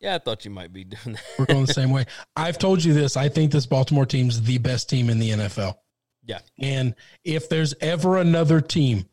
Yeah, 0.00 0.14
I 0.14 0.18
thought 0.18 0.44
you 0.44 0.50
might 0.50 0.72
be 0.72 0.84
doing 0.84 1.14
that. 1.16 1.24
We're 1.38 1.46
going 1.46 1.66
the 1.66 1.72
same 1.72 1.90
way. 1.90 2.06
I've 2.36 2.58
told 2.58 2.82
you 2.82 2.94
this. 2.94 3.16
I 3.16 3.28
think 3.28 3.52
this 3.52 3.66
Baltimore 3.66 4.06
team's 4.06 4.42
the 4.42 4.58
best 4.58 4.88
team 4.88 5.10
in 5.10 5.18
the 5.18 5.30
NFL. 5.30 5.76
Yeah. 6.24 6.40
And 6.58 6.94
if 7.24 7.48
there's 7.48 7.74
ever 7.80 8.18
another 8.18 8.60
team, 8.60 9.06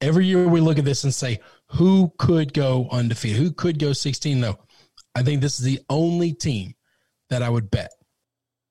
every 0.00 0.26
year 0.26 0.46
we 0.48 0.60
look 0.60 0.78
at 0.78 0.84
this 0.84 1.04
and 1.04 1.14
say, 1.14 1.40
who 1.66 2.12
could 2.18 2.52
go 2.52 2.88
undefeated? 2.90 3.40
Who 3.40 3.50
could 3.52 3.78
go 3.78 3.92
16 3.92 4.40
0? 4.40 4.58
I 5.14 5.22
think 5.22 5.40
this 5.40 5.58
is 5.58 5.64
the 5.64 5.80
only 5.88 6.32
team 6.32 6.74
that 7.30 7.42
I 7.42 7.48
would 7.48 7.70
bet 7.70 7.92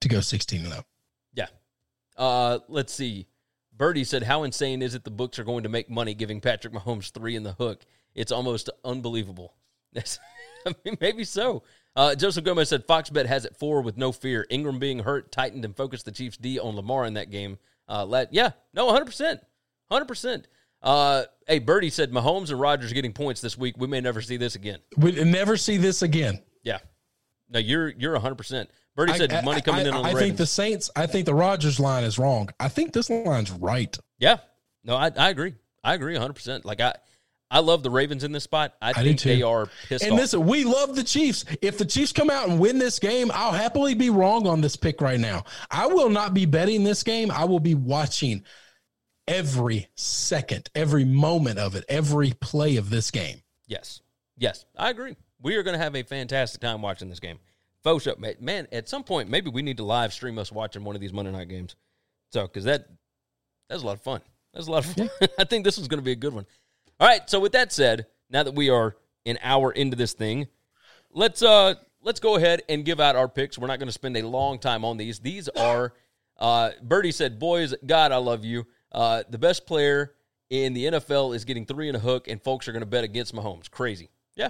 to 0.01 0.09
go 0.09 0.19
16 0.19 0.61
and 0.61 0.69
0. 0.69 0.85
Yeah. 1.33 1.47
Uh, 2.17 2.59
let's 2.67 2.93
see. 2.93 3.27
Birdie 3.75 4.03
said, 4.03 4.23
How 4.23 4.43
insane 4.43 4.81
is 4.81 4.95
it 4.95 5.03
the 5.03 5.11
books 5.11 5.39
are 5.39 5.43
going 5.43 5.63
to 5.63 5.69
make 5.69 5.89
money 5.89 6.13
giving 6.13 6.41
Patrick 6.41 6.73
Mahomes 6.73 7.11
three 7.11 7.35
in 7.35 7.43
the 7.43 7.53
hook? 7.53 7.85
It's 8.13 8.31
almost 8.31 8.69
unbelievable. 8.83 9.55
I 9.95 10.73
mean, 10.85 10.97
maybe 11.01 11.23
so. 11.23 11.63
Uh, 11.95 12.15
Joseph 12.15 12.43
Gomez 12.43 12.69
said, 12.69 12.85
Fox 12.85 13.09
bet 13.09 13.25
has 13.25 13.45
it 13.45 13.55
four 13.57 13.81
with 13.81 13.97
no 13.97 14.11
fear. 14.11 14.45
Ingram 14.49 14.79
being 14.79 14.99
hurt 14.99 15.31
tightened 15.31 15.65
and 15.65 15.75
focused 15.75 16.05
the 16.05 16.11
Chiefs 16.11 16.37
D 16.37 16.59
on 16.59 16.75
Lamar 16.75 17.05
in 17.05 17.15
that 17.15 17.29
game. 17.29 17.57
Uh, 17.87 18.05
let, 18.05 18.33
yeah, 18.33 18.51
no, 18.73 18.91
100%. 18.91 19.39
100%. 19.91 20.45
Uh, 20.83 21.23
hey, 21.47 21.59
Birdie 21.59 21.89
said, 21.89 22.11
Mahomes 22.11 22.49
and 22.49 22.59
Rodgers 22.59 22.91
getting 22.93 23.13
points 23.13 23.41
this 23.41 23.57
week. 23.57 23.75
We 23.77 23.87
may 23.87 24.01
never 24.01 24.21
see 24.21 24.37
this 24.37 24.55
again. 24.55 24.79
We 24.97 25.11
never 25.23 25.55
see 25.57 25.77
this 25.77 26.01
again. 26.01 26.41
Yeah. 26.63 26.79
No, 27.49 27.59
you're 27.59 27.89
you're 27.89 28.17
100%. 28.19 28.67
Birdie 28.95 29.13
said, 29.13 29.31
I- 29.33 29.41
money 29.41 29.61
coming 29.61 29.85
I, 29.85 29.89
in 29.89 29.93
on 29.95 30.03
the 30.03 30.09
I 30.09 30.11
Ravens. 30.11 30.21
think 30.21 30.37
the 30.37 30.45
Saints, 30.45 30.91
I 30.95 31.07
think 31.07 31.25
the 31.25 31.33
Rodgers 31.33 31.79
line 31.79 32.03
is 32.03 32.19
wrong. 32.19 32.49
I 32.59 32.67
think 32.67 32.93
this 32.93 33.09
line's 33.09 33.51
right. 33.51 33.97
Yeah. 34.19 34.37
No, 34.83 34.95
I, 34.95 35.11
I 35.17 35.29
agree. 35.29 35.55
I 35.83 35.93
agree 35.93 36.15
100%. 36.15 36.65
Like, 36.65 36.81
I 36.81 36.95
I 37.53 37.59
love 37.59 37.83
the 37.83 37.91
Ravens 37.91 38.23
in 38.23 38.31
this 38.31 38.43
spot. 38.43 38.73
I, 38.81 38.93
do 38.93 39.03
think 39.03 39.21
they 39.21 39.43
are 39.43 39.67
pissed 39.87 40.03
And 40.03 40.13
off. 40.13 40.19
listen, 40.19 40.47
we 40.47 40.63
love 40.63 40.95
the 40.95 41.03
Chiefs. 41.03 41.45
If 41.61 41.77
the 41.77 41.85
Chiefs 41.85 42.11
come 42.11 42.31
out 42.31 42.49
and 42.49 42.59
win 42.59 42.79
this 42.79 42.97
game, 42.97 43.29
I'll 43.31 43.51
happily 43.51 43.93
be 43.93 44.09
wrong 44.09 44.47
on 44.47 44.59
this 44.59 44.75
pick 44.75 45.01
right 45.01 45.19
now. 45.19 45.43
I 45.69 45.85
will 45.85 46.09
not 46.09 46.33
be 46.33 46.47
betting 46.47 46.83
this 46.83 47.03
game. 47.03 47.29
I 47.29 47.45
will 47.45 47.59
be 47.59 47.75
watching 47.75 48.43
every 49.27 49.87
second, 49.95 50.69
every 50.75 51.05
moment 51.05 51.59
of 51.59 51.75
it, 51.75 51.85
every 51.87 52.31
play 52.31 52.77
of 52.77 52.89
this 52.89 53.11
game. 53.11 53.41
yes. 53.67 54.01
Yes. 54.37 54.65
I 54.75 54.89
agree. 54.89 55.15
We 55.41 55.55
are 55.55 55.63
going 55.63 55.77
to 55.77 55.83
have 55.83 55.95
a 55.95 56.03
fantastic 56.03 56.59
time 56.59 56.81
watching 56.81 57.09
this 57.09 57.19
game. 57.19 57.39
Show. 57.85 58.15
Man, 58.17 58.35
man, 58.39 58.67
at 58.71 58.87
some 58.87 59.03
point, 59.03 59.29
maybe 59.29 59.49
we 59.49 59.61
need 59.61 59.77
to 59.77 59.83
live 59.83 60.13
stream 60.13 60.39
us 60.39 60.51
watching 60.51 60.85
one 60.85 60.95
of 60.95 61.01
these 61.01 61.11
Monday 61.11 61.31
night 61.31 61.49
games. 61.49 61.75
So, 62.31 62.43
because 62.43 62.63
that, 62.63 62.87
that's 63.69 63.83
a 63.83 63.85
lot 63.85 63.97
of 63.97 64.01
fun. 64.01 64.21
That's 64.53 64.67
a 64.67 64.71
lot 64.71 64.85
of 64.85 64.93
fun. 64.93 65.09
I 65.37 65.43
think 65.43 65.65
this 65.65 65.77
is 65.77 65.89
going 65.89 65.99
to 65.99 66.03
be 66.03 66.13
a 66.13 66.15
good 66.15 66.33
one. 66.33 66.45
All 66.99 67.07
right. 67.07 67.29
So, 67.29 67.41
with 67.41 67.51
that 67.51 67.73
said, 67.73 68.05
now 68.29 68.43
that 68.43 68.55
we 68.55 68.69
are 68.69 68.95
an 69.25 69.37
hour 69.43 69.71
into 69.71 69.97
this 69.97 70.13
thing, 70.13 70.47
let's 71.11 71.43
uh 71.43 71.75
let's 72.01 72.19
go 72.21 72.37
ahead 72.37 72.61
and 72.69 72.85
give 72.85 72.99
out 72.99 73.15
our 73.17 73.27
picks. 73.27 73.57
We're 73.57 73.67
not 73.67 73.79
going 73.79 73.87
to 73.87 73.93
spend 73.93 74.15
a 74.15 74.27
long 74.27 74.59
time 74.59 74.85
on 74.85 74.95
these. 74.95 75.19
These 75.19 75.49
are 75.49 75.93
uh 76.37 76.71
Birdie 76.81 77.11
said, 77.11 77.37
"Boys, 77.37 77.73
God, 77.85 78.11
I 78.13 78.17
love 78.17 78.45
you. 78.45 78.65
Uh 78.93 79.23
the 79.29 79.37
best 79.37 79.65
player 79.65 80.13
in 80.49 80.73
the 80.73 80.85
NFL 80.85 81.35
is 81.35 81.45
getting 81.45 81.65
3 81.65 81.87
and 81.89 81.97
a 81.97 81.99
hook 81.99 82.27
and 82.27 82.41
folks 82.41 82.67
are 82.67 82.71
going 82.71 82.81
to 82.81 82.85
bet 82.87 83.03
against 83.03 83.33
Mahomes. 83.35 83.69
Crazy." 83.71 84.09
Yeah. 84.35 84.49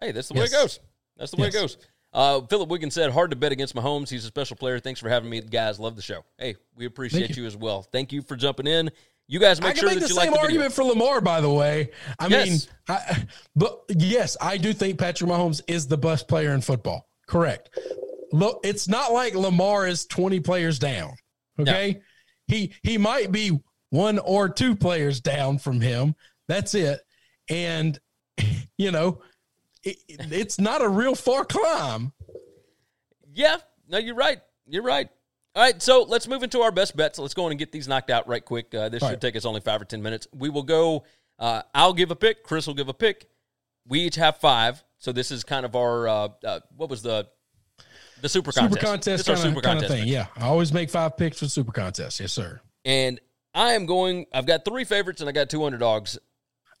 Hey, 0.00 0.12
that's 0.12 0.28
the 0.28 0.34
way 0.34 0.44
it 0.44 0.52
goes. 0.52 0.78
That's 1.16 1.30
the 1.32 1.40
way 1.42 1.48
it 1.48 1.54
goes. 1.54 1.76
Uh, 2.12 2.40
Philip 2.42 2.68
Wiggins 2.70 2.94
said, 2.94 3.10
hard 3.10 3.30
to 3.30 3.36
bet 3.36 3.52
against 3.52 3.74
Mahomes. 3.74 4.08
He's 4.08 4.24
a 4.24 4.28
special 4.28 4.56
player. 4.56 4.78
Thanks 4.80 4.98
for 5.00 5.08
having 5.10 5.28
me, 5.28 5.40
guys. 5.42 5.78
Love 5.78 5.94
the 5.96 6.00
show. 6.02 6.24
Hey, 6.38 6.56
we 6.76 6.86
appreciate 6.86 7.26
Thank 7.26 7.36
you. 7.36 7.44
as 7.46 7.56
well. 7.56 7.82
Thank 7.82 8.12
you 8.12 8.22
for 8.22 8.34
jumping 8.36 8.66
in. 8.66 8.90
You 9.26 9.38
guys 9.38 9.60
make 9.60 9.76
I 9.76 9.78
sure 9.78 9.88
make 9.90 9.98
that 9.98 10.04
the 10.04 10.08
you 10.08 10.14
like 10.14 10.24
same 10.24 10.32
the 10.32 10.36
video. 10.38 10.46
argument 10.46 10.72
for 10.72 10.84
Lamar, 10.84 11.20
by 11.20 11.40
the 11.42 11.50
way. 11.50 11.90
I 12.18 12.28
Yes. 12.28 12.48
mean, 12.48 12.58
I, 12.88 13.26
but 13.54 13.82
yes, 13.90 14.36
I 14.40 14.56
do 14.56 14.72
think 14.72 14.98
Patrick 14.98 15.28
Mahomes 15.28 15.60
is 15.68 15.86
the 15.86 15.98
best 15.98 16.28
player 16.28 16.54
in 16.54 16.62
football. 16.62 17.08
Correct. 17.26 17.68
Look, 18.32 18.60
it's 18.64 18.88
not 18.88 19.12
like 19.12 19.34
Lamar 19.34 19.86
is 19.86 20.06
20 20.06 20.40
players 20.40 20.78
down. 20.78 21.14
Okay. 21.58 22.00
He 22.46 22.72
he 22.82 22.96
might 22.96 23.30
be 23.32 23.60
one 23.90 24.18
or 24.18 24.48
two 24.48 24.76
players 24.76 25.20
down 25.20 25.58
from 25.58 25.80
him. 25.80 26.14
That's 26.46 26.74
it. 26.74 27.00
And 27.48 27.98
you 28.78 28.90
know, 28.90 29.22
it, 29.82 29.96
it's 30.08 30.58
not 30.58 30.82
a 30.82 30.88
real 30.88 31.14
far 31.14 31.44
climb. 31.44 32.12
Yeah, 33.32 33.58
no, 33.88 33.98
you're 33.98 34.14
right. 34.14 34.40
You're 34.66 34.82
right. 34.82 35.08
All 35.54 35.62
right, 35.62 35.80
so 35.82 36.02
let's 36.02 36.28
move 36.28 36.42
into 36.42 36.60
our 36.60 36.70
best 36.70 36.96
bets. 36.96 37.18
Let's 37.18 37.34
go 37.34 37.46
on 37.46 37.50
and 37.50 37.58
get 37.58 37.72
these 37.72 37.88
knocked 37.88 38.10
out 38.10 38.28
right 38.28 38.44
quick. 38.44 38.72
Uh, 38.72 38.88
this 38.88 39.02
All 39.02 39.08
should 39.08 39.14
right. 39.14 39.20
take 39.20 39.36
us 39.36 39.44
only 39.44 39.60
five 39.60 39.80
or 39.80 39.84
ten 39.84 40.02
minutes. 40.02 40.28
We 40.32 40.50
will 40.50 40.62
go. 40.62 41.04
Uh, 41.38 41.62
I'll 41.74 41.94
give 41.94 42.10
a 42.10 42.16
pick. 42.16 42.44
Chris 42.44 42.66
will 42.66 42.74
give 42.74 42.88
a 42.88 42.94
pick. 42.94 43.28
We 43.86 44.00
each 44.00 44.16
have 44.16 44.36
five. 44.36 44.84
So 44.98 45.12
this 45.12 45.30
is 45.30 45.44
kind 45.44 45.64
of 45.64 45.74
our 45.74 46.06
uh, 46.06 46.28
uh, 46.44 46.60
what 46.76 46.90
was 46.90 47.02
the 47.02 47.28
the 48.20 48.28
super 48.28 48.52
contest? 48.52 48.74
Super 48.74 48.86
contest 48.86 49.26
kind 49.26 49.38
of, 49.38 49.42
super 49.42 49.60
kind 49.60 49.78
of 49.78 49.82
contest 49.82 49.92
thing. 49.92 50.04
pick. 50.04 50.12
Yeah. 50.12 50.26
I 50.36 50.46
always 50.46 50.72
make 50.72 50.90
five 50.90 51.16
picks 51.16 51.38
for 51.38 51.46
super 51.48 51.72
contest. 51.72 52.20
Yes, 52.20 52.32
sir. 52.32 52.60
And 52.84 53.20
I 53.58 53.72
am 53.72 53.86
going. 53.86 54.26
I've 54.32 54.46
got 54.46 54.64
three 54.64 54.84
favorites 54.84 55.20
and 55.20 55.28
I 55.28 55.32
got 55.32 55.50
two 55.50 55.64
underdogs. 55.64 56.16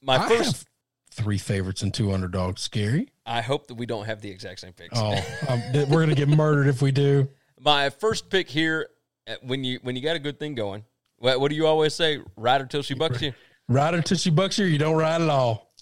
my 0.00 0.16
I 0.16 0.28
first. 0.28 0.66
three 1.10 1.38
favorites 1.38 1.82
and 1.82 1.92
two 1.92 2.12
underdogs. 2.12 2.62
Scary. 2.62 3.08
I 3.26 3.40
hope 3.40 3.66
that 3.66 3.74
we 3.74 3.84
don't 3.84 4.06
have 4.06 4.20
the 4.20 4.30
exact 4.30 4.60
same 4.60 4.72
picks. 4.72 4.96
Oh, 4.96 5.12
um, 5.48 5.60
we're 5.72 6.00
gonna 6.00 6.14
get 6.14 6.28
murdered 6.28 6.68
if 6.68 6.80
we 6.80 6.92
do. 6.92 7.28
My 7.60 7.90
first 7.90 8.30
pick 8.30 8.48
here, 8.48 8.90
uh, 9.26 9.34
when 9.42 9.64
you 9.64 9.80
when 9.82 9.96
you 9.96 10.02
got 10.02 10.14
a 10.14 10.20
good 10.20 10.38
thing 10.38 10.54
going, 10.54 10.84
what, 11.18 11.40
what 11.40 11.50
do 11.50 11.56
you 11.56 11.66
always 11.66 11.94
say? 11.94 12.20
Ride 12.36 12.60
her 12.60 12.66
till 12.68 12.82
she 12.82 12.94
bucks 12.94 13.20
you. 13.22 13.32
Ride 13.68 13.94
her 13.94 14.00
till 14.02 14.16
she 14.16 14.30
bucks 14.30 14.56
you. 14.58 14.66
You 14.66 14.78
don't 14.78 14.96
ride 14.96 15.20
at 15.20 15.28
all. 15.28 15.72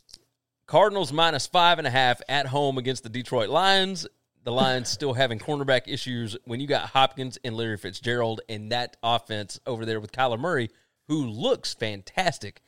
Cardinals 0.66 1.12
minus 1.12 1.46
five 1.46 1.78
and 1.78 1.86
a 1.86 1.90
half 1.90 2.22
at 2.28 2.46
home 2.46 2.78
against 2.78 3.02
the 3.02 3.10
Detroit 3.10 3.50
Lions. 3.50 4.06
The 4.42 4.52
Lions 4.52 4.88
still 4.88 5.12
having 5.12 5.38
cornerback 5.40 5.82
issues 5.88 6.36
when 6.44 6.60
you 6.60 6.66
got 6.68 6.88
Hopkins 6.90 7.36
and 7.44 7.56
Larry 7.56 7.76
Fitzgerald 7.76 8.40
and 8.48 8.72
that 8.72 8.96
offense 9.02 9.58
over 9.66 9.84
there 9.84 10.00
with 10.00 10.12
Kyler 10.12 10.38
Murray, 10.38 10.70
who 11.08 11.24
looks 11.26 11.74
fantastic. 11.74 12.62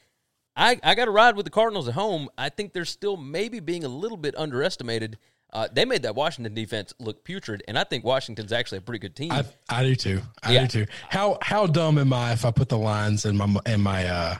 I, 0.56 0.78
I 0.82 0.94
got 0.94 1.04
to 1.04 1.10
ride 1.10 1.36
with 1.36 1.44
the 1.44 1.50
Cardinals 1.50 1.86
at 1.88 1.94
home. 1.94 2.28
I 2.36 2.48
think 2.48 2.72
they're 2.72 2.84
still 2.84 3.16
maybe 3.16 3.60
being 3.60 3.84
a 3.84 3.88
little 3.88 4.16
bit 4.16 4.34
underestimated. 4.36 5.18
Uh, 5.52 5.68
they 5.72 5.84
made 5.84 6.02
that 6.02 6.14
Washington 6.14 6.52
defense 6.52 6.92
look 6.98 7.24
putrid, 7.24 7.62
and 7.68 7.78
I 7.78 7.84
think 7.84 8.04
Washington's 8.04 8.52
actually 8.52 8.78
a 8.78 8.82
pretty 8.82 8.98
good 8.98 9.16
team. 9.16 9.32
I, 9.32 9.44
I 9.68 9.82
do 9.84 9.94
too. 9.94 10.20
I 10.42 10.52
Yeah. 10.52 10.66
do 10.66 10.84
too. 10.84 10.92
How 11.08 11.38
how 11.40 11.66
dumb 11.66 11.96
am 11.96 12.12
I 12.12 12.32
if 12.32 12.44
I 12.44 12.50
put 12.50 12.68
the 12.68 12.76
lines 12.76 13.24
in 13.24 13.36
my 13.36 13.48
in 13.66 13.80
my 13.80 14.06
uh 14.06 14.36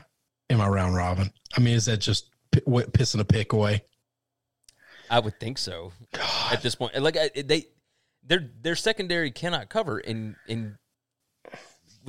in 0.49 0.57
my 0.57 0.67
round 0.67 0.95
robin? 0.95 1.31
I 1.57 1.61
mean, 1.61 1.73
is 1.75 1.85
that 1.85 1.97
just 1.97 2.29
p- 2.51 2.61
pissing 2.61 3.21
a 3.21 3.25
pick 3.25 3.53
away? 3.53 3.83
I 5.09 5.19
would 5.19 5.39
think 5.39 5.57
so 5.57 5.93
at 6.51 6.61
this 6.61 6.75
point. 6.75 6.99
Like 7.01 7.17
I, 7.17 7.29
they, 7.43 7.65
their 8.23 8.47
their 8.61 8.75
secondary 8.75 9.31
cannot 9.31 9.69
cover 9.69 9.99
in 9.99 10.35
in 10.47 10.77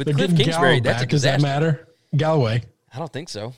with 0.01 0.07
They're 0.07 0.15
Cliff 0.27 0.35
Kingsbury. 0.35 0.81
That's 0.81 1.03
a 1.03 1.05
back. 1.05 1.11
Does 1.11 1.23
that 1.23 1.43
matter? 1.43 1.87
Golladay. 2.15 2.65
I 2.93 2.99
don't 2.99 3.13
think 3.13 3.29
so. 3.29 3.53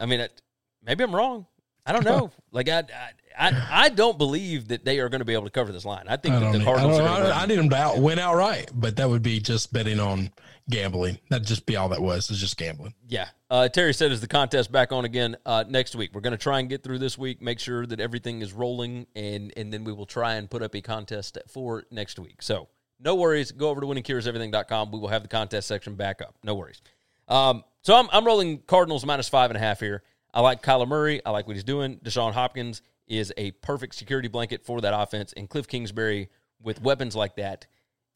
I 0.00 0.06
mean, 0.06 0.20
it, 0.20 0.40
maybe 0.82 1.04
I'm 1.04 1.14
wrong. 1.14 1.46
I 1.84 1.92
don't 1.92 2.06
know. 2.06 2.30
like 2.52 2.70
I, 2.70 2.78
I, 2.78 3.10
I, 3.38 3.68
I 3.70 3.88
don't 3.90 4.16
believe 4.16 4.68
that 4.68 4.86
they 4.86 4.98
are 5.00 5.10
going 5.10 5.18
to 5.18 5.26
be 5.26 5.34
able 5.34 5.44
to 5.44 5.50
cover 5.50 5.72
this 5.72 5.84
line. 5.84 6.06
I 6.08 6.16
think 6.16 6.36
I 6.36 6.40
that 6.40 6.52
the 6.52 6.58
need, 6.60 6.62
I, 6.62 6.64
Cardinals 6.64 6.98
don't, 6.98 7.06
are 7.06 7.18
going 7.18 7.28
to 7.30 7.36
I, 7.36 7.42
I 7.42 7.46
need 7.46 7.58
them 7.58 7.68
to 7.68 7.76
out, 7.76 7.98
win 7.98 8.18
outright, 8.18 8.70
but 8.74 8.96
that 8.96 9.10
would 9.10 9.22
be 9.22 9.40
just 9.40 9.74
betting 9.74 10.00
on 10.00 10.30
gambling. 10.70 11.18
That'd 11.28 11.46
just 11.46 11.66
be 11.66 11.76
all 11.76 11.90
that 11.90 12.00
was. 12.00 12.30
It's 12.30 12.40
just 12.40 12.56
gambling. 12.56 12.94
Yeah. 13.06 13.28
Uh, 13.50 13.68
Terry 13.68 13.92
said, 13.92 14.10
"Is 14.10 14.22
the 14.22 14.26
contest 14.26 14.72
back 14.72 14.90
on 14.90 15.04
again 15.04 15.36
uh, 15.44 15.64
next 15.68 15.94
week? 15.94 16.12
We're 16.14 16.22
going 16.22 16.32
to 16.32 16.38
try 16.38 16.60
and 16.60 16.68
get 16.70 16.82
through 16.82 17.00
this 17.00 17.18
week, 17.18 17.42
make 17.42 17.60
sure 17.60 17.84
that 17.84 18.00
everything 18.00 18.40
is 18.40 18.54
rolling, 18.54 19.06
and 19.14 19.52
and 19.54 19.70
then 19.70 19.84
we 19.84 19.92
will 19.92 20.06
try 20.06 20.34
and 20.34 20.48
put 20.48 20.62
up 20.62 20.74
a 20.74 20.80
contest 20.80 21.36
for 21.48 21.84
next 21.90 22.18
week. 22.18 22.40
So 22.40 22.68
no 23.00 23.14
worries. 23.14 23.52
Go 23.52 23.68
over 23.68 23.80
to 23.80 23.86
winningcureseverything.com. 23.86 24.90
We 24.90 24.98
will 24.98 25.08
have 25.08 25.22
the 25.22 25.28
contest 25.28 25.68
section 25.68 25.94
back 25.94 26.22
up. 26.22 26.36
No 26.42 26.54
worries. 26.54 26.82
Um, 27.28 27.64
so 27.82 27.94
I'm 27.94 28.08
I'm 28.12 28.24
rolling 28.24 28.58
Cardinals 28.66 29.04
minus 29.04 29.28
five 29.28 29.50
and 29.50 29.56
a 29.56 29.60
half 29.60 29.80
here. 29.80 30.02
I 30.32 30.40
like 30.40 30.62
Kyler 30.62 30.88
Murray. 30.88 31.24
I 31.24 31.30
like 31.30 31.46
what 31.46 31.56
he's 31.56 31.64
doing. 31.64 31.98
Deshaun 32.04 32.32
Hopkins 32.32 32.82
is 33.06 33.32
a 33.36 33.50
perfect 33.52 33.94
security 33.94 34.28
blanket 34.28 34.64
for 34.64 34.80
that 34.80 34.98
offense, 34.98 35.32
and 35.34 35.48
Cliff 35.48 35.68
Kingsbury 35.68 36.28
with 36.62 36.80
weapons 36.82 37.14
like 37.14 37.36
that, 37.36 37.66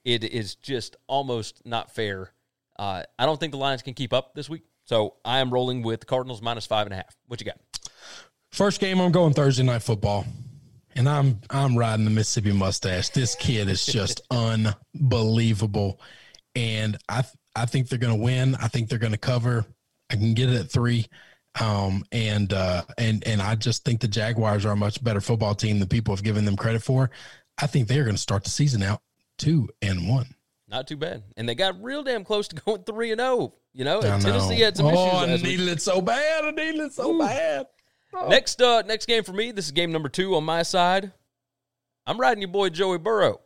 it 0.05 0.25
is 0.25 0.55
just 0.57 0.97
almost 1.07 1.63
not 1.65 1.95
fair. 1.95 2.33
Uh, 2.79 3.03
I 3.19 3.27
don't 3.27 3.39
think 3.39 3.53
the 3.53 3.59
Lions 3.59 3.83
can 3.83 3.95
keep 3.95 4.13
up 4.13 4.35
this 4.35 4.49
week. 4.49 4.63
So 4.85 5.17
I 5.25 5.41
am 5.41 5.53
rolling 5.53 5.83
with 5.83 6.07
Cardinals 6.07 6.41
minus 6.41 6.67
five 6.67 6.87
and 6.87 6.95
a 6.95 6.97
half. 6.97 7.15
What 7.27 7.41
you 7.41 7.45
got? 7.45 7.59
First 8.51 8.81
game, 8.81 9.01
I'm 9.01 9.13
going 9.13 9.35
Thursday 9.35 9.63
night 9.63 9.83
football, 9.83 10.25
and 10.99 11.09
I'm 11.09 11.41
I'm 11.49 11.79
riding 11.79 12.05
the 12.05 12.11
Mississippi 12.11 12.53
mustache. 12.53 13.11
This 13.11 13.37
kid 13.37 13.69
is 13.69 13.87
just 13.87 14.21
unbelievable, 14.31 16.01
and 16.57 16.99
I 17.09 17.23
I 17.55 17.67
think 17.67 17.89
they're 17.89 18.01
going 18.01 18.17
to 18.17 18.23
win. 18.23 18.57
I 18.57 18.67
think 18.67 18.89
they're 18.89 18.99
going 18.99 19.13
to 19.13 19.19
cover. 19.19 19.65
I 20.11 20.17
can 20.17 20.35
get 20.35 20.51
it 20.51 20.61
at 20.61 20.71
three, 20.71 21.07
um, 21.61 22.05
and 22.11 22.53
uh, 22.53 22.83
and 22.99 23.25
and 23.27 23.41
I 23.41 23.55
just 23.55 23.85
think 23.85 24.01
the 24.01 24.09
Jaguars 24.09 24.65
are 24.65 24.73
a 24.73 24.77
much 24.77 25.03
better 25.03 25.21
football 25.21 25.55
team 25.55 25.79
than 25.79 25.89
people 25.89 26.15
have 26.15 26.25
given 26.25 26.45
them 26.45 26.57
credit 26.57 26.83
for. 26.83 27.11
I 27.63 27.69
think 27.69 27.87
they're 27.87 28.05
going 28.05 28.17
to 28.17 28.21
start 28.21 28.43
the 28.43 28.51
season 28.51 28.83
out 28.83 29.01
two 29.39 29.69
and 29.81 30.09
one. 30.09 30.35
Not 30.67 30.89
too 30.89 30.97
bad. 30.97 31.23
And 31.37 31.49
they 31.49 31.55
got 31.55 31.81
real 31.81 32.03
damn 32.03 32.25
close 32.25 32.49
to 32.49 32.57
going 32.57 32.83
three 32.83 33.13
and 33.13 33.21
zero. 33.21 33.55
You 33.73 33.85
know, 33.85 34.01
I 34.01 34.09
and 34.09 34.23
Tennessee 34.23 34.61
had 34.61 34.77
some 34.77 34.87
oh, 34.87 34.91
issues 34.91 34.99
I 34.99 35.27
last 35.27 35.43
week. 35.43 35.45
needed 35.45 35.69
it 35.69 35.81
so 35.81 36.01
bad. 36.01 36.45
I 36.45 36.51
needed 36.51 36.81
it 36.81 36.93
so 36.93 37.17
bad. 37.17 37.67
Next, 38.29 38.61
uh, 38.61 38.83
next 38.83 39.07
game 39.07 39.23
for 39.23 39.33
me. 39.33 39.53
This 39.53 39.67
is 39.67 39.73
game 39.73 39.93
number 39.93 40.09
two 40.09 40.35
on 40.35 40.45
my 40.45 40.63
side. 40.63 41.13
I'm 42.07 42.19
riding 42.19 42.41
your 42.41 42.51
boy 42.51 42.71
Joey 42.71 42.99
Burrow. 42.99 43.41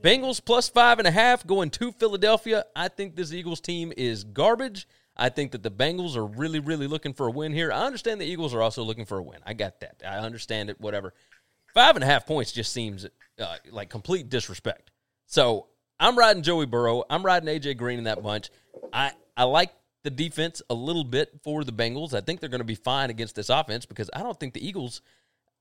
Bengals 0.00 0.44
plus 0.44 0.68
five 0.68 0.98
and 0.98 1.06
a 1.06 1.10
half 1.10 1.46
going 1.46 1.70
to 1.70 1.92
Philadelphia. 1.92 2.64
I 2.74 2.88
think 2.88 3.16
this 3.16 3.32
Eagles 3.32 3.60
team 3.60 3.92
is 3.96 4.24
garbage. 4.24 4.88
I 5.16 5.28
think 5.28 5.52
that 5.52 5.62
the 5.62 5.70
Bengals 5.70 6.16
are 6.16 6.24
really, 6.24 6.58
really 6.58 6.86
looking 6.86 7.12
for 7.12 7.26
a 7.26 7.30
win 7.30 7.52
here. 7.52 7.70
I 7.70 7.84
understand 7.84 8.20
the 8.20 8.24
Eagles 8.24 8.54
are 8.54 8.62
also 8.62 8.82
looking 8.82 9.04
for 9.04 9.18
a 9.18 9.22
win. 9.22 9.40
I 9.44 9.52
got 9.52 9.80
that. 9.80 10.02
I 10.06 10.18
understand 10.18 10.70
it. 10.70 10.80
Whatever. 10.80 11.12
Five 11.74 11.96
and 11.96 12.02
a 12.02 12.06
half 12.06 12.26
points 12.26 12.52
just 12.52 12.72
seems 12.72 13.06
uh, 13.38 13.56
like 13.70 13.90
complete 13.90 14.28
disrespect. 14.28 14.90
So 15.26 15.68
I'm 16.00 16.18
riding 16.18 16.42
Joey 16.42 16.66
Burrow. 16.66 17.04
I'm 17.08 17.24
riding 17.24 17.48
AJ 17.48 17.76
Green 17.76 17.98
in 17.98 18.04
that 18.04 18.22
bunch. 18.22 18.50
I 18.92 19.12
I 19.36 19.44
like 19.44 19.72
the 20.02 20.10
defense 20.10 20.62
a 20.68 20.74
little 20.74 21.04
bit 21.04 21.40
for 21.42 21.64
the 21.64 21.72
Bengals. 21.72 22.14
I 22.14 22.20
think 22.20 22.40
they're 22.40 22.48
going 22.48 22.60
to 22.60 22.64
be 22.64 22.74
fine 22.74 23.10
against 23.10 23.34
this 23.34 23.48
offense 23.48 23.86
because 23.86 24.10
I 24.14 24.22
don't 24.22 24.38
think 24.38 24.54
the 24.54 24.66
Eagles 24.66 25.02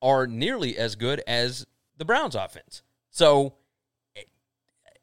are 0.02 0.26
nearly 0.28 0.78
as 0.78 0.96
good 0.96 1.22
as 1.28 1.66
the 1.98 2.06
Browns 2.06 2.36
offense. 2.36 2.82
So 3.12 3.54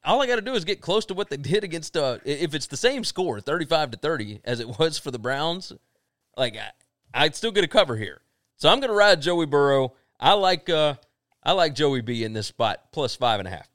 all 0.04 0.22
I 0.22 0.26
got 0.26 0.36
to 0.36 0.42
do 0.42 0.54
is 0.54 0.64
get 0.64 0.80
close 0.80 1.04
to 1.06 1.14
what 1.14 1.30
they 1.30 1.36
did 1.36 1.64
against 1.64 1.96
uh 1.96 2.18
if 2.24 2.54
it's 2.54 2.66
the 2.66 2.76
same 2.76 3.04
score, 3.04 3.40
35 3.40 3.92
to 3.92 3.98
30 3.98 4.40
as 4.44 4.60
it 4.60 4.68
was 4.78 4.98
for 4.98 5.10
the 5.10 5.18
Browns, 5.18 5.72
like 6.36 6.56
I, 6.56 6.70
I'd 7.14 7.36
still 7.36 7.52
get 7.52 7.64
a 7.64 7.68
cover 7.68 7.96
here. 7.96 8.20
So 8.56 8.68
I'm 8.68 8.80
going 8.80 8.90
to 8.90 8.96
ride 8.96 9.22
Joey 9.22 9.46
Burrow. 9.46 9.94
I 10.18 10.32
like 10.32 10.68
uh 10.68 10.94
I 11.42 11.52
like 11.52 11.74
Joey 11.74 12.00
B 12.00 12.24
in 12.24 12.32
this 12.32 12.48
spot 12.48 12.92
plus 12.92 13.14
five 13.14 13.38
and 13.38 13.46
a 13.46 13.50
half. 13.50 13.68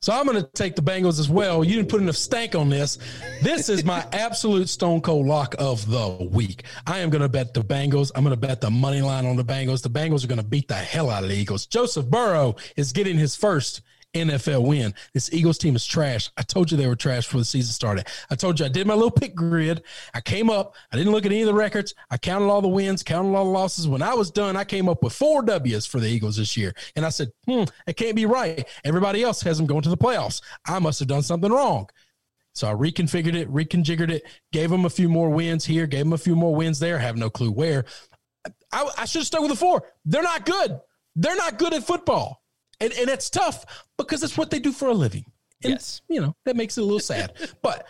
So 0.00 0.12
I'm 0.12 0.26
going 0.26 0.40
to 0.40 0.48
take 0.54 0.74
the 0.74 0.82
Bengals 0.82 1.20
as 1.20 1.28
well. 1.28 1.62
You 1.62 1.76
didn't 1.76 1.88
put 1.88 2.00
enough 2.00 2.16
stank 2.16 2.54
on 2.54 2.68
this. 2.68 2.98
This 3.40 3.68
is 3.68 3.84
my 3.84 4.04
absolute 4.12 4.68
stone 4.68 5.00
cold 5.00 5.26
lock 5.26 5.54
of 5.58 5.88
the 5.88 6.28
week. 6.30 6.64
I 6.86 6.98
am 6.98 7.10
going 7.10 7.22
to 7.22 7.28
bet 7.28 7.54
the 7.54 7.62
Bengals. 7.62 8.10
I'm 8.14 8.24
going 8.24 8.34
to 8.34 8.40
bet 8.40 8.60
the 8.60 8.70
money 8.70 9.00
line 9.00 9.26
on 9.26 9.36
the 9.36 9.44
Bengals. 9.44 9.82
The 9.82 9.90
Bengals 9.90 10.24
are 10.24 10.28
going 10.28 10.40
to 10.40 10.44
beat 10.44 10.68
the 10.68 10.74
hell 10.74 11.08
out 11.08 11.22
of 11.22 11.28
the 11.28 11.36
Eagles. 11.36 11.66
Joseph 11.66 12.06
Burrow 12.06 12.56
is 12.76 12.92
getting 12.92 13.16
his 13.16 13.36
first 13.36 13.82
NFL 14.14 14.66
win. 14.66 14.94
This 15.14 15.32
Eagles 15.32 15.58
team 15.58 15.76
is 15.76 15.86
trash. 15.86 16.30
I 16.36 16.42
told 16.42 16.70
you 16.70 16.76
they 16.76 16.86
were 16.86 16.96
trash 16.96 17.26
before 17.26 17.40
the 17.40 17.46
season 17.46 17.72
started. 17.72 18.06
I 18.30 18.34
told 18.34 18.60
you 18.60 18.66
I 18.66 18.68
did 18.68 18.86
my 18.86 18.94
little 18.94 19.10
pick 19.10 19.34
grid. 19.34 19.82
I 20.14 20.20
came 20.20 20.50
up. 20.50 20.74
I 20.92 20.96
didn't 20.96 21.12
look 21.12 21.24
at 21.24 21.32
any 21.32 21.42
of 21.42 21.46
the 21.46 21.54
records. 21.54 21.94
I 22.10 22.18
counted 22.18 22.46
all 22.46 22.60
the 22.60 22.68
wins, 22.68 23.02
counted 23.02 23.34
all 23.36 23.44
the 23.44 23.50
losses. 23.50 23.88
When 23.88 24.02
I 24.02 24.14
was 24.14 24.30
done, 24.30 24.56
I 24.56 24.64
came 24.64 24.88
up 24.88 25.02
with 25.02 25.12
four 25.12 25.42
W's 25.42 25.86
for 25.86 26.00
the 26.00 26.08
Eagles 26.08 26.36
this 26.36 26.56
year. 26.56 26.74
And 26.96 27.06
I 27.06 27.08
said, 27.08 27.32
hmm, 27.46 27.64
it 27.86 27.96
can't 27.96 28.16
be 28.16 28.26
right. 28.26 28.66
Everybody 28.84 29.22
else 29.22 29.40
has 29.42 29.56
them 29.56 29.66
going 29.66 29.82
to 29.82 29.88
the 29.88 29.96
playoffs. 29.96 30.42
I 30.66 30.78
must 30.78 30.98
have 30.98 31.08
done 31.08 31.22
something 31.22 31.50
wrong. 31.50 31.88
So 32.54 32.68
I 32.68 32.74
reconfigured 32.74 33.34
it, 33.34 33.50
reconfigured 33.50 34.10
it, 34.10 34.24
gave 34.52 34.68
them 34.68 34.84
a 34.84 34.90
few 34.90 35.08
more 35.08 35.30
wins 35.30 35.64
here, 35.64 35.86
gave 35.86 36.04
them 36.04 36.12
a 36.12 36.18
few 36.18 36.36
more 36.36 36.54
wins 36.54 36.78
there. 36.78 36.98
Have 36.98 37.16
no 37.16 37.30
clue 37.30 37.50
where. 37.50 37.86
I, 38.72 38.90
I 38.98 39.04
should 39.06 39.20
have 39.20 39.26
stuck 39.26 39.40
with 39.40 39.50
the 39.50 39.56
four. 39.56 39.84
They're 40.04 40.22
not 40.22 40.44
good. 40.44 40.80
They're 41.16 41.36
not 41.36 41.58
good 41.58 41.72
at 41.72 41.84
football. 41.84 42.41
And, 42.82 42.92
and 42.94 43.08
it's 43.08 43.30
tough 43.30 43.64
because 43.96 44.22
it's 44.22 44.36
what 44.36 44.50
they 44.50 44.58
do 44.58 44.72
for 44.72 44.88
a 44.88 44.94
living. 44.94 45.24
And, 45.64 45.74
Yes. 45.74 46.02
You 46.08 46.20
know, 46.20 46.36
that 46.44 46.56
makes 46.56 46.76
it 46.76 46.82
a 46.82 46.84
little 46.84 47.00
sad. 47.00 47.32
but 47.62 47.86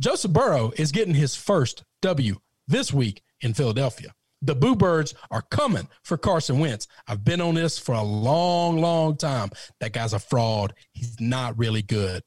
Joseph 0.00 0.32
Burrow 0.32 0.72
is 0.76 0.92
getting 0.92 1.14
his 1.14 1.34
first 1.34 1.84
W 2.02 2.36
this 2.66 2.92
week 2.92 3.22
in 3.40 3.54
Philadelphia. 3.54 4.14
The 4.40 4.54
Boo 4.54 4.76
Birds 4.76 5.14
are 5.30 5.42
coming 5.42 5.88
for 6.04 6.16
Carson 6.16 6.60
Wentz. 6.60 6.86
I've 7.08 7.24
been 7.24 7.40
on 7.40 7.54
this 7.54 7.78
for 7.78 7.94
a 7.94 8.02
long, 8.02 8.80
long 8.80 9.16
time. 9.16 9.50
That 9.80 9.92
guy's 9.92 10.12
a 10.12 10.20
fraud. 10.20 10.74
He's 10.92 11.18
not 11.18 11.58
really 11.58 11.82
good. 11.82 12.22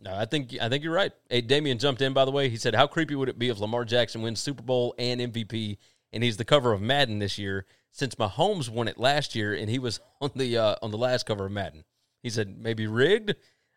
No, 0.00 0.12
I 0.12 0.24
think 0.24 0.56
I 0.60 0.68
think 0.68 0.82
you're 0.82 0.92
right. 0.92 1.12
Hey, 1.30 1.42
Damien 1.42 1.78
jumped 1.78 2.02
in 2.02 2.12
by 2.12 2.24
the 2.24 2.32
way. 2.32 2.48
He 2.48 2.56
said, 2.56 2.74
"How 2.74 2.88
creepy 2.88 3.14
would 3.14 3.28
it 3.28 3.38
be 3.38 3.50
if 3.50 3.60
Lamar 3.60 3.84
Jackson 3.84 4.20
wins 4.20 4.40
Super 4.40 4.62
Bowl 4.64 4.96
and 4.98 5.20
MVP, 5.20 5.76
and 6.12 6.22
he's 6.22 6.36
the 6.36 6.44
cover 6.44 6.72
of 6.72 6.80
Madden 6.80 7.18
this 7.18 7.38
year? 7.38 7.66
Since 7.90 8.14
Mahomes 8.14 8.68
won 8.68 8.88
it 8.88 8.98
last 8.98 9.34
year, 9.34 9.54
and 9.54 9.68
he 9.68 9.78
was 9.78 10.00
on 10.20 10.30
the 10.34 10.56
uh, 10.56 10.76
on 10.82 10.90
the 10.90 10.98
last 10.98 11.26
cover 11.26 11.46
of 11.46 11.52
Madden." 11.52 11.84
He 12.22 12.30
said, 12.30 12.56
"Maybe 12.58 12.86
rigged." 12.86 13.34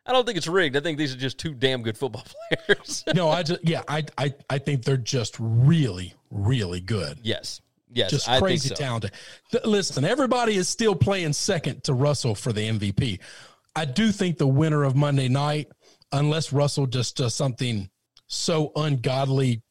I 0.08 0.12
don't 0.12 0.24
think 0.26 0.38
it's 0.38 0.48
rigged. 0.48 0.78
I 0.78 0.82
think 0.82 1.00
these 1.00 1.14
are 1.16 1.18
just 1.18 1.40
two 1.40 1.56
damn 1.56 1.82
good 1.82 1.98
football 1.98 2.26
players. 2.68 3.04
No, 3.16 3.30
I 3.30 3.44
just 3.44 3.68
yeah, 3.68 3.82
I 3.88 4.04
I 4.18 4.34
I 4.50 4.58
think 4.60 4.84
they're 4.84 4.98
just 4.98 5.36
really, 5.40 6.14
really 6.30 6.80
good. 6.80 7.20
yes, 7.24 7.62
yes, 7.92 8.12
just 8.12 8.30
I 8.30 8.40
crazy 8.40 8.70
think 8.70 8.78
so. 8.78 8.84
talented. 8.84 9.12
Listen, 9.64 10.06
everybody 10.06 10.56
is 10.56 10.70
still 10.70 10.96
playing 10.96 11.34
second 11.34 11.84
to 11.86 11.94
Russell 11.94 12.36
for 12.36 12.54
the 12.54 12.70
MVP. 12.70 13.20
I 13.76 13.86
do 13.86 14.12
think 14.12 14.38
the 14.38 14.48
winner 14.48 14.84
of 14.84 14.96
Monday 14.96 15.28
night, 15.28 15.72
unless 16.12 16.54
Russell 16.54 16.86
just 16.86 17.18
does 17.18 17.34
something 17.34 17.90
so 18.28 18.72
ungodly 18.76 19.62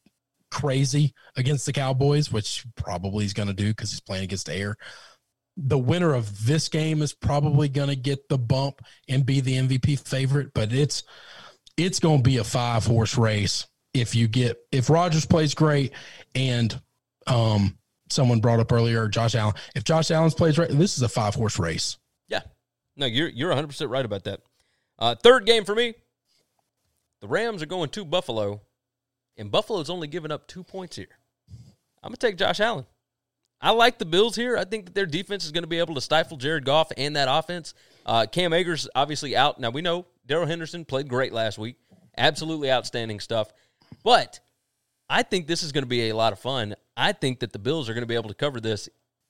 crazy 0.55 1.13
against 1.35 1.65
the 1.65 1.73
Cowboys, 1.73 2.31
which 2.31 2.65
probably 2.77 3.25
he's 3.25 3.33
going 3.33 3.49
to 3.49 3.53
do 3.53 3.69
because 3.69 3.91
he's 3.91 3.99
playing 3.99 4.23
against 4.23 4.49
air. 4.49 4.77
The 5.57 5.77
winner 5.77 6.13
of 6.13 6.45
this 6.45 6.69
game 6.69 7.01
is 7.01 7.13
probably 7.13 7.67
going 7.67 7.89
to 7.89 7.95
get 7.95 8.29
the 8.29 8.37
bump 8.37 8.81
and 9.09 9.25
be 9.25 9.41
the 9.41 9.55
MVP 9.55 9.99
favorite, 9.99 10.51
but 10.53 10.71
it's 10.71 11.03
it's 11.77 11.99
going 11.99 12.19
to 12.19 12.23
be 12.23 12.37
a 12.37 12.43
five 12.43 12.85
horse 12.85 13.17
race 13.17 13.67
if 13.93 14.15
you 14.15 14.27
get 14.27 14.57
if 14.71 14.89
Rodgers 14.89 15.25
plays 15.25 15.53
great 15.53 15.91
and 16.33 16.79
um 17.27 17.77
someone 18.09 18.39
brought 18.39 18.59
up 18.59 18.71
earlier, 18.71 19.07
Josh 19.09 19.35
Allen. 19.35 19.55
If 19.75 19.83
Josh 19.83 20.11
Allen's 20.11 20.35
plays 20.35 20.57
right, 20.57 20.69
this 20.69 20.95
is 20.95 21.03
a 21.03 21.09
five 21.09 21.35
horse 21.35 21.59
race. 21.59 21.97
Yeah. 22.29 22.41
No, 22.95 23.05
you're 23.05 23.29
you're 23.29 23.49
100 23.49 23.67
percent 23.67 23.91
right 23.91 24.05
about 24.05 24.23
that. 24.23 24.41
Uh, 24.97 25.15
third 25.15 25.45
game 25.45 25.65
for 25.65 25.75
me. 25.75 25.95
The 27.21 27.27
Rams 27.27 27.61
are 27.61 27.67
going 27.67 27.89
to 27.89 28.05
Buffalo, 28.05 28.61
and 29.37 29.51
Buffalo's 29.51 29.89
only 29.89 30.07
giving 30.07 30.31
up 30.31 30.47
two 30.47 30.63
points 30.63 30.95
here. 30.95 31.17
I'm 32.03 32.09
gonna 32.09 32.17
take 32.17 32.37
Josh 32.37 32.59
Allen. 32.59 32.85
I 33.61 33.71
like 33.71 33.97
the 33.97 34.05
Bills 34.05 34.35
here. 34.35 34.57
I 34.57 34.65
think 34.65 34.85
that 34.85 34.95
their 34.95 35.05
defense 35.05 35.45
is 35.45 35.51
going 35.51 35.63
to 35.63 35.67
be 35.67 35.79
able 35.79 35.95
to 35.95 36.01
stifle 36.01 36.37
Jared 36.37 36.65
Goff 36.65 36.91
and 36.97 37.15
that 37.15 37.27
offense. 37.31 37.73
Uh, 38.05 38.25
Cam 38.27 38.53
Akers 38.53 38.87
obviously 38.93 39.35
out. 39.35 39.59
Now 39.59 39.69
we 39.69 39.81
know 39.81 40.05
Darrell 40.25 40.45
Henderson 40.45 40.85
played 40.85 41.07
great 41.07 41.33
last 41.33 41.57
week. 41.57 41.77
Absolutely 42.17 42.71
outstanding 42.71 43.19
stuff. 43.19 43.51
But 44.03 44.39
I 45.09 45.23
think 45.23 45.47
this 45.47 45.63
is 45.63 45.71
going 45.71 45.83
to 45.83 45.89
be 45.89 46.09
a 46.09 46.15
lot 46.15 46.33
of 46.33 46.39
fun. 46.39 46.75
I 46.95 47.11
think 47.11 47.39
that 47.39 47.53
the 47.53 47.59
Bills 47.59 47.89
are 47.89 47.93
going 47.93 48.03
to 48.03 48.07
be 48.07 48.15
able 48.15 48.29
to 48.29 48.35
cover 48.35 48.59
this 48.59 48.89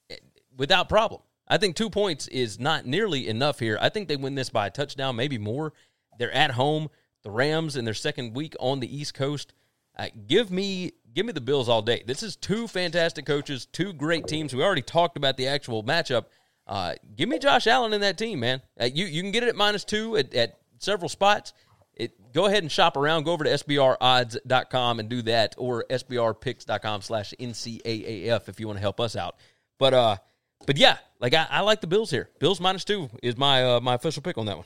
eh, 0.09 0.17
without 0.57 0.89
problem. 0.89 1.21
I 1.47 1.57
think 1.57 1.75
two 1.75 1.89
points 1.89 2.27
is 2.27 2.59
not 2.59 2.85
nearly 2.85 3.27
enough 3.27 3.59
here. 3.59 3.77
I 3.79 3.89
think 3.89 4.07
they 4.07 4.15
win 4.15 4.35
this 4.35 4.49
by 4.49 4.67
a 4.67 4.71
touchdown, 4.71 5.15
maybe 5.15 5.37
more. 5.37 5.73
They're 6.17 6.31
at 6.31 6.51
home. 6.51 6.89
The 7.23 7.31
Rams 7.31 7.75
in 7.75 7.85
their 7.85 7.93
second 7.93 8.35
week 8.35 8.55
on 8.59 8.79
the 8.79 8.95
East 8.95 9.13
Coast. 9.13 9.53
Uh, 9.95 10.07
give 10.27 10.51
me 10.51 10.91
give 11.13 11.25
me 11.25 11.31
the 11.31 11.41
Bills 11.41 11.69
all 11.69 11.81
day. 11.81 12.03
This 12.05 12.21
is 12.23 12.35
two 12.35 12.67
fantastic 12.67 13.25
coaches, 13.25 13.65
two 13.65 13.93
great 13.93 14.27
teams. 14.27 14.53
We 14.53 14.63
already 14.63 14.81
talked 14.81 15.17
about 15.17 15.37
the 15.37 15.47
actual 15.47 15.83
matchup. 15.83 16.25
Uh, 16.67 16.95
give 17.15 17.29
me 17.29 17.39
Josh 17.39 17.67
Allen 17.67 17.93
in 17.93 18.01
that 18.01 18.17
team, 18.17 18.39
man. 18.39 18.61
Uh, 18.79 18.85
you 18.85 19.05
you 19.05 19.21
can 19.21 19.31
get 19.31 19.43
it 19.43 19.49
at 19.49 19.55
minus 19.55 19.83
two 19.83 20.17
at, 20.17 20.33
at 20.33 20.59
several 20.79 21.09
spots. 21.09 21.53
It, 21.93 22.33
go 22.33 22.45
ahead 22.45 22.61
and 22.63 22.71
shop 22.71 22.97
around. 22.97 23.23
Go 23.23 23.31
over 23.31 23.45
to 23.45 23.49
sbrodds.com 23.51 24.99
and 24.99 25.07
do 25.07 25.21
that, 25.23 25.55
or 25.57 25.85
sbrpicks.com 25.89 27.01
slash 27.01 27.33
NCAAF 27.39 28.49
if 28.49 28.59
you 28.59 28.67
want 28.67 28.77
to 28.77 28.81
help 28.81 28.99
us 28.99 29.15
out. 29.15 29.37
But 29.77 29.93
uh, 29.93 30.17
but 30.65 30.77
yeah, 30.77 30.97
like 31.19 31.33
I, 31.33 31.47
I 31.49 31.61
like 31.61 31.81
the 31.81 31.87
Bills 31.87 32.11
here. 32.11 32.29
Bills 32.39 32.59
minus 32.59 32.83
two 32.83 33.09
is 33.23 33.37
my 33.37 33.63
uh, 33.63 33.79
my 33.79 33.93
official 33.93 34.21
pick 34.21 34.37
on 34.37 34.45
that 34.47 34.57
one. 34.57 34.65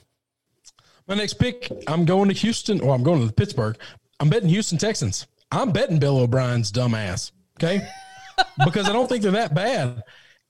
My 1.07 1.15
next 1.15 1.33
pick, 1.33 1.71
I'm 1.87 2.05
going 2.05 2.29
to 2.29 2.35
Houston, 2.35 2.81
or 2.81 2.93
I'm 2.93 3.01
going 3.01 3.27
to 3.27 3.33
Pittsburgh. 3.33 3.77
I'm 4.19 4.29
betting 4.29 4.49
Houston 4.49 4.77
Texans. 4.77 5.27
I'm 5.51 5.71
betting 5.71 5.99
Bill 5.99 6.19
O'Brien's 6.19 6.71
dumbass. 6.71 7.31
Okay, 7.57 7.87
because 8.65 8.89
I 8.89 8.93
don't 8.93 9.07
think 9.07 9.23
they're 9.23 9.31
that 9.31 9.53
bad, 9.53 10.03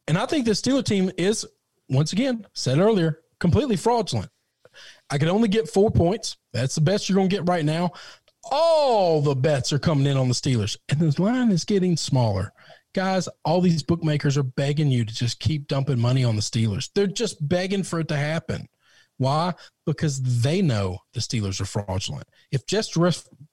and 0.07 0.17
I 0.17 0.25
think 0.25 0.45
the 0.45 0.51
Steeler 0.51 0.83
team 0.83 1.11
is 1.17 1.45
once 1.89 2.13
again 2.13 2.45
said 2.53 2.79
earlier 2.79 3.21
completely 3.39 3.77
fraudulent. 3.77 4.29
I 5.09 5.17
could 5.17 5.29
only 5.29 5.47
get 5.47 5.69
four 5.69 5.89
points. 5.89 6.37
That's 6.53 6.75
the 6.75 6.81
best 6.81 7.09
you're 7.09 7.15
going 7.15 7.29
to 7.29 7.35
get 7.35 7.47
right 7.47 7.65
now. 7.65 7.91
All 8.51 9.21
the 9.21 9.35
bets 9.35 9.73
are 9.73 9.79
coming 9.79 10.05
in 10.05 10.17
on 10.17 10.27
the 10.27 10.33
Steelers, 10.33 10.77
and 10.89 10.99
the 10.99 11.21
line 11.21 11.51
is 11.51 11.65
getting 11.65 11.97
smaller. 11.97 12.53
Guys, 12.93 13.29
all 13.45 13.61
these 13.61 13.83
bookmakers 13.83 14.37
are 14.37 14.43
begging 14.43 14.89
you 14.89 15.05
to 15.05 15.13
just 15.13 15.39
keep 15.39 15.67
dumping 15.67 15.99
money 15.99 16.23
on 16.23 16.35
the 16.35 16.41
Steelers. 16.41 16.89
They're 16.93 17.07
just 17.07 17.47
begging 17.47 17.83
for 17.83 17.99
it 17.99 18.07
to 18.07 18.15
happen. 18.15 18.67
Why? 19.19 19.53
Because 19.85 20.41
they 20.41 20.61
know 20.61 20.99
the 21.13 21.19
Steelers 21.19 21.59
are 21.59 21.65
fraudulent. 21.65 22.25
If 22.51 22.65
Jeff, 22.65 22.87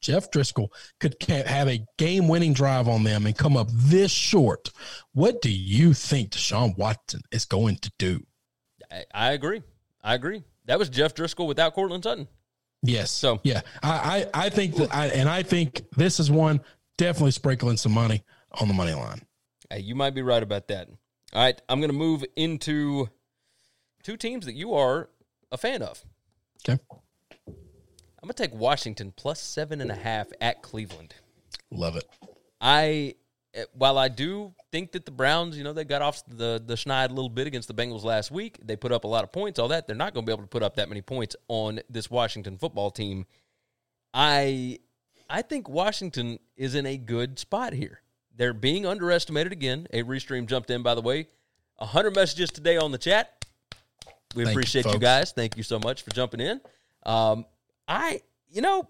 Jeff 0.01 0.31
Driskel 0.31 0.69
could 1.01 1.17
have 1.29 1.69
a 1.69 1.85
game 1.99 2.29
winning 2.29 2.53
drive 2.53 2.89
on 2.89 3.03
them 3.03 3.27
and 3.27 3.37
come 3.37 3.57
up 3.57 3.67
this 3.73 4.13
short, 4.13 4.71
what 5.13 5.43
do 5.43 5.51
you 5.51 5.93
think 5.93 6.31
Deshaun 6.31 6.79
Watson 6.79 7.21
is 7.33 7.45
going 7.45 7.79
to 7.79 7.91
do? 7.99 8.25
I, 8.91 9.05
I 9.13 9.33
agree. 9.33 9.61
I 10.05 10.15
agree. 10.15 10.45
That 10.67 10.79
was 10.79 10.89
Jeff 10.89 11.15
Driskel 11.15 11.49
without 11.49 11.75
Courtland 11.75 12.05
Sutton. 12.05 12.29
Yes. 12.83 13.11
So 13.11 13.41
yeah, 13.43 13.63
I 13.83 14.29
I, 14.35 14.47
I 14.47 14.49
think 14.51 14.77
that 14.77 14.95
I 14.95 15.09
and 15.09 15.29
I 15.29 15.43
think 15.43 15.83
this 15.97 16.21
is 16.21 16.31
one 16.31 16.61
definitely 16.97 17.33
sprinkling 17.33 17.77
some 17.77 17.93
money 17.93 18.23
on 18.61 18.69
the 18.69 18.75
money 18.75 18.95
line. 18.95 19.23
Hey, 19.69 19.81
you 19.81 19.97
might 19.97 20.15
be 20.15 20.23
right 20.23 20.43
about 20.43 20.69
that. 20.69 20.89
All 21.33 21.43
right, 21.43 21.61
I'm 21.69 21.81
going 21.81 21.91
to 21.91 21.97
move 21.97 22.25
into 22.37 23.09
two 24.05 24.17
teams 24.17 24.47
that 24.47 24.55
you 24.55 24.75
are 24.75 25.11
a 25.53 25.59
fan 25.59 25.83
of. 25.83 26.05
Okay. 26.69 26.81
I'm 27.49 28.29
going 28.29 28.35
to 28.35 28.35
take 28.35 28.55
Washington 28.55 29.13
plus 29.17 29.41
seven 29.41 29.81
and 29.81 29.91
a 29.91 29.95
half 29.95 30.29
at 30.41 30.63
Cleveland. 30.63 31.15
Love 31.71 31.97
it. 31.97 32.05
I 32.61 33.15
Eh, 33.57 33.65
while 33.73 33.97
I 33.97 34.09
do 34.09 34.55
think 34.71 34.93
that 34.93 35.07
the 35.07 35.11
Browns, 35.11 35.57
you 35.57 35.65
know, 35.65 35.73
they 35.73 35.85
got 35.85 36.03
off 36.03 36.23
the 36.27 36.63
the 36.65 36.75
schneid 36.75 37.07
a 37.07 37.15
little 37.15 37.31
bit 37.31 37.47
against 37.47 37.69
the 37.69 37.75
Bengals 37.75 38.05
last 38.05 38.31
week. 38.31 38.59
They 38.63 38.77
put 38.77 38.93
up 38.93 39.05
a 39.05 39.09
lot 39.09 39.25
of 39.25 39.33
points, 39.33 39.59
all 39.59 39.69
that. 39.69 39.87
They're 39.87 39.97
not 39.97 40.13
going 40.13 40.27
to 40.27 40.31
be 40.31 40.33
able 40.33 40.45
to 40.45 40.49
put 40.49 40.63
up 40.63 40.77
that 40.77 40.89
many 40.89 41.01
points 41.01 41.35
on 41.49 41.81
this 41.89 42.11
Washington 42.11 42.59
football 42.59 42.91
team. 42.91 43.27
I 44.13 44.79
I 45.31 45.43
think 45.43 45.69
Washington 45.69 46.39
is 46.57 46.75
in 46.75 46.85
a 46.85 46.99
good 46.99 47.39
spot 47.39 47.73
here. 47.73 48.03
They're 48.37 48.53
being 48.53 48.85
underestimated 48.85 49.53
again. 49.53 49.87
A 49.93 50.03
restream 50.03 50.47
jumped 50.47 50.71
in, 50.71 50.83
by 50.83 50.95
the 50.95 51.01
way. 51.01 51.29
100 51.79 52.15
messages 52.15 52.51
today 52.51 52.77
on 52.77 52.93
the 52.93 52.99
chat. 52.99 53.36
We 54.35 54.45
Thank 54.45 54.55
appreciate 54.57 54.85
you, 54.87 54.93
you, 54.93 54.99
guys. 54.99 55.33
Thank 55.33 55.57
you 55.57 55.63
so 55.63 55.79
much 55.79 56.03
for 56.03 56.11
jumping 56.11 56.41
in. 56.41 56.61
Um, 57.05 57.47
I, 57.89 58.21
you 58.49 58.61
know, 58.61 58.89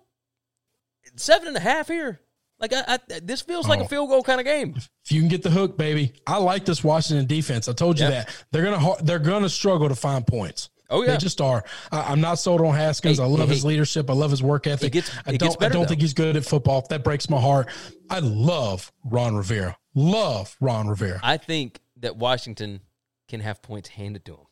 seven 1.16 1.48
and 1.48 1.56
a 1.56 1.60
half 1.60 1.88
here. 1.88 2.20
Like 2.58 2.72
I, 2.72 2.84
I, 2.86 2.98
this 3.22 3.42
feels 3.42 3.68
like 3.68 3.80
oh. 3.80 3.84
a 3.84 3.88
field 3.88 4.08
goal 4.08 4.22
kind 4.22 4.40
of 4.40 4.46
game. 4.46 4.74
If 4.76 5.12
you 5.12 5.20
can 5.20 5.28
get 5.28 5.42
the 5.42 5.50
hook, 5.50 5.76
baby. 5.76 6.14
I 6.26 6.38
like 6.38 6.64
this 6.64 6.82
Washington 6.82 7.26
defense. 7.26 7.68
I 7.68 7.72
told 7.72 7.98
you 7.98 8.06
yep. 8.06 8.26
that 8.26 8.44
they're 8.50 8.64
gonna 8.64 9.02
they're 9.02 9.18
gonna 9.18 9.48
struggle 9.48 9.88
to 9.88 9.94
find 9.94 10.26
points. 10.26 10.70
Oh 10.88 11.02
yeah, 11.02 11.12
they 11.12 11.18
just 11.18 11.40
are. 11.40 11.64
I, 11.92 12.12
am 12.12 12.20
not 12.20 12.38
sold 12.38 12.60
on 12.60 12.74
Haskins. 12.74 13.18
Hey, 13.18 13.24
I 13.24 13.26
love 13.26 13.48
hey, 13.48 13.54
his 13.54 13.64
leadership. 13.64 14.08
I 14.08 14.14
love 14.14 14.30
his 14.30 14.42
work 14.42 14.66
ethic. 14.66 14.92
Gets, 14.92 15.10
I 15.26 15.36
don't. 15.36 15.62
I 15.62 15.68
don't 15.68 15.86
think 15.86 16.00
he's 16.00 16.14
good 16.14 16.36
at 16.36 16.44
football. 16.44 16.86
That 16.88 17.04
breaks 17.04 17.28
my 17.28 17.40
heart. 17.40 17.68
I 18.08 18.20
love 18.20 18.90
Ron 19.04 19.36
Rivera. 19.36 19.76
Love 19.94 20.56
Ron 20.60 20.88
Rivera. 20.88 21.20
I 21.22 21.36
think 21.36 21.80
that 21.98 22.16
Washington 22.16 22.80
can 23.28 23.40
have 23.40 23.62
points 23.62 23.90
handed 23.90 24.24
to 24.26 24.32
him. 24.32 24.46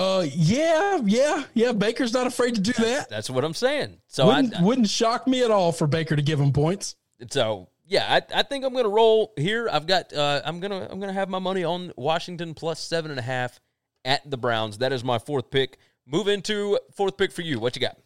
Uh, 0.00 0.26
yeah, 0.34 0.98
yeah, 1.04 1.44
yeah. 1.52 1.72
Baker's 1.72 2.14
not 2.14 2.26
afraid 2.26 2.54
to 2.54 2.60
do 2.60 2.72
that. 2.72 3.10
That's 3.10 3.28
what 3.28 3.44
I'm 3.44 3.52
saying. 3.52 3.98
So 4.06 4.28
wouldn't, 4.28 4.54
I, 4.54 4.62
wouldn't 4.62 4.88
shock 4.88 5.26
me 5.26 5.42
at 5.44 5.50
all 5.50 5.72
for 5.72 5.86
Baker 5.86 6.16
to 6.16 6.22
give 6.22 6.40
him 6.40 6.52
points. 6.52 6.96
So 7.30 7.68
yeah, 7.86 8.06
I, 8.08 8.38
I 8.38 8.42
think 8.42 8.64
I'm 8.64 8.72
gonna 8.72 8.88
roll 8.88 9.34
here. 9.36 9.68
I've 9.70 9.86
got 9.86 10.12
uh, 10.14 10.40
I'm 10.42 10.58
gonna 10.60 10.88
I'm 10.90 11.00
gonna 11.00 11.12
have 11.12 11.28
my 11.28 11.38
money 11.38 11.64
on 11.64 11.92
Washington 11.96 12.54
plus 12.54 12.80
seven 12.80 13.10
and 13.10 13.20
a 13.20 13.22
half 13.22 13.60
at 14.06 14.28
the 14.30 14.38
Browns. 14.38 14.78
That 14.78 14.92
is 14.92 15.04
my 15.04 15.18
fourth 15.18 15.50
pick. 15.50 15.76
Move 16.06 16.28
into 16.28 16.78
fourth 16.96 17.18
pick 17.18 17.30
for 17.30 17.42
you. 17.42 17.60
What 17.60 17.76
you 17.76 17.82
got? 17.82 17.98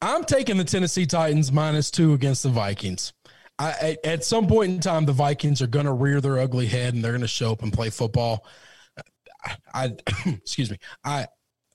I'm 0.00 0.24
taking 0.24 0.56
the 0.56 0.64
Tennessee 0.64 1.04
Titans 1.04 1.52
minus 1.52 1.90
two 1.90 2.14
against 2.14 2.42
the 2.42 2.48
Vikings. 2.48 3.12
I, 3.58 3.98
at 4.02 4.24
some 4.24 4.48
point 4.48 4.72
in 4.72 4.80
time, 4.80 5.04
the 5.04 5.12
Vikings 5.12 5.62
are 5.62 5.68
going 5.68 5.86
to 5.86 5.92
rear 5.92 6.20
their 6.20 6.38
ugly 6.38 6.66
head 6.66 6.94
and 6.94 7.04
they're 7.04 7.12
going 7.12 7.20
to 7.20 7.28
show 7.28 7.52
up 7.52 7.62
and 7.62 7.72
play 7.72 7.90
football. 7.90 8.44
I, 9.74 9.92
excuse 10.26 10.70
me. 10.70 10.78
I 11.04 11.26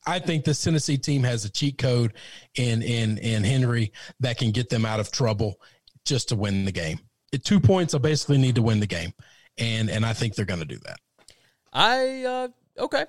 I 0.05 0.19
think 0.19 0.45
this 0.45 0.63
Tennessee 0.63 0.97
team 0.97 1.23
has 1.23 1.45
a 1.45 1.49
cheat 1.49 1.77
code 1.77 2.13
in 2.55 2.81
in 2.81 3.17
in 3.17 3.43
Henry 3.43 3.91
that 4.21 4.37
can 4.37 4.51
get 4.51 4.69
them 4.69 4.85
out 4.85 4.99
of 4.99 5.11
trouble 5.11 5.59
just 6.05 6.29
to 6.29 6.35
win 6.35 6.65
the 6.65 6.71
game. 6.71 6.99
At 7.33 7.43
two 7.43 7.59
points, 7.59 7.93
I 7.93 7.97
basically 7.97 8.37
need 8.37 8.55
to 8.55 8.61
win 8.61 8.79
the 8.79 8.87
game, 8.87 9.11
and 9.57 9.89
and 9.89 10.05
I 10.05 10.13
think 10.13 10.35
they're 10.35 10.45
going 10.45 10.61
to 10.61 10.65
do 10.65 10.79
that. 10.85 10.99
I 11.73 12.23
uh, 12.23 12.47
okay, 12.79 13.05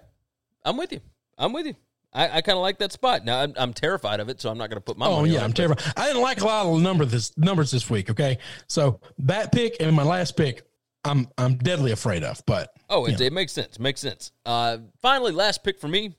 I'm 0.64 0.76
with 0.76 0.92
you. 0.92 1.00
I'm 1.38 1.52
with 1.52 1.66
you. 1.66 1.76
I, 2.12 2.38
I 2.38 2.40
kind 2.40 2.56
of 2.56 2.62
like 2.62 2.78
that 2.78 2.90
spot. 2.90 3.24
Now 3.24 3.40
I'm, 3.40 3.52
I'm, 3.56 3.72
terrified 3.74 4.18
of 4.18 4.28
it, 4.28 4.40
so 4.40 4.50
I'm 4.50 4.56
not 4.56 4.70
going 4.70 4.78
to 4.78 4.84
put 4.84 4.96
my. 4.96 5.06
Oh 5.06 5.24
yeah, 5.24 5.44
I'm 5.44 5.52
terrified. 5.52 5.92
I 5.96 6.06
didn't 6.06 6.22
like 6.22 6.40
a 6.40 6.46
lot 6.46 6.66
of 6.66 6.80
number 6.80 7.04
this 7.04 7.36
numbers 7.36 7.70
this 7.70 7.88
week. 7.88 8.10
Okay, 8.10 8.38
so 8.66 9.00
that 9.18 9.52
pick 9.52 9.76
and 9.80 9.94
my 9.94 10.02
last 10.02 10.36
pick, 10.36 10.67
I'm 11.04 11.28
I'm 11.38 11.56
deadly 11.56 11.92
afraid 11.92 12.24
of. 12.24 12.42
But 12.46 12.72
oh, 12.90 13.06
it, 13.06 13.20
it 13.20 13.32
makes 13.32 13.52
sense. 13.52 13.78
Makes 13.78 14.00
sense. 14.00 14.32
Uh, 14.44 14.78
finally, 15.00 15.32
last 15.32 15.62
pick 15.64 15.80
for 15.80 15.88
me. 15.88 16.16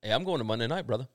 Hey, 0.00 0.12
I'm 0.12 0.24
going 0.24 0.38
to 0.38 0.44
Monday 0.44 0.66
night, 0.66 0.86
brother. 0.86 1.08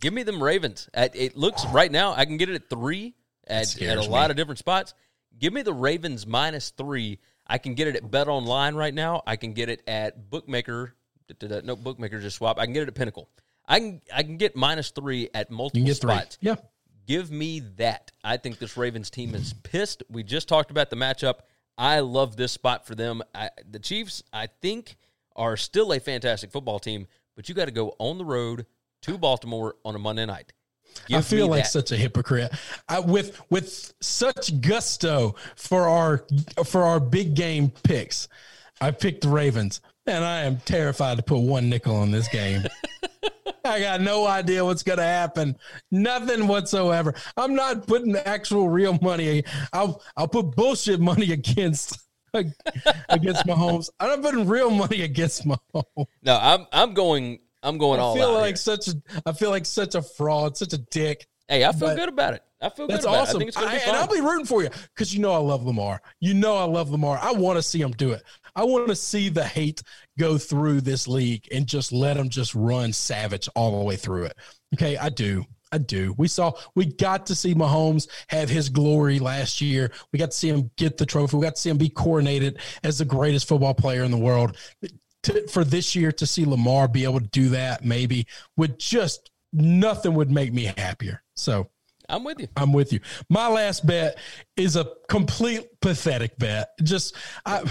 Give 0.00 0.12
me 0.12 0.22
them 0.22 0.42
Ravens. 0.42 0.88
At, 0.94 1.14
it 1.14 1.36
looks 1.36 1.64
right 1.66 1.90
now 1.90 2.12
I 2.12 2.24
can 2.24 2.36
get 2.36 2.48
it 2.48 2.56
at 2.56 2.68
three 2.68 3.14
at, 3.46 3.80
at 3.80 3.98
a 3.98 4.02
lot 4.02 4.30
of 4.30 4.36
different 4.36 4.58
spots. 4.58 4.94
Give 5.38 5.52
me 5.52 5.62
the 5.62 5.72
Ravens 5.72 6.26
minus 6.26 6.70
three. 6.70 7.20
I 7.46 7.58
can 7.58 7.74
get 7.74 7.88
it 7.88 7.96
at 7.96 8.10
Bet 8.10 8.28
Online 8.28 8.74
right 8.74 8.94
now. 8.94 9.22
I 9.26 9.36
can 9.36 9.52
get 9.52 9.68
it 9.68 9.82
at 9.86 10.30
Bookmaker. 10.30 10.94
No, 11.40 11.76
Bookmaker 11.76 12.20
just 12.20 12.36
swap. 12.36 12.58
I 12.58 12.64
can 12.64 12.74
get 12.74 12.82
it 12.82 12.88
at 12.88 12.94
Pinnacle. 12.94 13.28
I 13.66 13.78
can 13.78 14.00
I 14.12 14.22
can 14.22 14.36
get 14.36 14.56
minus 14.56 14.90
three 14.90 15.28
at 15.34 15.50
multiple 15.50 15.94
spots. 15.94 16.36
Three. 16.36 16.50
Yeah. 16.50 16.56
Give 17.06 17.30
me 17.30 17.60
that. 17.76 18.12
I 18.22 18.36
think 18.36 18.58
this 18.58 18.76
Ravens 18.76 19.10
team 19.10 19.34
is 19.34 19.52
pissed. 19.52 20.02
We 20.08 20.22
just 20.22 20.48
talked 20.48 20.70
about 20.70 20.90
the 20.90 20.96
matchup. 20.96 21.40
I 21.78 22.00
love 22.00 22.36
this 22.36 22.52
spot 22.52 22.86
for 22.86 22.94
them. 22.94 23.22
I, 23.34 23.50
the 23.68 23.78
Chiefs, 23.78 24.22
I 24.32 24.46
think, 24.46 24.96
are 25.36 25.56
still 25.56 25.92
a 25.92 26.00
fantastic 26.00 26.50
football 26.50 26.78
team, 26.78 27.06
but 27.34 27.48
you 27.48 27.54
got 27.54 27.66
to 27.66 27.70
go 27.70 27.94
on 27.98 28.18
the 28.18 28.24
road 28.24 28.66
to 29.02 29.18
Baltimore 29.18 29.76
on 29.84 29.94
a 29.94 29.98
Monday 29.98 30.26
night. 30.26 30.52
Give 31.06 31.18
I 31.18 31.20
feel 31.22 31.48
like 31.48 31.64
that. 31.64 31.70
such 31.70 31.92
a 31.92 31.96
hypocrite. 31.96 32.52
I, 32.88 33.00
with 33.00 33.40
with 33.50 33.94
such 34.00 34.60
gusto 34.60 35.36
for 35.56 35.88
our 35.88 36.24
for 36.66 36.82
our 36.82 37.00
big 37.00 37.34
game 37.34 37.70
picks, 37.82 38.28
I 38.80 38.90
picked 38.90 39.22
the 39.22 39.28
Ravens, 39.28 39.80
and 40.06 40.22
I 40.22 40.42
am 40.42 40.58
terrified 40.58 41.16
to 41.16 41.22
put 41.22 41.38
one 41.38 41.70
nickel 41.70 41.96
on 41.96 42.10
this 42.10 42.28
game. 42.28 42.64
I 43.64 43.80
got 43.80 44.00
no 44.00 44.26
idea 44.26 44.64
what's 44.64 44.82
going 44.82 44.98
to 44.98 45.04
happen. 45.04 45.56
Nothing 45.90 46.48
whatsoever. 46.48 47.14
I'm 47.36 47.54
not 47.54 47.86
putting 47.86 48.16
actual 48.16 48.68
real 48.68 48.98
money. 49.00 49.44
I'll 49.72 50.02
I'll 50.16 50.28
put 50.28 50.56
bullshit 50.56 51.00
money 51.00 51.32
against 51.38 51.98
against 52.34 53.46
Mahomes. 53.46 53.90
I'm 54.00 54.08
not 54.08 54.22
putting 54.22 54.48
real 54.48 54.70
money 54.70 55.02
against 55.02 55.46
Mahomes. 55.46 56.06
No, 56.22 56.38
I'm 56.40 56.66
I'm 56.72 56.94
going 56.94 57.40
I'm 57.62 57.78
going 57.78 58.00
all 58.00 58.14
I 58.14 58.18
feel 58.18 58.32
like 58.32 58.46
here. 58.50 58.56
such 58.56 58.88
a 58.88 58.94
I 59.26 59.32
feel 59.32 59.50
like 59.50 59.66
such 59.66 59.94
a 59.94 60.02
fraud, 60.02 60.56
such 60.56 60.72
a 60.72 60.78
dick. 60.78 61.26
Hey, 61.48 61.64
I 61.64 61.72
feel 61.72 61.88
but- 61.88 61.96
good 61.96 62.08
about 62.08 62.34
it. 62.34 62.42
I 62.60 62.68
feel 62.70 62.86
That's 62.86 63.04
good 63.04 63.08
about 63.10 63.14
it. 63.14 63.18
I 63.18 63.22
awesome. 63.22 63.38
think 63.40 63.48
it's 63.48 63.56
going 63.56 63.70
to 63.70 63.74
be 63.76 63.82
I- 63.82 63.86
and 63.88 63.96
I'll 63.96 64.06
be 64.06 64.20
rooting 64.20 64.46
for 64.46 64.62
you 64.62 64.70
because 64.94 65.12
you 65.12 65.20
know 65.20 65.32
I 65.32 65.38
love 65.38 65.64
Lamar. 65.64 66.00
You 66.20 66.32
know 66.32 66.56
I 66.56 66.62
love 66.62 66.90
Lamar. 66.90 67.18
I 67.20 67.32
want 67.32 67.56
to 67.58 67.62
see 67.62 67.80
him 67.80 67.90
do 67.90 68.12
it. 68.12 68.22
I 68.54 68.64
want 68.64 68.88
to 68.88 68.96
see 68.96 69.28
the 69.28 69.44
hate 69.44 69.82
go 70.18 70.38
through 70.38 70.82
this 70.82 71.08
league 71.08 71.48
and 71.52 71.66
just 71.66 71.92
let 71.92 72.16
them 72.16 72.28
just 72.28 72.54
run 72.54 72.92
savage 72.92 73.48
all 73.54 73.78
the 73.78 73.84
way 73.84 73.96
through 73.96 74.24
it. 74.24 74.36
Okay, 74.74 74.96
I 74.96 75.08
do. 75.08 75.44
I 75.72 75.78
do. 75.78 76.14
We 76.18 76.28
saw, 76.28 76.52
we 76.74 76.84
got 76.84 77.26
to 77.26 77.34
see 77.34 77.54
Mahomes 77.54 78.06
have 78.28 78.50
his 78.50 78.68
glory 78.68 79.18
last 79.18 79.62
year. 79.62 79.90
We 80.12 80.18
got 80.18 80.32
to 80.32 80.36
see 80.36 80.50
him 80.50 80.70
get 80.76 80.98
the 80.98 81.06
trophy. 81.06 81.36
We 81.36 81.44
got 81.44 81.54
to 81.54 81.60
see 81.60 81.70
him 81.70 81.78
be 81.78 81.88
coronated 81.88 82.58
as 82.84 82.98
the 82.98 83.06
greatest 83.06 83.48
football 83.48 83.72
player 83.72 84.04
in 84.04 84.10
the 84.10 84.18
world. 84.18 84.56
To, 85.22 85.48
for 85.48 85.64
this 85.64 85.96
year 85.96 86.12
to 86.12 86.26
see 86.26 86.44
Lamar 86.44 86.88
be 86.88 87.04
able 87.04 87.20
to 87.20 87.28
do 87.28 87.48
that, 87.50 87.84
maybe 87.84 88.26
would 88.56 88.78
just 88.78 89.30
nothing 89.52 90.14
would 90.14 90.30
make 90.30 90.52
me 90.52 90.64
happier. 90.76 91.22
So 91.36 91.70
I'm 92.08 92.24
with 92.24 92.40
you. 92.40 92.48
I'm 92.56 92.72
with 92.72 92.92
you. 92.92 93.00
My 93.30 93.48
last 93.48 93.86
bet 93.86 94.18
is 94.56 94.76
a 94.76 94.88
complete 95.08 95.80
pathetic 95.80 96.36
bet. 96.38 96.70
Just 96.82 97.16
I, 97.46 97.62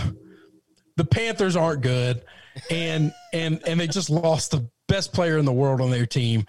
the 0.97 1.05
Panthers 1.05 1.55
aren't 1.55 1.81
good, 1.81 2.23
and 2.69 3.13
and 3.33 3.61
and 3.67 3.79
they 3.79 3.87
just 3.87 4.09
lost 4.09 4.51
the 4.51 4.69
best 4.87 5.13
player 5.13 5.37
in 5.37 5.45
the 5.45 5.53
world 5.53 5.81
on 5.81 5.89
their 5.91 6.05
team. 6.05 6.45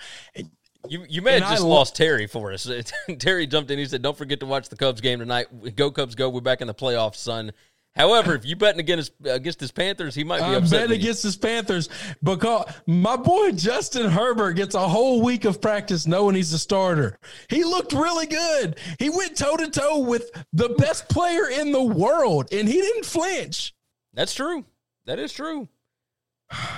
You 0.88 1.04
you 1.08 1.22
may 1.22 1.32
have 1.34 1.42
And 1.42 1.44
I 1.44 1.50
just 1.52 1.62
lo- 1.62 1.70
lost 1.70 1.94
Terry 1.96 2.26
for 2.26 2.52
us. 2.52 2.68
Terry 3.18 3.46
jumped 3.46 3.70
in. 3.70 3.78
He 3.78 3.86
said, 3.86 4.02
"Don't 4.02 4.16
forget 4.16 4.40
to 4.40 4.46
watch 4.46 4.68
the 4.68 4.76
Cubs 4.76 5.00
game 5.00 5.20
tonight. 5.20 5.46
Go 5.76 5.90
Cubs, 5.90 6.14
go! 6.14 6.28
We're 6.28 6.40
back 6.40 6.60
in 6.60 6.66
the 6.66 6.74
playoffs, 6.74 7.16
son." 7.16 7.52
However, 7.94 8.34
if 8.34 8.46
you 8.46 8.56
betting 8.56 8.80
against 8.80 9.12
against 9.22 9.60
his 9.60 9.70
Panthers, 9.70 10.14
he 10.14 10.24
might 10.24 10.38
be 10.38 10.44
I'm 10.44 10.62
upset. 10.62 10.88
betting 10.88 10.98
against 10.98 11.22
his 11.22 11.36
Panthers 11.36 11.90
because 12.22 12.64
my 12.86 13.16
boy 13.16 13.52
Justin 13.52 14.10
Herbert 14.10 14.54
gets 14.54 14.74
a 14.74 14.88
whole 14.88 15.20
week 15.20 15.44
of 15.44 15.60
practice 15.60 16.06
knowing 16.06 16.34
he's 16.34 16.54
a 16.54 16.58
starter. 16.58 17.18
He 17.50 17.64
looked 17.64 17.92
really 17.92 18.26
good. 18.26 18.78
He 18.98 19.10
went 19.10 19.36
toe 19.36 19.58
to 19.58 19.68
toe 19.68 19.98
with 19.98 20.30
the 20.54 20.70
best 20.70 21.08
player 21.10 21.48
in 21.50 21.70
the 21.70 21.82
world, 21.82 22.48
and 22.50 22.66
he 22.66 22.80
didn't 22.80 23.04
flinch. 23.04 23.74
That's 24.14 24.34
true. 24.34 24.64
That 25.06 25.18
is 25.18 25.32
true. 25.32 25.68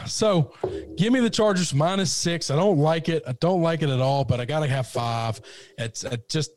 So 0.07 0.53
give 0.97 1.13
me 1.13 1.21
the 1.21 1.31
Chargers 1.31 1.75
minus 1.75 2.13
six. 2.13 2.51
I 2.51 2.57
don't 2.57 2.79
like 2.79 3.09
it. 3.09 3.25
I 3.27 3.33
don't 3.41 3.61
like 3.61 3.83
it 3.83 3.91
at 3.91 4.01
all, 4.01 4.25
but 4.25 4.41
I 4.41 4.45
got 4.45 4.61
to 4.61 4.69
have 4.69 4.87
five. 4.87 5.41
It's 5.79 6.05
it 6.05 6.29
just, 6.29 6.53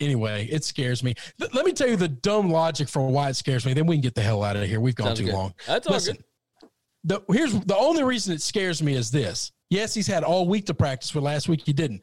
anyway, 0.00 0.48
it 0.50 0.64
scares 0.64 1.02
me. 1.02 1.14
Th- 1.38 1.52
let 1.52 1.66
me 1.66 1.72
tell 1.72 1.88
you 1.88 1.96
the 1.96 2.08
dumb 2.08 2.50
logic 2.50 2.88
for 2.88 3.06
why 3.06 3.28
it 3.28 3.34
scares 3.34 3.66
me. 3.66 3.74
Then 3.74 3.86
we 3.86 3.96
can 3.96 4.02
get 4.02 4.14
the 4.14 4.22
hell 4.22 4.42
out 4.42 4.56
of 4.56 4.66
here. 4.66 4.80
We've 4.80 4.94
gone 4.94 5.08
Sounds 5.08 5.18
too 5.18 5.26
good. 5.26 5.34
long. 5.34 5.54
That's 5.66 5.86
all 5.86 5.92
Listen, 5.94 6.16
good. 6.16 6.70
The, 7.04 7.34
here's 7.34 7.52
the 7.52 7.76
only 7.76 8.02
reason 8.02 8.32
it 8.32 8.40
scares 8.40 8.82
me 8.82 8.94
is 8.94 9.10
this. 9.10 9.52
Yes, 9.68 9.92
he's 9.92 10.06
had 10.06 10.24
all 10.24 10.48
week 10.48 10.64
to 10.66 10.74
practice, 10.74 11.12
but 11.12 11.22
last 11.22 11.50
week 11.50 11.62
he 11.66 11.74
didn't. 11.74 12.02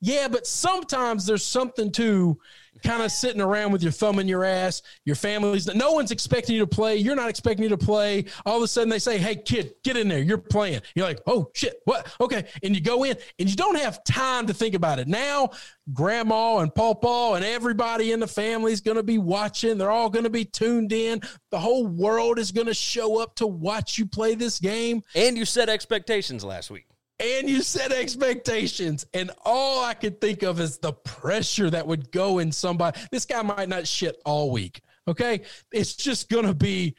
Yeah, 0.00 0.26
but 0.26 0.48
sometimes 0.48 1.26
there's 1.26 1.44
something 1.44 1.92
to 1.92 2.36
kind 2.82 3.02
of 3.02 3.10
sitting 3.10 3.40
around 3.40 3.72
with 3.72 3.82
your 3.82 3.92
thumb 3.92 4.18
in 4.18 4.28
your 4.28 4.44
ass. 4.44 4.82
Your 5.04 5.16
family's 5.16 5.66
no 5.74 5.92
one's 5.92 6.10
expecting 6.10 6.54
you 6.54 6.60
to 6.60 6.66
play. 6.66 6.96
You're 6.96 7.16
not 7.16 7.28
expecting 7.28 7.62
you 7.62 7.68
to 7.70 7.78
play. 7.78 8.24
All 8.44 8.56
of 8.56 8.62
a 8.62 8.68
sudden 8.68 8.88
they 8.88 8.98
say, 8.98 9.18
"Hey, 9.18 9.36
kid, 9.36 9.74
get 9.84 9.96
in 9.96 10.08
there. 10.08 10.20
You're 10.20 10.38
playing." 10.38 10.80
You're 10.94 11.06
like, 11.06 11.20
"Oh 11.26 11.50
shit, 11.54 11.80
what?" 11.84 12.08
Okay, 12.20 12.44
and 12.62 12.74
you 12.74 12.80
go 12.80 13.04
in, 13.04 13.16
and 13.38 13.48
you 13.48 13.56
don't 13.56 13.78
have 13.78 14.02
time 14.04 14.46
to 14.46 14.54
think 14.54 14.74
about 14.74 14.98
it. 14.98 15.08
Now, 15.08 15.50
grandma 15.92 16.58
and 16.58 16.74
pawpaw 16.74 17.34
and 17.34 17.44
everybody 17.44 18.12
in 18.12 18.20
the 18.20 18.26
family 18.26 18.72
is 18.72 18.80
going 18.80 18.96
to 18.96 19.02
be 19.02 19.18
watching. 19.18 19.78
They're 19.78 19.90
all 19.90 20.10
going 20.10 20.24
to 20.24 20.30
be 20.30 20.44
tuned 20.44 20.92
in. 20.92 21.20
The 21.50 21.58
whole 21.58 21.86
world 21.86 22.38
is 22.38 22.52
going 22.52 22.66
to 22.66 22.74
show 22.74 23.20
up 23.20 23.34
to 23.36 23.46
watch 23.46 23.98
you 23.98 24.06
play 24.06 24.34
this 24.34 24.58
game 24.58 25.02
And 25.14 25.36
you 25.36 25.44
set 25.44 25.68
expectations 25.68 26.44
last 26.44 26.70
week. 26.70 26.86
And 27.22 27.48
you 27.48 27.62
set 27.62 27.92
expectations. 27.92 29.06
And 29.14 29.30
all 29.44 29.84
i 29.84 29.94
could 29.94 30.20
think 30.20 30.42
of 30.42 30.60
is 30.60 30.78
the 30.78 30.92
pressure 30.92 31.70
that 31.70 31.86
would 31.86 32.10
go 32.12 32.38
in 32.38 32.52
somebody. 32.52 33.00
This 33.10 33.24
guy 33.24 33.42
might 33.42 33.68
not 33.68 33.86
shit 33.86 34.16
all 34.24 34.50
week 34.50 34.82
okay? 35.08 35.42
It's 35.72 35.94
just 35.94 36.28
gonna 36.28 36.54
be 36.54 36.94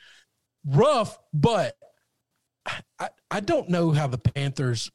rough 0.66 1.18
but 1.34 1.76
i, 3.00 3.10
I 3.30 3.40
don't 3.42 3.70
know 3.70 3.92
how 3.92 4.08
the 4.08 4.18
panthers 4.18 4.90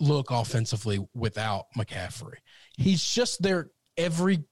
look 0.00 0.30
offensively 0.30 1.04
without 1.14 1.66
mccaffrey. 1.76 2.36
He's 2.76 3.02
just 3.02 3.42
their 3.42 3.70
every 3.96 4.44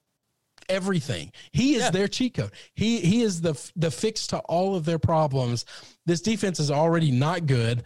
everything. 0.68 1.32
He 1.52 1.74
is 1.74 1.82
Yeah. 1.82 1.90
their 1.90 2.08
cheat 2.08 2.34
code. 2.34 2.52
He 2.74 3.00
he 3.00 3.22
is 3.22 3.40
the 3.40 3.54
the 3.74 3.90
fix 3.90 4.28
to 4.28 4.38
all 4.38 4.76
of 4.76 4.84
their 4.84 4.98
problems. 5.00 5.64
This 6.06 6.20
defense 6.20 6.60
is 6.60 6.70
already 6.70 7.10
not 7.10 7.46
good 7.46 7.82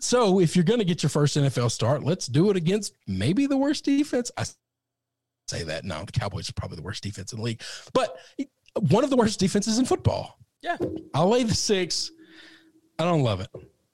so 0.00 0.40
if 0.40 0.54
you're 0.56 0.64
going 0.64 0.78
to 0.78 0.84
get 0.84 1.02
your 1.02 1.10
first 1.10 1.36
NFL 1.36 1.70
start, 1.70 2.02
let's 2.04 2.26
do 2.26 2.50
it 2.50 2.56
against 2.56 2.94
maybe 3.06 3.46
the 3.46 3.56
worst 3.56 3.84
defense. 3.84 4.30
I 4.36 4.44
say 5.48 5.62
that 5.64 5.84
no, 5.84 6.04
the 6.04 6.12
Cowboys 6.12 6.48
are 6.48 6.52
probably 6.54 6.76
the 6.76 6.82
worst 6.82 7.02
defense 7.02 7.32
in 7.32 7.38
the 7.38 7.44
league, 7.44 7.62
but 7.92 8.16
one 8.90 9.04
of 9.04 9.10
the 9.10 9.16
worst 9.16 9.40
defenses 9.40 9.78
in 9.78 9.84
football. 9.84 10.38
Yeah, 10.62 10.76
I'll 11.14 11.28
lay 11.28 11.44
the 11.44 11.54
six. 11.54 12.10
I 12.98 13.04
don't 13.04 13.22
love 13.22 13.40
it. 13.40 13.48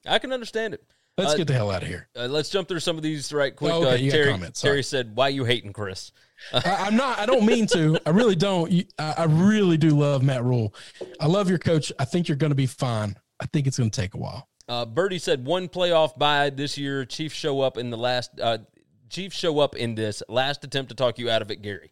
I 0.07 0.19
can 0.19 0.33
understand 0.33 0.73
it. 0.73 0.83
Let's 1.17 1.33
Uh, 1.33 1.37
get 1.37 1.47
the 1.47 1.53
hell 1.53 1.71
out 1.71 1.81
of 1.81 1.87
here. 1.87 2.09
Uh, 2.15 2.25
let's 2.27 2.49
jump 2.49 2.67
through 2.67 2.81
some 2.81 2.97
of 2.97 3.03
these 3.03 3.31
right 3.31 3.55
quick. 3.55 3.71
Oh, 3.71 3.83
okay, 3.83 3.91
uh, 3.91 3.95
you 3.95 4.11
got 4.11 4.17
Terry, 4.17 4.31
comments. 4.31 4.61
Terry 4.61 4.83
said, 4.83 5.15
"Why 5.15 5.29
you 5.29 5.45
hating 5.45 5.71
Chris?" 5.73 6.11
I, 6.53 6.87
I'm 6.87 6.97
not. 6.97 7.19
I 7.19 7.25
don't 7.25 7.45
mean 7.45 7.67
to. 7.67 7.97
I 8.05 8.09
really 8.09 8.35
don't. 8.35 8.69
You- 8.69 8.83
I, 8.99 9.13
I 9.19 9.23
really 9.25 9.77
do 9.77 9.91
love 9.91 10.23
Matt 10.23 10.43
Rhule. 10.43 10.73
I 11.21 11.27
love 11.27 11.49
your 11.49 11.57
coach. 11.59 11.91
I 11.97 12.03
think 12.05 12.27
you're 12.27 12.35
going 12.35 12.49
to 12.51 12.55
be 12.55 12.65
fine. 12.65 13.15
I 13.39 13.45
think 13.45 13.65
it's 13.67 13.77
going 13.77 13.89
to 13.89 14.01
take 14.01 14.13
a 14.13 14.17
while. 14.17 14.49
Uh, 14.67 14.85
Birdie 14.85 15.19
said 15.19 15.45
one 15.45 15.67
playoff 15.69 16.17
bye 16.17 16.49
this 16.49 16.77
year. 16.77 17.05
Chiefs 17.05 17.35
show 17.35 17.61
up 17.61 17.77
in 17.77 17.89
the 17.89 17.97
last. 17.97 18.39
Uh, 18.39 18.59
Chiefs 19.09 19.37
show 19.37 19.59
up 19.59 19.75
in 19.75 19.95
this 19.95 20.23
last 20.27 20.63
attempt 20.63 20.89
to 20.89 20.95
talk 20.95 21.19
you 21.19 21.29
out 21.29 21.41
of 21.41 21.51
it, 21.51 21.61
Gary. 21.61 21.91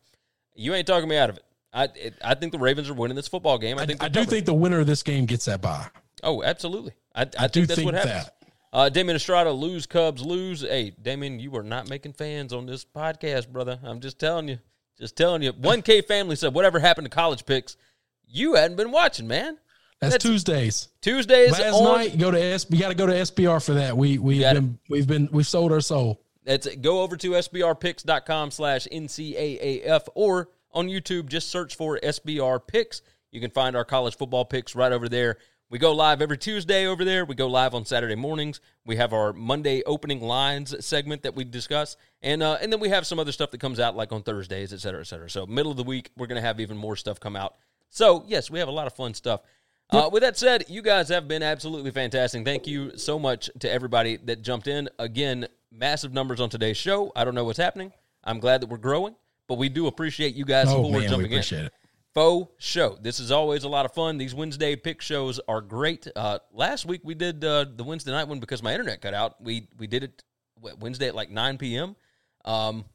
You 0.55 0.73
ain't 0.73 0.87
talking 0.87 1.07
me 1.07 1.15
out 1.17 1.29
of 1.29 1.37
it. 1.37 1.43
I 1.71 1.83
it, 1.95 2.15
I 2.23 2.33
think 2.35 2.51
the 2.51 2.59
Ravens 2.59 2.89
are 2.89 2.93
winning 2.93 3.15
this 3.15 3.27
football 3.27 3.57
game. 3.57 3.77
I 3.77 3.83
I, 3.83 3.85
think 3.85 4.01
I 4.01 4.05
they're 4.05 4.09
do 4.09 4.19
covering. 4.25 4.29
think 4.29 4.45
the 4.47 4.53
winner 4.53 4.79
of 4.79 4.87
this 4.87 5.03
game 5.03 5.25
gets 5.25 5.45
that 5.45 5.61
bye. 5.61 5.87
Oh, 6.23 6.41
absolutely. 6.43 6.93
I, 7.13 7.21
I, 7.21 7.23
I 7.23 7.47
think 7.47 7.51
do 7.51 7.65
that's 7.67 7.75
think 7.79 7.85
what 7.85 7.95
happens. 7.95 8.25
that. 8.25 8.35
Uh, 8.71 8.89
Damien 8.89 9.15
Estrada 9.15 9.51
lose 9.51 9.85
Cubs 9.85 10.23
lose. 10.25 10.61
Hey, 10.61 10.91
Damien, 10.99 11.39
you 11.39 11.55
are 11.55 11.63
not 11.63 11.89
making 11.89 12.13
fans 12.13 12.53
on 12.53 12.65
this 12.65 12.83
podcast, 12.83 13.49
brother. 13.49 13.77
I'm 13.83 13.99
just 13.99 14.17
telling 14.17 14.47
you. 14.47 14.57
Just 14.97 15.15
telling 15.15 15.43
you. 15.43 15.51
One 15.51 15.83
K 15.83 16.01
family 16.01 16.35
said 16.35 16.53
whatever 16.55 16.79
happened 16.79 17.05
to 17.05 17.09
college 17.09 17.45
picks. 17.45 17.77
You 18.27 18.55
hadn't 18.55 18.77
been 18.77 18.91
watching, 18.91 19.27
man. 19.27 19.59
That's, 20.03 20.15
That's- 20.15 20.31
Tuesdays. 20.31 20.87
Tuesdays 21.01 21.51
Last 21.51 21.73
on 21.73 21.97
night, 21.97 22.17
go 22.17 22.31
to 22.31 22.41
S. 22.41 22.69
We 22.69 22.77
got 22.77 22.89
to 22.89 22.95
go 22.95 23.05
to 23.05 23.13
SBR 23.13 23.63
for 23.63 23.73
that. 23.75 23.95
We 23.95 24.17
we've 24.17 24.41
been 24.41 24.79
we've 24.89 25.07
been 25.07 25.29
we've 25.31 25.47
sold 25.47 25.71
our 25.71 25.81
soul. 25.81 26.21
That's 26.43 26.67
it. 26.67 26.81
Go 26.81 27.01
over 27.01 27.15
to 27.17 27.31
sbrpicks.com 27.31 28.51
slash 28.51 28.87
NCAAF 28.91 30.07
or 30.13 30.49
on 30.71 30.87
YouTube, 30.87 31.27
just 31.27 31.49
search 31.49 31.75
for 31.75 31.99
SBR 32.03 32.65
Picks. 32.67 33.01
You 33.31 33.39
can 33.39 33.51
find 33.51 33.75
our 33.75 33.85
college 33.85 34.17
football 34.17 34.45
picks 34.45 34.75
right 34.75 34.91
over 34.91 35.07
there. 35.07 35.37
We 35.69 35.79
go 35.79 35.91
live 35.91 36.21
every 36.21 36.37
Tuesday 36.37 36.85
over 36.85 37.03
there. 37.03 37.25
We 37.25 37.33
go 37.33 37.47
live 37.47 37.73
on 37.73 37.85
Saturday 37.85 38.15
mornings. 38.15 38.59
We 38.85 38.97
have 38.97 39.11
our 39.11 39.33
Monday 39.33 39.81
opening 39.87 40.21
lines 40.21 40.75
segment 40.85 41.23
that 41.23 41.33
we 41.33 41.45
discuss. 41.45 41.97
And 42.21 42.43
uh, 42.43 42.57
and 42.61 42.71
then 42.71 42.79
we 42.79 42.89
have 42.89 43.07
some 43.07 43.17
other 43.17 43.31
stuff 43.31 43.49
that 43.51 43.59
comes 43.59 43.79
out 43.79 43.95
like 43.95 44.11
on 44.11 44.21
Thursdays, 44.21 44.71
et 44.71 44.81
cetera, 44.81 45.01
et 45.01 45.07
cetera. 45.07 45.29
So 45.29 45.47
middle 45.47 45.71
of 45.71 45.77
the 45.77 45.83
week, 45.83 46.11
we're 46.15 46.27
going 46.27 46.39
to 46.39 46.45
have 46.45 46.59
even 46.59 46.77
more 46.77 46.95
stuff 46.95 47.19
come 47.19 47.35
out. 47.35 47.55
So, 47.89 48.23
yes, 48.27 48.49
we 48.51 48.59
have 48.59 48.67
a 48.67 48.71
lot 48.71 48.87
of 48.87 48.93
fun 48.93 49.13
stuff. 49.13 49.41
Uh, 49.93 50.09
with 50.11 50.23
that 50.23 50.35
said, 50.37 50.65
you 50.67 50.81
guys 50.81 51.07
have 51.09 51.27
been 51.27 51.43
absolutely 51.43 51.91
fantastic. 51.91 52.43
Thank 52.43 52.65
you 52.65 52.97
so 52.97 53.19
much 53.19 53.49
to 53.59 53.71
everybody 53.71 54.17
that 54.17 54.41
jumped 54.41 54.67
in. 54.67 54.89
Again, 54.97 55.47
massive 55.71 56.11
numbers 56.13 56.41
on 56.41 56.49
today's 56.49 56.77
show. 56.77 57.11
I 57.15 57.23
don't 57.23 57.35
know 57.35 57.43
what's 57.43 57.59
happening. 57.59 57.93
I'm 58.23 58.39
glad 58.39 58.61
that 58.61 58.69
we're 58.69 58.77
growing, 58.77 59.15
but 59.47 59.59
we 59.59 59.69
do 59.69 59.85
appreciate 59.87 60.33
you 60.33 60.45
guys 60.45 60.65
Oh 60.69 60.83
for 60.83 60.91
man, 60.91 61.01
we 61.01 61.07
jumping 61.07 61.31
in. 61.31 61.33
appreciate 61.33 61.65
it. 61.65 61.73
Faux 62.15 62.51
show. 62.57 62.97
This 63.01 63.19
is 63.19 63.31
always 63.31 63.63
a 63.65 63.69
lot 63.69 63.85
of 63.85 63.93
fun. 63.93 64.17
These 64.17 64.33
Wednesday 64.33 64.75
pick 64.75 65.01
shows 65.01 65.39
are 65.47 65.61
great. 65.61 66.07
Uh, 66.15 66.39
last 66.51 66.85
week 66.85 67.01
we 67.03 67.13
did 67.15 67.43
uh, 67.43 67.65
the 67.75 67.83
Wednesday 67.83 68.11
night 68.11 68.27
one 68.27 68.39
because 68.39 68.63
my 68.63 68.71
internet 68.71 69.01
cut 69.01 69.13
out. 69.13 69.43
We 69.43 69.67
we 69.77 69.87
did 69.87 70.03
it 70.03 70.23
what, 70.59 70.79
Wednesday 70.79 71.07
at 71.07 71.15
like 71.15 71.29
9 71.31 71.57
p.m. 71.57 71.95
Um, 72.45 72.85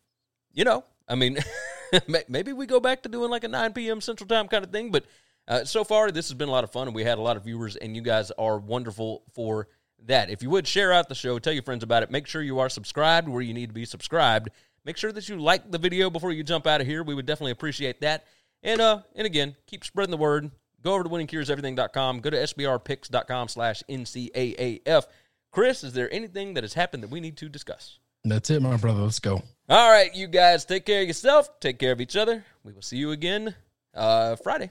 you 0.53 0.65
know, 0.65 0.85
I 1.09 1.15
mean, 1.16 1.39
maybe 2.29 2.53
we 2.53 2.66
go 2.66 2.81
back 2.81 3.03
to 3.03 3.09
doing 3.09 3.31
like 3.31 3.45
a 3.45 3.49
9 3.49 3.73
p.m. 3.73 4.01
Central 4.01 4.29
Time 4.29 4.47
kind 4.49 4.65
of 4.65 4.70
thing. 4.70 4.91
But 4.93 5.05
uh, 5.49 5.65
so 5.65 5.83
far, 5.83 6.11
this 6.11 6.29
has 6.29 6.35
been 6.35 6.49
a 6.49 6.53
lot 6.53 6.62
of 6.62 6.70
fun, 6.70 6.87
and 6.87 6.95
we 6.95 7.03
had 7.03 7.19
a 7.19 7.23
lot 7.23 7.37
of 7.37 7.45
viewers, 7.45 7.75
and 7.75 7.97
you 7.97 8.03
guys 8.03 8.31
are 8.33 8.59
wonderful 8.59 9.23
for 9.35 9.66
that. 10.07 10.31
If 10.31 10.43
you 10.43 10.51
would 10.51 10.66
share 10.66 10.93
out 10.93 11.09
the 11.09 11.15
show, 11.15 11.39
tell 11.39 11.53
your 11.53 11.62
friends 11.62 11.83
about 11.83 12.03
it. 12.03 12.11
Make 12.11 12.27
sure 12.27 12.43
you 12.43 12.59
are 12.59 12.69
subscribed 12.69 13.29
where 13.29 13.41
you 13.41 13.55
need 13.55 13.69
to 13.69 13.75
be 13.75 13.87
subscribed. 13.87 14.51
Make 14.85 14.97
sure 14.97 15.11
that 15.11 15.29
you 15.29 15.41
like 15.41 15.70
the 15.70 15.79
video 15.79 16.11
before 16.11 16.33
you 16.33 16.45
jump 16.45 16.66
out 16.66 16.81
of 16.81 16.87
here. 16.87 17.03
We 17.03 17.15
would 17.15 17.27
definitely 17.27 17.53
appreciate 17.53 18.01
that. 18.03 18.27
And 18.62 18.81
uh, 18.81 19.03
and 19.15 19.27
again, 19.27 19.57
keep 19.66 19.85
spreading 19.85 20.11
the 20.11 20.16
word. 20.16 20.51
Go 20.83 20.95
over 20.95 21.05
to 21.05 21.09
winningcureseverything.com. 21.09 22.20
Go 22.20 22.31
to 22.31 22.37
sbrpicks.com 22.37 23.49
slash 23.49 23.83
NCAAF. 23.89 25.05
Chris, 25.51 25.83
is 25.83 25.93
there 25.93 26.12
anything 26.12 26.55
that 26.55 26.65
has 26.65 26.75
happened 26.75 27.03
that 27.03 27.11
we 27.11 27.20
need 27.20 27.37
to 27.39 27.49
discuss? 27.49 27.99
That's 28.25 28.51
it, 28.51 28.62
my 28.62 28.77
brother. 28.77 29.01
Let's 29.01 29.19
go. 29.19 29.43
All 29.69 29.91
right, 29.91 30.15
you 30.15 30.27
guys, 30.27 30.65
take 30.65 30.87
care 30.87 31.03
of 31.03 31.09
yourself. 31.09 31.61
Take 31.61 31.79
care 31.79 31.93
of 31.93 32.01
each 32.01 32.16
other. 32.16 32.45
We 32.65 32.73
will 32.73 32.83
see 32.83 32.97
you 32.97 33.11
again 33.12 33.55
uh, 33.95 34.37
Friday. 34.37 34.70